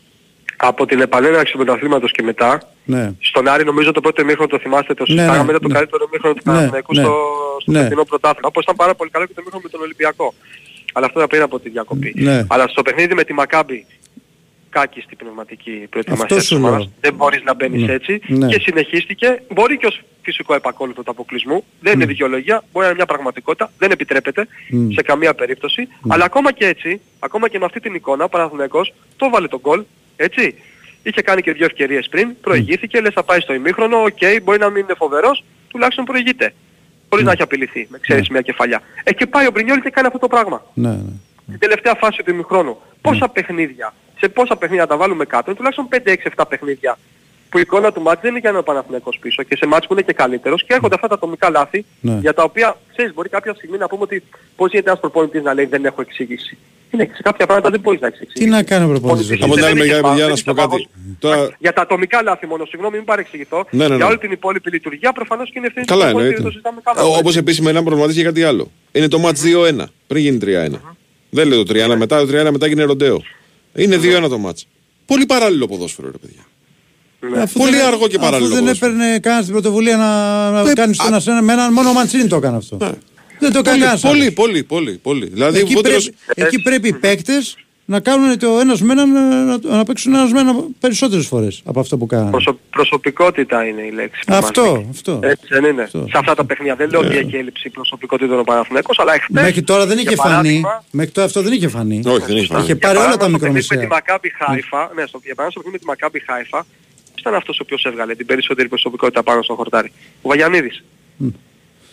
Από 0.56 0.86
την 0.86 1.00
επανέναρξη 1.00 1.52
του 1.52 1.58
πρωταθλήματος 1.58 2.12
και 2.12 2.22
μετά, 2.22 2.62
Ναι. 2.84 3.12
στον 3.20 3.48
Άρη 3.48 3.64
νομίζω 3.64 3.92
το 3.92 4.00
πρώτο 4.00 4.22
ημίχρονο 4.22 4.48
το 4.48 4.58
θυμάστε 4.58 4.94
το 4.94 5.04
Ναι, 5.08 5.14
συζητάγαμε, 5.14 5.44
ναι, 5.44 5.48
ήταν 5.50 5.60
το 5.62 5.68
ναι. 5.68 5.74
καλύτερο 5.74 6.04
ημίχρονο 6.08 6.34
του 6.34 6.42
Ναι, 6.44 6.52
Παναθηναϊκού 6.52 6.94
ναι. 6.94 7.02
στο, 7.02 7.14
στο 7.60 7.70
Ναι. 7.70 7.82
φετινό 7.82 8.04
πρωτάθλημα. 8.04 8.48
Όπως 8.48 8.62
ήταν 8.62 8.76
πάρα 8.76 8.94
πολύ 8.94 9.10
καλό 9.10 9.24
και 9.26 9.32
το 9.34 9.40
ημίχρονο 9.40 9.62
με 9.66 9.70
τον 9.74 9.80
Ολυμπιακό. 9.80 10.34
Αλλά 10.92 11.06
αυτό 11.06 11.18
ήταν 11.18 11.28
πριν 11.32 11.42
από 11.42 11.58
τη 11.60 11.68
διακοπή. 11.68 12.12
Ναι. 12.16 12.44
Αλλά 12.48 12.64
στο 12.68 12.82
παιχνίδι 12.82 13.14
με 13.14 13.24
τη 13.24 13.32
Μακάμπι 13.32 13.86
κάκιστη 14.70 15.16
πνευματική 15.16 15.70
προετοιμασία 15.90 16.24
Αυτό 16.24 16.36
της 16.36 16.46
σου 16.46 16.56
ομάδας. 16.56 16.78
λέω. 16.78 16.92
Δεν 17.00 17.14
μπορείς 17.14 17.42
να 17.44 17.54
μπαίνεις 17.54 17.82
Ναι. 17.82 17.92
έτσι. 17.92 18.20
Ναι. 18.26 18.46
Και 18.46 18.58
συνεχίστηκε. 18.62 19.42
Μπορεί 19.54 19.76
και 19.78 19.86
ως 19.86 20.00
φυσικό 20.22 20.54
επακόλουθο 20.54 21.02
του 21.02 21.10
αποκλεισμού. 21.10 21.64
Δεν 21.80 21.92
είναι 21.92 22.04
δικαιολογία. 22.04 22.56
Μπορεί 22.72 22.84
να 22.84 22.86
είναι 22.86 22.94
μια 22.94 23.06
πραγματικότητα. 23.06 23.72
Δεν 23.78 23.90
επιτρέπεται 23.90 24.46
Μμ. 24.70 24.90
σε 24.90 25.02
καμία 25.02 25.34
περίπτωση. 25.34 25.88
Αλλά 26.08 26.24
ακόμα 26.24 26.52
και 26.52 26.66
έτσι, 26.66 27.00
ακόμα 27.18 27.48
και 27.48 27.58
με 27.58 27.64
αυτή 27.64 27.80
την 27.80 27.94
εικόνα, 27.94 28.24
ο 28.24 28.28
Παναθηναϊκός 28.28 28.94
το 29.16 29.30
έβαλε 29.30 29.48
το 29.48 29.60
γκολ. 29.60 29.82
Έτσι. 30.16 30.54
Είχε 31.02 31.22
κάνει 31.22 31.42
και 31.42 31.52
δύο 31.52 31.64
ευκαιρίες 31.64 32.08
πριν, 32.08 32.40
προηγήθηκε, 32.40 33.00
λες 33.00 33.12
θα 33.14 33.22
πάει 33.22 33.40
στο 33.40 33.54
ημίχρονο, 33.54 34.02
οκ, 34.02 34.42
μπορεί 34.42 34.58
να 34.58 34.70
μην 34.70 34.82
είναι 34.82 34.94
φοβερός, 34.96 35.44
τουλάχιστον 35.68 36.04
προηγείται. 36.04 36.54
Χωρίς 37.08 37.24
να 37.24 37.32
έχει 37.32 37.42
απειληθεί, 37.42 37.86
με 37.90 37.98
ξέρεις 37.98 38.28
μια 38.28 38.40
κεφαλιά. 38.40 38.82
Ε, 39.04 39.12
και 39.12 39.26
πάει 39.26 39.46
ο 39.46 39.50
Μπρινιόλ 39.50 39.80
και 39.80 39.90
κάνει 39.90 40.06
αυτό 40.06 40.18
το 40.18 40.28
πράγμα. 40.28 40.66
Ναι, 40.74 40.88
ναι. 40.88 41.12
Την 41.46 41.58
τελευταία 41.58 41.94
φάση 41.94 42.22
του 42.22 42.30
ημιχρόνου. 42.30 42.78
Πόσα 43.00 43.28
παιχνίδια, 43.28 43.94
σε 44.18 44.28
πόσα 44.28 44.56
παιχνίδια 44.56 44.86
τα 44.86 44.96
βάλουμε 44.96 45.24
κάτω, 45.24 45.44
είναι 45.50 45.56
τουλάχιστον 45.56 45.88
5-6-7 46.36 46.44
παιχνίδια 46.48 46.98
που 47.52 47.58
η 47.58 47.60
εικόνα 47.60 47.92
του 47.92 48.00
μάτς 48.02 48.20
δεν 48.20 48.30
είναι 48.30 48.38
για 48.38 48.50
να 48.50 48.58
είναι 48.58 48.64
ο 48.68 48.72
Παναθηναϊκός 48.72 49.18
πίσω 49.20 49.42
και 49.42 49.56
σε 49.56 49.66
μάτς 49.66 49.86
που 49.86 49.92
είναι 49.92 50.02
και 50.02 50.12
καλύτερος 50.12 50.64
και 50.64 50.72
έρχονται 50.74 50.94
αυτά 50.94 51.08
τα 51.08 51.14
ατομικά 51.14 51.50
λάθη 51.50 51.84
Ναι. 52.00 52.18
για 52.20 52.34
τα 52.34 52.42
οποία, 52.42 52.76
ξέρεις, 52.92 53.14
μπορεί 53.14 53.28
κάποια 53.28 53.54
στιγμή 53.54 53.76
να 53.78 53.86
πούμε 53.88 54.02
ότι 54.02 54.22
πώς 54.56 54.70
γίνεται 54.70 54.88
ένας 54.88 55.00
προπονητής 55.00 55.42
να 55.42 55.54
λέει 55.54 55.64
δεν 55.64 55.84
έχω 55.84 56.00
εξήγηση. 56.00 56.58
Είναι, 56.90 57.08
σε 57.14 57.22
κάποια 57.22 57.46
πράγματα 57.46 57.70
δεν 57.70 57.80
μπορείς 57.80 58.00
να 58.00 58.06
έχεις 58.06 58.20
εξήγηση. 58.20 58.44
Τι 58.50 58.56
να 58.56 58.62
κάνει 58.62 58.84
ο 58.84 58.88
προπονητής. 58.88 59.26
Προπονητής 59.26 59.44
Από 59.46 59.54
την 59.54 59.64
άλλη 59.64 59.72
δεν 59.78 59.78
μεριά, 59.78 59.92
είχε 59.98 60.02
παιδιά, 60.02 60.08
φάουλ, 60.08 60.20
να 60.20 60.26
δεν 60.26 60.36
σου 60.36 60.44
πω 60.44 60.50
είχε 60.52 60.60
κάτι. 60.60 60.88
φάουλ. 60.92 61.14
Τώρα, 61.18 61.56
Για 61.58 61.72
τα 61.72 61.82
ατομικά 61.82 62.22
λάθη 62.22 62.46
μόνο, 62.46 62.64
συγγνώμη, 62.64 62.96
μην 62.96 63.04
παρεξηγηθώ. 63.04 63.66
Ναι, 63.70 63.82
ναι, 63.82 63.88
ναι. 63.88 63.96
Για 63.96 64.06
όλη 64.06 64.18
την 64.18 64.30
υπόλοιπη 64.32 64.70
λειτουργία 64.70 65.12
προφανώς 65.12 65.46
και 65.50 65.54
είναι 65.58 65.66
ευθύνη 65.66 65.86
του 65.86 65.92
καλά 65.92 66.04
προπονητή, 66.04 66.34
εννοείται. 66.34 66.58
δεν 66.60 66.62
το 66.62 66.70
συζητάμε 66.74 67.08
καν. 67.08 67.16
Όπως 67.18 67.36
επίση 67.36 67.62
με 67.62 67.70
έναν 67.70 67.84
προβληματίζει 67.84 68.18
και 68.18 68.24
κάτι 68.24 68.42
άλλο. 68.44 68.70
Είναι 68.92 69.08
το 69.08 69.18
match 69.26 69.38
2-1. 69.82 69.84
Πριν 70.06 70.22
γίνει 70.22 70.38
3-1. 70.42 70.80
Δεν 71.30 71.46
λέει 71.48 71.64
το 71.64 71.72
3-1 71.92 71.96
μετά, 71.96 72.26
το 72.26 72.38
3-1 72.46 72.50
μετά 72.50 72.66
γίνει 72.66 72.82
ροντέο. 72.82 73.22
Είναι 73.74 73.96
2-1 73.96 74.28
το 74.28 74.40
match. 74.46 74.60
Πολύ 75.06 75.26
παράλληλο 75.26 75.66
ποδόσφαιρο, 75.66 76.10
ρε 76.10 76.18
παιδιά. 76.18 76.42
Αφού 77.42 77.58
Πολύ 77.58 77.76
δεν- 77.76 77.86
αργό 77.86 78.06
και 78.08 78.18
παράλληλο 78.18 78.44
Αφού 78.44 78.54
δεν 78.54 78.62
ποδόσφαιρο. 78.64 78.92
έπαιρνε 78.92 79.18
κανένας 79.18 79.44
την 79.44 79.54
πρωτοβουλία 79.54 79.96
να, 79.96 80.50
να 80.62 80.72
κάνει 80.72 80.94
στον 80.94 81.14
ένα 81.26 81.42
με 81.42 81.52
έναν 81.52 81.72
μόνο 81.72 81.88
ο 81.88 81.92
Μαντσίνη 81.92 82.26
το 82.26 82.36
έκανε 82.36 82.56
αυτό. 82.56 82.76
Δεν 83.38 83.52
το 83.52 83.58
έκανε 83.58 83.62
Πολύ, 83.62 83.78
κανένας 83.78 84.00
πολύ, 84.00 84.20
άλλος. 84.22 84.34
πολύ, 84.34 84.62
πολύ, 84.62 84.92
πολύ. 85.02 85.26
Δηλαδή, 85.26 85.58
Εκεί, 85.58 85.74
Βούτυρος- 85.74 86.10
πρέπει, 86.26 86.42
εκεί 86.54 86.62
πρέπει 86.62 86.88
οι 86.88 86.92
παίκτες 86.92 87.56
να 87.84 88.00
κάνουν 88.00 88.38
το 88.38 88.58
ένας 88.60 88.80
με 88.82 88.92
έναν 88.92 89.12
να, 89.46 89.76
να 89.76 89.84
παίξουν 89.84 90.14
ένας 90.14 90.32
με 90.32 90.40
έναν 90.40 90.66
περισσότερες 90.80 91.26
φορές 91.26 91.62
από 91.64 91.80
αυτό 91.80 91.96
που 91.96 92.06
κάνανε. 92.06 92.30
Προσω- 92.30 92.58
προσωπικότητα 92.70 93.66
είναι 93.66 93.82
η 93.82 93.90
λέξη. 93.90 94.20
που 94.26 94.32
μας 94.32 94.44
Αυτό, 94.44 94.62
λείπει. 94.76 94.86
αυτό. 94.90 95.18
Έτσι 95.22 95.46
δεν 95.48 95.64
είναι. 95.64 95.88
Σε 95.92 96.18
αυτά 96.18 96.34
τα 96.34 96.44
παιχνίδια. 96.44 96.74
Δεν 96.74 96.90
λέω 96.90 97.00
ότι 97.00 97.16
έχει 97.16 97.36
έλλειψη 97.36 97.70
προσωπικότητων 97.70 98.38
ο 98.38 98.42
Παναθηναϊκός, 98.42 98.98
αλλά 98.98 99.14
εχθές... 99.14 99.42
Μέχρι 99.42 99.62
τώρα 99.62 99.86
δεν 99.86 99.98
είχε 99.98 100.08
για 100.08 100.16
φανεί. 100.16 100.30
παράδειγμα, 100.32 100.84
Μέχρι 100.90 101.10
τώρα 101.12 101.26
αυτό 101.26 101.42
δεν 101.42 101.52
είχε 101.52 101.68
φανεί. 101.68 102.02
Όχι, 102.06 102.24
δεν 102.26 102.36
είχε 102.36 102.46
φανεί. 102.46 102.62
Είχε 102.62 102.72
για 102.72 102.78
πάρει 102.86 102.96
όλα 102.96 103.04
παράδειγμα, 103.04 103.16
τα 103.16 103.28
στο 103.28 103.38
παιχνίδι 103.38 103.52
Με 103.52 103.60
τη 103.60 103.66
μικρομεσαία. 103.74 103.88
Μακάμπι 103.96 104.28
Χάιφα, 104.38 104.80
ναι, 104.96 105.04
στο, 105.06 105.18
για 105.28 105.34
παράδειγμα 105.38 105.50
στο 105.50 105.60
παιχνίδι 105.60 105.72
με 105.72 105.78
τη 105.78 105.86
Μακάμπι 105.92 106.18
Χάιφα, 106.28 106.58
ποιος 106.60 106.91
ήταν 107.22 107.34
αυτός 107.34 107.58
ο 107.58 107.62
οποίος 107.62 107.84
έβγαλε 107.84 108.14
την 108.14 108.26
περισσότερη 108.26 108.68
προσωπικότητα 108.68 109.22
πάνω 109.22 109.42
στο 109.42 109.54
χορτάρι. 109.54 109.92
Ο 110.22 110.28
Βαγιανίδης. 110.28 110.84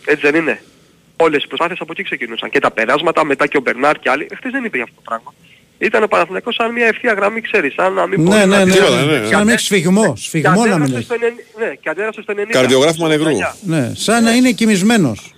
Έτσι 0.06 0.22
δεν 0.32 0.36
είναι. 0.36 0.62
Όλες 1.18 1.44
οι 1.44 1.48
προσπάθειες 1.48 1.80
από 1.82 1.92
εκεί 1.92 2.04
ξεκινούσαν. 2.04 2.50
Και 2.50 2.60
τα 2.60 2.72
περάσματα, 2.72 3.26
μετά 3.26 3.48
και 3.48 3.58
ο 3.58 3.62
Μπερνάρ 3.62 4.00
και 4.00 4.10
άλλοι. 4.10 4.28
Εχθές 4.32 4.52
δεν 4.52 4.64
υπήρχε 4.64 4.84
αυτό 4.84 4.96
το 4.96 5.02
πράγμα. 5.06 5.34
Ήταν 5.78 6.04
ο 6.04 6.08
Παναθηναϊκός 6.08 6.56
σαν 6.56 6.72
μια 6.72 6.86
ευθεία 6.86 7.14
γραμμή, 7.14 7.42
ξέρεις, 7.42 7.74
σαν 7.74 7.94
να 7.94 8.08
μην 8.08 8.22
Ναι, 8.22 8.30
μπορεί 8.30 8.40
ναι, 8.40 8.46
να 8.46 8.66
ναι. 8.66 8.72
Τίποτα, 8.72 9.02
ναι, 9.06 9.18
ναι. 9.18 9.26
Σαν 9.26 9.32
να 9.32 9.44
μην 9.44 9.50
έχει 9.50 9.64
σφιγμό. 9.64 10.14
Και 10.14 10.22
Σφιγμό 10.22 10.66
να 10.66 10.78
μην 10.78 10.84
αντέδρασε 10.84 10.96
έχει. 10.98 11.04
στο 11.04 11.16
90 11.16 11.60
Ναι, 11.60 11.74
και 11.82 11.90
αντέδρασε 11.90 12.22
στο 12.22 12.34
90. 12.38 12.46
Καρδιογράφημα 12.50 13.08
νευρού. 13.08 13.32
Ναι, 13.62 13.92
σαν 13.96 14.24
να 14.24 14.32
είναι 14.36 14.52
κοιμισμένος. 14.52 15.34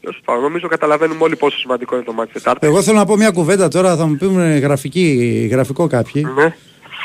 Τέλος 0.00 0.20
πάντων, 0.24 0.42
Νομίζω 0.42 0.68
καταλαβαίνουμε 0.68 1.24
όλοι 1.24 1.36
πόσο 1.36 1.58
σημαντικό 1.58 1.94
είναι 1.94 2.04
το 2.04 2.12
μάτι 2.12 2.32
Τετάρτη. 2.32 2.66
Εγώ 2.66 2.82
θέλω 2.82 2.96
να 2.96 3.04
πω 3.04 3.16
μια 3.16 3.30
κουβέντα 3.30 3.68
τώρα, 3.68 3.96
θα 3.96 4.06
μου 4.06 4.16
πούμε 4.16 4.58
γραφική, 4.58 5.48
γραφικό 5.50 5.86
κάποιοι. 5.86 6.26
Ναι. 6.36 6.54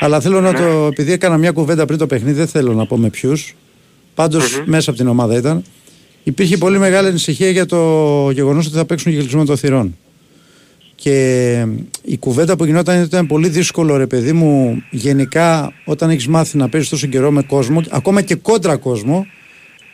Αλλά 0.00 0.20
θέλω 0.20 0.40
να 0.40 0.52
το. 0.52 0.86
Επειδή 0.86 1.12
έκανα 1.12 1.36
μια 1.36 1.50
κουβέντα 1.50 1.84
πριν 1.84 1.98
το 1.98 2.06
παιχνίδι, 2.06 2.36
δεν 2.36 2.46
θέλω 2.46 2.72
να 2.72 2.86
πω 2.86 2.96
με 2.96 3.10
ποιους. 3.10 3.54
παντω 4.14 4.38
μέσα 4.64 4.90
από 4.90 4.98
την 4.98 5.08
ομάδα 5.08 5.36
ήταν. 5.36 5.64
Υπήρχε 6.22 6.56
πολύ 6.56 6.78
μεγάλη 6.78 7.08
ανησυχία 7.08 7.50
για 7.50 7.66
το 7.66 8.30
γεγονός 8.30 8.66
ότι 8.66 8.76
θα 8.76 8.84
παίξουν 8.84 9.12
και 9.12 9.18
κλεισμό 9.18 9.44
των 9.44 9.56
θυρών. 9.56 9.96
Και 10.94 11.66
η 12.02 12.16
κουβέντα 12.16 12.56
που 12.56 12.64
γινόταν 12.64 13.02
ήταν 13.02 13.26
πολύ 13.26 13.48
δύσκολο, 13.48 13.96
ρε 13.96 14.06
παιδί 14.06 14.32
μου, 14.32 14.82
γενικά 14.90 15.72
όταν 15.84 16.10
έχεις 16.10 16.26
μάθει 16.26 16.56
να 16.56 16.68
παίζεις 16.68 16.88
τόσο 16.88 17.06
καιρό 17.06 17.30
με 17.30 17.42
κόσμο, 17.42 17.82
ακόμα 17.90 18.22
και 18.22 18.34
κόντρα 18.34 18.76
κόσμο, 18.76 19.26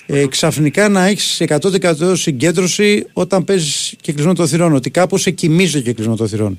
ε, 0.07 0.27
ξαφνικά 0.27 0.89
να 0.89 1.07
έχεις 1.07 1.41
100% 1.41 2.17
συγκέντρωση 2.17 3.07
όταν 3.13 3.45
παίζεις 3.45 3.95
και 4.01 4.13
κλεισμό 4.13 4.33
των 4.33 4.49
θυρών. 4.49 4.75
Ότι 4.75 4.91
κάπου 4.91 5.19
σε 5.19 5.31
κοιμίζει 5.31 5.83
το 5.83 5.95
κλεισμό 5.95 6.17
των 6.17 6.29
θυρών. 6.29 6.59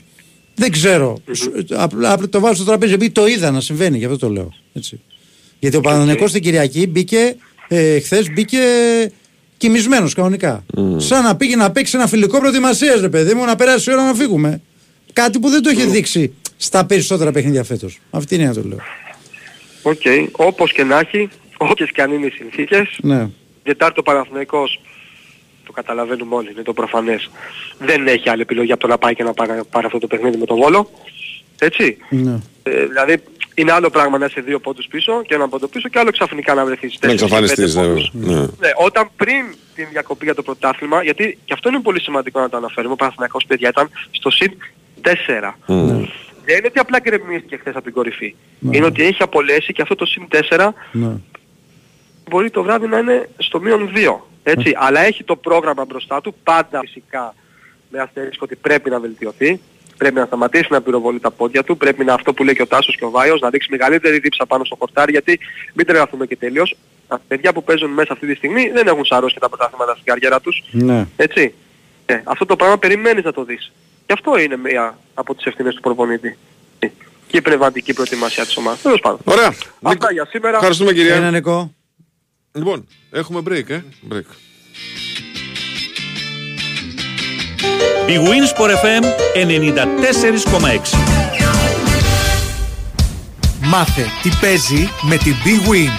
Δεν 0.56 0.72
ξέρω. 0.72 1.18
Σου- 1.34 1.52
Απλά 1.72 2.12
απλά 2.12 2.30
το 2.30 2.40
βάζω 2.40 2.56
στο 2.56 2.64
τραπέζι 2.66 2.94
επειδή 2.94 3.12
το 3.12 3.28
είδα 3.28 3.52
να 3.52 3.62
συμβαίνει, 3.62 3.98
γι' 3.98 4.06
αυτό 4.06 4.18
το 4.18 4.30
λέω. 4.30 4.54
Έτσι. 4.74 5.00
Γιατί 5.60 5.78
ο 5.78 5.82
Παναθηναϊκός 5.82 6.32
την 6.32 6.42
Κυριακή 6.42 6.88
μπήκε, 6.88 7.36
ε, 7.68 8.00
χθες 8.00 8.30
μπήκε 8.34 8.60
κοιμισμένος 9.58 10.14
κανονικά. 10.14 10.66
Σαν 10.98 11.24
να 11.24 11.36
πήγε 11.36 11.56
να 11.56 11.72
παίξει 11.72 11.98
ένα 11.98 12.08
φιλικό 12.08 12.40
προετοιμασίας, 12.40 13.00
ρε 13.02 13.10
παιδί 13.10 13.34
μου, 13.34 13.46
να 13.46 13.56
περάσει 13.56 13.90
η 13.90 13.94
ώρα 13.94 14.06
να 14.06 14.14
φύγουμε. 14.14 14.62
Κάτι 15.14 15.40
που 15.40 15.50
δεν 15.50 15.62
το 15.62 15.70
έχει 15.70 15.86
δείξει 15.86 16.34
στα 16.58 16.86
περισσότερα 16.86 17.32
παιχνίδια 17.32 17.64
φέτος. 17.64 18.00
Αυτή 18.10 18.36
είναι 18.36 18.46
να 18.46 18.54
το 18.54 18.62
λέω. 18.64 18.80
Οκ. 19.82 20.02
Όπως 20.32 20.72
και 20.72 20.84
να 20.84 21.00
έχει, 21.00 21.30
όποιες 21.58 21.92
και 21.92 22.02
αν 22.02 22.12
είναι 22.12 22.26
οι 22.26 22.30
συνθήκες, 22.30 22.98
Ναι. 23.02 23.30
Τετάρτη 23.64 24.00
ο 24.00 24.04
Παναθηναϊκός, 24.04 24.82
το 25.66 25.72
καταλαβαίνουμε 25.72 26.36
όλοι, 26.36 26.50
είναι 26.52 26.62
το 26.62 26.74
προφανές, 26.74 27.30
δεν 27.80 28.08
έχει 28.08 28.30
άλλη 28.30 28.42
επιλογή 28.42 28.72
από 28.72 28.82
το 28.82 28.88
να 28.88 28.98
πάει 28.98 29.16
και 29.16 29.24
να 29.24 29.34
πάρει, 29.34 29.62
πάρει 29.70 29.86
αυτό 29.86 29.98
το 30.00 30.08
παιχνίδι 30.08 30.38
με 30.38 30.46
τον 30.46 30.58
Βόλο. 30.58 30.90
Έτσι. 31.60 31.98
ναι. 32.10 32.40
Ε, 32.64 32.86
δηλαδή 32.86 33.22
είναι 33.56 33.72
άλλο 33.72 33.90
πράγμα 33.90 34.18
να 34.18 34.26
είσαι 34.26 34.42
δύο 34.42 34.60
πόντους 34.60 34.88
πίσω 34.88 35.22
και 35.28 35.34
ένα 35.36 35.48
πόντο 35.48 35.68
πίσω 35.68 35.90
και 35.90 36.00
άλλο 36.00 36.12
ξαφνικά 36.12 36.54
να 36.54 36.66
βρεθείς 36.66 36.98
Να 37.02 37.10
τέσσερις 37.10 37.22
ή 37.22 37.36
πέντε 37.36 37.52
εξαφανιστείς, 37.54 37.76
ναι. 37.76 37.82
πόντους. 37.88 38.12
ναι. 38.14 38.40
Ναι, 38.42 38.72
όταν 38.76 39.10
πριν 39.16 39.46
την 39.76 39.88
διακοπή 39.92 40.26
για 40.26 40.36
το 40.36 40.42
πρωτάθλημα, 40.44 41.04
γιατί 41.04 41.38
και 41.46 41.54
αυτό 41.54 41.70
είναι 41.70 41.80
πολύ 41.80 42.02
σημαντικό 42.02 42.40
να 42.40 42.50
το 42.50 42.58
αναφέρουμε, 42.58 42.94
ο 42.94 42.96
Παναθηναϊκός 42.96 43.46
παιδιά 43.48 43.70
ήταν 43.70 43.90
στο 44.12 44.30
συν 44.30 44.52
4. 45.02 45.10
Μμ. 45.68 45.88
Δεν 46.46 46.58
είναι 46.58 46.68
ότι 46.68 46.80
απλά 46.80 47.00
γκρεμίστηκε 47.00 47.58
χθες 47.58 47.76
από 47.76 47.84
την 47.84 47.94
κορυφή. 47.94 48.36
Είναι 48.72 48.86
ότι 48.86 49.04
έχει 49.04 49.24
απολέσει 49.24 49.74
και 49.74 49.82
αυτό 49.82 49.96
το 49.96 50.06
συν 50.06 50.28
4 50.50 50.70
Ναι. 50.92 51.12
μπορεί 52.30 52.50
το 52.50 52.64
βράδυ 52.64 52.88
να 52.88 52.98
είναι 52.98 53.30
στο 53.38 53.60
μείον 53.60 53.92
2. 53.96 54.16
Έτσι. 54.48 54.76
Αλλά 54.78 55.00
έχει 55.00 55.24
το 55.24 55.36
πρόγραμμα 55.36 55.86
μπροστά 55.86 56.22
του, 56.22 56.36
πάντα 56.44 56.80
φυσικά 56.80 57.36
με 57.90 58.00
αστερίσκο 58.00 58.44
ότι 58.44 58.56
πρέπει 58.56 58.90
να 58.90 59.00
βελτιωθεί. 59.00 59.60
Πρέπει 59.98 60.16
να 60.16 60.26
σταματήσει 60.26 60.68
να 60.70 60.82
πυροβολεί 60.82 61.20
τα 61.20 61.32
πόδια 61.32 61.64
του. 61.64 61.78
Πρέπει 61.78 62.04
να 62.04 62.14
αυτό 62.14 62.34
που 62.34 62.44
λέει 62.44 62.56
και 62.56 62.62
ο 62.62 62.68
Τάσος 62.68 62.96
και 62.96 63.06
ο 63.06 63.10
Βάιος 63.10 63.40
να 63.40 63.50
δείξει 63.50 63.68
μεγαλύτερη 63.72 64.20
δίψα 64.20 64.46
πάνω 64.46 64.64
στο 64.64 64.76
χορτάρι 64.80 65.12
γιατί 65.12 65.40
μην 65.74 65.86
τρελαθούμε 65.86 66.26
και 66.26 66.36
τελείως. 66.36 66.76
Τα 67.08 67.22
παιδιά 67.28 67.54
που 67.54 67.64
παίζουν 67.64 67.90
μέσα 67.90 68.14
αυτή 68.14 68.28
τη 68.28 68.36
στιγμή 68.36 68.70
δεν 68.70 68.88
έχουν 68.88 69.06
σαρώσει 69.06 69.34
και 69.34 69.40
τα 69.40 69.50
πρωτάθληματα 69.50 69.92
στην 69.92 70.06
καριέρα 70.06 70.42
τους. 70.42 70.64
Ναι. 70.72 71.08
Έτσι. 71.16 71.54
Ε, 72.06 72.22
αυτό 72.24 72.46
το 72.46 72.56
πράγμα 72.56 72.78
περιμένεις 72.78 73.24
να 73.24 73.32
το 73.34 73.44
δεις. 73.44 73.72
Και 74.06 74.14
αυτό 74.14 74.38
είναι 74.38 74.58
μία 74.58 74.98
από 75.14 75.36
τις 75.36 75.46
ευθύνες 75.46 75.76
του 75.76 75.82
προπονητή. 75.82 76.38
Και 77.28 77.38
η 77.38 77.42
πνευματική 77.42 77.94
προετοιμασία 77.94 78.46
της 78.46 78.58
ομάδας. 78.58 78.82
Τέλος 78.82 79.00
πάντων. 79.00 79.20
Ωραία. 79.24 79.54
Αυτά 79.82 80.12
για 80.12 80.26
σήμερα. 80.26 80.56
Ευχαριστούμε 80.56 80.94
κυρία. 80.94 81.16
Ένα 81.16 81.32
Νικό. 81.32 81.75
Λοιπόν, 82.56 82.88
έχουμε 83.12 83.42
break, 83.50 83.70
ε; 83.70 83.80
Break. 84.12 84.26
Η 88.08 88.14
Winsport 88.18 88.70
FM 88.70 89.04
94,6 89.36 90.98
Μάθε 93.62 94.06
τι 94.22 94.30
παίζει 94.42 94.90
με 95.02 95.18
την 95.18 95.36
Big 95.46 95.70
Win. 95.70 95.92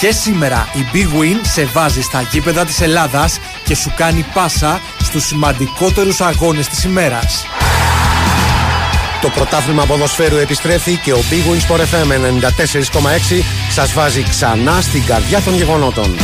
Και 0.00 0.12
σήμερα 0.12 0.66
η 0.74 0.86
Big 0.92 1.20
Win 1.20 1.36
σε 1.42 1.64
βάζει 1.64 2.02
στα 2.02 2.22
γήπεδα 2.22 2.64
της 2.64 2.80
Ελλάδας 2.80 3.38
και 3.64 3.74
σου 3.74 3.92
κάνει 3.96 4.24
πάσα 4.34 4.80
στους 5.02 5.24
σημαντικότερους 5.24 6.20
αγώνες 6.20 6.68
της 6.68 6.84
ημέρας. 6.84 7.44
Το 9.22 9.30
πρωτάθλημα 9.30 9.86
ποδοσφαίρου 9.86 10.36
επιστρέφει 10.36 10.96
και 10.96 11.12
ο 11.12 11.18
Big 11.30 11.52
Win 11.52 11.74
Sport 11.74 11.80
FM 11.80 12.10
94,6 12.10 13.42
σας 13.70 13.92
βάζει 13.92 14.22
ξανά 14.22 14.80
στην 14.80 15.04
καρδιά 15.04 15.40
των 15.40 15.54
γεγονότων. 15.54 16.14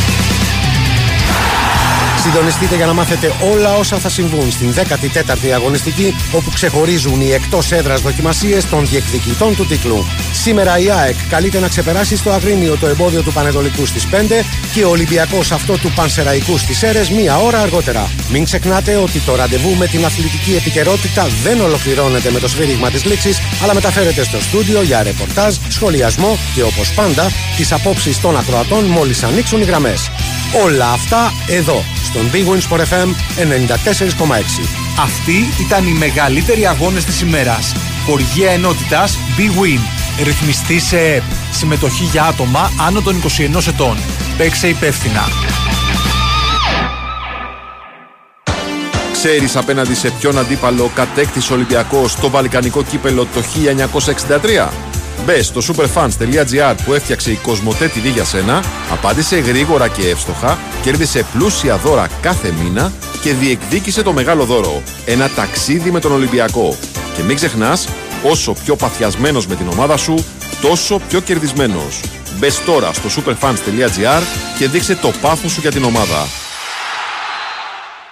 Συντονιστείτε 2.23 2.75
για 2.75 2.85
να 2.85 2.93
μάθετε 2.93 3.33
όλα 3.51 3.75
όσα 3.75 3.97
θα 3.97 4.09
συμβούν 4.09 4.51
στην 4.51 4.73
14η 4.73 5.49
αγωνιστική, 5.53 6.15
όπου 6.31 6.51
ξεχωρίζουν 6.53 7.21
οι 7.21 7.31
εκτός 7.31 7.71
έδρας 7.71 8.01
δοκιμασίες 8.01 8.69
των 8.69 8.87
διεκδικητών 8.87 9.55
του 9.55 9.65
τίτλου. 9.65 10.05
Σήμερα 10.33 10.77
η 10.79 10.91
ΑΕΚ 10.91 11.15
καλείται 11.29 11.59
να 11.59 11.67
ξεπεράσει 11.67 12.17
στο 12.17 12.29
Αγρίνιο 12.29 12.77
το 12.77 12.87
εμπόδιο 12.87 13.21
του 13.21 13.33
Πανετολικού 13.33 13.85
στις 13.85 14.07
5 14.11 14.45
και 14.73 14.83
ο 14.83 14.89
Ολυμπιακός 14.89 15.51
αυτό 15.51 15.77
του 15.77 15.91
Πανσεραϊκούς 15.95 16.61
στις 16.61 16.83
Έρες 16.83 17.09
μία 17.09 17.37
ώρα 17.37 17.59
αργότερα. 17.59 18.11
Μην 18.31 18.43
ξεχνάτε 18.43 18.95
ότι 18.95 19.19
το 19.19 19.35
ραντεβού 19.35 19.75
με 19.75 19.87
την 19.87 20.05
αθλητική 20.05 20.55
επικαιρότητα 20.55 21.27
δεν 21.43 21.61
ολοκληρώνεται 21.61 22.31
με 22.31 22.39
το 22.39 22.47
σφύριγμα 22.47 22.89
της 22.89 23.05
λήξης, 23.05 23.39
αλλά 23.63 23.73
μεταφέρεται 23.73 24.23
στο 24.23 24.41
στούντιο 24.41 24.81
για 24.81 25.03
ρεπορτάζ, 25.03 25.55
σχολιασμό 25.69 26.37
και 26.55 26.63
όπως 26.63 26.93
πάντα 26.93 27.31
τις 27.57 27.71
απόψεις 27.71 28.21
των 28.21 28.37
ακροατών 28.37 28.85
μόλις 28.85 29.23
ανοίξουν 29.23 29.61
οι 29.61 29.65
γραμμές. 29.65 30.09
Όλα 30.53 30.91
αυτά 30.91 31.33
εδώ, 31.47 31.83
στον 32.03 32.29
Big 32.31 32.37
Wins 32.37 32.75
for 32.75 32.79
FM 32.79 33.07
94,6. 33.35 34.67
Αυτοί 34.99 35.63
ήταν 35.65 35.87
οι 35.87 35.91
μεγαλύτεροι 35.91 36.67
αγώνες 36.67 37.05
της 37.05 37.21
ημέρας. 37.21 37.75
Χοργία 38.05 38.51
ενότητας 38.51 39.17
Big 39.37 39.63
Win. 39.63 39.79
Ρυθμιστή 40.23 40.79
σε 40.79 40.99
ΕΠ. 40.99 41.23
Συμμετοχή 41.51 42.03
για 42.03 42.23
άτομα 42.23 42.71
άνω 42.87 43.01
των 43.01 43.15
21 43.15 43.67
ετών. 43.67 43.97
Παίξε 44.37 44.67
υπεύθυνα. 44.67 45.27
Ξέρεις 49.11 49.55
απέναντι 49.55 49.95
σε 49.95 50.11
ποιον 50.19 50.37
αντίπαλο 50.37 50.91
κατέκτησε 50.95 51.53
ο 51.53 51.55
Ολυμπιακός 51.55 52.15
το 52.15 52.29
βαλκανικό 52.29 52.83
κύπελο 52.83 53.27
το 53.33 53.41
1963. 53.41 54.69
Μπε 55.25 55.41
στο 55.41 55.61
superfans.gr 55.67 56.75
που 56.85 56.93
έφτιαξε 56.93 57.31
η 57.31 57.35
Κοσμοτέ 57.35 57.91
TV 57.95 58.11
για 58.13 58.23
σένα, 58.23 58.63
απάντησε 58.91 59.39
γρήγορα 59.39 59.87
και 59.87 60.09
εύστοχα, 60.09 60.59
κέρδισε 60.81 61.25
πλούσια 61.33 61.77
δώρα 61.77 62.07
κάθε 62.21 62.53
μήνα 62.63 62.91
και 63.21 63.33
διεκδίκησε 63.33 64.03
το 64.03 64.13
μεγάλο 64.13 64.45
δώρο. 64.45 64.81
Ένα 65.05 65.29
ταξίδι 65.29 65.91
με 65.91 65.99
τον 65.99 66.11
Ολυμπιακό. 66.11 66.77
Και 67.15 67.21
μην 67.23 67.35
ξεχνάς, 67.35 67.87
όσο 68.23 68.53
πιο 68.53 68.75
παθιασμένος 68.75 69.47
με 69.47 69.55
την 69.55 69.67
ομάδα 69.67 69.97
σου, 69.97 70.25
τόσο 70.61 70.99
πιο 71.09 71.19
κερδισμένος. 71.19 71.99
Μπες 72.37 72.63
τώρα 72.65 72.93
στο 72.93 73.09
superfans.gr 73.21 74.21
και 74.57 74.67
δείξε 74.67 74.95
το 74.95 75.11
πάθος 75.21 75.51
σου 75.51 75.61
για 75.61 75.71
την 75.71 75.83
ομάδα. 75.83 76.27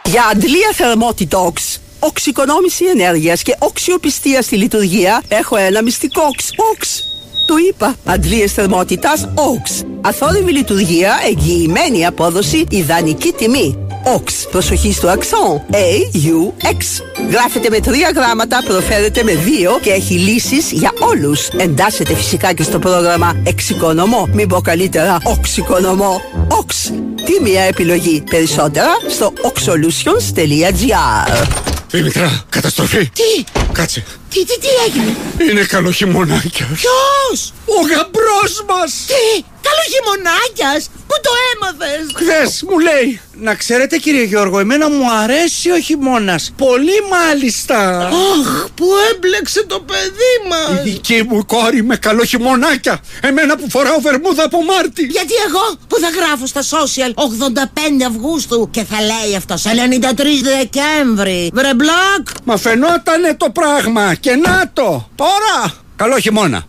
Για 0.05 0.25
αντλία 0.31 0.71
θερμότητοξ, 0.73 1.79
οξυκονόμηση 1.99 2.85
ενέργειας 2.85 3.41
και 3.41 3.55
οξιοπιστία 3.59 4.41
στη 4.41 4.55
λειτουργία 4.55 5.23
έχω 5.27 5.55
ένα 5.55 5.83
μυστικό 5.83 6.21
οξ. 6.21 6.49
Οξ. 6.73 7.01
Το 7.47 7.55
είπα. 7.69 7.95
Αντλίες 8.05 8.53
θερμότητας 8.53 9.27
OX. 9.35 9.85
Αθόρυβη 10.01 10.51
λειτουργία, 10.51 11.13
εγγυημένη 11.27 12.05
απόδοση, 12.05 12.63
ιδανική 12.69 13.33
τιμή. 13.37 13.77
OX. 14.15 14.47
Προσοχή 14.51 14.93
στο 14.93 15.07
αξόν. 15.07 15.61
A-U-X. 15.71 17.01
Γράφεται 17.31 17.69
με 17.69 17.79
τρία 17.79 18.11
γράμματα, 18.15 18.63
προφέρεται 18.65 19.23
με 19.23 19.35
δύο 19.35 19.79
και 19.81 19.91
έχει 19.91 20.13
λύσεις 20.13 20.71
για 20.71 20.91
όλους. 20.99 21.47
Εντάσσεται 21.47 22.15
φυσικά 22.15 22.53
και 22.53 22.63
στο 22.63 22.79
πρόγραμμα 22.79 23.41
Εξοικονομώ. 23.43 24.27
Μην 24.33 24.47
πω 24.47 24.61
καλύτερα 24.61 25.17
Οξοικονομώ. 25.23 26.21
OX. 26.47 26.91
Τι 27.25 27.49
μια 27.49 27.61
επιλογή. 27.61 28.23
Περισσότερα 28.29 28.89
στο 29.07 29.33
oxolutions.gr 29.43 31.76
Δήμητρα, 31.89 32.43
καταστροφή. 32.49 33.09
Τι, 33.09 33.43
Κάτσε. 33.71 34.03
Τι, 34.37 34.45
τι, 34.45 34.59
τι 34.59 34.67
έγινε; 34.87 35.15
Είναι 35.49 35.63
καλό 35.63 35.91
χειμωνάκια. 35.91 36.65
Ποιος; 36.73 37.53
Ο 37.65 37.81
γαμπρός 37.81 38.65
μας. 38.67 38.91
Τι, 39.07 39.43
καλό 39.67 39.83
χειμωνάκιας; 39.91 40.89
Πού 41.07 41.15
το 41.21 41.31
έμαθες; 41.51 42.05
Χθες 42.15 42.63
μου 42.69 42.79
λέει. 42.79 43.21
Να 43.39 43.55
ξέρετε 43.55 43.97
κύριε 43.97 44.23
Γιώργο, 44.23 44.59
εμένα 44.59 44.89
μου 44.89 45.11
αρέσει 45.11 45.71
ο 45.71 45.79
χειμώνας. 45.79 46.51
Πολύ 46.57 47.01
μάλιστα. 47.11 48.07
Αχ, 48.07 48.67
που 48.75 48.85
έμπλεξε 49.11 49.63
το 49.65 49.79
παιδί 49.79 50.35
μας. 50.49 50.85
Η 50.85 50.89
δική 50.89 51.23
μου 51.29 51.45
κόρη 51.45 51.83
με 51.83 51.95
καλό 51.95 52.23
χειμωνάκια. 52.23 52.99
Εμένα 53.21 53.57
που 53.57 53.69
φοράω 53.69 53.99
βερμούδα 53.99 54.43
από 54.43 54.63
Μάρτι. 54.63 55.03
Γιατί 55.03 55.33
εγώ 55.47 55.77
που 55.87 55.97
θα 55.99 56.09
γράφω 56.09 56.45
στα 56.45 56.61
social 56.61 57.11
85 57.13 58.03
Αυγούστου 58.07 58.69
και 58.71 58.83
θα 58.83 58.97
λέει 59.01 59.35
αυτός 59.35 59.63
93 59.65 59.71
Δεκέμβρη. 60.43 61.51
Βρε 61.53 61.73
μπλοκ. 61.73 62.27
Μα 62.43 62.57
φαινότανε 62.57 63.35
το 63.37 63.49
πράγμα 63.49 64.13
και 64.27 64.35
να 64.35 64.71
το. 64.73 65.09
Τώρα. 65.15 65.73
Καλό 65.95 66.19
χειμώνα. 66.19 66.63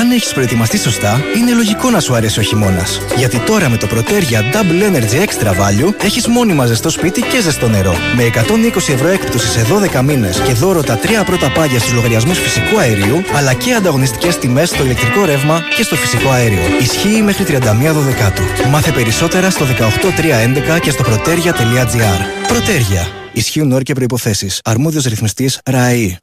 Αν 0.00 0.10
έχεις 0.10 0.32
προετοιμαστεί 0.32 0.78
σωστά, 0.78 1.20
είναι 1.36 1.52
λογικό 1.52 1.90
να 1.90 2.00
σου 2.00 2.14
αρέσει 2.14 2.38
ο 2.38 2.42
χειμώνας. 2.42 3.00
Γιατί 3.16 3.38
τώρα 3.38 3.68
με 3.68 3.76
το 3.76 3.86
Protergia 3.94 4.54
Double 4.54 4.90
Energy 4.90 5.24
Extra 5.24 5.50
Value 5.50 5.94
έχεις 6.02 6.26
μόνιμα 6.26 6.66
ζεστό 6.66 6.90
σπίτι 6.90 7.20
και 7.20 7.40
ζεστό 7.40 7.68
νερό. 7.68 7.94
Με 8.16 8.22
120 8.22 8.92
ευρώ 8.92 9.08
έκπτωσης 9.08 9.50
σε 9.50 9.66
12 9.94 10.02
μήνες 10.02 10.40
και 10.40 10.52
δώρο 10.52 10.82
τα 10.82 10.96
τρία 10.96 11.24
πρώτα 11.24 11.50
πάγια 11.50 11.78
στους 11.78 11.92
λογαριασμούς 11.92 12.38
φυσικού 12.38 12.78
αερίου, 12.78 13.22
αλλά 13.34 13.54
και 13.54 13.74
ανταγωνιστικές 13.74 14.38
τιμές 14.38 14.68
στο 14.68 14.84
ηλεκτρικό 14.84 15.24
ρεύμα 15.24 15.60
και 15.76 15.82
στο 15.82 15.96
φυσικό 15.96 16.30
αέριο. 16.30 16.62
Ισχύει 16.80 17.22
μέχρι 17.22 17.44
31 17.44 17.58
Δεκάτου. 17.92 18.42
Μάθε 18.70 18.90
περισσότερα 18.90 19.50
στο 19.50 19.64
18311 19.64 20.80
και 20.80 20.90
στο 20.90 21.04
protergia.gr. 21.04 22.50
Protergia. 22.52 23.06
Ισχύουν 23.32 23.72
όροι 23.72 23.84
και 23.84 23.94
προποθέσει. 23.94 24.50
Αρμόδιος 24.64 25.04
ρυθμιστής 25.04 25.60
ΡΑΕΗ. 25.64 26.18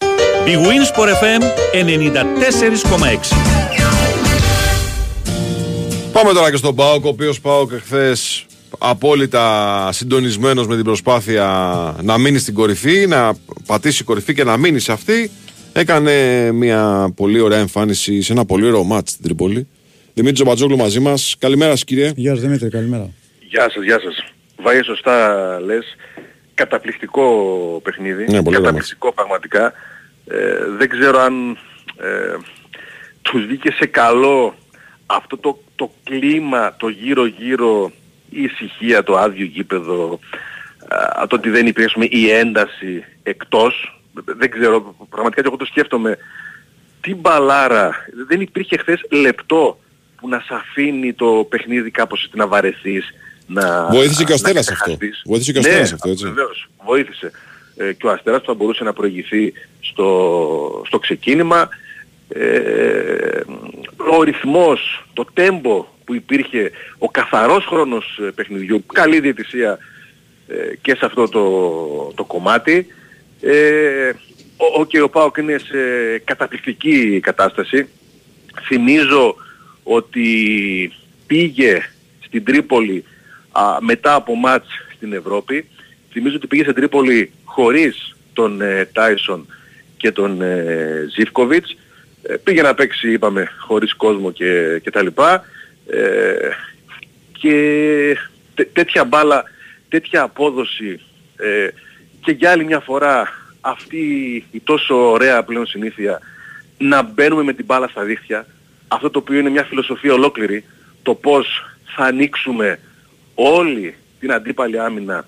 Η 0.49 0.55
Wins 0.55 0.89
for 0.99 1.07
FM 1.07 1.41
94,6. 1.73 1.79
Πάμε 6.13 6.33
τώρα 6.33 6.51
και 6.51 6.57
στον 6.57 6.75
Πάοκ, 6.75 7.05
ο 7.05 7.07
οποίος 7.07 7.41
Πάοκ 7.41 7.71
εχθές 7.71 8.45
απόλυτα 8.79 9.89
συντονισμένος 9.91 10.67
με 10.67 10.75
την 10.75 10.83
προσπάθεια 10.83 11.45
να 12.01 12.17
μείνει 12.17 12.37
στην 12.37 12.53
κορυφή, 12.53 13.07
να 13.07 13.33
πατήσει 13.65 14.03
κορυφή 14.03 14.33
και 14.33 14.43
να 14.43 14.57
μείνει 14.57 14.79
σε 14.79 14.91
αυτή. 14.91 15.31
Έκανε 15.73 16.13
μια 16.51 17.11
πολύ 17.15 17.39
ωραία 17.39 17.59
εμφάνιση 17.59 18.21
σε 18.21 18.31
ένα 18.33 18.45
πολύ 18.45 18.65
ωραίο 18.65 18.83
μάτς 18.83 19.11
στην 19.11 19.23
Τρίπολη. 19.23 19.67
Δημήτρη 20.13 20.35
Τζομπατζόγλου 20.35 20.77
μαζί 20.77 20.99
μας. 20.99 21.35
Καλημέρα 21.39 21.71
σας 21.71 21.83
κύριε. 21.83 22.11
Γεια 22.15 22.31
σας 22.31 22.41
Δημήτρη, 22.41 22.69
καλημέρα. 22.69 23.09
Γεια 23.39 23.69
σας, 23.69 23.83
γεια 23.83 23.99
σας. 23.99 24.23
Βάγε 24.61 24.83
σωστά 24.83 25.39
λες. 25.59 25.85
Καταπληκτικό 26.53 27.23
παιχνίδι. 27.83 28.25
Ναι, 28.29 28.43
πολύ 28.43 28.55
Καταπληκτικό 28.55 29.13
πραγματικά. 29.13 29.73
Ε, 30.31 30.65
δεν 30.77 30.89
ξέρω 30.89 31.19
αν 31.19 31.57
ε, 31.97 32.35
τους 33.21 33.45
βγήκε 33.45 33.71
σε 33.71 33.85
καλό 33.85 34.55
αυτό 35.05 35.37
το, 35.37 35.59
το 35.75 35.91
κλίμα, 36.03 36.75
το 36.77 36.87
γύρω-γύρω, 36.87 37.91
η 38.29 38.41
ησυχία, 38.43 39.03
το 39.03 39.17
άδειο 39.17 39.45
γήπεδο, 39.45 40.19
α, 41.19 41.27
το 41.27 41.35
ότι 41.35 41.49
δεν 41.49 41.67
υπήρχε 41.67 41.85
ας 41.87 41.93
πούμε, 41.93 42.05
η 42.09 42.29
ένταση 42.31 43.03
εκτός. 43.23 44.01
Δεν 44.13 44.49
ξέρω, 44.51 44.95
πραγματικά 45.09 45.41
και 45.41 45.47
εγώ 45.47 45.57
το 45.57 45.65
σκέφτομαι. 45.65 46.17
Τι 47.01 47.15
μπαλάρα, 47.15 47.95
δεν 48.27 48.41
υπήρχε 48.41 48.77
χθες 48.77 49.01
λεπτό 49.11 49.79
που 50.15 50.27
να 50.29 50.39
σε 50.39 50.53
αφήνει 50.53 51.13
το 51.13 51.47
παιχνίδι 51.49 51.91
κάπως 51.91 52.23
έτσι 52.23 52.37
να 52.37 52.47
βαρεθείς. 52.47 53.09
Να, 53.47 53.87
Βοήθησε 53.91 54.23
και 54.23 54.31
ο 54.31 54.35
να 54.35 54.47
Αστέρας 54.47 54.69
αυτό. 54.71 54.83
ξεχαστείς. 54.83 55.21
Βοήθησε 55.25 55.51
και 55.51 55.57
ο 55.57 55.61
Ναι, 55.61 55.67
Αστέρας 55.67 55.93
αυτό, 55.93 56.09
έτσι. 56.09 56.25
Βεβαίως, 56.25 56.67
βοήθησε. 56.85 57.31
Ε, 57.81 57.93
και 57.93 58.07
ο 58.07 58.11
Αστέρας 58.11 58.41
θα 58.45 58.53
μπορούσε 58.53 58.83
να 58.83 58.93
προηγηθεί 58.93 59.53
στο, 59.79 60.83
στο 60.85 60.99
ξεκίνημα. 60.99 61.69
Ε, 62.29 63.41
ο 64.17 64.23
ρυθμός, 64.23 65.05
το 65.13 65.25
τέμπο 65.33 65.87
που 66.05 66.13
υπήρχε, 66.15 66.71
ο 66.97 67.09
καθαρός 67.09 67.65
χρόνος 67.65 68.19
ε, 68.21 68.31
παιχνιδιού, 68.35 68.85
καλή 68.85 69.19
διαιτησία 69.19 69.77
ε, 70.47 70.75
και 70.81 70.95
σε 70.95 71.05
αυτό 71.05 71.29
το, 71.29 71.43
το 72.15 72.23
κομμάτι. 72.23 72.87
Ε, 73.41 74.09
ο, 74.57 74.79
ο 74.79 74.85
και 74.85 75.01
ο 75.01 75.09
Πάοκ 75.09 75.37
είναι 75.37 75.57
σε 75.57 75.77
καταπληκτική 76.23 77.19
κατάσταση. 77.19 77.87
Θυμίζω 78.67 79.35
ότι 79.83 80.27
πήγε 81.27 81.81
στην 82.19 82.43
Τρίπολη 82.43 83.03
α, 83.51 83.77
μετά 83.79 84.13
από 84.13 84.35
μάτς 84.35 84.67
στην 84.95 85.13
Ευρώπη. 85.13 85.67
Θυμίζω 86.11 86.35
ότι 86.35 86.47
πήγε 86.47 86.63
στην 86.63 86.75
Τρίπολη 86.75 87.31
χωρίς 87.49 88.15
τον 88.33 88.61
ε, 88.61 88.89
Τάισον 88.93 89.45
και 89.97 90.11
τον 90.11 90.41
ε, 90.41 91.05
Ζιβκοβιτς. 91.15 91.77
Ε, 92.21 92.35
πήγε 92.35 92.61
να 92.61 92.73
παίξει, 92.73 93.11
είπαμε, 93.11 93.51
χωρίς 93.59 93.93
κόσμο 93.93 94.31
και, 94.31 94.79
και 94.83 94.91
τα 94.91 95.03
λοιπά. 95.03 95.43
Ε, 95.89 96.49
και 97.31 98.17
τέ- 98.55 98.73
τέτοια 98.73 99.03
μπάλα, 99.03 99.43
τέτοια 99.89 100.21
απόδοση 100.21 100.99
ε, 101.37 101.67
και 102.21 102.31
για 102.31 102.51
άλλη 102.51 102.65
μια 102.65 102.79
φορά 102.79 103.33
αυτή 103.61 103.99
η 104.51 104.59
τόσο 104.59 105.11
ωραία 105.11 105.43
πλέον 105.43 105.65
συνήθεια 105.65 106.19
να 106.77 107.01
μπαίνουμε 107.01 107.43
με 107.43 107.53
την 107.53 107.65
μπάλα 107.65 107.87
στα 107.87 108.03
δίχτυα, 108.03 108.45
αυτό 108.87 109.09
το 109.09 109.19
οποίο 109.19 109.39
είναι 109.39 109.49
μια 109.49 109.63
φιλοσοφία 109.63 110.13
ολόκληρη, 110.13 110.63
το 111.03 111.13
πώς 111.13 111.65
θα 111.95 112.03
ανοίξουμε 112.03 112.79
όλη 113.35 113.95
την 114.19 114.31
αντίπαλη 114.31 114.79
άμυνα, 114.79 115.25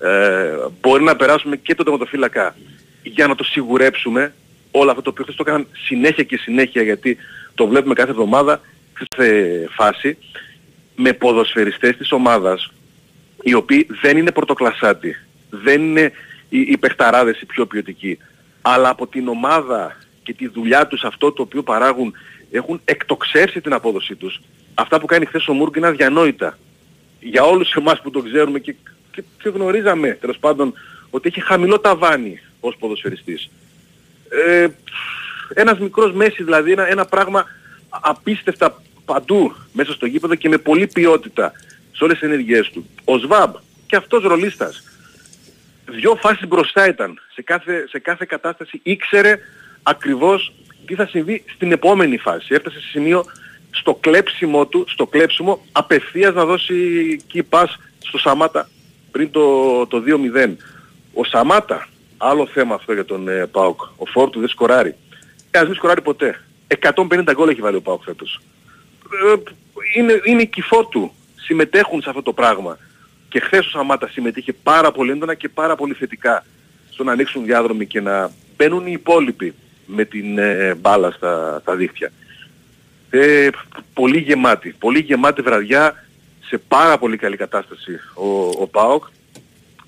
ε, 0.00 0.56
μπορεί 0.80 1.02
να 1.02 1.16
περάσουμε 1.16 1.56
και 1.56 1.74
τον 1.74 1.84
τερματοφύλακα 1.84 2.56
για 3.02 3.26
να 3.26 3.34
το 3.34 3.44
σιγουρέψουμε 3.44 4.34
όλο 4.70 4.90
αυτό 4.90 5.02
το 5.02 5.10
οποίο 5.10 5.24
χθες 5.24 5.36
το 5.36 5.44
έκαναν 5.46 5.66
συνέχεια 5.72 6.24
και 6.24 6.36
συνέχεια 6.36 6.82
γιατί 6.82 7.16
το 7.54 7.66
βλέπουμε 7.66 7.94
κάθε 7.94 8.10
εβδομάδα 8.10 8.60
σε 9.16 9.68
φάση 9.70 10.18
με 10.96 11.12
ποδοσφαιριστές 11.12 11.96
της 11.96 12.12
ομάδας 12.12 12.72
οι 13.42 13.54
οποίοι 13.54 13.86
δεν 14.02 14.16
είναι 14.16 14.32
πρωτοκλασσάτοι, 14.32 15.16
δεν 15.50 15.82
είναι 15.82 16.12
οι, 16.48 16.60
οι 16.60 16.76
παιχταράδες 16.76 17.40
οι 17.40 17.46
πιο 17.46 17.66
ποιοτικοί, 17.66 18.18
αλλά 18.62 18.88
από 18.88 19.06
την 19.06 19.28
ομάδα 19.28 19.96
και 20.22 20.32
τη 20.32 20.48
δουλειά 20.48 20.86
τους 20.86 21.04
αυτό 21.04 21.32
το 21.32 21.42
οποίο 21.42 21.62
παράγουν 21.62 22.14
έχουν 22.50 22.80
εκτοξεύσει 22.84 23.60
την 23.60 23.72
απόδοσή 23.72 24.14
τους. 24.14 24.40
Αυτά 24.74 25.00
που 25.00 25.06
κάνει 25.06 25.26
χθες 25.26 25.48
ο 25.48 25.52
Μούργκ 25.52 25.76
είναι 25.76 25.86
αδιανόητα. 25.86 26.58
Για 27.20 27.42
όλους 27.42 27.72
εμάς 27.72 28.00
που 28.00 28.10
το 28.10 28.22
ξέρουμε 28.22 28.58
και, 28.58 28.74
και, 29.18 29.24
και 29.42 29.48
γνωρίζαμε 29.48 30.08
τέλος 30.08 30.38
πάντων 30.38 30.74
ότι 31.10 31.28
έχει 31.28 31.40
χαμηλό 31.40 31.80
ταβάνι 31.80 32.40
ως 32.60 32.76
ποδοσφαιριστής. 32.78 33.50
Ε, 34.28 34.66
ένας 35.54 35.78
μικρός 35.78 36.12
Μέση 36.12 36.42
δηλαδή, 36.42 36.72
ένα, 36.72 36.88
ένα 36.88 37.04
πράγμα 37.04 37.44
απίστευτα 37.88 38.82
παντού 39.04 39.54
μέσα 39.72 39.92
στο 39.92 40.06
γήπεδο 40.06 40.34
και 40.34 40.48
με 40.48 40.58
πολλή 40.58 40.86
ποιότητα 40.86 41.52
σε 41.92 42.04
όλες 42.04 42.18
τις 42.18 42.28
ενεργειές 42.28 42.70
του. 42.70 42.86
Ο 43.04 43.18
Σβάμπ 43.18 43.54
και 43.86 43.96
αυτός 43.96 44.22
ρολίστας. 44.22 44.82
Δυο 45.90 46.14
φάσεις 46.14 46.46
μπροστά 46.48 46.88
ήταν. 46.88 47.20
Σε 47.32 47.42
κάθε, 47.42 47.86
σε 47.88 47.98
κάθε 47.98 48.24
κατάσταση 48.28 48.80
ήξερε 48.82 49.38
ακριβώς 49.82 50.52
τι 50.86 50.94
θα 50.94 51.06
συμβεί 51.06 51.44
στην 51.54 51.72
επόμενη 51.72 52.18
φάση. 52.18 52.54
Έφτασε 52.54 52.80
σε 52.80 52.88
σημείο 52.88 53.24
στο 53.70 53.94
κλέψιμο 53.94 54.66
του, 54.66 54.84
στο 54.88 55.06
κλέψιμο, 55.06 55.64
απευθείας 55.72 56.34
να 56.34 56.44
δώσει 56.44 56.76
key 57.32 57.42
pass 57.50 57.66
στο 57.98 58.18
Σαμάτα 58.18 58.68
πριν 59.18 59.30
το, 59.30 59.86
το 59.86 60.02
2-0. 60.06 60.54
Ο 61.14 61.24
Σαμάτα, 61.24 61.88
άλλο 62.16 62.46
θέμα 62.46 62.74
αυτό 62.74 62.92
για 62.92 63.04
τον 63.04 63.28
ε, 63.28 63.46
ΠΑΟΚ, 63.46 63.80
ο 63.82 64.06
Φόρτου 64.06 64.38
δεν 64.40 64.48
σκοράρει. 64.48 64.94
Ε, 65.50 65.58
ας 65.58 65.66
μην 65.66 65.74
σκοράρει 65.74 66.02
ποτέ. 66.02 66.40
150 66.94 67.32
γκολ 67.32 67.48
έχει 67.48 67.60
βάλει 67.60 67.76
ο 67.76 67.80
ΠΑΟΚ 67.80 68.02
φέτος. 68.02 68.40
Ε, 69.34 69.50
είναι, 69.96 70.20
είναι 70.24 70.42
η 70.42 70.50
του. 70.90 71.12
Συμμετέχουν 71.36 72.02
σε 72.02 72.08
αυτό 72.08 72.22
το 72.22 72.32
πράγμα. 72.32 72.78
Και 73.28 73.40
χθες 73.40 73.66
ο 73.66 73.70
Σαμάτα 73.70 74.08
συμμετείχε 74.08 74.52
πάρα 74.52 74.92
πολύ 74.92 75.10
έντονα 75.10 75.34
και 75.34 75.48
πάρα 75.48 75.76
πολύ 75.76 75.94
θετικά 75.94 76.44
στο 76.90 77.04
να 77.04 77.12
ανοίξουν 77.12 77.44
διάδρομοι 77.44 77.86
και 77.86 78.00
να 78.00 78.30
μπαίνουν 78.56 78.86
οι 78.86 78.92
υπόλοιποι 78.92 79.54
με 79.86 80.04
την 80.04 80.38
ε, 80.38 80.74
μπάλα 80.74 81.10
στα, 81.10 81.58
στα 81.60 81.74
δίχτυα. 81.74 82.12
Ε, 83.10 83.48
πολύ 83.94 84.18
γεμάτη, 84.18 84.74
πολύ 84.78 84.98
γεμάτη 84.98 85.42
βραδιά 85.42 86.07
σε 86.48 86.58
πάρα 86.68 86.98
πολύ 86.98 87.16
καλή 87.16 87.36
κατάσταση 87.36 87.92
ο, 88.14 88.28
ο 88.62 88.66
ΠΑΟΚ 88.66 89.04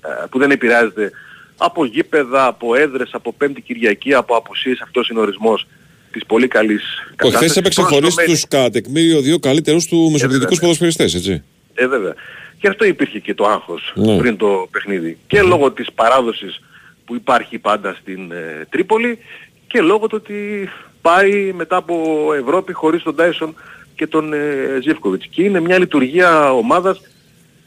ε, 0.01 0.25
που 0.29 0.39
δεν 0.39 0.51
επηρεάζεται 0.51 1.11
από 1.57 1.85
γήπεδα, 1.85 2.45
από 2.45 2.75
έδρες, 2.75 3.09
από 3.11 3.33
πέμπτη 3.33 3.61
Κυριακή, 3.61 4.13
από 4.13 4.35
απουσίες, 4.35 4.81
αυτός 4.81 5.09
είναι 5.09 5.19
ο 5.19 5.21
ορισμός 5.21 5.67
της 6.11 6.25
πολύ 6.25 6.47
καλής 6.47 6.83
κατάστασης. 7.15 7.35
Ο 7.35 7.37
χθες 7.37 7.57
έπαιξε 7.57 7.81
χωρίς 7.81 8.15
τους 8.15 8.47
κατά 8.47 8.69
τεκμήριο 8.69 9.21
δύο 9.21 9.39
καλύτερους 9.39 9.85
του 9.85 10.09
μεσοπαιδικούς 10.11 10.59
ποδοσφαιριστές, 10.59 11.15
έτσι. 11.15 11.43
Ε, 11.73 11.87
βέβαια. 11.87 12.13
Και 12.59 12.67
αυτό 12.67 12.85
υπήρχε 12.85 13.19
και 13.19 13.33
το 13.33 13.45
άγχος 13.45 13.93
ναι. 13.95 14.17
πριν 14.17 14.37
το 14.37 14.67
παιχνίδι. 14.71 15.17
Και 15.27 15.41
λόγω 15.41 15.71
της 15.71 15.91
παράδοσης 15.91 16.61
που 17.05 17.15
υπάρχει 17.15 17.57
πάντα 17.57 17.97
στην 18.01 18.31
ε, 18.31 18.65
Τρίπολη 18.69 19.19
και 19.67 19.81
λόγω 19.81 20.07
του 20.07 20.17
ότι 20.21 20.69
πάει 21.01 21.51
μετά 21.51 21.75
από 21.75 22.27
Ευρώπη 22.33 22.73
χωρίς 22.73 23.03
τον 23.03 23.15
Τάισον 23.15 23.55
και 24.01 24.07
τον 24.07 24.33
ε, 24.33 24.79
Ζίβκοβιτς. 24.81 25.27
Και 25.29 25.43
είναι 25.43 25.59
μια 25.59 25.79
λειτουργία 25.79 26.53
ομάδας 26.53 27.01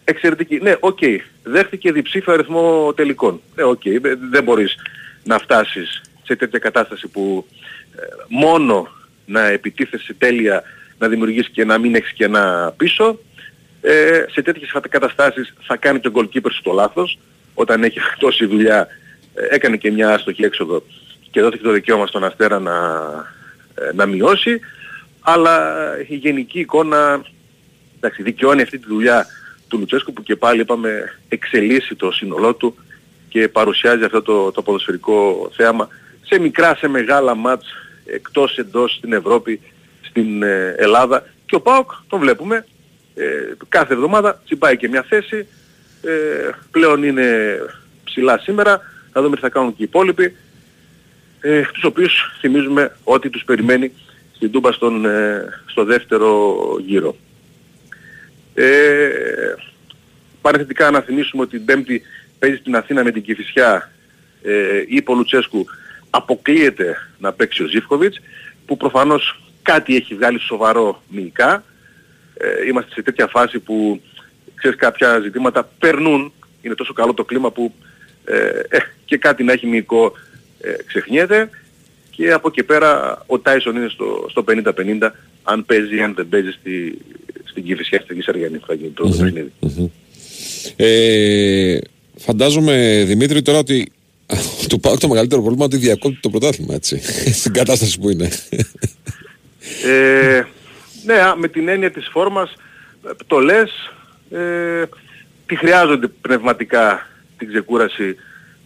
εξαιρετική. 0.04 0.58
Ναι, 0.62 0.76
OK, 0.80 0.98
okay, 1.00 1.16
δέχτηκε 1.42 1.92
διψήφιο 1.92 2.32
αριθμό 2.32 2.92
τελικών. 2.96 3.40
Ναι, 3.56 3.62
OK, 3.62 3.80
okay, 3.84 4.16
δεν 4.30 4.42
μπορείς 4.42 4.74
να 5.24 5.38
φτάσεις 5.38 6.00
σε 6.22 6.36
τέτοια 6.36 6.58
κατάσταση 6.58 7.08
που 7.08 7.46
ε, 7.96 8.02
μόνο 8.28 8.88
να 9.26 9.46
επιτίθεσαι 9.46 10.14
τέλεια 10.14 10.62
να 10.98 11.08
δημιουργείς 11.08 11.48
και 11.48 11.64
να 11.64 11.78
μην 11.78 11.94
έχεις 11.94 12.12
και 12.12 12.24
ένα 12.24 12.74
πίσω. 12.76 13.18
Ε, 13.80 14.24
σε 14.30 14.42
τέτοιες 14.42 14.72
καταστάσεις 14.88 15.54
θα 15.62 15.76
κάνει 15.76 16.00
τον 16.00 16.12
goalkeeper 16.14 16.50
στο 16.50 16.72
λάθος. 16.72 17.18
Όταν 17.54 17.84
έχει 17.84 17.98
τόση 18.18 18.46
δουλειά 18.46 18.88
ε, 19.34 19.54
έκανε 19.54 19.76
και 19.76 19.90
μια 19.90 20.14
άστοχη 20.14 20.44
έξοδο 20.44 20.82
και 21.30 21.40
δόθηκε 21.40 21.62
το 21.62 21.72
δικαίωμα 21.72 22.06
στον 22.06 22.24
Αστέρα 22.24 22.58
να, 22.58 22.74
ε, 23.74 23.92
να 23.94 24.06
μειώσει. 24.06 24.60
Αλλά 25.26 25.86
η 26.08 26.14
γενική 26.14 26.58
εικόνα 26.60 27.24
εντάξει, 27.96 28.22
δικαιώνει 28.22 28.62
αυτή 28.62 28.78
τη 28.78 28.86
δουλειά 28.86 29.26
του 29.68 29.78
Λουτσέσκου 29.78 30.12
που 30.12 30.22
και 30.22 30.36
πάλι 30.36 30.60
είπαμε 30.60 31.18
εξελίσσει 31.28 31.94
το 31.94 32.10
σύνολό 32.10 32.54
του 32.54 32.76
και 33.28 33.48
παρουσιάζει 33.48 34.04
αυτό 34.04 34.22
το, 34.22 34.52
το 34.52 34.62
ποδοσφαιρικό 34.62 35.50
θέαμα 35.56 35.88
σε 36.22 36.38
μικρά, 36.38 36.76
σε 36.76 36.88
μεγάλα 36.88 37.34
μάτς 37.34 37.66
εκτός 38.04 38.58
εντός 38.58 38.94
στην 38.94 39.12
Ευρώπη, 39.12 39.60
στην 40.00 40.42
ε, 40.42 40.74
Ελλάδα. 40.78 41.26
Και 41.46 41.54
ο 41.54 41.60
ΠΑΟΚ 41.60 41.90
τον 42.08 42.20
βλέπουμε 42.20 42.66
ε, 43.14 43.24
κάθε 43.68 43.92
εβδομάδα 43.92 44.40
τσιμπάει 44.44 44.76
και 44.76 44.88
μια 44.88 45.02
θέση. 45.02 45.46
Ε, 46.02 46.50
πλέον 46.70 47.02
είναι 47.02 47.58
ψηλά 48.04 48.38
σήμερα. 48.38 48.80
Θα 49.12 49.22
δούμε 49.22 49.36
τι 49.36 49.42
θα 49.42 49.48
κάνουν 49.48 49.70
και 49.70 49.82
οι 49.82 49.84
υπόλοιποι 49.84 50.36
ε, 51.40 51.62
τους 51.72 51.84
οποίους 51.84 52.36
θυμίζουμε 52.40 52.96
ότι 53.04 53.30
τους 53.30 53.44
περιμένει 53.44 53.92
στην 54.44 54.56
Τούμπα 54.56 54.72
στον, 54.72 55.04
ε, 55.04 55.44
στο 55.66 55.84
δεύτερο 55.84 56.56
γύρο. 56.86 57.16
Ε, 58.54 59.08
παραθετικά 60.40 60.90
να 60.90 61.00
θυμίσουμε 61.00 61.42
ότι 61.42 61.56
την 61.56 61.64
Πέμπτη 61.64 62.02
παίζει 62.38 62.56
στην 62.56 62.76
Αθήνα 62.76 63.04
με 63.04 63.10
την 63.10 63.22
Κηφισιά 63.22 63.92
ε, 64.42 64.84
ή 64.88 65.02
Πολουτσέσκου 65.02 65.66
αποκλείεται 66.10 66.96
να 67.18 67.32
παίξει 67.32 67.62
ο 67.62 67.66
Ζίφκοβιτς 67.66 68.20
που 68.66 68.76
προφανώς 68.76 69.40
κάτι 69.62 69.96
έχει 69.96 70.14
βγάλει 70.14 70.40
σοβαρό 70.40 71.02
μυϊκά. 71.08 71.64
Ε, 72.34 72.66
είμαστε 72.66 72.90
σε 72.90 73.02
τέτοια 73.02 73.26
φάση 73.26 73.58
που 73.58 74.02
ξέρεις 74.54 74.76
κάποια 74.76 75.18
ζητήματα 75.20 75.70
περνούν. 75.78 76.32
Είναι 76.62 76.74
τόσο 76.74 76.92
καλό 76.92 77.14
το 77.14 77.24
κλίμα 77.24 77.50
που 77.50 77.74
ε, 78.24 78.48
ε 78.68 78.78
και 79.04 79.16
κάτι 79.16 79.44
να 79.44 79.52
έχει 79.52 79.66
μυϊκό 79.66 80.12
ε, 80.60 80.74
ξεχνιέται 80.86 81.50
και 82.16 82.32
από 82.32 82.48
εκεί 82.48 82.62
πέρα 82.62 83.22
ο 83.26 83.38
Τάισον 83.38 83.76
είναι 83.76 83.88
στο, 83.88 84.26
στο 84.30 84.44
50-50 84.48 85.10
αν 85.42 85.64
παίζει 85.64 85.96
ή 85.96 86.00
αν 86.00 86.14
δεν 86.14 86.28
παίζει 86.28 86.50
στη, 86.50 86.98
στην 87.44 87.64
Κηφισιά 87.64 88.00
στην 88.00 88.16
Κυσαριανή 88.16 88.58
που 88.58 88.66
θα 88.66 88.74
γίνει 88.74 88.90
το 88.90 89.08
παιχνιδι 89.08 89.52
Ε, 90.76 91.78
φαντάζομαι 92.16 93.04
Δημήτρη 93.06 93.42
τώρα 93.42 93.58
ότι 93.58 93.92
του 94.68 94.80
πάω 94.80 94.98
το 94.98 95.08
μεγαλύτερο 95.08 95.40
πρόβλημα 95.40 95.64
ότι 95.64 95.76
διακόπτει 95.76 96.20
το 96.20 96.30
πρωτάθλημα 96.30 96.74
έτσι. 96.74 97.00
Στην 97.40 97.52
κατάσταση 97.52 97.98
που 98.00 98.10
είναι. 98.10 98.28
Ε, 99.84 100.42
ναι, 101.04 101.14
με 101.36 101.48
την 101.48 101.68
έννοια 101.68 101.90
της 101.90 102.08
φόρμας 102.12 102.54
το 103.26 103.38
λες 103.38 103.70
ε, 104.30 104.84
τι 105.46 105.56
χρειάζονται 105.56 106.06
πνευματικά 106.06 107.08
την 107.38 107.48
ξεκούραση 107.48 108.16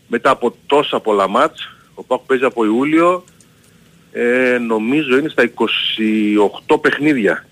μετά 0.06 0.30
από 0.30 0.56
τόσα 0.66 1.00
πολλά 1.00 1.28
μάτς. 1.28 1.76
Ο 1.94 2.02
Πάκου 2.02 2.26
παίζει 2.26 2.44
από 2.44 2.64
Ιούλιο, 2.64 3.24
ε, 4.20 4.58
νομίζω 4.58 5.18
είναι 5.18 5.28
στα 5.28 5.50
28 6.68 6.80
παιχνίδια. 6.80 7.44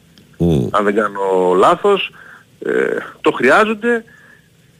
Αν 0.71 0.85
δεν 0.85 0.95
κάνω 0.95 1.55
λάθος. 1.57 2.11
Ε, 2.65 2.97
το 3.21 3.31
χρειάζονται. 3.31 4.05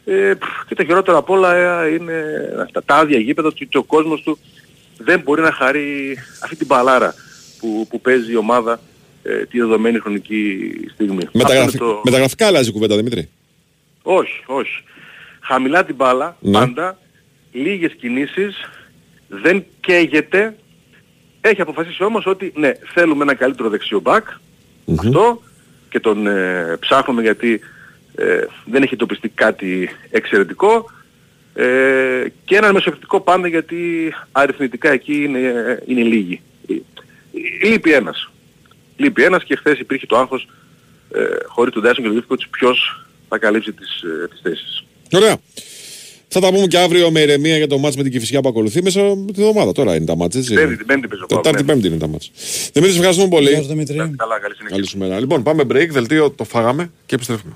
Ε, 0.05 0.33
και 0.67 0.75
το 0.75 0.85
χειρότερο 0.85 1.19
απ' 1.19 1.31
όλα 1.31 1.83
ε, 1.83 1.89
είναι 1.89 2.25
αυτά 2.63 2.83
τα 2.85 2.95
άδεια 2.95 3.19
γήπεδα 3.19 3.53
και 3.69 3.79
ο 3.79 3.83
κόσμος 3.83 4.23
του 4.23 4.39
δεν 4.99 5.21
μπορεί 5.21 5.43
να 5.43 5.53
χαρεί 5.53 6.19
αυτή 6.43 6.57
την 6.57 6.67
παλάρα 6.67 7.15
που, 7.59 7.87
που 7.91 8.01
παίζει 8.01 8.33
η 8.33 8.37
ομάδα 8.37 8.81
ε, 9.23 9.45
τη 9.45 9.59
δεδομένη 9.59 9.99
χρονική 9.99 10.71
στιγμή. 10.93 11.29
Μεταγραφι... 11.33 11.79
Το... 11.79 12.01
Μεταγραφικά 12.05 12.47
αλλάζει 12.47 12.69
η 12.69 12.73
κουβέντα 12.73 12.97
Δημήτρη. 12.97 13.29
Όχι, 14.03 14.43
όχι. 14.47 14.83
Χαμηλά 15.41 15.85
την 15.85 15.95
μπάλα, 15.95 16.37
ναι. 16.41 16.53
πάντα, 16.53 16.99
λίγες 17.53 17.93
κινήσεις, 17.93 18.57
δεν 19.29 19.65
καίγεται. 19.81 20.57
Έχει 21.49 21.61
αποφασίσει 21.61 22.03
όμως 22.03 22.27
ότι 22.27 22.53
ναι, 22.57 22.73
θέλουμε 22.95 23.23
ένα 23.23 23.35
καλύτερο 23.35 23.69
δεξιό 23.69 24.01
μπακ. 24.01 24.29
Αυτό 24.99 25.43
και 25.89 26.01
τον 26.01 26.27
ε, 26.27 26.77
ψάχνουμε 26.81 27.23
γιατί 27.23 27.61
ε, 28.15 28.45
δεν 28.65 28.83
έχει 28.83 28.97
τοπιστεί 28.97 29.29
κάτι 29.29 29.91
εξαιρετικό. 30.11 30.91
Ε, 31.55 32.25
και 32.45 32.57
ένα 32.57 32.73
μεσοευτικό 32.73 33.21
πάντα 33.21 33.49
γιατί 33.49 34.13
αριθμητικά 34.33 34.91
εκεί 34.91 35.23
είναι, 35.23 35.39
είναι 35.87 36.03
λίγοι. 36.03 36.41
Λείπει 37.63 37.93
ένας. 37.93 38.31
Λείπει 38.97 39.23
ένας 39.23 39.45
και 39.45 39.57
χθες 39.57 39.79
υπήρχε 39.79 40.07
το 40.07 40.17
άγχος 40.17 40.49
ε, 41.13 41.25
χωρίς 41.47 41.73
τον 41.73 41.83
Τάισον 41.83 42.03
και 42.03 42.09
τον 42.09 42.19
Γύφκο 42.19 42.35
ποιος 42.51 43.07
θα 43.29 43.39
καλύψει 43.39 43.73
τις, 43.73 44.03
ε, 44.03 44.29
τις 44.29 44.41
θέσεις. 44.43 44.85
Ωραία. 45.13 45.37
Θα 46.39 46.43
τα 46.43 46.53
πούμε 46.53 46.67
και 46.67 46.79
αύριο 46.79 47.11
με 47.11 47.21
ηρεμία 47.21 47.57
για 47.57 47.67
το 47.67 47.79
μάτς 47.79 47.97
με 47.97 48.03
την 48.03 48.13
Κηφισιά 48.13 48.41
που 48.41 48.49
ακολουθεί 48.49 48.83
μέσα 48.83 49.01
από 49.01 49.33
τη 49.33 49.41
εβδομάδα. 49.43 49.73
Τώρα 49.73 49.95
είναι 49.95 50.05
τα 50.05 50.17
μάτς, 50.17 50.37
έτσι. 50.37 50.55
Πέμπτη, 50.55 50.85
πέμπτη 50.85 51.09
παίζω 51.09 51.27
Τετάρτη, 51.27 51.63
ναι. 51.63 51.73
πέμπτη 51.73 51.87
είναι 51.87 51.97
τα 51.97 52.07
μάτς. 52.09 52.31
Δημήτρη, 52.73 52.93
σε 52.95 52.99
ευχαριστούμε 52.99 53.29
πολύ. 53.29 53.51
Καλά, 53.51 54.39
καλή 54.41 54.55
συνέχεια. 54.55 54.69
Καλή 54.69 54.87
σου 54.87 54.99
μέρα. 54.99 55.21
Λοιπόν, 55.21 55.43
πάμε 55.43 55.63
break, 55.63 55.89
δελτίο, 55.91 56.31
το 56.31 56.45
φάγαμε 56.45 56.91
και 57.07 57.15
επιστρέφουμε. 57.15 57.53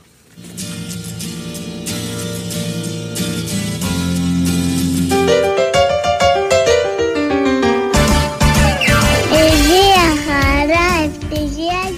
Υγεία, 9.33 10.07
χαρά, 10.27 10.87
ευτυχία 11.05 11.90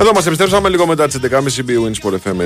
Εδώ 0.00 0.12
μας 0.14 0.26
επιστρέψαμε 0.26 0.68
λίγο 0.68 0.86
μετά 0.86 1.06
τις 1.06 1.18
11.30 1.22 1.36
BWIN 1.36 1.92
Sport 2.02 2.12
FM 2.12 2.40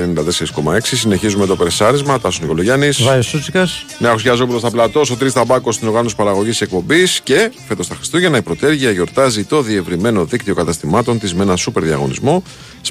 94,6. 0.73 0.79
Συνεχίζουμε 0.81 1.45
το 1.45 1.55
περσάρισμα. 1.55 2.19
Τάσος 2.19 2.41
Νικολογιάννης. 2.41 3.03
Βάιος 3.03 3.25
Σούτσικας. 3.25 3.85
Νέα 3.99 4.13
Γιάζοπουλος 4.13 4.61
στα 4.61 4.71
πλατό. 4.71 5.01
Ο 5.11 5.15
Τρεις 5.15 5.33
Ταμπάκος 5.33 5.75
στην 5.75 5.87
οργάνωση 5.87 6.15
παραγωγής 6.15 6.61
εκπομπής. 6.61 7.21
Και 7.23 7.51
φέτος 7.67 7.87
τα 7.87 7.95
Χριστούγεννα 7.95 8.37
η 8.37 8.41
Πρωτέργεια 8.41 8.91
γιορτάζει 8.91 9.43
το 9.43 9.61
διευρυμένο 9.61 10.25
δίκτυο 10.25 10.55
καταστημάτων 10.55 11.19
της 11.19 11.33
με 11.33 11.43
ένα 11.43 11.55
σούπερ 11.55 11.83
διαγωνισμό. 11.83 12.43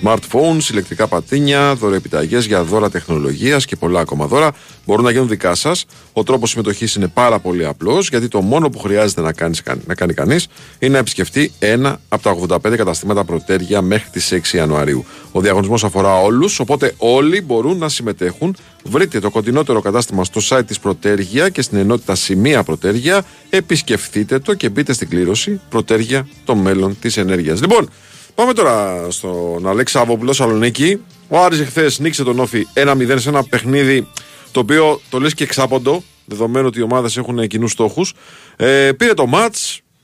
Smartphones, 0.02 0.70
ηλεκτρικά 0.70 1.06
πατίνια, 1.06 1.74
δωρεοπιταγέ 1.74 2.38
για 2.38 2.62
δώρα 2.62 2.90
τεχνολογίας 2.90 3.64
και 3.64 3.76
πολλά 3.76 4.00
ακόμα 4.00 4.26
δώρα 4.26 4.50
μπορούν 4.86 5.04
να 5.04 5.10
γίνουν 5.10 5.28
δικά 5.28 5.54
σας. 5.54 5.84
Ο 6.12 6.22
τρόπος 6.22 6.50
συμμετοχής 6.50 6.94
είναι 6.94 7.08
πάρα 7.08 7.38
πολύ 7.38 7.66
απλός 7.66 8.08
γιατί 8.08 8.28
το 8.28 8.40
μόνο 8.40 8.70
που 8.70 8.78
χρειάζεται 8.78 9.20
να 9.20 9.32
κάνεις, 9.32 9.62
να 9.86 9.94
κάνει 9.94 10.14
κανείς 10.14 10.46
είναι 10.78 10.92
να 10.92 10.98
επισκεφτεί 10.98 11.52
ένα 11.58 11.91
από 12.09 12.23
τα 12.48 12.59
85 12.70 12.77
καταστήματα 12.77 13.24
Πρωτέργεια 13.24 13.82
μέχρι 13.82 14.10
τις 14.10 14.32
6 14.32 14.56
Ιανουαρίου. 14.56 15.05
Ο 15.32 15.40
διαγωνισμός 15.40 15.85
αφορά 15.85 16.20
όλους, 16.20 16.60
οπότε 16.60 16.94
όλοι 16.97 17.40
μπορούν 17.40 17.78
να 17.78 17.89
συμμετέχουν. 17.89 18.56
Βρείτε 18.85 19.20
το 19.20 19.31
κοντινότερο 19.31 19.81
κατάστημα 19.81 20.24
στο 20.24 20.40
site 20.48 20.66
της 20.66 20.78
Πρωτέργεια 20.78 21.48
και 21.48 21.62
στην 21.62 21.78
ενότητα 21.78 22.14
Σημεία 22.14 22.62
Πρωτέργεια. 22.62 23.24
Επισκεφτείτε 23.51 24.39
το 24.39 24.55
και 24.55 24.69
μπείτε 24.69 24.93
στην 24.93 25.09
κλήρωση 25.09 25.60
Πρωτέργεια 25.69 26.28
το 26.44 26.55
μέλλον 26.55 26.97
της 27.01 27.16
ενέργειας. 27.16 27.60
Λοιπόν, 27.60 27.90
πάμε 28.35 28.52
τώρα 28.52 29.06
στον 29.09 29.69
Αλέξη 29.69 29.98
Αβόπουλο 29.98 30.32
Σαλονίκη. 30.32 31.01
Ο 31.28 31.39
Άρης 31.39 31.60
χθε 31.60 31.90
νίξε 31.98 32.24
τον 32.24 32.39
Όφη 32.39 32.66
1-0 32.74 33.14
σε 33.19 33.28
ένα 33.28 33.44
παιχνίδι 33.44 34.06
το 34.52 34.60
οποίο 34.60 35.01
το 35.10 35.20
λες 35.20 35.35
και 35.35 35.44
εξάποντο, 35.44 36.02
δεδομένου 36.24 36.66
ότι 36.66 36.78
οι 36.78 36.82
ομάδες 36.82 37.16
έχουν 37.16 37.47
κοινούς 37.47 37.70
στόχους. 37.70 38.14
Ε, 38.56 38.93
πήρε 38.97 39.14
το 39.14 39.27
ματ, 39.27 39.55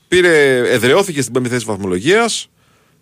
πήρε, 0.09 0.57
εδρεώθηκε 0.69 1.21
στην 1.21 1.33
πέμπτη 1.33 1.49
θέση 1.49 1.65
βαθμολογίας 1.65 2.49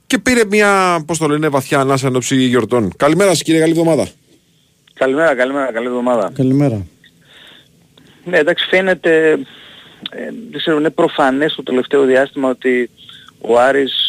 και 0.07 0.17
πήρε 0.17 0.41
μια, 0.49 1.03
πώς 1.07 1.17
το 1.17 1.27
λένε, 1.27 1.47
βαθιά 1.47 1.79
ανάσα 1.79 2.07
ενόψη 2.07 2.35
γιορτών. 2.35 2.91
Καλημέρα 2.97 3.29
σας, 3.29 3.41
κύριε, 3.41 3.59
καλή 3.59 3.71
εβδομάδα. 3.71 4.07
Καλημέρα, 4.93 5.35
καλημέρα, 5.35 5.71
καλή 5.71 5.87
εβδομάδα. 5.87 6.31
Καλημέρα. 6.33 6.85
Ναι, 8.23 8.37
εντάξει, 8.37 8.67
φαίνεται, 8.69 9.31
ε, 10.09 10.29
δεν 10.51 10.59
ξέρω, 10.59 10.77
είναι 10.77 10.89
προφανές 10.89 11.55
το 11.55 11.63
τελευταίο 11.63 12.05
διάστημα 12.05 12.49
ότι 12.49 12.89
ο 13.41 13.59
Άρης 13.59 14.06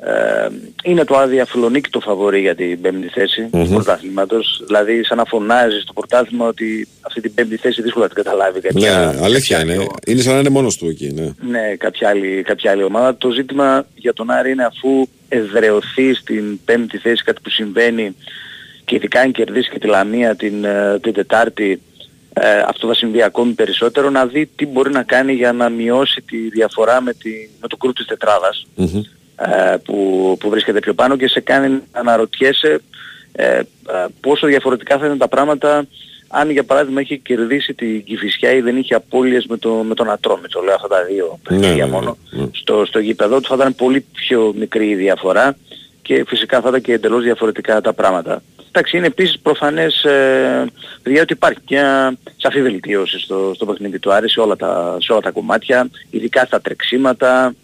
ε, 0.00 0.48
είναι 0.84 1.04
το 1.04 1.16
αδιαφιλονίκητο 1.16 2.00
φαβορή 2.00 2.40
για 2.40 2.54
την 2.54 2.80
πέμπτη 2.80 3.08
θέση 3.08 3.48
Μμμ. 3.52 3.64
του 3.64 3.70
πρωτάθληματος. 3.70 4.62
Δηλαδή 4.66 5.04
σαν 5.04 5.16
να 5.16 5.24
φωνάζει 5.24 5.80
στο 5.80 5.92
πρωτάθλημα 5.92 6.46
ότι 6.46 6.88
αυτή 7.00 7.20
την 7.20 7.34
πέμπτη 7.34 7.56
θέση 7.56 7.82
δύσκολα 7.82 8.06
την 8.06 8.14
καταλάβει 8.14 8.60
Ναι, 8.62 8.68
κάποια, 8.68 9.18
αλήθεια 9.22 9.60
είναι. 9.60 9.86
Είναι 10.06 10.20
σαν 10.20 10.32
να 10.32 10.38
είναι 10.38 10.48
μόνος 10.48 10.76
του 10.76 10.88
εκεί, 10.88 11.12
ναι. 11.12 11.30
ναι, 11.50 11.76
κάποια, 11.76 12.08
άλλη, 12.08 12.42
κάποια 12.42 12.70
άλλη 12.70 12.82
ομάδα. 12.82 13.16
Το 13.16 13.30
ζήτημα 13.30 13.86
για 13.94 14.12
τον 14.12 14.30
Άρη 14.30 14.50
είναι 14.50 14.64
αφού 14.64 15.06
εδρεωθεί 15.28 16.14
στην 16.14 16.60
πέμπτη 16.64 16.98
θέση 16.98 17.22
κάτι 17.22 17.40
που 17.42 17.50
συμβαίνει 17.50 18.16
και 18.84 18.94
ειδικά 18.94 19.20
αν 19.20 19.32
κερδίσει 19.32 19.70
και 19.70 19.78
τη 19.78 19.86
Λαμία 19.86 20.36
την, 20.36 20.64
ε, 20.64 20.98
την 21.02 21.12
Τετάρτη 21.12 21.80
ε, 22.32 22.64
αυτό 22.66 22.86
θα 22.86 22.94
συμβεί 22.94 23.22
ακόμη 23.22 23.52
περισσότερο 23.52 24.10
να 24.10 24.26
δει 24.26 24.50
τι 24.56 24.66
μπορεί 24.66 24.90
να 24.90 25.02
κάνει 25.02 25.32
για 25.32 25.52
να 25.52 25.68
μειώσει 25.68 26.22
τη 26.26 26.36
διαφορά 26.36 27.00
με, 27.00 27.12
τη, 27.12 27.30
με 27.60 27.68
το 27.68 27.76
κρουπ 27.76 27.94
της 27.94 28.06
τετράδας 28.06 28.66
ε, 28.76 28.84
που, 29.84 30.36
που 30.40 30.48
βρίσκεται 30.48 30.80
πιο 30.80 30.94
πάνω 30.94 31.16
και 31.16 31.28
σε 31.28 31.40
κάνει 31.40 31.68
να 31.68 32.00
αναρωτιέσαι 32.00 32.80
ε, 33.32 33.58
ε, 33.58 33.64
πόσο 34.20 34.46
διαφορετικά 34.46 34.98
θα 34.98 35.06
είναι 35.06 35.16
τα 35.16 35.28
πράγματα 35.28 35.86
αν 36.28 36.50
για 36.50 36.64
παράδειγμα 36.64 37.00
είχε 37.00 37.16
κερδίσει 37.16 37.74
την 37.74 38.04
Κηφισιά 38.04 38.52
ή 38.52 38.60
δεν 38.60 38.76
είχε 38.76 38.94
απώλειες 38.94 39.46
με, 39.46 39.56
το, 39.56 39.70
με 39.72 39.94
τον 39.94 40.10
Ατρόμητο, 40.10 40.60
λέω 40.60 40.74
αυτά 40.74 40.88
τα 40.88 41.04
δύο 41.04 41.38
παιχνίδια 41.42 41.84
ναι, 41.84 41.90
μόνο, 41.90 42.16
στο, 42.52 42.84
στο 42.86 42.98
γήπεδο 42.98 43.40
του. 43.40 43.48
Θα 43.48 43.54
ήταν 43.54 43.74
πολύ 43.74 44.04
πιο 44.12 44.52
μικρή 44.56 44.88
η 44.88 44.94
διαφορά 44.94 45.56
και 46.02 46.24
φυσικά 46.26 46.60
θα 46.60 46.68
ήταν 46.68 46.80
και 46.80 46.92
εντελώς 46.92 47.22
διαφορετικά 47.22 47.80
τα 47.80 47.92
πράγματα. 47.92 48.42
Εντάξει, 48.68 48.96
είναι 48.96 49.06
επίσης 49.06 49.38
προφανές 49.38 50.04
ε, 50.04 50.64
παιδιά 51.02 51.22
ότι 51.22 51.32
υπάρχει 51.32 51.58
και 51.64 51.74
μια 51.74 52.16
σαφή 52.36 52.62
βελτίωση 52.62 53.18
στο, 53.18 53.52
στο 53.54 53.66
παιχνίδι 53.66 53.98
του 53.98 54.12
Άρη 54.12 54.30
σε 54.30 54.40
όλα, 54.40 54.56
τα, 54.56 54.96
σε 55.00 55.12
όλα 55.12 55.20
τα 55.20 55.30
κομμάτια, 55.30 55.88
ειδικά 56.10 56.44
στα 56.44 56.60
τρεξίματα, 56.60 57.54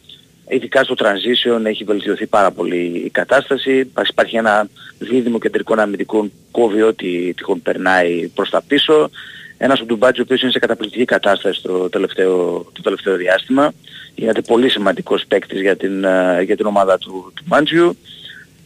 ειδικά 0.49 0.85
στο 0.85 0.95
transition 0.99 1.65
έχει 1.65 1.85
βελτιωθεί 1.85 2.27
πάρα 2.27 2.51
πολύ 2.51 3.03
η 3.05 3.11
κατάσταση. 3.11 3.91
Υπάρχει 4.09 4.37
ένα 4.37 4.69
δίδυμο 4.99 5.39
κεντρικών 5.39 5.79
αμυντικών 5.79 6.33
κόβει 6.51 6.83
ό,τι 6.83 7.35
τυχόν 7.35 7.63
περνάει 7.63 8.29
προς 8.35 8.51
τα 8.51 8.63
πίσω. 8.67 9.11
Ένας 9.57 9.81
ο 9.81 9.85
Ντουμπάτζη 9.85 10.21
ο 10.21 10.23
οποίος 10.25 10.43
είναι 10.43 10.51
σε 10.51 10.59
καταπληκτική 10.59 11.05
κατάσταση 11.05 11.63
το 11.63 11.89
τελευταίο, 11.89 12.67
το 12.73 12.83
τελευταίο 12.83 13.17
διάστημα. 13.17 13.73
Γίνεται 14.15 14.41
πολύ 14.41 14.69
σημαντικός 14.69 15.25
παίκτης 15.29 15.61
για 15.61 15.77
την, 15.77 16.05
ε, 16.05 16.43
για 16.43 16.57
την 16.57 16.67
ομάδα 16.67 16.99
του, 16.99 17.33
του 17.35 17.43
Μάντζιου. 17.47 17.97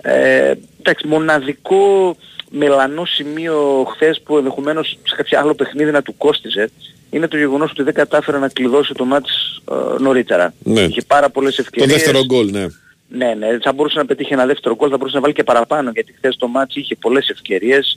Ε, 0.02 0.52
εντάξει, 0.80 1.06
μοναδικό 1.06 2.16
μελανό 2.50 3.04
σημείο 3.04 3.86
χθες 3.94 4.20
που 4.20 4.36
ενδεχομένως 4.36 4.98
σε 5.02 5.14
κάποιο 5.16 5.38
άλλο 5.38 5.54
παιχνίδι 5.54 5.90
να 5.90 6.02
του 6.02 6.16
κόστιζε 6.16 6.70
είναι 7.10 7.28
το 7.28 7.36
γεγονός 7.36 7.70
ότι 7.70 7.82
δεν 7.82 7.94
κατάφερε 7.94 8.38
να 8.38 8.48
κλειδώσει 8.48 8.94
το 8.94 9.04
μάτς 9.04 9.62
ε, 9.70 10.02
νωρίτερα. 10.02 10.54
Ναι. 10.62 10.80
Είχε 10.80 11.02
πάρα 11.06 11.30
πολλές 11.30 11.54
Το 11.54 11.62
ευκαιρίες. 11.62 11.92
δεύτερο 11.96 12.24
γκολ, 12.24 12.50
ναι. 12.50 12.66
Ναι, 13.10 13.34
ναι, 13.34 13.58
θα 13.62 13.72
μπορούσε 13.72 13.98
να 13.98 14.06
πετύχει 14.06 14.32
ένα 14.32 14.46
δεύτερο 14.46 14.74
γκολ, 14.76 14.88
θα 14.90 14.96
μπορούσε 14.96 15.16
να 15.16 15.22
βάλει 15.22 15.34
και 15.34 15.42
παραπάνω 15.44 15.90
γιατί 15.90 16.12
χθες 16.16 16.36
το 16.36 16.48
μάτς 16.48 16.76
είχε 16.76 16.96
πολλές 16.96 17.28
ευκαιρίες. 17.28 17.96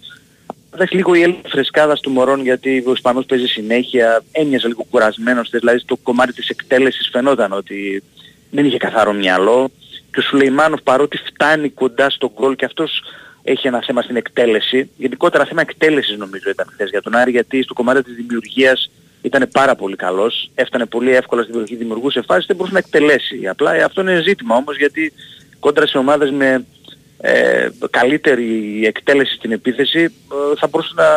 Εντάξει 0.74 0.96
λίγο 0.96 1.14
η 1.14 1.22
έλλειψη 1.22 1.50
φρεσκάδας 1.52 2.00
του 2.00 2.10
Μωρών 2.10 2.42
γιατί 2.42 2.84
ο 2.88 2.92
Ισπανός 2.92 3.26
παίζει 3.26 3.46
συνέχεια, 3.48 4.24
έμοιαζε 4.32 4.68
λίγο 4.68 4.86
κουρασμένος, 4.90 5.50
δηλαδή 5.50 5.80
στο 5.80 5.98
κομμάτι 5.98 6.34
της 6.34 6.48
εκτέλεσης 6.50 7.10
φαινόταν 7.12 7.52
ότι 7.52 8.04
δεν 8.52 8.66
είχε 8.66 8.78
καθαρό 8.78 9.14
μυαλό 9.14 9.72
και 10.14 10.20
ο 10.20 10.22
Σουλεϊμάνοφ 10.22 10.82
παρότι 10.82 11.18
φτάνει 11.18 11.70
κοντά 11.70 12.10
στο 12.10 12.32
γκολ 12.40 12.56
και 12.56 12.66
αυτός 12.66 13.04
έχει 13.44 13.68
ένα 13.68 13.82
θέμα 13.86 14.02
στην 14.02 14.16
εκτέλεση, 14.16 14.90
γενικότερα 14.98 15.46
θέμα 15.46 15.62
εκτέλεσης 15.62 16.18
νομίζω 16.18 16.50
ήταν 16.50 16.68
χθες 16.74 16.90
για 16.90 17.02
τον 17.02 17.16
Άρη 17.16 17.32
γιατί 17.32 17.64
στο 17.64 17.74
κομμάτι 17.74 18.04
της 18.04 18.16
δημιουργίας 18.16 18.92
ήταν 19.22 19.50
πάρα 19.52 19.76
πολύ 19.76 19.96
καλός, 19.96 20.52
έφτανε 20.56 20.86
πολύ 20.86 21.16
εύκολα 21.16 21.42
στην 21.42 21.54
περιοχή, 21.54 21.76
δημιουργούσε 21.76 22.22
φάσεις, 22.22 22.46
δεν 22.46 22.56
μπορούσε 22.56 22.74
να 22.74 22.80
εκτελέσει. 22.80 23.48
Απλά 23.48 23.74
ε, 23.76 23.84
αυτό 23.84 24.02
είναι 24.02 24.22
ζήτημα 24.22 24.56
όμως 24.56 24.78
γιατί 24.78 25.14
κόντρα 25.60 25.88
σε 25.88 25.98
ομάδες 25.98 26.32
με 26.32 26.66
ε, 27.22 27.70
καλύτερη 27.90 28.82
εκτέλεση 28.86 29.34
στην 29.34 29.52
επίθεση 29.52 30.00
ε, 30.00 30.58
θα 30.58 30.68
μπορούσε 30.68 30.94
να, 30.96 31.08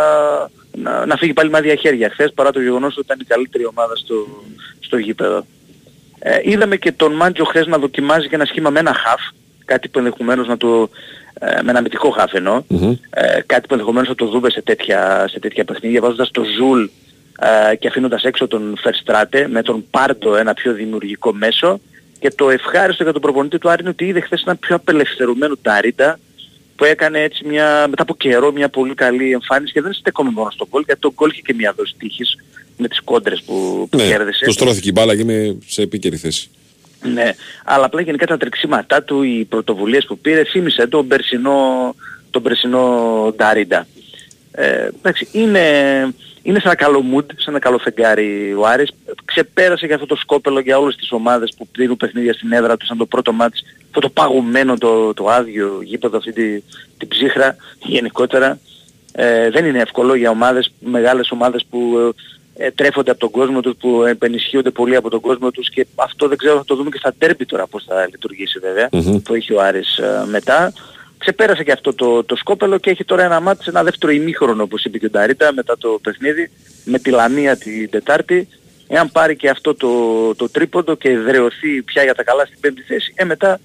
να, 0.82 1.06
να 1.06 1.16
φύγει 1.16 1.32
πάλι 1.32 1.50
με 1.50 1.58
άδεια 1.58 1.74
χέρια 1.74 2.10
χθες 2.10 2.32
παρά 2.34 2.50
το 2.50 2.60
γεγονός 2.60 2.96
ότι 2.96 3.06
ήταν 3.06 3.18
η 3.20 3.24
καλύτερη 3.24 3.66
ομάδα 3.66 3.96
στο, 3.96 4.14
στο 4.80 4.96
γήπεδο. 4.96 5.46
Ε, 6.18 6.38
είδαμε 6.42 6.76
και 6.76 6.92
τον 6.92 7.12
Μάντζο 7.12 7.44
χθες 7.44 7.66
να 7.66 7.78
δοκιμάζει 7.78 8.28
και 8.28 8.34
ένα 8.34 8.44
σχήμα 8.44 8.70
με 8.70 8.78
ένα 8.78 8.94
χαφ, 8.94 9.20
κάτι 9.64 9.88
που 9.88 9.98
ενδεχομένως 9.98 10.46
να 10.46 10.56
το, 10.56 10.88
ε, 11.38 11.62
με 11.62 11.70
ένα 11.70 11.80
μυθικό 11.80 12.10
χαφ 12.10 12.34
εννοώ, 12.34 12.62
ε, 13.10 13.40
κάτι 13.46 13.66
που 13.66 13.74
ενδεχομένως 13.74 14.08
θα 14.08 14.14
το 14.14 14.26
δούμε 14.26 14.50
σε 14.50 14.62
τέτοια, 14.62 15.24
σε 15.28 15.38
τέτοια 15.38 15.64
παιχνίδια, 15.64 16.00
βάζοντας 16.00 16.30
το 16.30 16.42
Ζουλ 16.58 16.84
ε, 17.38 17.76
και 17.76 17.88
αφήνοντας 17.88 18.22
έξω 18.22 18.46
τον 18.46 18.76
Φερστράτε 18.80 19.48
με 19.48 19.62
τον 19.62 19.84
Πάρντο 19.90 20.36
ένα 20.36 20.54
πιο 20.54 20.72
δημιουργικό 20.72 21.32
μέσο 21.32 21.80
και 22.18 22.30
το 22.30 22.50
ευχάριστο 22.50 23.02
για 23.02 23.12
τον 23.12 23.22
προπονητή 23.22 23.58
του 23.58 23.70
Άρη 23.70 23.80
είναι 23.80 23.90
ότι 23.90 24.04
είδε 24.04 24.20
χθες 24.20 24.42
ένα 24.42 24.56
πιο 24.56 24.76
απελευθερωμένο 24.76 25.56
Νταρίντα 25.62 26.18
που 26.76 26.84
έκανε 26.84 27.20
έτσι 27.20 27.46
μια, 27.46 27.86
μετά 27.88 28.02
από 28.02 28.16
καιρό 28.16 28.52
μια 28.52 28.68
πολύ 28.68 28.94
καλή 28.94 29.32
εμφάνιση 29.32 29.72
και 29.72 29.80
δεν 29.80 29.92
στέκομαι 29.92 30.30
μόνο 30.30 30.50
στο 30.50 30.66
γκολ 30.70 30.82
γιατί 30.86 31.00
το 31.00 31.12
γκολ 31.14 31.30
είχε 31.30 31.40
και 31.40 31.54
μια 31.54 31.72
δόση 31.76 31.94
τύχης 31.98 32.36
με 32.76 32.88
τις 32.88 33.00
κόντρες 33.00 33.42
που, 33.42 33.86
που 33.90 33.96
ναι. 33.96 34.06
κέρδισε. 34.06 34.44
Τους 34.44 34.54
στρώθηκε 34.54 34.88
η 34.88 34.92
μπάλα 34.94 35.14
και 35.14 35.20
είμαι 35.20 35.56
σε 35.66 35.82
επίκαιρη 35.82 36.16
θέση. 36.16 36.48
Ναι, 37.12 37.34
αλλά 37.64 37.84
απλά 37.84 38.00
γενικά 38.00 38.26
τα 38.26 38.36
τρεξίματά 38.36 39.02
του, 39.02 39.22
οι 39.22 39.44
πρωτοβουλίες 39.44 40.04
που 40.04 40.18
πήρε, 40.18 40.44
θύμισε 40.44 40.86
τον 40.86 41.06
περσινό, 41.06 41.94
τον 42.30 42.42
περσινό 42.42 43.34
Ντάριντα. 43.36 43.86
Ε, 44.50 44.88
εντάξει, 44.98 45.28
είναι, 45.32 45.60
είναι 46.46 46.58
σε 46.58 46.66
ένα 46.66 46.76
καλό 46.76 47.04
mood, 47.14 47.24
σε 47.36 47.50
ένα 47.50 47.58
καλό 47.58 47.78
φεγγάρι 47.78 48.54
ο 48.58 48.66
Άρης. 48.66 48.90
Ξεπέρασε 49.24 49.86
και 49.86 49.94
αυτό 49.94 50.06
το 50.06 50.16
σκόπελο 50.16 50.60
για 50.60 50.78
όλες 50.78 50.96
τις 50.96 51.12
ομάδες 51.12 51.54
που 51.56 51.68
δίνουν 51.76 51.96
παιχνίδια 51.96 52.32
στην 52.32 52.52
έδρα 52.52 52.76
τους, 52.76 52.88
σαν 52.88 52.96
το 52.96 53.06
πρώτο 53.06 53.32
μάτς, 53.32 53.62
αυτό 53.86 54.00
το 54.00 54.08
παγωμένο, 54.08 54.78
το, 54.78 55.14
το 55.14 55.28
άδειο 55.28 55.80
γήπεδο, 55.82 56.16
αυτή 56.16 56.32
τη, 56.32 56.60
την 56.98 57.08
ψύχρα 57.08 57.56
γενικότερα. 57.82 58.58
Ε, 59.12 59.50
δεν 59.50 59.64
είναι 59.64 59.78
εύκολο 59.78 60.14
για 60.14 60.30
ομάδες, 60.30 60.72
μεγάλες 60.78 61.30
ομάδες 61.30 61.64
που 61.70 62.14
ε, 62.56 62.70
τρέφονται 62.70 63.10
από 63.10 63.20
τον 63.20 63.30
κόσμο 63.30 63.60
τους, 63.60 63.76
που 63.78 64.02
επενισχύονται 64.02 64.70
πολύ 64.70 64.96
από 64.96 65.10
τον 65.10 65.20
κόσμο 65.20 65.50
τους 65.50 65.70
και 65.70 65.86
αυτό 65.94 66.28
δεν 66.28 66.38
ξέρω 66.38 66.56
θα 66.56 66.64
το 66.64 66.74
δούμε 66.74 66.90
και 66.90 66.98
στα 66.98 67.14
τέρπι 67.18 67.46
τώρα 67.46 67.66
πώς 67.66 67.84
θα 67.88 68.06
λειτουργήσει 68.10 68.58
βέβαια, 68.58 68.88
Μμμ. 68.92 69.18
που 69.22 69.34
έχει 69.34 69.52
ο 69.52 69.62
Άρης 69.62 69.96
ε, 69.98 70.24
μετά. 70.30 70.72
Ξεπέρασε 71.24 71.64
και 71.64 71.72
αυτό 71.72 71.94
το, 71.94 72.24
το 72.24 72.36
σκόπελο 72.36 72.78
και 72.78 72.90
έχει 72.90 73.04
τώρα 73.04 73.24
ένα 73.24 73.40
μάτι 73.40 73.62
σε 73.64 73.70
ένα 73.70 73.82
δεύτερο 73.82 74.12
ημίχρονο 74.12 74.62
όπως 74.62 74.84
είπε 74.84 74.98
και 74.98 75.06
ο 75.06 75.10
Νταρίτα 75.10 75.52
μετά 75.52 75.78
το 75.78 75.98
παιχνίδι 76.02 76.50
με 76.84 76.98
τη 76.98 77.10
Λαμία 77.10 77.56
την 77.56 77.90
Τετάρτη. 77.90 78.48
Εάν 78.88 79.10
πάρει 79.10 79.36
και 79.36 79.48
αυτό 79.48 79.74
το, 79.74 79.90
το 80.34 80.48
τρίποντο 80.48 80.94
και 80.96 81.08
εδρεωθεί 81.08 81.82
πια 81.82 82.02
για 82.02 82.14
τα 82.14 82.22
καλά 82.22 82.44
στην 82.46 82.60
πέμπτη 82.60 82.82
θέση, 82.82 83.12
ε, 83.14 83.24
μετά 83.24 83.60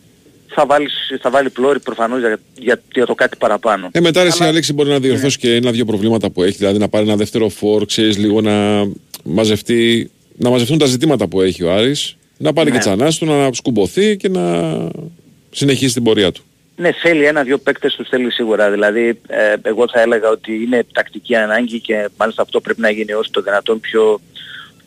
θα 0.47 0.65
βάλει, 0.65 0.87
θα 1.21 1.29
βάλει 1.29 1.49
πλώρη 1.49 1.79
προφανώς 1.79 2.19
για, 2.19 2.39
για, 2.59 2.81
για 2.93 3.05
το 3.05 3.15
κάτι 3.15 3.37
παραπάνω. 3.37 3.89
Ε, 3.91 3.99
μετά 3.99 4.21
ρε, 4.21 4.27
εσύ, 4.27 4.43
Αλέξη 4.43 4.73
μπορεί 4.73 4.89
να 4.89 4.99
διορθώσει 4.99 5.37
και 5.37 5.53
ένα-δύο 5.55 5.85
προβλήματα 5.85 6.29
που 6.29 6.43
έχει. 6.43 6.57
Δηλαδή 6.57 6.77
να 6.77 6.89
πάρει 6.89 7.05
ένα 7.05 7.15
δεύτερο 7.15 7.49
φόρ, 7.49 7.85
ξέρεις 7.85 8.17
λίγο 8.17 8.41
να 8.41 8.85
μαζευτεί, 9.23 10.11
να 10.35 10.49
μαζευτούν 10.49 10.77
τα 10.77 10.85
ζητήματα 10.85 11.27
που 11.27 11.41
έχει 11.41 11.63
ο 11.63 11.73
Άρης, 11.73 12.17
να 12.37 12.53
πάρει 12.53 12.69
Ναι. 12.69 12.75
και 12.75 12.81
τσανάς 12.81 13.17
του, 13.17 13.25
να 13.25 13.49
σκουμποθεί 13.53 14.17
και 14.17 14.29
να 14.29 14.73
συνεχίσει 15.51 15.93
την 15.93 16.03
πορεία 16.03 16.31
του. 16.31 16.43
Ναι, 16.79 16.91
θέλει 16.91 17.25
ένα-δυο 17.25 17.57
παίκτες 17.57 17.95
τους 17.95 18.07
θέλει 18.07 18.31
σίγουρα. 18.31 18.71
Δηλαδή, 18.71 19.21
ε, 19.27 19.55
εγώ 19.61 19.85
θα 19.91 20.01
έλεγα 20.01 20.29
ότι 20.29 20.63
είναι 20.63 20.85
τακτική 20.93 21.35
ανάγκη 21.35 21.79
και 21.79 22.09
μάλιστα 22.17 22.41
αυτό 22.41 22.61
πρέπει 22.61 22.81
να 22.81 22.89
γίνει 22.89 23.13
όσο 23.13 23.29
το 23.31 23.41
δυνατόν 23.41 23.79
πιο, 23.79 24.19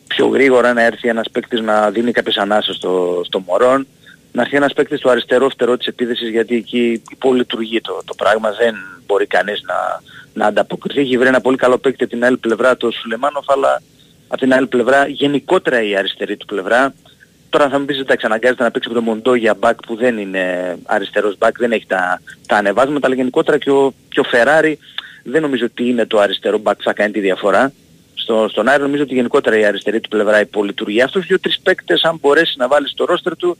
πιο 0.07 0.27
γρήγορα 0.27 0.73
να 0.73 0.83
έρθει 0.83 1.07
ένας 1.07 1.29
παίκτης 1.31 1.61
να 1.61 1.91
δίνει 1.91 2.11
κάποιες 2.11 2.37
ανάσες 2.37 2.75
στο, 2.75 3.21
στο 3.25 3.39
Μωρόν. 3.39 3.87
Να 4.31 4.41
έρθει 4.41 4.55
ένας 4.55 4.73
παίκτης 4.73 4.99
στο 4.99 5.09
αριστερό 5.09 5.49
φτερό 5.49 5.77
της 5.77 5.87
επίθεσης 5.87 6.29
γιατί 6.29 6.55
εκεί 6.55 7.01
υπολειτουργεί 7.11 7.81
το, 7.81 8.01
το 8.05 8.13
πράγμα. 8.13 8.51
Δεν 8.51 8.75
μπορεί 9.05 9.25
κανείς 9.25 9.61
να, 9.61 10.01
να 10.33 10.45
ανταποκριθεί. 10.45 10.99
Έχει 10.99 11.17
βρει 11.17 11.27
ένα 11.27 11.41
πολύ 11.41 11.57
καλό 11.57 11.77
παίκτη 11.77 12.03
από 12.03 12.13
την 12.13 12.25
άλλη 12.25 12.37
πλευρά 12.37 12.77
το 12.77 12.91
Σουλεμάνοφ 12.91 13.49
αλλά 13.49 13.81
από 14.27 14.41
την 14.41 14.53
άλλη 14.53 14.67
πλευρά 14.67 15.07
γενικότερα 15.07 15.83
η 15.83 15.95
αριστερή 15.95 16.37
του 16.37 16.45
πλευρά 16.45 16.93
Τώρα 17.53 17.69
θα 17.69 17.79
μου 17.79 17.85
πεις 17.85 17.99
εντάξει 17.99 18.25
αναγκάζεται 18.25 18.63
να 18.63 18.71
παίξει 18.71 18.89
από 18.91 18.99
τον 18.99 19.07
Μοντό 19.07 19.35
για 19.35 19.55
back 19.59 19.73
που 19.87 19.95
δεν 19.95 20.17
είναι 20.17 20.75
αριστερός 20.83 21.35
back, 21.39 21.51
δεν 21.57 21.71
έχει 21.71 21.85
τα, 21.87 22.21
τα 22.47 22.55
ανεβάσματα, 22.57 23.07
αλλά 23.07 23.15
γενικότερα 23.15 23.57
και 23.57 23.69
ο, 23.71 23.93
και 24.09 24.19
ο 24.19 24.23
Ferrari 24.31 24.73
δεν 25.23 25.41
νομίζω 25.41 25.65
ότι 25.65 25.89
είναι 25.89 26.05
το 26.05 26.19
αριστερό 26.19 26.57
back 26.63 26.73
που 26.77 26.83
θα 26.83 26.93
κάνει 26.93 27.11
τη 27.11 27.19
διαφορά. 27.19 27.73
Στο, 28.13 28.47
στον 28.49 28.67
Άρη 28.67 28.81
νομίζω 28.81 29.03
ότι 29.03 29.13
γενικότερα 29.13 29.57
η 29.57 29.65
αριστερή 29.65 29.99
του 29.99 30.09
πλευρά 30.09 30.39
υπολειτουργεί. 30.39 31.01
Αυτούς 31.01 31.25
δύο-τρεις 31.25 31.59
παίκτες 31.63 32.03
αν 32.03 32.17
μπορέσει 32.21 32.53
να 32.57 32.67
βάλεις 32.67 32.91
στο 32.91 33.05
ρόστερ 33.05 33.35
του 33.35 33.57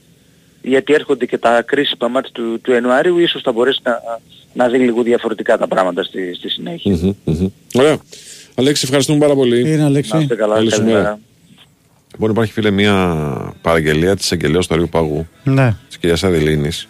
γιατί 0.62 0.92
έρχονται 0.92 1.26
και 1.26 1.38
τα 1.38 1.62
κρίσιμα 1.62 2.08
μάτια 2.08 2.30
του, 2.32 2.60
του 2.62 2.72
Ιανουαρίου 2.72 3.18
ίσως 3.18 3.42
θα 3.42 3.52
μπορέσει 3.52 3.80
να, 3.82 4.00
να 4.52 4.68
δει 4.68 4.78
λίγο 4.78 5.02
διαφορετικά 5.02 5.58
τα 5.58 5.66
πράγματα 5.68 6.02
στη, 6.02 6.34
στη 6.34 6.48
συνέχεια. 6.48 7.14
Ωραία. 7.74 7.98
Αλέξη, 8.54 8.82
ευχαριστούμε 8.84 9.18
πάρα 9.18 9.34
πολύ. 9.34 9.72
Είναι 9.72 9.84
Αλέξη; 9.84 10.14
Να 10.14 10.20
είστε 10.20 10.34
καλά, 10.34 10.54
Καλή 10.54 10.70
σου 10.70 10.76
καλημέρα. 10.76 11.02
μέρα. 11.02 11.18
Λοιπόν, 12.14 12.30
υπάρχει 12.30 12.52
φίλε 12.52 12.70
μια 12.70 13.16
παραγγελία 13.60 14.16
της 14.16 14.32
εισαγγελέα 14.32 14.60
του 14.60 14.74
Αρείου 14.74 14.88
Πάγου, 14.88 15.26
Ναι. 15.44 15.76
της 15.88 15.98
κυρίας 15.98 16.24
Αδειλίνη, 16.24 16.88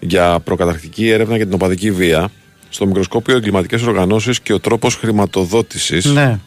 για 0.00 0.40
προκαταρκτική 0.40 1.08
έρευνα 1.08 1.36
για 1.36 1.44
την 1.44 1.54
οπαδική 1.54 1.90
βία 1.90 2.28
στο 2.68 2.86
μικροσκόπιο 2.86 3.36
εγκληματικές 3.36 3.82
οργανώσεις 3.82 4.40
και 4.40 4.52
ο 4.52 4.60
τρόπος 4.60 4.94
χρηματοδότησης. 4.96 6.04
Ναι. 6.04 6.38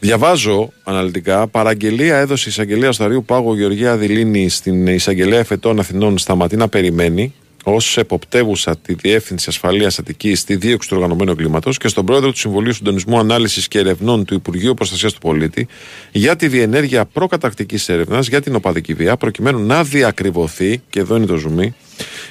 Διαβάζω 0.00 0.72
αναλυτικά. 0.84 1.46
Παραγγελία 1.46 2.16
έδωσε 2.16 2.44
η 2.48 2.50
εισαγγελέας 2.50 2.96
του 2.96 3.04
Αρείου 3.04 3.24
Πάγου 3.24 3.54
Γεωργία 3.54 3.92
Αδειλίνη 3.92 4.48
στην 4.48 4.86
εισαγγελέα 4.86 5.38
εφετών 5.38 5.78
Αθηνών 5.78 6.18
Σταματίνα 6.18 6.68
Περιμένη 6.68 7.34
ως 7.62 7.96
εποπτεύουσα 7.96 8.76
τη 8.76 8.94
Διεύθυνση 8.94 9.46
Ασφαλείας 9.48 9.98
Αττικής 9.98 10.40
στη 10.40 10.56
δίωξη 10.56 10.88
του 10.88 10.96
οργανωμένου 10.96 11.30
εγκλήματος 11.30 11.78
και 11.78 11.88
στον 11.88 12.06
πρόεδρο 12.06 12.30
του 12.30 12.38
Συμβουλίου 12.38 12.72
Συντονισμού 12.72 13.18
Ανάλυσης 13.18 13.68
και 13.68 13.78
Ερευνών 13.78 14.24
του 14.24 14.34
Υπουργείου 14.34 14.74
Προστασίας 14.74 15.12
του 15.12 15.20
Πολίτη 15.20 15.66
για 16.12 16.36
τη 16.36 16.48
διενέργεια 16.48 17.04
προκατακτικής 17.04 17.88
έρευνας 17.88 18.28
για 18.28 18.40
την 18.40 18.54
οπαδική 18.54 18.94
βία, 18.94 19.16
προκειμένου 19.16 19.66
να 19.66 19.84
διακριβωθεί, 19.84 20.82
και 20.90 21.00
εδώ 21.00 21.16
είναι 21.16 21.26
το 21.26 21.36
ζουμί, 21.36 21.74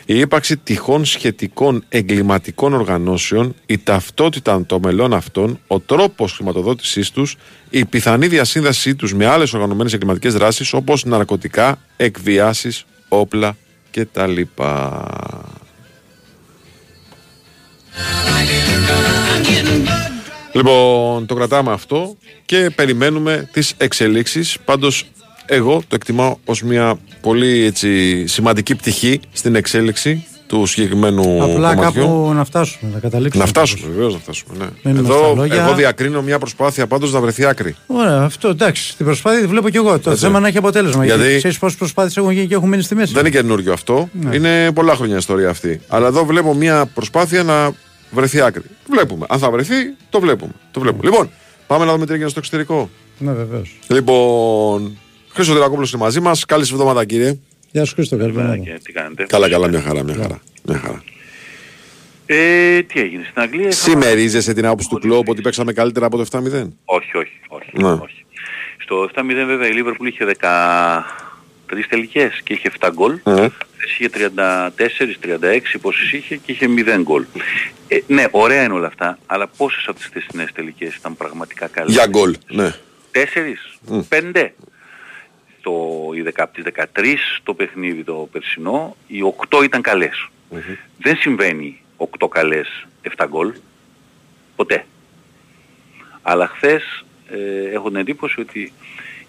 η 0.05 0.19
ύπαρξη 0.19 0.57
τυχών 0.57 1.05
σχετικών 1.05 1.83
εγκληματικών 1.89 2.73
οργανώσεων, 2.73 3.55
η 3.65 3.77
ταυτότητα 3.77 4.65
των 4.65 4.79
μελών 4.83 5.13
αυτών, 5.13 5.59
ο 5.67 5.79
τρόπος 5.79 6.33
χρηματοδότησής 6.33 7.11
τους, 7.11 7.37
η 7.69 7.85
πιθανή 7.85 8.27
διασύνδεσή 8.27 8.95
τους 8.95 9.13
με 9.13 9.25
άλλες 9.25 9.53
οργανωμένες 9.53 9.93
εγκληματικές 9.93 10.33
δράσεις 10.33 10.73
όπως 10.73 11.05
ναρκωτικά, 11.05 11.79
εκβιάσεις, 11.97 12.85
όπλα 13.07 13.55
κτλ. 13.91 14.41
Λοιπόν, 20.53 21.25
το 21.25 21.35
κρατάμε 21.35 21.71
αυτό 21.71 22.17
και 22.45 22.69
περιμένουμε 22.75 23.49
τις 23.51 23.73
εξελίξεις. 23.77 24.57
Πάντως, 24.65 25.05
εγώ 25.45 25.83
το 25.87 25.95
εκτιμάω 25.95 26.37
ως 26.45 26.61
μια 26.61 26.99
πολύ 27.21 27.63
έτσι, 27.63 28.27
σημαντική 28.27 28.75
πτυχή 28.75 29.19
στην 29.31 29.55
εξέλιξη 29.55 30.25
του 30.51 30.65
συγκεκριμένου 30.65 31.43
Απλά 31.43 31.75
κομματιού. 31.75 32.01
κάπου 32.01 32.31
να 32.33 32.43
φτάσουμε, 32.45 32.91
να 32.93 32.99
καταλήξουμε. 32.99 33.43
Να 33.43 33.49
φτάσουμε, 33.49 33.87
βεβαίως 33.93 34.13
να 34.13 34.19
φτάσουμε. 34.19 34.53
Ναι. 34.57 34.65
Μένουμε 34.83 35.07
στα 35.07 35.13
Εδώ, 35.17 35.33
λόγια. 35.35 35.63
εγώ 35.63 35.73
διακρίνω 35.75 36.21
μια 36.21 36.39
προσπάθεια 36.39 36.87
πάντως 36.87 37.11
να 37.13 37.19
βρεθεί 37.21 37.45
άκρη. 37.45 37.75
Ωραία, 37.87 38.21
αυτό 38.21 38.47
εντάξει. 38.47 38.97
Την 38.97 39.05
προσπάθεια 39.05 39.39
τη 39.41 39.47
βλέπω 39.47 39.69
κι 39.69 39.77
εγώ. 39.77 39.99
Το 39.99 40.09
Έτσι. 40.11 40.23
θέμα 40.23 40.39
να 40.39 40.47
έχει 40.47 40.57
αποτέλεσμα. 40.57 41.05
Γιατί- 41.05 41.21
Γιατί 41.21 41.37
ξέρεις 41.37 41.57
πόσες 41.59 41.77
προσπάθειες 41.77 42.17
έχουν 42.17 42.31
γίνει 42.31 42.47
και 42.47 42.53
έχουν 42.53 42.69
μείνει 42.69 42.81
στη 42.83 42.95
μέση. 42.95 43.13
Δεν 43.13 43.25
είναι 43.25 43.35
καινούριο 43.35 43.73
αυτό. 43.73 44.09
Ναι. 44.11 44.35
Είναι 44.35 44.71
πολλά 44.71 44.95
χρόνια 44.95 45.17
ιστορία 45.17 45.49
αυτή. 45.49 45.81
Αλλά 45.87 46.07
εδώ 46.07 46.25
βλέπω 46.25 46.53
μια 46.53 46.85
προσπάθεια 46.85 47.43
να 47.43 47.71
βρεθεί 48.11 48.41
άκρη. 48.41 48.63
Βλέπουμε. 48.89 49.25
Αν 49.29 49.39
θα 49.39 49.51
βρεθεί, 49.51 49.75
το 50.09 50.19
βλέπουμε. 50.19 50.51
Το 50.71 50.79
βλέπουμε. 50.79 51.03
Λοιπόν, 51.09 51.29
πάμε 51.67 51.85
να 51.85 51.91
δούμε 51.93 52.05
τι 52.05 52.13
έγινε 52.13 52.29
στο 52.29 52.39
εξωτερικό. 52.39 52.89
Ναι, 53.17 53.31
βεβαίως. 53.31 53.79
Λοιπόν, 53.87 54.97
Χρήστο 55.33 55.53
Δρακόπουλο 55.53 55.87
είναι 55.93 56.01
μαζί 56.03 56.19
μας. 56.19 56.45
Καλή 56.45 56.63
σας 56.63 56.71
εβδομάδα, 56.71 57.05
κύριε. 57.05 57.37
Γεια 57.71 57.85
σου 57.85 57.93
Χρήστο, 57.95 58.17
καλημέρα. 58.17 58.57
Και 58.57 58.79
τι 58.83 58.91
κάνετε; 58.91 59.23
Καλά, 59.25 59.49
καλά, 59.49 59.67
μια 59.67 59.81
χαρά, 59.81 60.03
μια 60.03 60.15
χαρά. 60.15 60.39
Μια 60.63 60.77
χαρά. 60.77 61.03
Ε, 62.25 62.81
τι 62.81 62.99
έγινε 62.99 63.23
στην 63.29 63.41
Αγγλία. 63.41 63.67
είχαμε- 63.67 64.03
Συμμερίζεσαι 64.03 64.53
την 64.53 64.65
άποψη 64.65 64.87
του 64.89 64.99
κλόπ 64.99 65.29
ότι 65.29 65.41
παίξαμε 65.41 65.73
καλύτερα 65.73 66.05
από 66.05 66.17
το 66.17 66.21
7-0. 66.21 66.67
Όχι, 66.85 67.17
όχι, 67.17 67.39
όχι. 67.47 67.69
Ναι. 67.73 67.91
όχι. 67.91 68.25
Στο 68.77 69.03
7-0 69.03 69.45
βέβαια 69.45 69.67
η 69.67 69.71
Λίβερπουλ 69.73 70.07
είχε 70.07 70.25
13 70.25 71.87
τελικές 71.89 72.39
και 72.43 72.53
είχε 72.53 72.67
7 72.67 72.89
γκολ. 72.93 73.19
Ναι. 73.23 73.33
Χθες 73.49 73.91
είχε 73.99 74.09
34-36 74.09 75.77
πόσες 75.81 76.11
είχε 76.11 76.35
και 76.35 76.51
είχε 76.51 76.67
0 76.67 77.01
γκολ. 77.01 77.25
Ε, 77.87 77.97
ναι, 78.07 78.25
ωραία 78.31 78.63
είναι 78.63 78.73
όλα 78.73 78.87
αυτά, 78.87 79.17
αλλά 79.25 79.47
πόσες 79.57 79.83
από 79.87 79.97
τις 79.97 80.05
χθεσινές 80.05 80.51
τελικές 80.53 80.95
ήταν 80.95 81.17
πραγματικά 81.17 81.67
καλές; 81.67 81.93
Για 81.93 82.05
γκολ, 82.07 82.35
ναι. 82.49 82.73
Τέσσερις, 83.11 83.59
πέντε. 84.09 84.53
Το, 85.61 85.71
οι 86.13 86.23
10, 86.27 86.31
από 86.35 86.53
τις 86.53 86.63
13 86.93 87.15
το 87.43 87.53
παιχνίδι 87.53 88.03
το 88.03 88.29
περσινό, 88.31 88.95
οι 89.07 89.19
8 89.49 89.63
ήταν 89.63 89.81
καλές. 89.81 90.29
Δεν 90.97 91.15
συμβαίνει 91.15 91.81
8 91.97 92.27
καλές 92.29 92.87
7 93.17 93.25
γκολ. 93.27 93.53
Ποτέ. 94.55 94.85
Αλλά 96.21 96.47
χθες 96.47 97.05
ε, 97.29 97.73
έχω 97.73 97.87
την 97.87 97.99
εντύπωση 97.99 98.39
ότι 98.39 98.73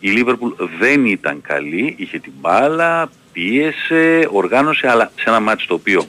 η 0.00 0.10
Λίβερπουλ 0.10 0.52
δεν 0.78 1.06
ήταν 1.06 1.40
καλή, 1.40 1.94
είχε 1.98 2.18
την 2.18 2.32
μπάλα, 2.40 3.10
πίεσε, 3.32 4.28
οργάνωσε, 4.32 4.88
αλλά 4.88 5.12
σε 5.16 5.24
ένα 5.26 5.40
μάτι 5.40 5.66
το 5.66 5.74
οποίο 5.74 6.06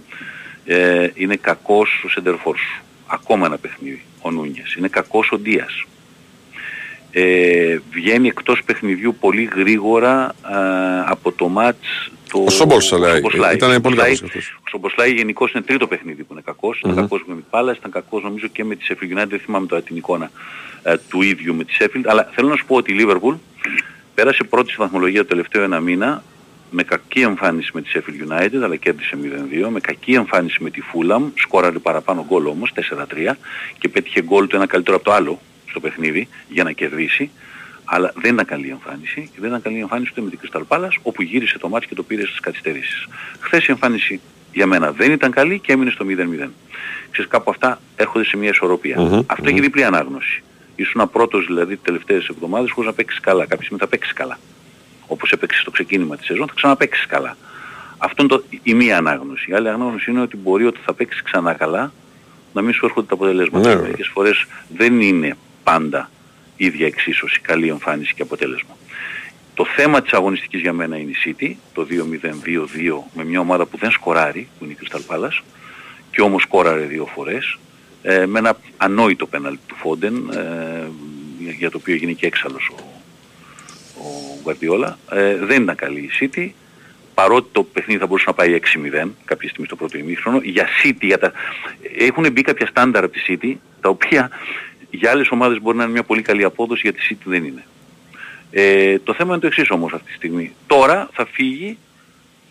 ε, 0.66 1.10
είναι 1.14 1.36
κακός 1.36 2.04
ο 2.06 2.10
Σεντερφόρ 2.10 2.58
σου. 2.58 2.84
Ακόμα 3.08 3.46
ένα 3.46 3.58
παιχνίδι, 3.58 4.04
ο 4.22 4.32
Νούνιες. 4.32 4.74
Είναι 4.74 4.88
κακός 4.88 5.32
ο 5.32 5.38
Ντίας. 5.38 5.86
Ε, 7.16 7.78
βγαίνει 7.92 8.28
εκτός 8.28 8.64
παιχνιδιού 8.66 9.16
πολύ 9.20 9.50
γρήγορα 9.56 10.24
α, 10.26 10.34
από 11.06 11.32
το 11.32 11.48
μάτς 11.48 12.12
το 12.32 12.44
Ο 12.46 12.50
Σομποσλάι. 12.50 13.16
Σομποσλάι. 13.16 13.54
Ήταν 13.56 13.70
πολύ 13.70 13.96
Σομποσλάι- 13.96 14.06
καλός 14.18 14.22
αυτός. 14.24 14.58
ο 14.64 14.70
Σομποσλάι 14.70 15.12
γενικώς 15.14 15.52
είναι 15.52 15.64
τρίτο 15.64 15.88
παιχνίδι 15.88 16.24
που 16.24 16.34
είναι 16.34 16.42
κακός. 16.46 16.82
Μμμ. 16.84 16.92
Ήταν 16.92 17.04
κακός 17.04 17.24
με 17.28 17.34
την 17.36 17.44
Πάλας, 17.50 17.78
ήταν 17.78 17.92
κακός 17.92 18.24
νομίζω 18.24 18.48
και 18.48 18.64
με 18.64 18.76
τη 18.76 18.86
Sheffield 18.90 19.18
United, 19.18 19.28
δεν 19.30 19.40
θυμάμαι 19.40 19.68
τώρα 19.68 19.82
την 19.82 19.96
εικόνα 19.96 20.32
ε, 20.84 20.96
του 21.10 21.22
ίδιου 21.22 21.56
με 21.56 21.64
τη 21.64 21.74
Sheffield. 21.80 22.02
Αλλά 22.06 22.30
θέλω 22.36 22.48
να 22.48 22.56
σου 22.56 22.66
πω 22.66 22.76
ότι 22.76 22.94
η 22.94 22.96
Liverpool 23.00 23.36
πέρασε 24.16 24.44
πρώτη 24.44 24.70
στη 24.70 24.78
βαθμολογία 24.80 25.22
το 25.22 25.28
τελευταίο 25.28 25.64
ένα 25.64 25.80
μήνα 25.80 26.24
με 26.72 26.84
κακή 26.84 27.20
εμφάνιση 27.22 27.70
με 27.74 27.82
τη 27.82 27.90
Sheffield 27.94 28.32
United, 28.34 28.60
αλλά 28.64 28.76
κέρδισε 28.76 29.18
0-2, 29.66 29.70
με 29.70 29.80
κακή 29.80 30.14
εμφάνιση 30.14 30.64
με 30.64 30.70
τη 30.70 30.82
Fulham, 30.94 31.22
σκόραρε 31.36 31.78
παραπάνω 31.80 32.26
γκολ 32.28 32.46
όμως, 32.48 32.72
4-3, 32.74 33.38
και 33.78 33.90
πέτυχε 33.90 34.22
γκολ 34.22 34.48
το 34.48 34.56
ένα 34.56 34.66
καλύτερο 34.66 34.96
από 34.96 35.06
το 35.06 35.12
άλλο 35.14 35.40
στο 35.74 35.82
παιχνίδι 35.82 36.28
για 36.50 36.64
να 36.64 36.72
κερδίσει, 36.72 37.32
αλλά 37.86 38.14
δεν 38.16 38.34
ήταν 38.34 38.46
καλή 38.46 38.70
εμφάνιση, 38.70 39.30
και 39.34 39.38
δεν 39.40 39.50
ήταν 39.50 39.62
καλή 39.62 39.80
εμφάνιση 39.80 40.12
ούτε 40.12 40.22
με 40.22 40.30
την 40.30 40.40
Crystal 40.42 40.62
Palace, 40.68 40.98
όπου 41.02 41.22
γύρισε 41.22 41.58
το 41.58 41.70
μάτς 41.70 41.86
και 41.86 41.96
το 41.96 42.04
πήρε 42.04 42.26
στις 42.26 42.40
καθυστερήσεις. 42.40 43.08
Χθες 43.40 43.68
η 43.68 43.72
εμφάνιση 43.72 44.22
για 44.54 44.68
μένα 44.68 44.92
δεν 44.92 45.12
ήταν 45.12 45.32
καλή 45.32 45.60
και 45.60 45.72
έμεινε 45.72 45.92
στο 45.92 46.06
0-0. 46.06 46.50
Ξέρεις, 47.12 47.32
κάπου 47.32 47.50
αυτά 47.50 47.80
έρχονται 47.96 48.26
σε 48.26 48.38
μια 48.38 48.50
ισορροπία. 48.50 49.00
Μμμ, 49.00 49.22
Αυτό 49.26 49.50
έχει 49.50 49.60
διπλή 49.60 49.84
ανάγνωση. 49.84 50.44
Ήσουν 50.76 51.10
πρώτος 51.12 51.46
δηλαδή 51.46 51.74
τις 51.74 51.84
τελευταίες 51.84 52.28
εβδομάδες 52.28 52.72
χωρίς 52.72 52.90
να 52.90 52.96
παίξεις 52.96 53.20
καλά. 53.20 53.42
Κάποια 53.42 53.58
στιγμή 53.58 53.80
θα 53.80 53.88
παίξεις 53.88 54.14
καλά. 54.14 54.40
Όπως 55.08 55.32
έπαιξες 55.32 55.62
στο 55.62 55.72
ξεκίνημα 55.72 56.16
της 56.16 56.26
σεζόν 56.26 56.48
θα 56.48 56.54
ξαναπαίξεις 56.56 57.06
καλά. 57.06 57.38
Αυτό 57.98 58.24
είναι 58.24 58.32
το, 58.32 58.44
η 58.64 58.74
μία 58.74 58.98
ανάγνωση. 58.98 59.52
Η 59.52 59.54
άλλη 59.54 59.70
ανάγνωση 59.70 60.12
είναι 60.12 60.22
ότι 60.22 60.38
μπορεί 60.38 60.66
ότι 60.66 60.80
θα 60.86 60.94
παίξεις 60.94 61.22
ξανά 61.22 61.54
καλά 61.54 61.94
να 62.54 62.62
μην 62.62 62.74
σου 62.74 62.86
έρχονται 62.86 63.08
τα 63.08 63.14
αποτελέσματα. 63.14 63.68
Ναι, 63.68 63.74
βέβαια. 63.74 63.82
Μερικές 63.82 64.10
φορές 64.14 64.46
δεν 64.76 65.02
είναι 65.02 65.38
πάντα 65.64 66.10
ίδια 66.56 66.86
εξίσωση, 66.86 67.40
καλή 67.40 67.68
εμφάνιση 67.68 68.14
και 68.14 68.22
αποτέλεσμα. 68.22 68.78
Το 69.54 69.66
θέμα 69.66 70.02
της 70.02 70.14
αγωνιστικής 70.14 70.62
για 70.62 70.74
μένα 70.74 70.98
είναι 70.98 71.12
η 71.12 71.16
City, 71.26 71.52
το 71.74 71.88
2-0-2-2 71.90 73.04
με 73.14 73.24
μια 73.24 73.40
ομάδα 73.40 73.66
που 73.66 73.78
δεν 73.78 73.92
σκοράρει, 73.92 74.48
που 74.58 74.66
είναι 74.66 74.74
η 74.74 74.78
Crystal 74.82 75.16
Palace, 75.16 75.44
και 76.12 76.22
όμως 76.22 76.42
σκόραρε 76.42 76.82
δύο 76.82 77.06
φορές, 77.06 77.58
ε, 78.02 78.26
με 78.26 78.40
ένα 78.40 78.58
ανόητο 78.78 79.28
πέναλτι 79.28 79.60
του 79.68 79.76
Φόντεν, 79.76 80.30
ε, 80.34 80.88
για 81.58 81.70
το 81.70 81.78
οποίο 81.78 81.94
έγινε 81.94 82.12
και 82.12 82.26
έξαλλος 82.26 82.72
ο, 82.78 82.84
ο 83.98 84.40
Γκουαρδιόλα. 84.42 84.98
Ε, 85.12 85.36
δεν 85.36 85.62
ήταν 85.62 85.76
καλή 85.76 86.00
η 86.00 86.10
City, 86.20 86.50
παρότι 87.14 87.50
το 87.52 87.64
παιχνίδι 87.64 88.00
θα 88.00 88.06
μπορούσε 88.06 88.26
να 88.28 88.34
πάει 88.34 88.60
6-0 89.04 89.10
κάποια 89.26 89.48
στιγμή 89.50 89.66
στο 89.66 89.76
πρώτο 89.76 89.98
ημίχρονο. 89.98 90.40
Για 90.44 90.68
City, 90.84 91.02
για 91.02 91.18
τα... 91.18 91.32
έχουν 91.98 92.32
μπει 92.32 92.42
κάποια 92.42 92.66
στάνταρ 92.68 93.04
από 93.04 93.14
τη 93.14 93.22
City, 93.28 93.56
τα 93.82 93.90
οποία 93.90 94.30
για 94.96 95.12
άλλες 95.12 95.30
ομάδες 95.30 95.62
μπορεί 95.62 95.78
να 95.78 95.84
είναι 95.84 95.92
μια 95.92 96.04
πολύ 96.04 96.22
καλή 96.22 96.44
απόδοση, 96.44 96.82
για 96.84 96.94
τη 96.94 97.00
City 97.10 97.24
δεν 97.24 97.44
είναι. 97.44 97.64
Ε, 98.52 99.00
το 99.00 99.14
θέμα 99.14 99.32
είναι 99.32 99.42
το 99.42 99.48
εξής 99.48 99.70
όμως 99.70 99.94
αυτή 99.94 100.08
τη 100.08 100.14
στιγμή. 100.14 100.54
Τώρα 100.68 101.10
θα 101.14 101.26
φύγει 101.26 101.78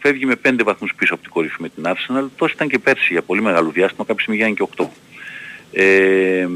φεύγει 0.02 0.26
με 0.26 0.34
5 0.44 0.62
βαθμούς 0.64 0.94
πίσω 0.96 1.14
από 1.14 1.22
την 1.22 1.32
κορυφή 1.32 1.56
με 1.58 1.68
την 1.68 1.84
Arsenal. 1.86 2.28
Τόσο 2.36 2.52
ήταν 2.54 2.68
και 2.68 2.78
πέρσι 2.78 3.12
για 3.12 3.22
πολύ 3.22 3.42
μεγάλο 3.42 3.70
διάστημα, 3.70 4.04
κάποια 4.04 4.22
στιγμή 4.22 4.40
γιάνει 4.40 4.54
και 4.54 4.66
8. 4.76 4.84
Ε, 5.72 6.48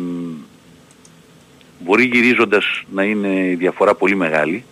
μπορεί 1.79 2.05
γυρίζοντας 2.05 2.83
να 2.93 3.03
είναι 3.03 3.29
η 3.29 3.55
διαφορά 3.55 3.95
πολύ 3.95 4.17
μεγάλη. 4.17 4.65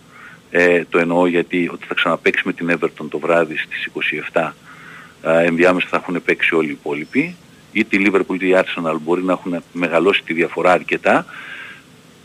Ε, 0.51 0.83
το 0.89 0.99
εννοώ 0.99 1.27
γιατί 1.27 1.69
ότι 1.73 1.85
θα 1.85 1.93
ξαναπαίξει 1.93 2.41
με 2.45 2.53
την 2.53 2.77
Everton 2.79 3.07
το 3.09 3.19
βράδυ 3.19 3.57
στις 3.57 3.89
27 4.31 4.51
ε, 5.21 5.45
ενδιάμεσα 5.45 5.87
θα 5.89 5.97
έχουν 5.97 6.23
παίξει 6.23 6.55
όλοι 6.55 6.67
οι 6.67 6.71
υπόλοιποι. 6.71 7.35
Είτε 7.77 7.97
η 7.97 8.05
Liverpool 8.05 8.33
είτε 8.33 8.45
η 8.45 8.55
Arsenal 8.55 8.95
μπορεί 9.01 9.23
να 9.23 9.31
έχουν 9.31 9.63
μεγαλώσει 9.71 10.23
τη 10.25 10.33
διαφορά 10.33 10.71
αρκετά. 10.71 11.25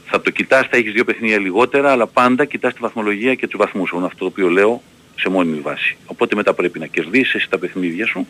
Θα 0.07 0.21
το 0.21 0.31
κοιτάς, 0.31 0.67
θα 0.71 0.77
έχεις 0.77 0.93
δύο 0.93 1.05
παιχνίδια 1.05 1.39
λιγότερα, 1.39 1.91
αλλά 1.91 2.07
πάντα 2.07 2.45
κοιτάς 2.45 2.73
τη 2.73 2.79
βαθμολογία 2.81 3.35
και 3.35 3.47
τους 3.47 3.59
βαθμούς. 3.59 3.93
Αυτό 4.05 4.19
το 4.19 4.25
οποίο 4.25 4.49
λέω 4.49 4.83
σε 5.17 5.29
μόνιμη 5.29 5.61
βάση. 5.61 5.97
Οπότε 6.07 6.37
μετά 6.37 6.55
πρέπει 6.55 6.79
να 6.79 6.87
κερδίσεις 6.87 7.49
τα 7.49 7.59
παιχνίδια 7.59 8.07
σου. 8.07 8.27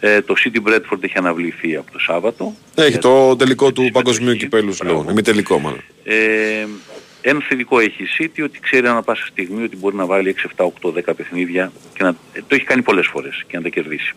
Ε, 0.00 0.22
το 0.22 0.34
City 0.44 0.68
Brentford 0.68 1.02
έχει 1.04 1.18
αναβληθεί 1.18 1.76
από 1.76 1.92
το 1.92 1.98
Σάββατο. 1.98 2.54
Έχει 2.74 2.98
το 2.98 3.36
τελικό 3.36 3.72
του 3.72 3.90
παγκοσμίου 3.92 4.34
κυπέλλου 4.34 4.82
λόγω. 4.82 5.12
Ημιτελικό 5.12 5.58
μάλλον. 5.58 5.80
Ε, 6.04 6.66
ένα 7.20 7.40
θετικό 7.40 7.78
έχει 7.78 8.02
η 8.02 8.06
City 8.18 8.44
ότι 8.44 8.60
ξέρει 8.60 8.86
ανά 8.86 9.02
πάσα 9.02 9.26
στιγμή 9.26 9.62
ότι 9.62 9.76
μπορεί 9.76 9.96
να 9.96 10.06
βάλει 10.06 10.34
6, 10.56 10.64
7, 10.64 10.70
8, 10.82 10.92
10 10.92 11.14
παιχνίδια 11.16 11.72
και 11.94 12.02
να, 12.02 12.08
ε, 12.32 12.40
το 12.48 12.54
έχει 12.54 12.64
κάνει 12.64 12.82
πολλές 12.82 13.06
φορές 13.06 13.44
και 13.46 13.56
να 13.56 13.62
τα 13.62 13.68
κερδίσει. 13.68 14.14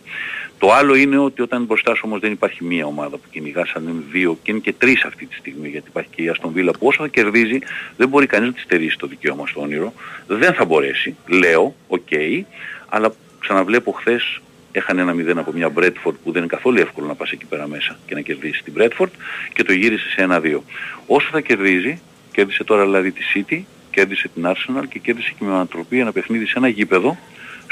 Το 0.58 0.72
άλλο 0.72 0.94
είναι 0.94 1.18
ότι 1.18 1.42
όταν 1.42 1.64
μπροστά 1.64 1.94
σου 1.94 2.02
όμως 2.04 2.20
δεν 2.20 2.32
υπάρχει 2.32 2.64
μία 2.64 2.86
ομάδα 2.86 3.16
που 3.16 3.28
κυνηγάς, 3.30 3.72
αν 3.72 3.88
είναι 3.88 4.02
δύο 4.10 4.38
και 4.42 4.50
είναι 4.50 4.60
και 4.60 4.72
τρεις 4.72 5.04
αυτή 5.04 5.26
τη 5.26 5.34
στιγμή 5.34 5.68
γιατί 5.68 5.88
υπάρχει 5.88 6.10
και 6.14 6.22
η 6.22 6.28
Αστον 6.28 6.52
Βίλα 6.52 6.72
που 6.72 6.86
όσο 6.86 7.02
θα 7.02 7.08
κερδίζει 7.08 7.58
δεν 7.96 8.08
μπορεί 8.08 8.26
κανείς 8.26 8.48
να 8.48 8.54
τη 8.54 8.60
στερήσει 8.60 8.98
το 8.98 9.06
δικαίωμα 9.06 9.46
στο 9.46 9.60
όνειρο. 9.60 9.92
Δεν 10.26 10.52
θα 10.54 10.64
μπορέσει, 10.64 11.16
λέω, 11.26 11.74
OK, 11.88 12.00
okay, 12.10 12.42
αλλά 12.88 13.14
ξαναβλέπω 13.38 13.92
χθες 13.92 14.40
έχανε 14.72 15.00
ένα 15.00 15.14
0 15.14 15.36
από 15.36 15.52
μια 15.52 15.72
Bradford 15.76 16.14
που 16.24 16.32
δεν 16.32 16.42
είναι 16.42 16.46
καθόλου 16.46 16.78
εύκολο 16.78 17.06
να 17.06 17.14
πας 17.14 17.30
εκεί 17.30 17.44
πέρα 17.44 17.66
μέσα 17.68 17.98
και 18.06 18.14
να 18.14 18.20
κερδίσεις 18.20 18.62
την 18.62 18.74
Bradford 18.76 19.10
και 19.52 19.62
το 19.62 19.72
γύρισες 19.72 20.12
σε 20.12 20.22
ένα-δύο. 20.22 20.64
Όσο 21.06 21.28
θα 21.32 21.40
κερδίζει, 21.40 22.00
κέρδισε 22.32 22.64
τώρα 22.64 22.82
δηλαδή 22.82 23.10
τη 23.10 23.22
City, 23.34 23.60
κέρδισε 23.90 24.28
την 24.28 24.46
Arsenal 24.46 24.84
και 24.88 24.98
κέρδισε 24.98 25.32
και 25.38 25.44
με 25.44 25.52
ανατροπή 25.52 25.98
ένα 25.98 26.12
παιχνίδι 26.12 26.46
σε 26.46 26.54
ένα 26.56 26.68
γήπεδο 26.68 27.18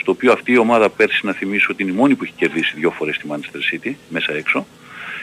στο 0.01 0.13
οποίο 0.13 0.33
αυτή 0.33 0.53
η 0.53 0.59
ομάδα 0.59 0.91
πέρσι 0.91 1.27
να 1.27 1.33
θυμίσω 1.33 1.69
ότι 1.71 1.83
είναι 1.83 1.93
η 1.93 1.95
μόνη 1.95 2.15
που 2.15 2.25
έχει 2.25 2.33
κερδίσει 2.37 2.73
δύο 2.77 2.91
φορές 2.91 3.19
τη 3.19 3.25
Manchester 3.31 3.75
City 3.75 3.93
μέσα 4.09 4.33
έξω. 4.33 4.67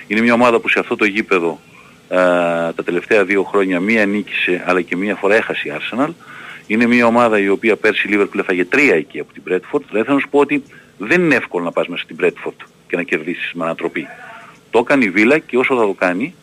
Είναι 0.08 0.22
μια 0.22 0.34
ομάδα 0.34 0.60
που 0.60 0.70
σε 0.70 0.80
αυτό 0.80 0.96
το 0.96 1.06
γήπεδο 1.06 1.60
α, 2.08 2.18
τα 2.74 2.84
τελευταία 2.86 3.26
δύο 3.26 3.44
χρόνια 3.44 3.80
μία 3.80 4.06
νίκησε 4.06 4.64
αλλά 4.66 4.82
και 4.82 4.96
μία 4.96 5.16
φορά 5.16 5.36
έχασε 5.36 5.68
η 5.68 5.72
Arsenal. 5.78 6.10
Είναι 6.68 6.86
μια 6.86 7.06
ομάδα 7.06 7.40
η 7.40 7.50
οποία 7.50 7.76
πέρσι 7.76 8.08
η 8.08 8.12
Liverpool 8.14 8.40
έφαγε 8.40 8.66
τρία 8.66 8.96
εκεί 8.96 9.20
από 9.20 9.34
την 9.34 9.44
Bradford. 9.46 9.82
Δηλαδή 9.90 10.06
θέλω 10.06 10.16
να 10.16 10.20
σου 10.20 10.30
πω 10.30 10.40
ότι 10.40 10.64
δεν 10.98 11.22
είναι 11.22 11.36
εύκολο 11.36 11.64
να 11.64 11.72
πας 11.72 11.88
μέσα 11.88 12.04
στην 12.04 12.16
Bradford 12.20 12.66
και 12.88 12.96
να 12.96 13.04
κερδίσεις 13.04 13.52
με 13.54 13.64
ανατροπή. 13.64 14.08
Το 14.70 14.80
έκανε 14.80 15.06
η 15.06 15.10
Βίλα 15.10 15.38
και 15.38 15.58
όσο 15.58 15.76
θα 15.76 15.82
το 15.82 15.94
κάνει 15.94 16.36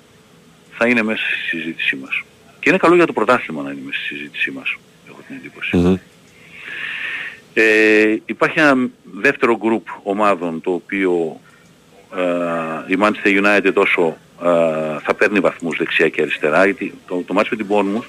θα 0.77 0.87
είναι 0.87 1.03
μέσα 1.03 1.23
στη 1.23 1.57
συζήτησή 1.57 1.97
μας. 1.97 2.23
Και 2.65 2.71
είναι 2.71 2.79
καλό 2.79 2.95
για 2.95 3.07
το 3.07 3.13
πρωτάθλημα 3.13 3.63
να 3.63 3.71
είναι 3.71 3.81
μέσα 3.85 3.99
στη 3.99 4.15
συζήτησή 4.15 4.51
μας, 4.51 4.77
έχω 5.09 5.19
την 5.27 5.37
εντύπωση. 5.37 6.01
Ε, 7.55 8.17
υπάρχει 8.25 8.59
ένα 8.59 8.89
δεύτερο 9.03 9.57
γκρουπ 9.57 9.87
ομάδων 10.03 10.61
το 10.61 10.73
οποίο 10.73 11.41
ε, 12.17 12.93
η 12.93 12.99
Manchester 13.01 13.45
United 13.45 13.75
όσο 13.75 14.17
ε, 14.43 14.49
θα 15.03 15.15
παίρνει 15.19 15.41
βαθμούς 15.41 15.77
δεξιά 15.77 16.09
και 16.09 16.23
αριστερά 16.23 16.65
γιατί 16.65 16.95
το, 17.07 17.23
το 17.27 17.35
μάτς 17.35 17.49
με 17.49 17.57
την 17.57 17.67
Bournemouth 17.71 18.09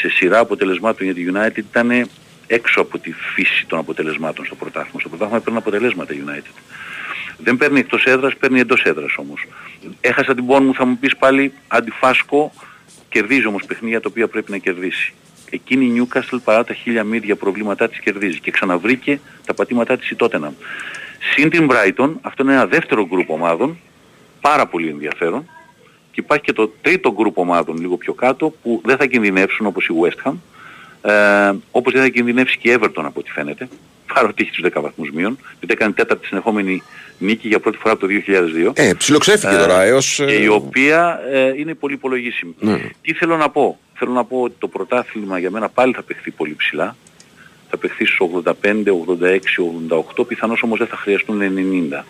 σε 0.00 0.08
σειρά 0.08 0.38
αποτελεσμάτων 0.38 1.04
για 1.06 1.14
τη 1.14 1.24
United 1.32 1.56
ήταν 1.56 2.08
έξω 2.46 2.80
από 2.80 2.98
τη 2.98 3.12
φύση 3.12 3.66
των 3.66 3.78
αποτελεσμάτων 3.78 4.44
στο 4.44 4.54
πρωτάθλημα. 4.54 5.00
Στο 5.00 5.08
πρωτάθλημα 5.08 5.40
παίρνει 5.40 5.58
αποτελέσματα 5.58 6.14
United. 6.14 6.62
Δεν 7.38 7.56
παίρνει 7.56 7.78
εκτός 7.78 8.04
έδρας, 8.04 8.36
παίρνει 8.36 8.60
εντός 8.60 8.82
έδρας 8.82 9.14
όμως. 9.16 9.46
Έχασα 10.00 10.34
την 10.34 10.44
Bournemouth 10.48 10.74
θα 10.74 10.84
μου 10.84 10.98
πεις 10.98 11.16
πάλι 11.16 11.52
αντιφάσκο, 11.68 12.52
κερδίζει 13.14 13.46
όμως 13.46 13.64
παιχνίδια 13.66 14.00
τα 14.00 14.08
οποία 14.10 14.28
πρέπει 14.28 14.50
να 14.50 14.58
κερδίσει. 14.58 15.14
Εκείνη 15.50 15.84
η 15.84 15.92
Newcastle 15.96 16.38
παρά 16.44 16.64
τα 16.64 16.74
χίλια 16.74 17.04
μύρια 17.04 17.36
προβλήματά 17.36 17.88
της 17.88 17.98
κερδίζει 17.98 18.40
και 18.40 18.50
ξαναβρήκε 18.50 19.20
τα 19.46 19.54
πατήματά 19.54 19.96
της 19.96 20.10
η 20.10 20.16
Tottenham. 20.18 20.52
Συν 21.34 21.50
την 21.50 21.68
Brighton, 21.70 22.12
αυτό 22.20 22.42
είναι 22.42 22.52
ένα 22.52 22.66
δεύτερο 22.66 23.06
γκρουπ 23.06 23.30
ομάδων, 23.30 23.78
πάρα 24.40 24.66
πολύ 24.66 24.88
ενδιαφέρον. 24.88 25.48
Και 26.10 26.20
υπάρχει 26.20 26.44
και 26.44 26.52
το 26.52 26.72
τρίτο 26.82 27.12
γκρουπ 27.12 27.38
ομάδων 27.38 27.76
λίγο 27.76 27.96
πιο 27.96 28.12
κάτω 28.12 28.54
που 28.62 28.80
δεν 28.84 28.96
θα 28.96 29.06
κινδυνεύσουν 29.06 29.66
όπως 29.66 29.86
η 29.86 29.92
West 30.02 30.28
Ham, 30.28 30.34
ε, 31.04 31.52
όπως 31.70 31.92
δεν 31.92 32.02
θα 32.02 32.08
κινδυνεύσει 32.08 32.58
και 32.58 32.70
η 32.70 32.78
Everton 32.80 33.02
από 33.04 33.20
ό,τι 33.20 33.30
φαίνεται, 33.30 33.68
παρότι 34.14 34.42
έχει 34.42 34.50
τους 34.50 34.70
10 34.74 34.80
βαθμούς 34.82 35.10
μείων, 35.10 35.38
γιατί 35.58 35.74
έκανε 35.74 35.92
τέταρτη 35.92 36.26
συνεχόμενη 36.26 36.82
νίκη 37.18 37.48
για 37.48 37.60
πρώτη 37.60 37.76
φορά 37.76 37.92
από 37.92 38.06
το 38.06 38.12
2002. 38.66 38.70
Ε, 38.74 38.92
ψιλοξέφηκε 38.98 39.56
τώρα 39.56 39.82
έως... 39.82 40.22
Και 40.26 40.34
η 40.34 40.46
οποία 40.46 41.20
ε, 41.32 41.52
είναι 41.56 41.74
πολύ 41.74 41.94
υπολογίσιμη. 41.94 42.54
Ναι. 42.58 42.80
Τι 43.02 43.12
θέλω 43.12 43.36
να 43.36 43.50
πω; 43.50 43.78
Θέλω 43.94 44.12
να 44.12 44.24
πω 44.24 44.40
ότι 44.40 44.54
το 44.58 44.68
πρωτάθλημα 44.68 45.38
για 45.38 45.50
μένα 45.50 45.68
πάλι 45.68 45.92
θα 45.92 46.02
παιχθεί 46.02 46.30
πολύ 46.30 46.54
ψηλά. 46.54 46.96
Θα 47.70 47.76
παιχθεί 47.76 48.04
στους 48.04 48.20
85, 48.44 48.52
86, 48.62 49.38
88, 50.18 50.26
πιθανώς 50.28 50.62
όμως 50.62 50.78
δεν 50.78 50.86
θα 50.86 50.96
χρειαστούν 50.96 51.40
90. 51.40 52.04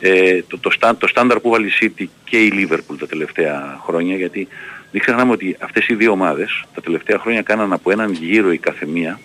Ε, 0.00 0.42
το, 0.48 0.58
το, 0.58 0.70
το, 0.78 0.94
το 0.94 1.06
στάνταρ 1.06 1.40
που 1.40 1.50
βάλει 1.50 1.66
η 1.66 1.72
City 1.80 2.04
και 2.24 2.38
η 2.38 2.52
Liverpool 2.54 2.96
τα 2.98 3.06
τελευταία 3.06 3.80
χρόνια, 3.84 4.16
γιατί 4.16 4.48
δεν 4.90 5.00
ξεχνάμε 5.00 5.32
ότι 5.32 5.56
αυτές 5.60 5.88
οι 5.88 5.94
δύο 5.94 6.10
ομάδες 6.10 6.64
τα 6.74 6.80
τελευταία 6.80 7.18
χρόνια 7.18 7.42
κάναν 7.42 7.72
από 7.72 7.90
έναν 7.90 8.12
γύρο 8.12 8.52
η 8.52 8.58
καθεμία 8.58 9.20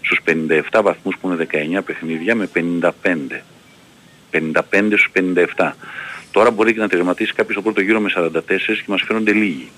στους 0.00 0.20
57 0.26 0.80
βαθμούς 0.82 1.16
που 1.20 1.28
είναι 1.28 1.46
19 1.78 1.84
παιχνίδια 1.84 2.34
με 2.34 2.48
55. 2.54 2.90
55 4.30 4.52
στους 4.86 5.08
57. 5.56 5.70
Τώρα 6.30 6.50
μπορεί 6.50 6.72
και 6.72 6.80
να 6.80 6.88
τερματίσει 6.88 7.32
κάποιος 7.32 7.52
στο 7.52 7.62
πρώτο 7.62 7.80
γύρο 7.80 8.00
με 8.00 8.12
44 8.16 8.40
και 8.66 8.84
μας 8.86 9.02
φαίνονται 9.02 9.32
λίγοι 9.32 9.70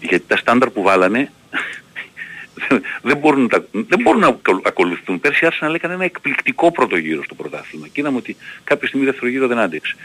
γιατί 0.00 0.24
τα 0.26 0.36
στάνταρ 0.36 0.70
που 0.70 0.82
βάλανε 0.82 1.30
δεν 3.02 3.16
μπορούν, 3.16 3.48
να, 3.52 3.64
δεν 3.70 4.00
μπορούν 4.02 4.20
να 4.20 4.36
ακολουθούν. 4.62 5.20
Πέρσι 5.20 5.46
άρχισαν 5.46 5.68
να 5.68 5.74
έκανε 5.74 5.94
ένα 5.94 6.04
εκπληκτικό 6.04 6.72
πρώτο 6.72 6.96
γύρο 6.96 7.22
στο 7.22 7.34
πρωτάθλημα 7.34 7.86
και 7.86 8.00
είδαμε 8.00 8.16
ότι 8.16 8.36
κάποια 8.64 8.88
στιγμή 8.88 9.06
δεύτερο 9.06 9.28
γύρο 9.30 9.46
δεν 9.46 9.58
άντεξε. 9.58 9.96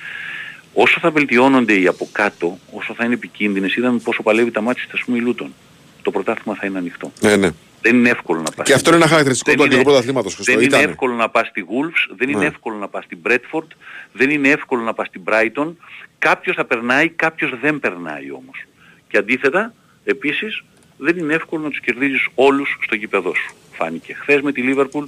Όσο 0.81 0.99
θα 0.99 1.11
βελτιώνονται 1.11 1.79
οι 1.79 1.87
από 1.87 2.09
κάτω, 2.11 2.59
όσο 2.71 2.93
θα 2.93 3.05
είναι 3.05 3.13
επικίνδυνες, 3.13 3.75
είδαμε 3.75 3.99
πόσο 3.99 4.23
παλεύει 4.23 4.51
τα 4.51 4.61
μάτια 4.61 4.83
στα 4.83 4.97
πούμε 5.05 5.19
Λούτων. 5.19 5.53
Το 6.01 6.11
πρωτάθλημα 6.11 6.57
θα 6.57 6.67
είναι 6.67 6.77
ανοιχτό. 6.77 7.11
Ναι, 7.21 7.35
ναι. 7.35 7.49
Δεν 7.81 7.95
είναι 7.95 8.09
εύκολο 8.09 8.41
να 8.41 8.51
πας. 8.51 8.67
Και 8.67 8.73
αυτό 8.73 8.89
είναι 8.89 8.97
ένα 8.97 9.07
χαρακτηριστικό 9.07 9.55
του 9.55 9.63
αγγλικού 9.63 9.83
πρωταθλήματος. 9.83 10.37
Δεν 10.41 10.61
είναι 10.61 10.77
εύκολο 10.77 11.13
να 11.13 11.29
πας 11.29 11.47
στη 11.47 11.65
Wolves, 11.67 12.15
δεν 12.17 12.29
είναι 12.29 12.39
ναι. 12.39 12.45
εύκολο 12.45 12.77
να 12.77 12.87
πας 12.87 13.03
στην 13.03 13.17
Bradford, 13.25 13.67
δεν 14.11 14.29
είναι 14.29 14.49
εύκολο 14.49 14.81
να 14.81 14.93
πας 14.93 15.07
στην 15.07 15.21
Brighton. 15.25 15.73
Κάποιος 16.19 16.55
θα 16.55 16.65
περνάει, 16.65 17.09
κάποιος 17.09 17.53
δεν 17.61 17.79
περνάει 17.79 18.31
όμως. 18.31 18.65
Και 19.07 19.17
αντίθετα, 19.17 19.73
Επίσης 20.03 20.63
δεν 20.97 21.17
είναι 21.17 21.33
εύκολο 21.33 21.63
να 21.63 21.69
τους 21.69 21.79
κερδίζεις 21.79 22.27
όλους 22.35 22.77
στο 22.81 22.95
γήπεδό 22.95 23.33
σου. 23.35 23.55
Φάνηκε 23.71 24.13
χθες 24.13 24.41
με 24.41 24.51
τη 24.51 24.61
Liverpool 24.65 25.07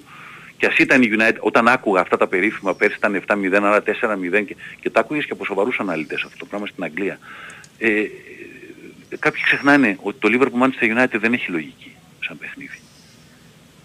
και 0.61 0.67
ας 0.67 0.77
ήταν 0.77 1.01
η 1.01 1.09
United, 1.17 1.37
όταν 1.39 1.67
άκουγα 1.67 2.01
αυτά 2.01 2.17
τα 2.17 2.27
περίφημα 2.27 2.75
πέρσι 2.75 2.97
ήταν 2.97 3.23
7-0, 3.27 3.59
άρα 3.63 3.83
4-0 3.85 4.45
και, 4.45 4.55
και 4.81 4.89
τα 4.89 4.99
άκουγες 4.99 5.25
και 5.25 5.31
από 5.31 5.45
σοβαρούς 5.45 5.79
αναλυτές 5.79 6.23
αυτό 6.23 6.37
το 6.37 6.45
πράγμα 6.45 6.67
στην 6.67 6.83
Αγγλία. 6.83 7.19
Ε, 7.77 8.03
κάποιοι 9.19 9.43
ξεχνάνε 9.43 9.97
ότι 10.01 10.17
το 10.19 10.29
Liverpool 10.31 10.63
Manchester 10.63 10.97
United 10.97 11.19
δεν 11.19 11.33
έχει 11.33 11.51
λογική 11.51 11.95
σαν 12.19 12.37
παιχνίδι. 12.37 12.79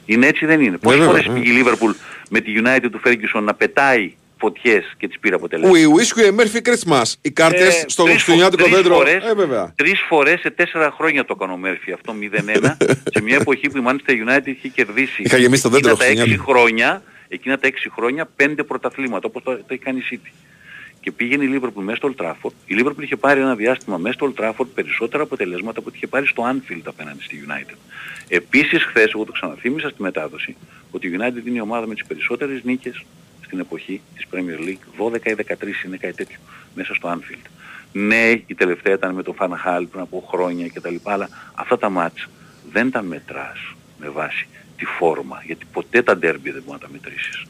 Είναι 0.07 0.27
έτσι 0.27 0.47
δεν 0.47 0.61
είναι. 0.61 0.79
Πόσες 0.79 1.05
φορές 1.05 1.27
πήγε 1.35 1.53
η 1.53 1.65
Liverpool 1.65 1.95
με 2.31 2.41
τη 2.41 2.53
United 2.65 2.89
του 2.91 3.01
Ferguson 3.05 3.43
να 3.43 3.55
πετάει 3.55 4.15
φωτιές 4.39 4.95
και 4.97 5.09
τις 5.09 5.19
πήρε 5.19 5.35
αποτελέσματα. 5.35 5.79
We 5.79 5.99
wish 5.99 6.19
you 6.19 6.33
a 6.33 6.41
Merry 6.41 6.61
Christmas. 6.69 7.15
Οι 7.21 7.31
κάρτες 7.31 7.83
ε, 7.83 7.85
στο 7.89 8.05
χριστουγεννιάτικο 8.05 8.69
δέντρο. 8.69 8.95
Φορές, 8.95 9.25
ε, 9.25 9.35
βέβαια. 9.35 9.73
Τρεις 9.77 10.01
φορές 10.09 10.41
σε 10.41 10.51
τέσσερα 10.51 10.91
χρόνια 10.91 11.25
το 11.25 11.35
έκανε 11.37 11.53
ο 11.53 11.57
Μέρφυ 11.57 11.93
αυτό 11.93 12.15
0-1 12.63 12.77
σε 13.15 13.23
μια 13.23 13.37
εποχή 13.37 13.69
που 13.71 13.79
η 13.79 13.83
Manchester 13.87 14.13
United 14.13 14.47
είχε 14.47 14.69
κερδίσει 14.69 15.23
Είχα 15.23 15.37
γεμίσει 15.37 15.63
το 15.63 15.69
δέντρο 15.69 15.97
τα 15.97 16.05
έξι 16.05 16.39
χρόνια, 16.39 17.03
εκείνα 17.29 17.59
τα 17.59 17.67
έξι 17.67 17.91
χρόνια 17.91 18.29
πέντε 18.37 18.63
πρωταθλήματα 18.63 19.27
όπως 19.29 19.43
το, 19.43 19.57
το 19.57 19.67
έχει 19.69 19.83
κάνει 19.83 19.99
η 19.99 20.05
City. 20.11 20.31
Και 21.01 21.13
πήγαινε 21.13 21.45
η 21.45 21.49
Liverpool 21.55 21.83
μέσα 21.83 21.97
στο 21.97 22.15
Old 22.17 22.25
Trafford. 22.25 22.53
Η 22.67 22.77
Liverpool 22.79 23.03
είχε 23.03 23.17
πάρει 23.17 23.41
ένα 23.41 23.55
διάστημα 23.55 23.97
μέσα 23.97 24.15
στο 24.15 24.33
Old 24.33 24.43
Trafford 24.43 24.67
περισσότερα 24.75 25.23
αποτελέσματα 25.23 25.79
από 25.79 25.89
ό,τι 25.89 25.97
είχε 25.97 26.07
πάρει 26.07 26.27
στο 26.27 26.43
Anfield 26.53 26.83
απέναντι 26.85 27.23
στη 27.23 27.45
United. 27.49 27.77
Επίσης 28.29 28.83
χθες, 28.83 29.11
εγώ 29.15 29.25
το 29.25 29.33
ξαναθύμισα 29.33 29.89
στη 29.89 30.03
μετάδοση, 30.03 30.57
ότι 30.91 31.07
η 31.07 31.17
United 31.19 31.47
είναι 31.47 31.57
η 31.57 31.61
ομάδα 31.61 31.87
με 31.87 31.95
τις 31.95 32.05
περισσότερες 32.05 32.61
νίκες 32.65 33.05
στην 33.47 33.59
εποχή 33.59 34.01
της 34.15 34.27
Premier 34.33 34.69
League, 34.69 35.13
12 35.13 35.31
ή 35.31 35.35
13 35.35 35.85
είναι 35.87 35.97
κάτι 35.97 36.15
τέτοιο, 36.15 36.39
μέσα 36.75 36.95
στο 36.95 37.19
Anfield. 37.19 37.47
Ναι, 37.93 38.31
η 38.47 38.55
τελευταία 38.57 38.95
ήταν 38.95 39.15
με 39.15 39.23
τον 39.23 39.35
Φαναχάλ 39.35 39.87
πριν 39.87 40.03
από 40.03 40.25
χρόνια 40.31 40.69
κτλ. 40.69 40.95
Αλλά 41.03 41.29
αυτά 41.55 41.79
τα 41.79 41.89
μάτς 41.89 42.29
δεν 42.73 42.91
τα 42.91 43.03
μετράς 43.03 43.75
με 44.01 44.09
βάση 44.09 44.49
τη 44.77 44.85
φόρμα, 44.85 45.43
γιατί 45.47 45.67
ποτέ 45.73 46.03
τα 46.03 46.17
ντέρμπι 46.17 46.51
δεν 46.51 46.63
μπορεί 46.67 46.79
να 46.81 46.87
τα 46.87 46.93
μετρήσεις 46.93 47.45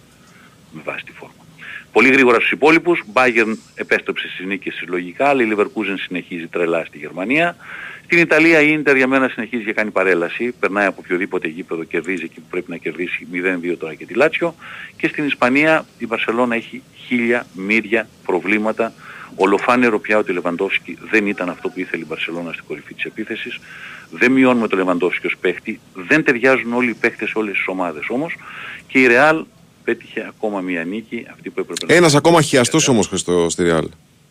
με 0.73 0.81
βάση 0.85 1.05
τη 1.05 1.13
φόρμα. 1.13 1.45
Πολύ 1.93 2.11
γρήγορα 2.11 2.37
στους 2.37 2.51
υπόλοιπους, 2.51 3.05
Bayern 3.13 3.57
επέστρεψε 3.75 4.29
στις 4.29 4.47
νίκες 4.47 4.75
της 4.75 4.89
λογικά, 4.89 5.33
η 5.33 5.49
Leverkusen 5.53 5.95
συνεχίζει 6.07 6.47
τρελά 6.47 6.85
στη 6.85 6.99
Γερμανία. 6.99 7.57
Στην 8.07 8.19
Ιταλία 8.19 8.61
η 8.61 8.73
Ίντερ 8.73 8.97
για 8.97 9.07
μένα 9.07 9.29
συνεχίζει 9.29 9.65
και 9.65 9.73
κάνει 9.73 9.91
παρέλαση, 9.91 10.55
περνάει 10.61 10.87
από 10.87 10.97
οποιοδήποτε 11.05 11.49
γήπεδο, 11.49 11.85
κερδίζει 11.85 12.25
εκεί 12.25 12.41
που 12.41 12.47
πρέπει 12.51 12.71
να 12.71 12.77
κερδίσει 12.77 13.27
0-2 13.33 13.77
τώρα 13.79 13.95
και 13.95 14.07
τη 14.07 14.15
Λάτσιο. 14.15 14.55
Και 14.97 15.09
στην 15.09 15.27
Ισπανία 15.27 15.87
η 15.99 16.07
Βαρσελόνα 16.07 16.55
έχει 16.55 16.83
χίλια 17.07 17.47
μύρια 17.53 18.09
προβλήματα. 18.27 18.93
Ολοφάνερο 19.37 19.99
πια 19.99 20.19
ότι 20.19 20.31
ο 20.31 20.35
Λεβαντόφσκι 20.35 20.99
δεν 21.11 21.27
ήταν 21.27 21.49
αυτό 21.49 21.69
που 21.69 21.81
ήθελε 21.81 22.03
η 22.03 22.07
Βαρσελόνα 22.09 22.53
στην 22.53 22.65
κορυφή 22.67 22.95
της 22.95 23.05
επίθεσης. 23.05 23.59
Δεν 24.11 24.33
μειώνουμε 24.33 24.69
το 24.69 24.77
Λεβαντόφσκι 24.77 25.27
ως 25.27 25.37
παίχτη. 25.41 25.81
Δεν 25.95 26.25
ταιριάζουν 26.25 26.73
όλοι 26.73 26.91
οι 26.91 26.97
παίχτες 27.01 27.29
σε 27.29 27.39
όλες 27.39 27.57
τις 27.57 27.67
ομάδες 27.67 28.05
όμως. 28.09 28.37
Και 28.87 28.99
η 28.99 29.07
Ρεάλ 29.07 29.45
πέτυχε 29.85 30.25
ακόμα 30.29 30.61
μία 30.61 30.85
νίκη, 30.85 31.27
αυτή 31.31 31.51
που 31.51 31.61
έπρεπε 31.61 31.87
να 31.87 31.95
Ένας 31.95 32.15
ακόμα 32.15 32.43
χιαστός 32.43 32.89
όμως 32.89 33.07
Χριστό 33.07 33.49
στη 33.51 33.63
Real. 33.67 33.85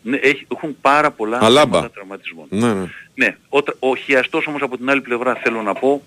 Ναι, 0.08 0.16
έχει, 0.16 0.46
έχουν 0.52 0.76
πάρα 0.80 1.10
πολλά 1.10 1.38
Αλάμπα. 1.42 1.70
θέματα 1.78 1.90
τραυματισμών. 1.94 2.46
Ναι, 2.48 2.72
ναι. 2.74 2.86
Ναι, 3.14 3.36
ο, 3.48 3.62
τρα- 3.62 3.76
ο 3.78 3.96
χιαστός 3.96 4.46
όμως 4.46 4.62
από 4.62 4.76
την 4.76 4.90
άλλη 4.90 5.00
πλευρά 5.00 5.34
θέλω 5.34 5.62
να 5.62 5.72
πω 5.74 6.02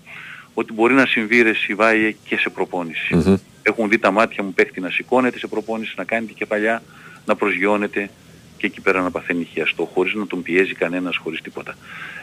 ότι 0.54 0.72
μπορεί 0.72 0.94
να 0.94 1.06
συμβεί 1.06 1.42
ρε 1.42 1.54
Σιβάιε 1.54 2.14
και 2.24 2.36
σε 2.36 2.50
προπόνηση. 2.50 3.14
Μμμ. 3.14 3.36
Έχουν 3.62 3.88
δει 3.88 3.98
τα 3.98 4.10
μάτια 4.10 4.42
μου 4.42 4.52
παίχτη 4.52 4.80
να 4.80 4.90
σηκώνεται 4.90 5.38
σε 5.38 5.46
προπόνηση, 5.46 5.94
να 5.96 6.04
κάνει 6.04 6.26
την 6.26 6.36
κεφαλιά, 6.36 6.82
να 7.26 7.36
προσγειώνεται 7.36 8.10
και 8.56 8.66
εκεί 8.66 8.80
πέρα 8.80 9.00
να 9.02 9.10
παθαίνει 9.10 9.44
χιαστό 9.44 9.90
χωρίς 9.94 10.14
να 10.14 10.26
τον 10.26 10.42
πιέζει 10.42 10.74
κανένας, 10.74 11.16
χωρίς 11.16 11.40
τίποτα. 11.40 11.76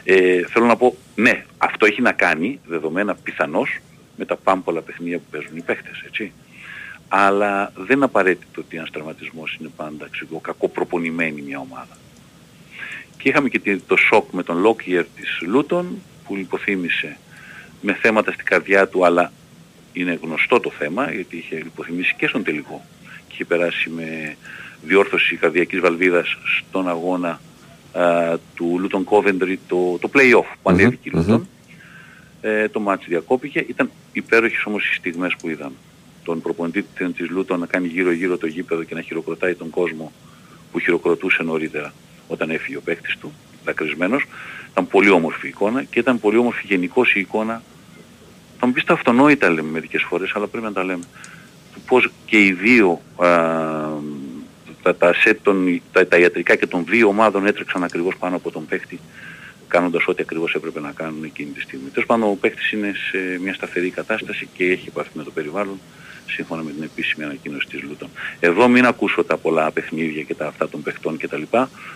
Ε, 0.04 0.42
θέλω 0.48 0.66
να 0.66 0.76
πω, 0.76 0.96
ναι, 1.14 1.44
αυτό 1.58 1.86
έχει 1.86 2.02
να 2.02 2.12
κάνει, 2.12 2.60
δεδομένα 2.66 3.14
πιθανώς, 3.14 3.78
με 4.16 4.24
τα 4.24 4.36
πάμπολα 4.36 4.80
παιχνίδια 4.80 5.18
που 5.18 5.24
παίζουν 5.30 5.56
οι 5.56 5.60
παίχτες, 5.60 6.02
έτσι. 6.06 6.32
Αλλά 7.08 7.72
δεν 7.76 7.96
είναι 7.96 8.04
απαραίτητο 8.04 8.60
ότι 8.60 8.76
ένας 8.76 8.90
τραυματισμός 8.90 9.56
είναι 9.60 9.70
πάντα 9.76 10.08
ξέρω, 10.10 10.38
κακοπροπονημένη 10.40 11.40
μια 11.42 11.58
ομάδα. 11.58 11.96
Και 13.18 13.28
είχαμε 13.28 13.48
και 13.48 13.58
τη- 13.58 13.76
το 13.78 13.96
σοκ 13.96 14.30
με 14.32 14.42
τον 14.42 14.64
Lockyer 14.66 15.04
της 15.16 15.40
Λούτον 15.46 15.98
που 16.24 16.36
λιποθύμησε 16.36 17.16
με 17.80 17.94
θέματα 17.94 18.32
στην 18.32 18.44
καρδιά 18.44 18.88
του 18.88 19.04
αλλά 19.04 19.32
είναι 19.92 20.18
γνωστό 20.22 20.60
το 20.60 20.70
θέμα 20.70 21.12
γιατί 21.12 21.36
είχε 21.36 21.56
λιποθυμήσει 21.56 22.14
και 22.18 22.26
στον 22.26 22.42
τελικό 22.44 22.84
και 23.10 23.32
είχε 23.32 23.44
περάσει 23.44 23.90
με 23.90 24.36
διόρθωση 24.82 25.36
καρδιακής 25.36 25.80
βαλβίδας 25.80 26.36
στον 26.58 26.88
αγώνα 26.88 27.40
α, 27.92 28.34
του 28.54 28.76
Λούτον 28.80 29.06
Coventry 29.10 29.56
το, 29.68 29.98
το 30.00 30.10
play-off 30.14 30.52
που 30.62 30.70
ανέβηκε 30.70 31.08
η 31.08 31.12
Λούτον. 31.14 31.48
Ε, 32.40 32.68
το 32.68 32.80
μάτς 32.80 33.06
διακόπηκε. 33.06 33.64
Ήταν 33.68 33.90
υπέροχες 34.12 34.64
όμως 34.64 34.86
οι 34.90 34.94
στιγμές 34.94 35.36
που 35.40 35.48
είδαμε. 35.48 35.74
Τον 36.28 36.40
προπονητή 36.40 36.82
της 37.16 37.30
Λούτον 37.30 37.60
να 37.60 37.66
κάνει 37.66 37.86
γύρω-γύρω 37.86 38.36
το 38.38 38.46
γήπεδο 38.46 38.82
και 38.82 38.94
να 38.94 39.00
χειροκροτάει 39.00 39.54
τον 39.54 39.70
κόσμο 39.70 40.12
που 40.72 40.78
χειροκροτούσε 40.78 41.42
νωρίτερα 41.42 41.92
όταν 42.28 42.50
έφυγε 42.50 42.76
ο 42.76 42.80
παίκτης 42.80 43.16
του, 43.16 43.32
δακρυσμένος. 43.64 44.24
Ήταν 44.70 44.88
πολύ 44.88 45.10
όμορφη 45.10 45.48
εικόνα 45.48 45.82
και 45.82 45.98
ήταν 45.98 46.20
πολύ 46.20 46.36
όμορφη 46.36 46.66
γενικώς 46.66 47.14
η 47.14 47.20
εικόνα. 47.20 47.62
Θα 48.58 48.66
μου 48.66 48.72
πεις 48.72 48.84
τα 48.84 48.92
αυτονόητα 48.92 49.50
λέμε 49.50 49.70
μερικές 49.70 50.02
φορές, 50.02 50.32
αλλά 50.34 50.46
πρέπει 50.46 50.64
να 50.64 50.72
τα 50.72 50.84
λέμε. 50.84 51.04
Του 51.72 51.80
πώς 51.86 52.10
και 52.26 52.44
οι 52.44 52.52
δύο 52.52 53.00
α, 53.16 53.28
τα, 54.82 54.96
τα, 54.98 55.14
σετ 55.14 55.38
των, 55.42 55.82
τα, 55.92 56.06
τα 56.06 56.18
ιατρικά 56.18 56.54
και 56.56 56.66
των 56.66 56.84
δύο 56.88 57.08
ομάδων 57.08 57.46
έτρεξαν 57.46 57.84
ακριβώς 57.84 58.16
πάνω 58.16 58.36
από 58.36 58.50
τον 58.50 58.66
παίκτη 58.66 59.00
κάνοντας 59.68 60.06
ό,τι 60.06 60.22
ακριβώς 60.22 60.54
έπρεπε 60.54 60.80
να 60.80 60.92
κάνουν 60.92 61.24
εκείνη 61.24 61.50
τη 61.50 61.60
στιγμή. 61.60 61.88
Τέλος 61.88 62.06
πάντων 62.06 62.30
ο 62.30 62.36
παίκτης 62.40 62.72
είναι 62.72 62.92
σε 63.10 63.40
μια 63.42 63.54
σταθερή 63.54 63.90
κατάσταση 63.90 64.48
και 64.56 64.64
έχει 64.64 64.88
επαφή 64.88 65.10
με 65.12 65.22
το 65.22 65.30
περιβάλλον 65.30 65.78
σύμφωνα 66.28 66.62
με 66.62 66.70
την 66.70 66.82
επίσημη 66.82 67.24
ανακοίνωση 67.24 67.66
της 67.70 67.82
Λούτων. 67.82 68.08
Εδώ 68.40 68.68
μην 68.68 68.84
ακούσω 68.86 69.24
τα 69.24 69.36
πολλά 69.36 69.70
παιχνίδια 69.70 70.22
και 70.22 70.34
τα 70.34 70.46
αυτά 70.46 70.68
των 70.68 70.82
παιχτών 70.82 71.16
κτλ. 71.18 71.42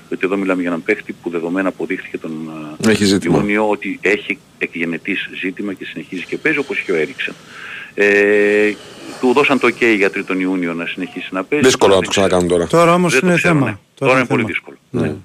Γιατί 0.08 0.24
εδώ 0.24 0.36
μιλάμε 0.36 0.60
για 0.60 0.70
έναν 0.70 0.82
παίχτη 0.82 1.12
που 1.22 1.30
δεδομένα 1.30 1.68
αποδείχθηκε 1.68 2.18
τον 2.18 2.50
α, 2.86 2.90
Έχει 2.90 3.04
ζήτημα. 3.04 3.38
Ιούνιο 3.38 3.68
ότι 3.68 3.98
έχει 4.02 4.38
εκγενετής 4.58 5.28
ζήτημα 5.40 5.72
και 5.72 5.84
συνεχίζει 5.84 6.24
και 6.24 6.36
παίζει 6.38 6.58
όπως 6.58 6.78
και 6.80 6.92
ο 6.92 6.96
Έριξεν. 6.96 7.34
Ε, 7.94 8.72
του 9.20 9.32
δώσαν 9.32 9.58
το 9.58 9.68
ok 9.68 9.94
για 9.96 10.08
3 10.08 10.24
τον 10.26 10.40
Ιούνιο 10.40 10.74
να 10.74 10.86
συνεχίσει 10.86 11.28
να 11.34 11.44
παίζει. 11.44 11.64
Δύσκολο 11.64 11.94
να 11.94 12.00
το 12.02 12.10
ξανακάνουν 12.10 12.48
τώρα. 12.48 12.66
Τώρα 12.66 12.94
όμως 12.94 13.12
Δεν 13.12 13.20
το 13.20 13.26
είναι 13.26 13.36
ξέρω, 13.36 13.54
θέμα. 13.54 13.66
ναι. 13.66 13.72
Τώρα 13.72 13.80
Τώρα, 13.94 14.12
είναι 14.12 14.20
είναι 14.20 14.28
πολύ 14.28 14.40
θέμα. 14.42 14.52
δύσκολο. 14.52 14.76
Ναι. 14.90 15.16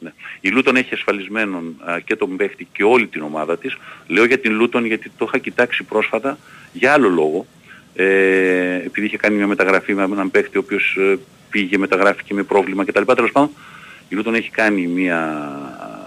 Ναι. 0.00 0.12
Η 0.40 0.48
Λούτον 0.48 0.76
έχει 0.76 0.94
ασφαλισμένον 0.94 1.76
α, 1.90 1.98
και 2.00 2.16
τον 2.16 2.36
παίχτη 2.36 2.68
και 2.72 2.84
όλη 2.84 3.06
την 3.06 3.22
ομάδα 3.22 3.58
της. 3.58 3.76
Λέω 4.06 4.24
για 4.24 4.38
την 4.38 4.52
Λούτον 4.52 4.84
γιατί 4.86 5.10
το 5.18 5.24
είχα 5.28 5.38
κοιτάξει 5.38 5.82
πρόσφατα 5.82 6.38
για 6.72 6.92
άλλο 6.92 7.08
λόγο. 7.08 7.46
Ε, 7.94 8.74
επειδή 8.74 9.06
είχε 9.06 9.16
κάνει 9.16 9.36
μια 9.36 9.46
μεταγραφή 9.46 9.94
με 9.94 10.02
έναν 10.02 10.30
παίχτη 10.30 10.56
ο 10.56 10.60
οποίος 10.64 10.96
ε, 11.00 11.18
πήγε, 11.50 11.78
μεταγράφηκε 11.78 12.34
με 12.34 12.42
πρόβλημα 12.42 12.84
κτλ. 12.84 13.12
Τέλος 13.14 13.32
πάντων, 13.32 13.50
η 14.08 14.14
Λούτον 14.14 14.34
έχει 14.34 14.50
κάνει 14.50 14.86
μια, 14.86 15.50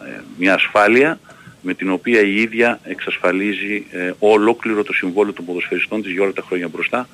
ε, 0.07 0.21
μια 0.37 0.53
ασφάλεια 0.53 1.19
με 1.61 1.73
την 1.73 1.91
οποία 1.91 2.21
η 2.21 2.35
ίδια 2.41 2.79
εξασφαλίζει 2.83 3.85
ε, 3.91 4.11
ολόκληρο 4.19 4.83
το 4.83 4.93
συμβόλαιο 4.93 5.33
των 5.33 5.45
ποδοσφαιριστών 5.45 6.01
της 6.01 6.11
για 6.11 6.23
όλα 6.23 6.33
τα 6.33 6.43
χρόνια 6.47 6.67
μπροστά 6.67 7.07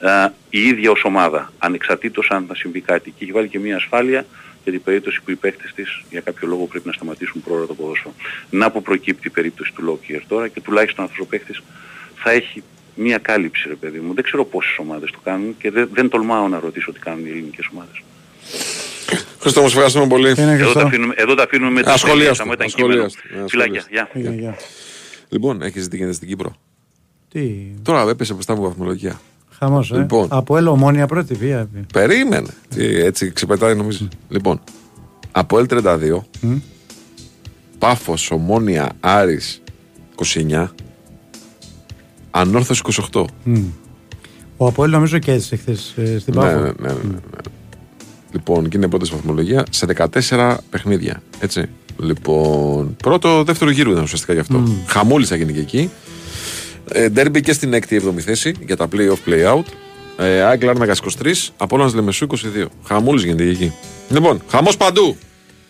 ε, 0.00 0.28
η 0.50 0.62
ίδια 0.62 0.90
ως 0.90 1.04
ομάδα, 1.04 1.52
ανεξαρτήτως 1.58 2.30
αν 2.30 2.44
θα 2.48 2.54
συμβεί 2.54 2.80
κάτι. 2.80 3.10
Και 3.10 3.24
έχει 3.24 3.32
βάλει 3.32 3.48
και 3.48 3.58
μια 3.58 3.76
ασφάλεια 3.76 4.26
για 4.62 4.72
την 4.72 4.82
περίπτωση 4.82 5.20
που 5.24 5.30
οι 5.30 5.34
παίκτες 5.34 5.72
της 5.74 6.02
για 6.10 6.20
κάποιο 6.20 6.48
λόγο 6.48 6.66
πρέπει 6.66 6.86
να 6.86 6.92
σταματήσουν 6.92 7.42
πρόωρα 7.42 7.66
το 7.66 7.74
ποδόσφαιρο. 7.74 8.14
Να 8.50 8.70
που 8.70 8.82
προκύπτει 8.82 9.26
η 9.26 9.30
περίπτωση 9.30 9.72
του 9.74 9.82
Λόκιερ 9.82 10.26
τώρα 10.26 10.48
και 10.48 10.60
τουλάχιστον 10.60 11.04
αυτός 11.04 11.18
ο 11.18 11.26
παίκτης 11.26 11.62
θα 12.16 12.30
έχει 12.30 12.62
μια 12.98 13.18
κάλυψη 13.18 13.68
ρε 13.68 13.74
παιδί 13.74 13.98
μου. 13.98 14.14
Δεν 14.14 14.24
ξέρω 14.24 14.44
πόσες 14.44 14.76
ομάδες 14.78 15.10
το 15.10 15.18
κάνουν 15.24 15.56
και 15.58 15.70
δεν, 15.70 15.88
δεν 15.92 16.08
τολμάω 16.08 16.48
να 16.48 16.60
ρωτήσω 16.60 16.92
τι 16.92 16.98
κάνουν 16.98 17.26
οι 17.26 17.30
ελληνικές 17.30 17.68
ομάδες. 17.72 18.02
Χριστό 19.40 19.62
μας 19.62 19.70
ευχαριστούμε 19.72 20.06
πολύ. 20.06 20.34
Εδώ 20.36 20.72
τα, 20.72 20.82
αφήνουμε, 20.82 21.14
εδώ 21.16 21.34
τα 21.34 21.42
αφήνουμε 21.42 21.70
με 21.70 21.82
το 21.82 21.90
Ασχολίαστο, 21.90 22.34
Σαμό, 22.34 22.52
ήταν 22.52 22.66
κείμενο. 22.66 23.04
ασχολίαστο. 23.04 23.40
Ναι, 23.42 23.48
Φιλάκια, 23.48 23.80
ασχολίαστο. 24.02 24.40
γεια. 24.40 24.56
Λοιπόν, 25.28 25.62
έχεις 25.62 25.82
δει 25.82 25.88
τι 25.88 25.96
γίνεται 25.96 26.14
στην 26.14 26.28
Κύπρο. 26.28 26.56
Τι, 27.32 27.54
Τώρα 27.82 28.10
έπεσε 28.10 28.32
μπροστά 28.32 28.54
μου 28.56 28.62
βαθμολογία. 28.62 29.20
χαμός, 29.58 29.90
ε. 29.92 29.96
Λοιπόν. 29.96 30.28
Από 30.30 30.56
έλα 30.56 30.70
ομόνια 30.70 31.06
πρώτη 31.06 31.34
βία. 31.34 31.68
Περίμενε. 31.92 32.48
Τι, 32.68 32.84
έτσι 32.84 33.32
ξεπετάει 33.32 33.74
νομίζω. 33.74 34.08
Λοιπόν, 34.28 34.60
από 35.32 35.56
L32, 35.58 36.18
Μμ. 36.40 36.56
Πάφος, 37.78 38.30
Ομόνια, 38.30 38.90
Άρης 39.00 39.62
29, 40.34 40.66
Ανόρθωση 42.30 42.82
28. 43.12 43.24
Μμ. 43.44 43.62
Ο 44.56 44.66
Αποέλ 44.66 44.90
νομίζω 44.90 45.18
και 45.18 45.32
έτσι 45.32 45.56
χθες 45.56 45.94
ε, 45.96 46.18
στην 46.18 46.34
Ναι, 46.34 46.40
Πάφο. 46.40 46.58
ναι, 46.58 46.66
ναι, 46.66 46.72
ναι, 46.80 46.92
ναι. 46.92 47.18
Λοιπόν, 48.32 48.68
και 48.68 48.76
είναι 48.76 48.88
πρώτη 48.88 49.10
βαθμολογία 49.12 49.64
σε 49.70 49.86
14 50.30 50.56
παιχνίδια. 50.70 51.22
Έτσι. 51.40 51.64
Λοιπόν, 52.00 52.96
πρώτο, 53.02 53.44
δεύτερο 53.44 53.70
γύρο 53.70 53.90
ήταν 53.90 54.02
ουσιαστικά 54.02 54.32
γι' 54.32 54.38
αυτό. 54.38 54.58
Μμ. 54.58 54.72
Χαμούλης 54.86 55.28
θα 55.28 55.36
γίνει 55.36 55.52
και 55.52 55.60
εκεί. 55.60 55.90
Ε, 56.92 57.08
Ντέρμπι 57.08 57.40
και 57.40 57.52
στην 57.52 57.72
6η 57.74 58.00
7η 58.00 58.18
θέση 58.20 58.54
για 58.66 58.76
τα 58.76 58.88
play-off 58.92 59.28
play-out. 59.28 59.62
Ε, 60.18 60.40
ΑΕΚ 60.42 60.62
Λάρνακα 60.62 60.94
23, 61.22 61.32
Απόλλωνας 61.56 61.94
Λεμεσού 61.94 62.26
22. 62.30 62.36
Χαμούλης 62.84 63.22
γίνεται 63.24 63.44
και 63.44 63.50
εκεί. 63.50 63.72
Λοιπόν, 64.10 64.40
χαμός 64.48 64.76
παντού. 64.76 65.16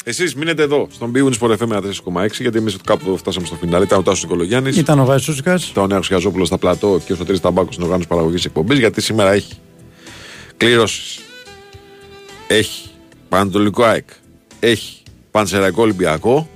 Εσείς 0.09 0.35
μείνετε 0.35 0.62
εδώ, 0.62 0.89
στον 0.90 1.12
Big 1.14 1.24
Wins 1.24 1.39
Sport 1.40 1.56
FM 1.56 1.82
4,6 2.14 2.40
γιατί 2.40 2.59
εμείς 2.59 2.76
κάπου 2.85 3.16
φτάσαμε 3.16 3.47
στο 3.47 3.55
φινάλε. 3.55 3.85
Ήταν 3.85 3.98
ο 3.98 4.02
Τάσο 4.02 4.20
Νικολογιάννης. 4.22 4.76
Ήταν 4.76 4.98
ο 4.98 5.05
Βαϊσούσικας. 5.05 5.68
Ήταν 5.68 5.85
ο 5.85 5.86
Νέο 5.86 6.02
Χιαζόπουλο 6.02 6.44
στα 6.44 6.59
πλατό 6.59 7.01
και 7.06 7.12
ο 7.12 7.16
Σωτήρης 7.16 7.40
Ταμπάκος 7.40 7.74
στην 7.74 7.85
οργάνωση 7.85 8.09
παραγωγής 8.09 8.44
εκπομπής. 8.44 8.78
Γιατί 8.78 9.01
σήμερα 9.01 9.32
έχει 9.32 9.52
κλήρωση. 10.56 11.20
Έχει 12.47 12.89
Πανατολικό 13.28 13.82
ΑΕΚ. 13.82 14.09
Έχει 14.60 15.02
Πανσεραϊκό 15.30 15.82
Ολυμπιακό. 15.82 16.48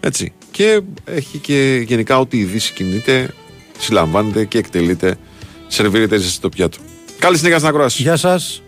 Έτσι. 0.00 0.32
Και 0.50 0.80
έχει 1.04 1.38
και 1.38 1.84
γενικά 1.86 2.18
ό,τι 2.18 2.38
η 2.38 2.44
Δύση 2.44 2.72
κινείται, 2.72 3.30
συλλαμβάνεται 3.78 4.44
και 4.44 4.58
εκτελείται, 4.58 5.18
σερβίρεται 5.66 6.18
στο 6.18 6.48
πιάτο. 6.48 6.78
Καλή 7.18 7.36
συνέχεια 7.36 7.58
στην 7.58 7.70
ακρόαση. 7.70 8.02
Γεια 8.02 8.16
σας. 8.16 8.62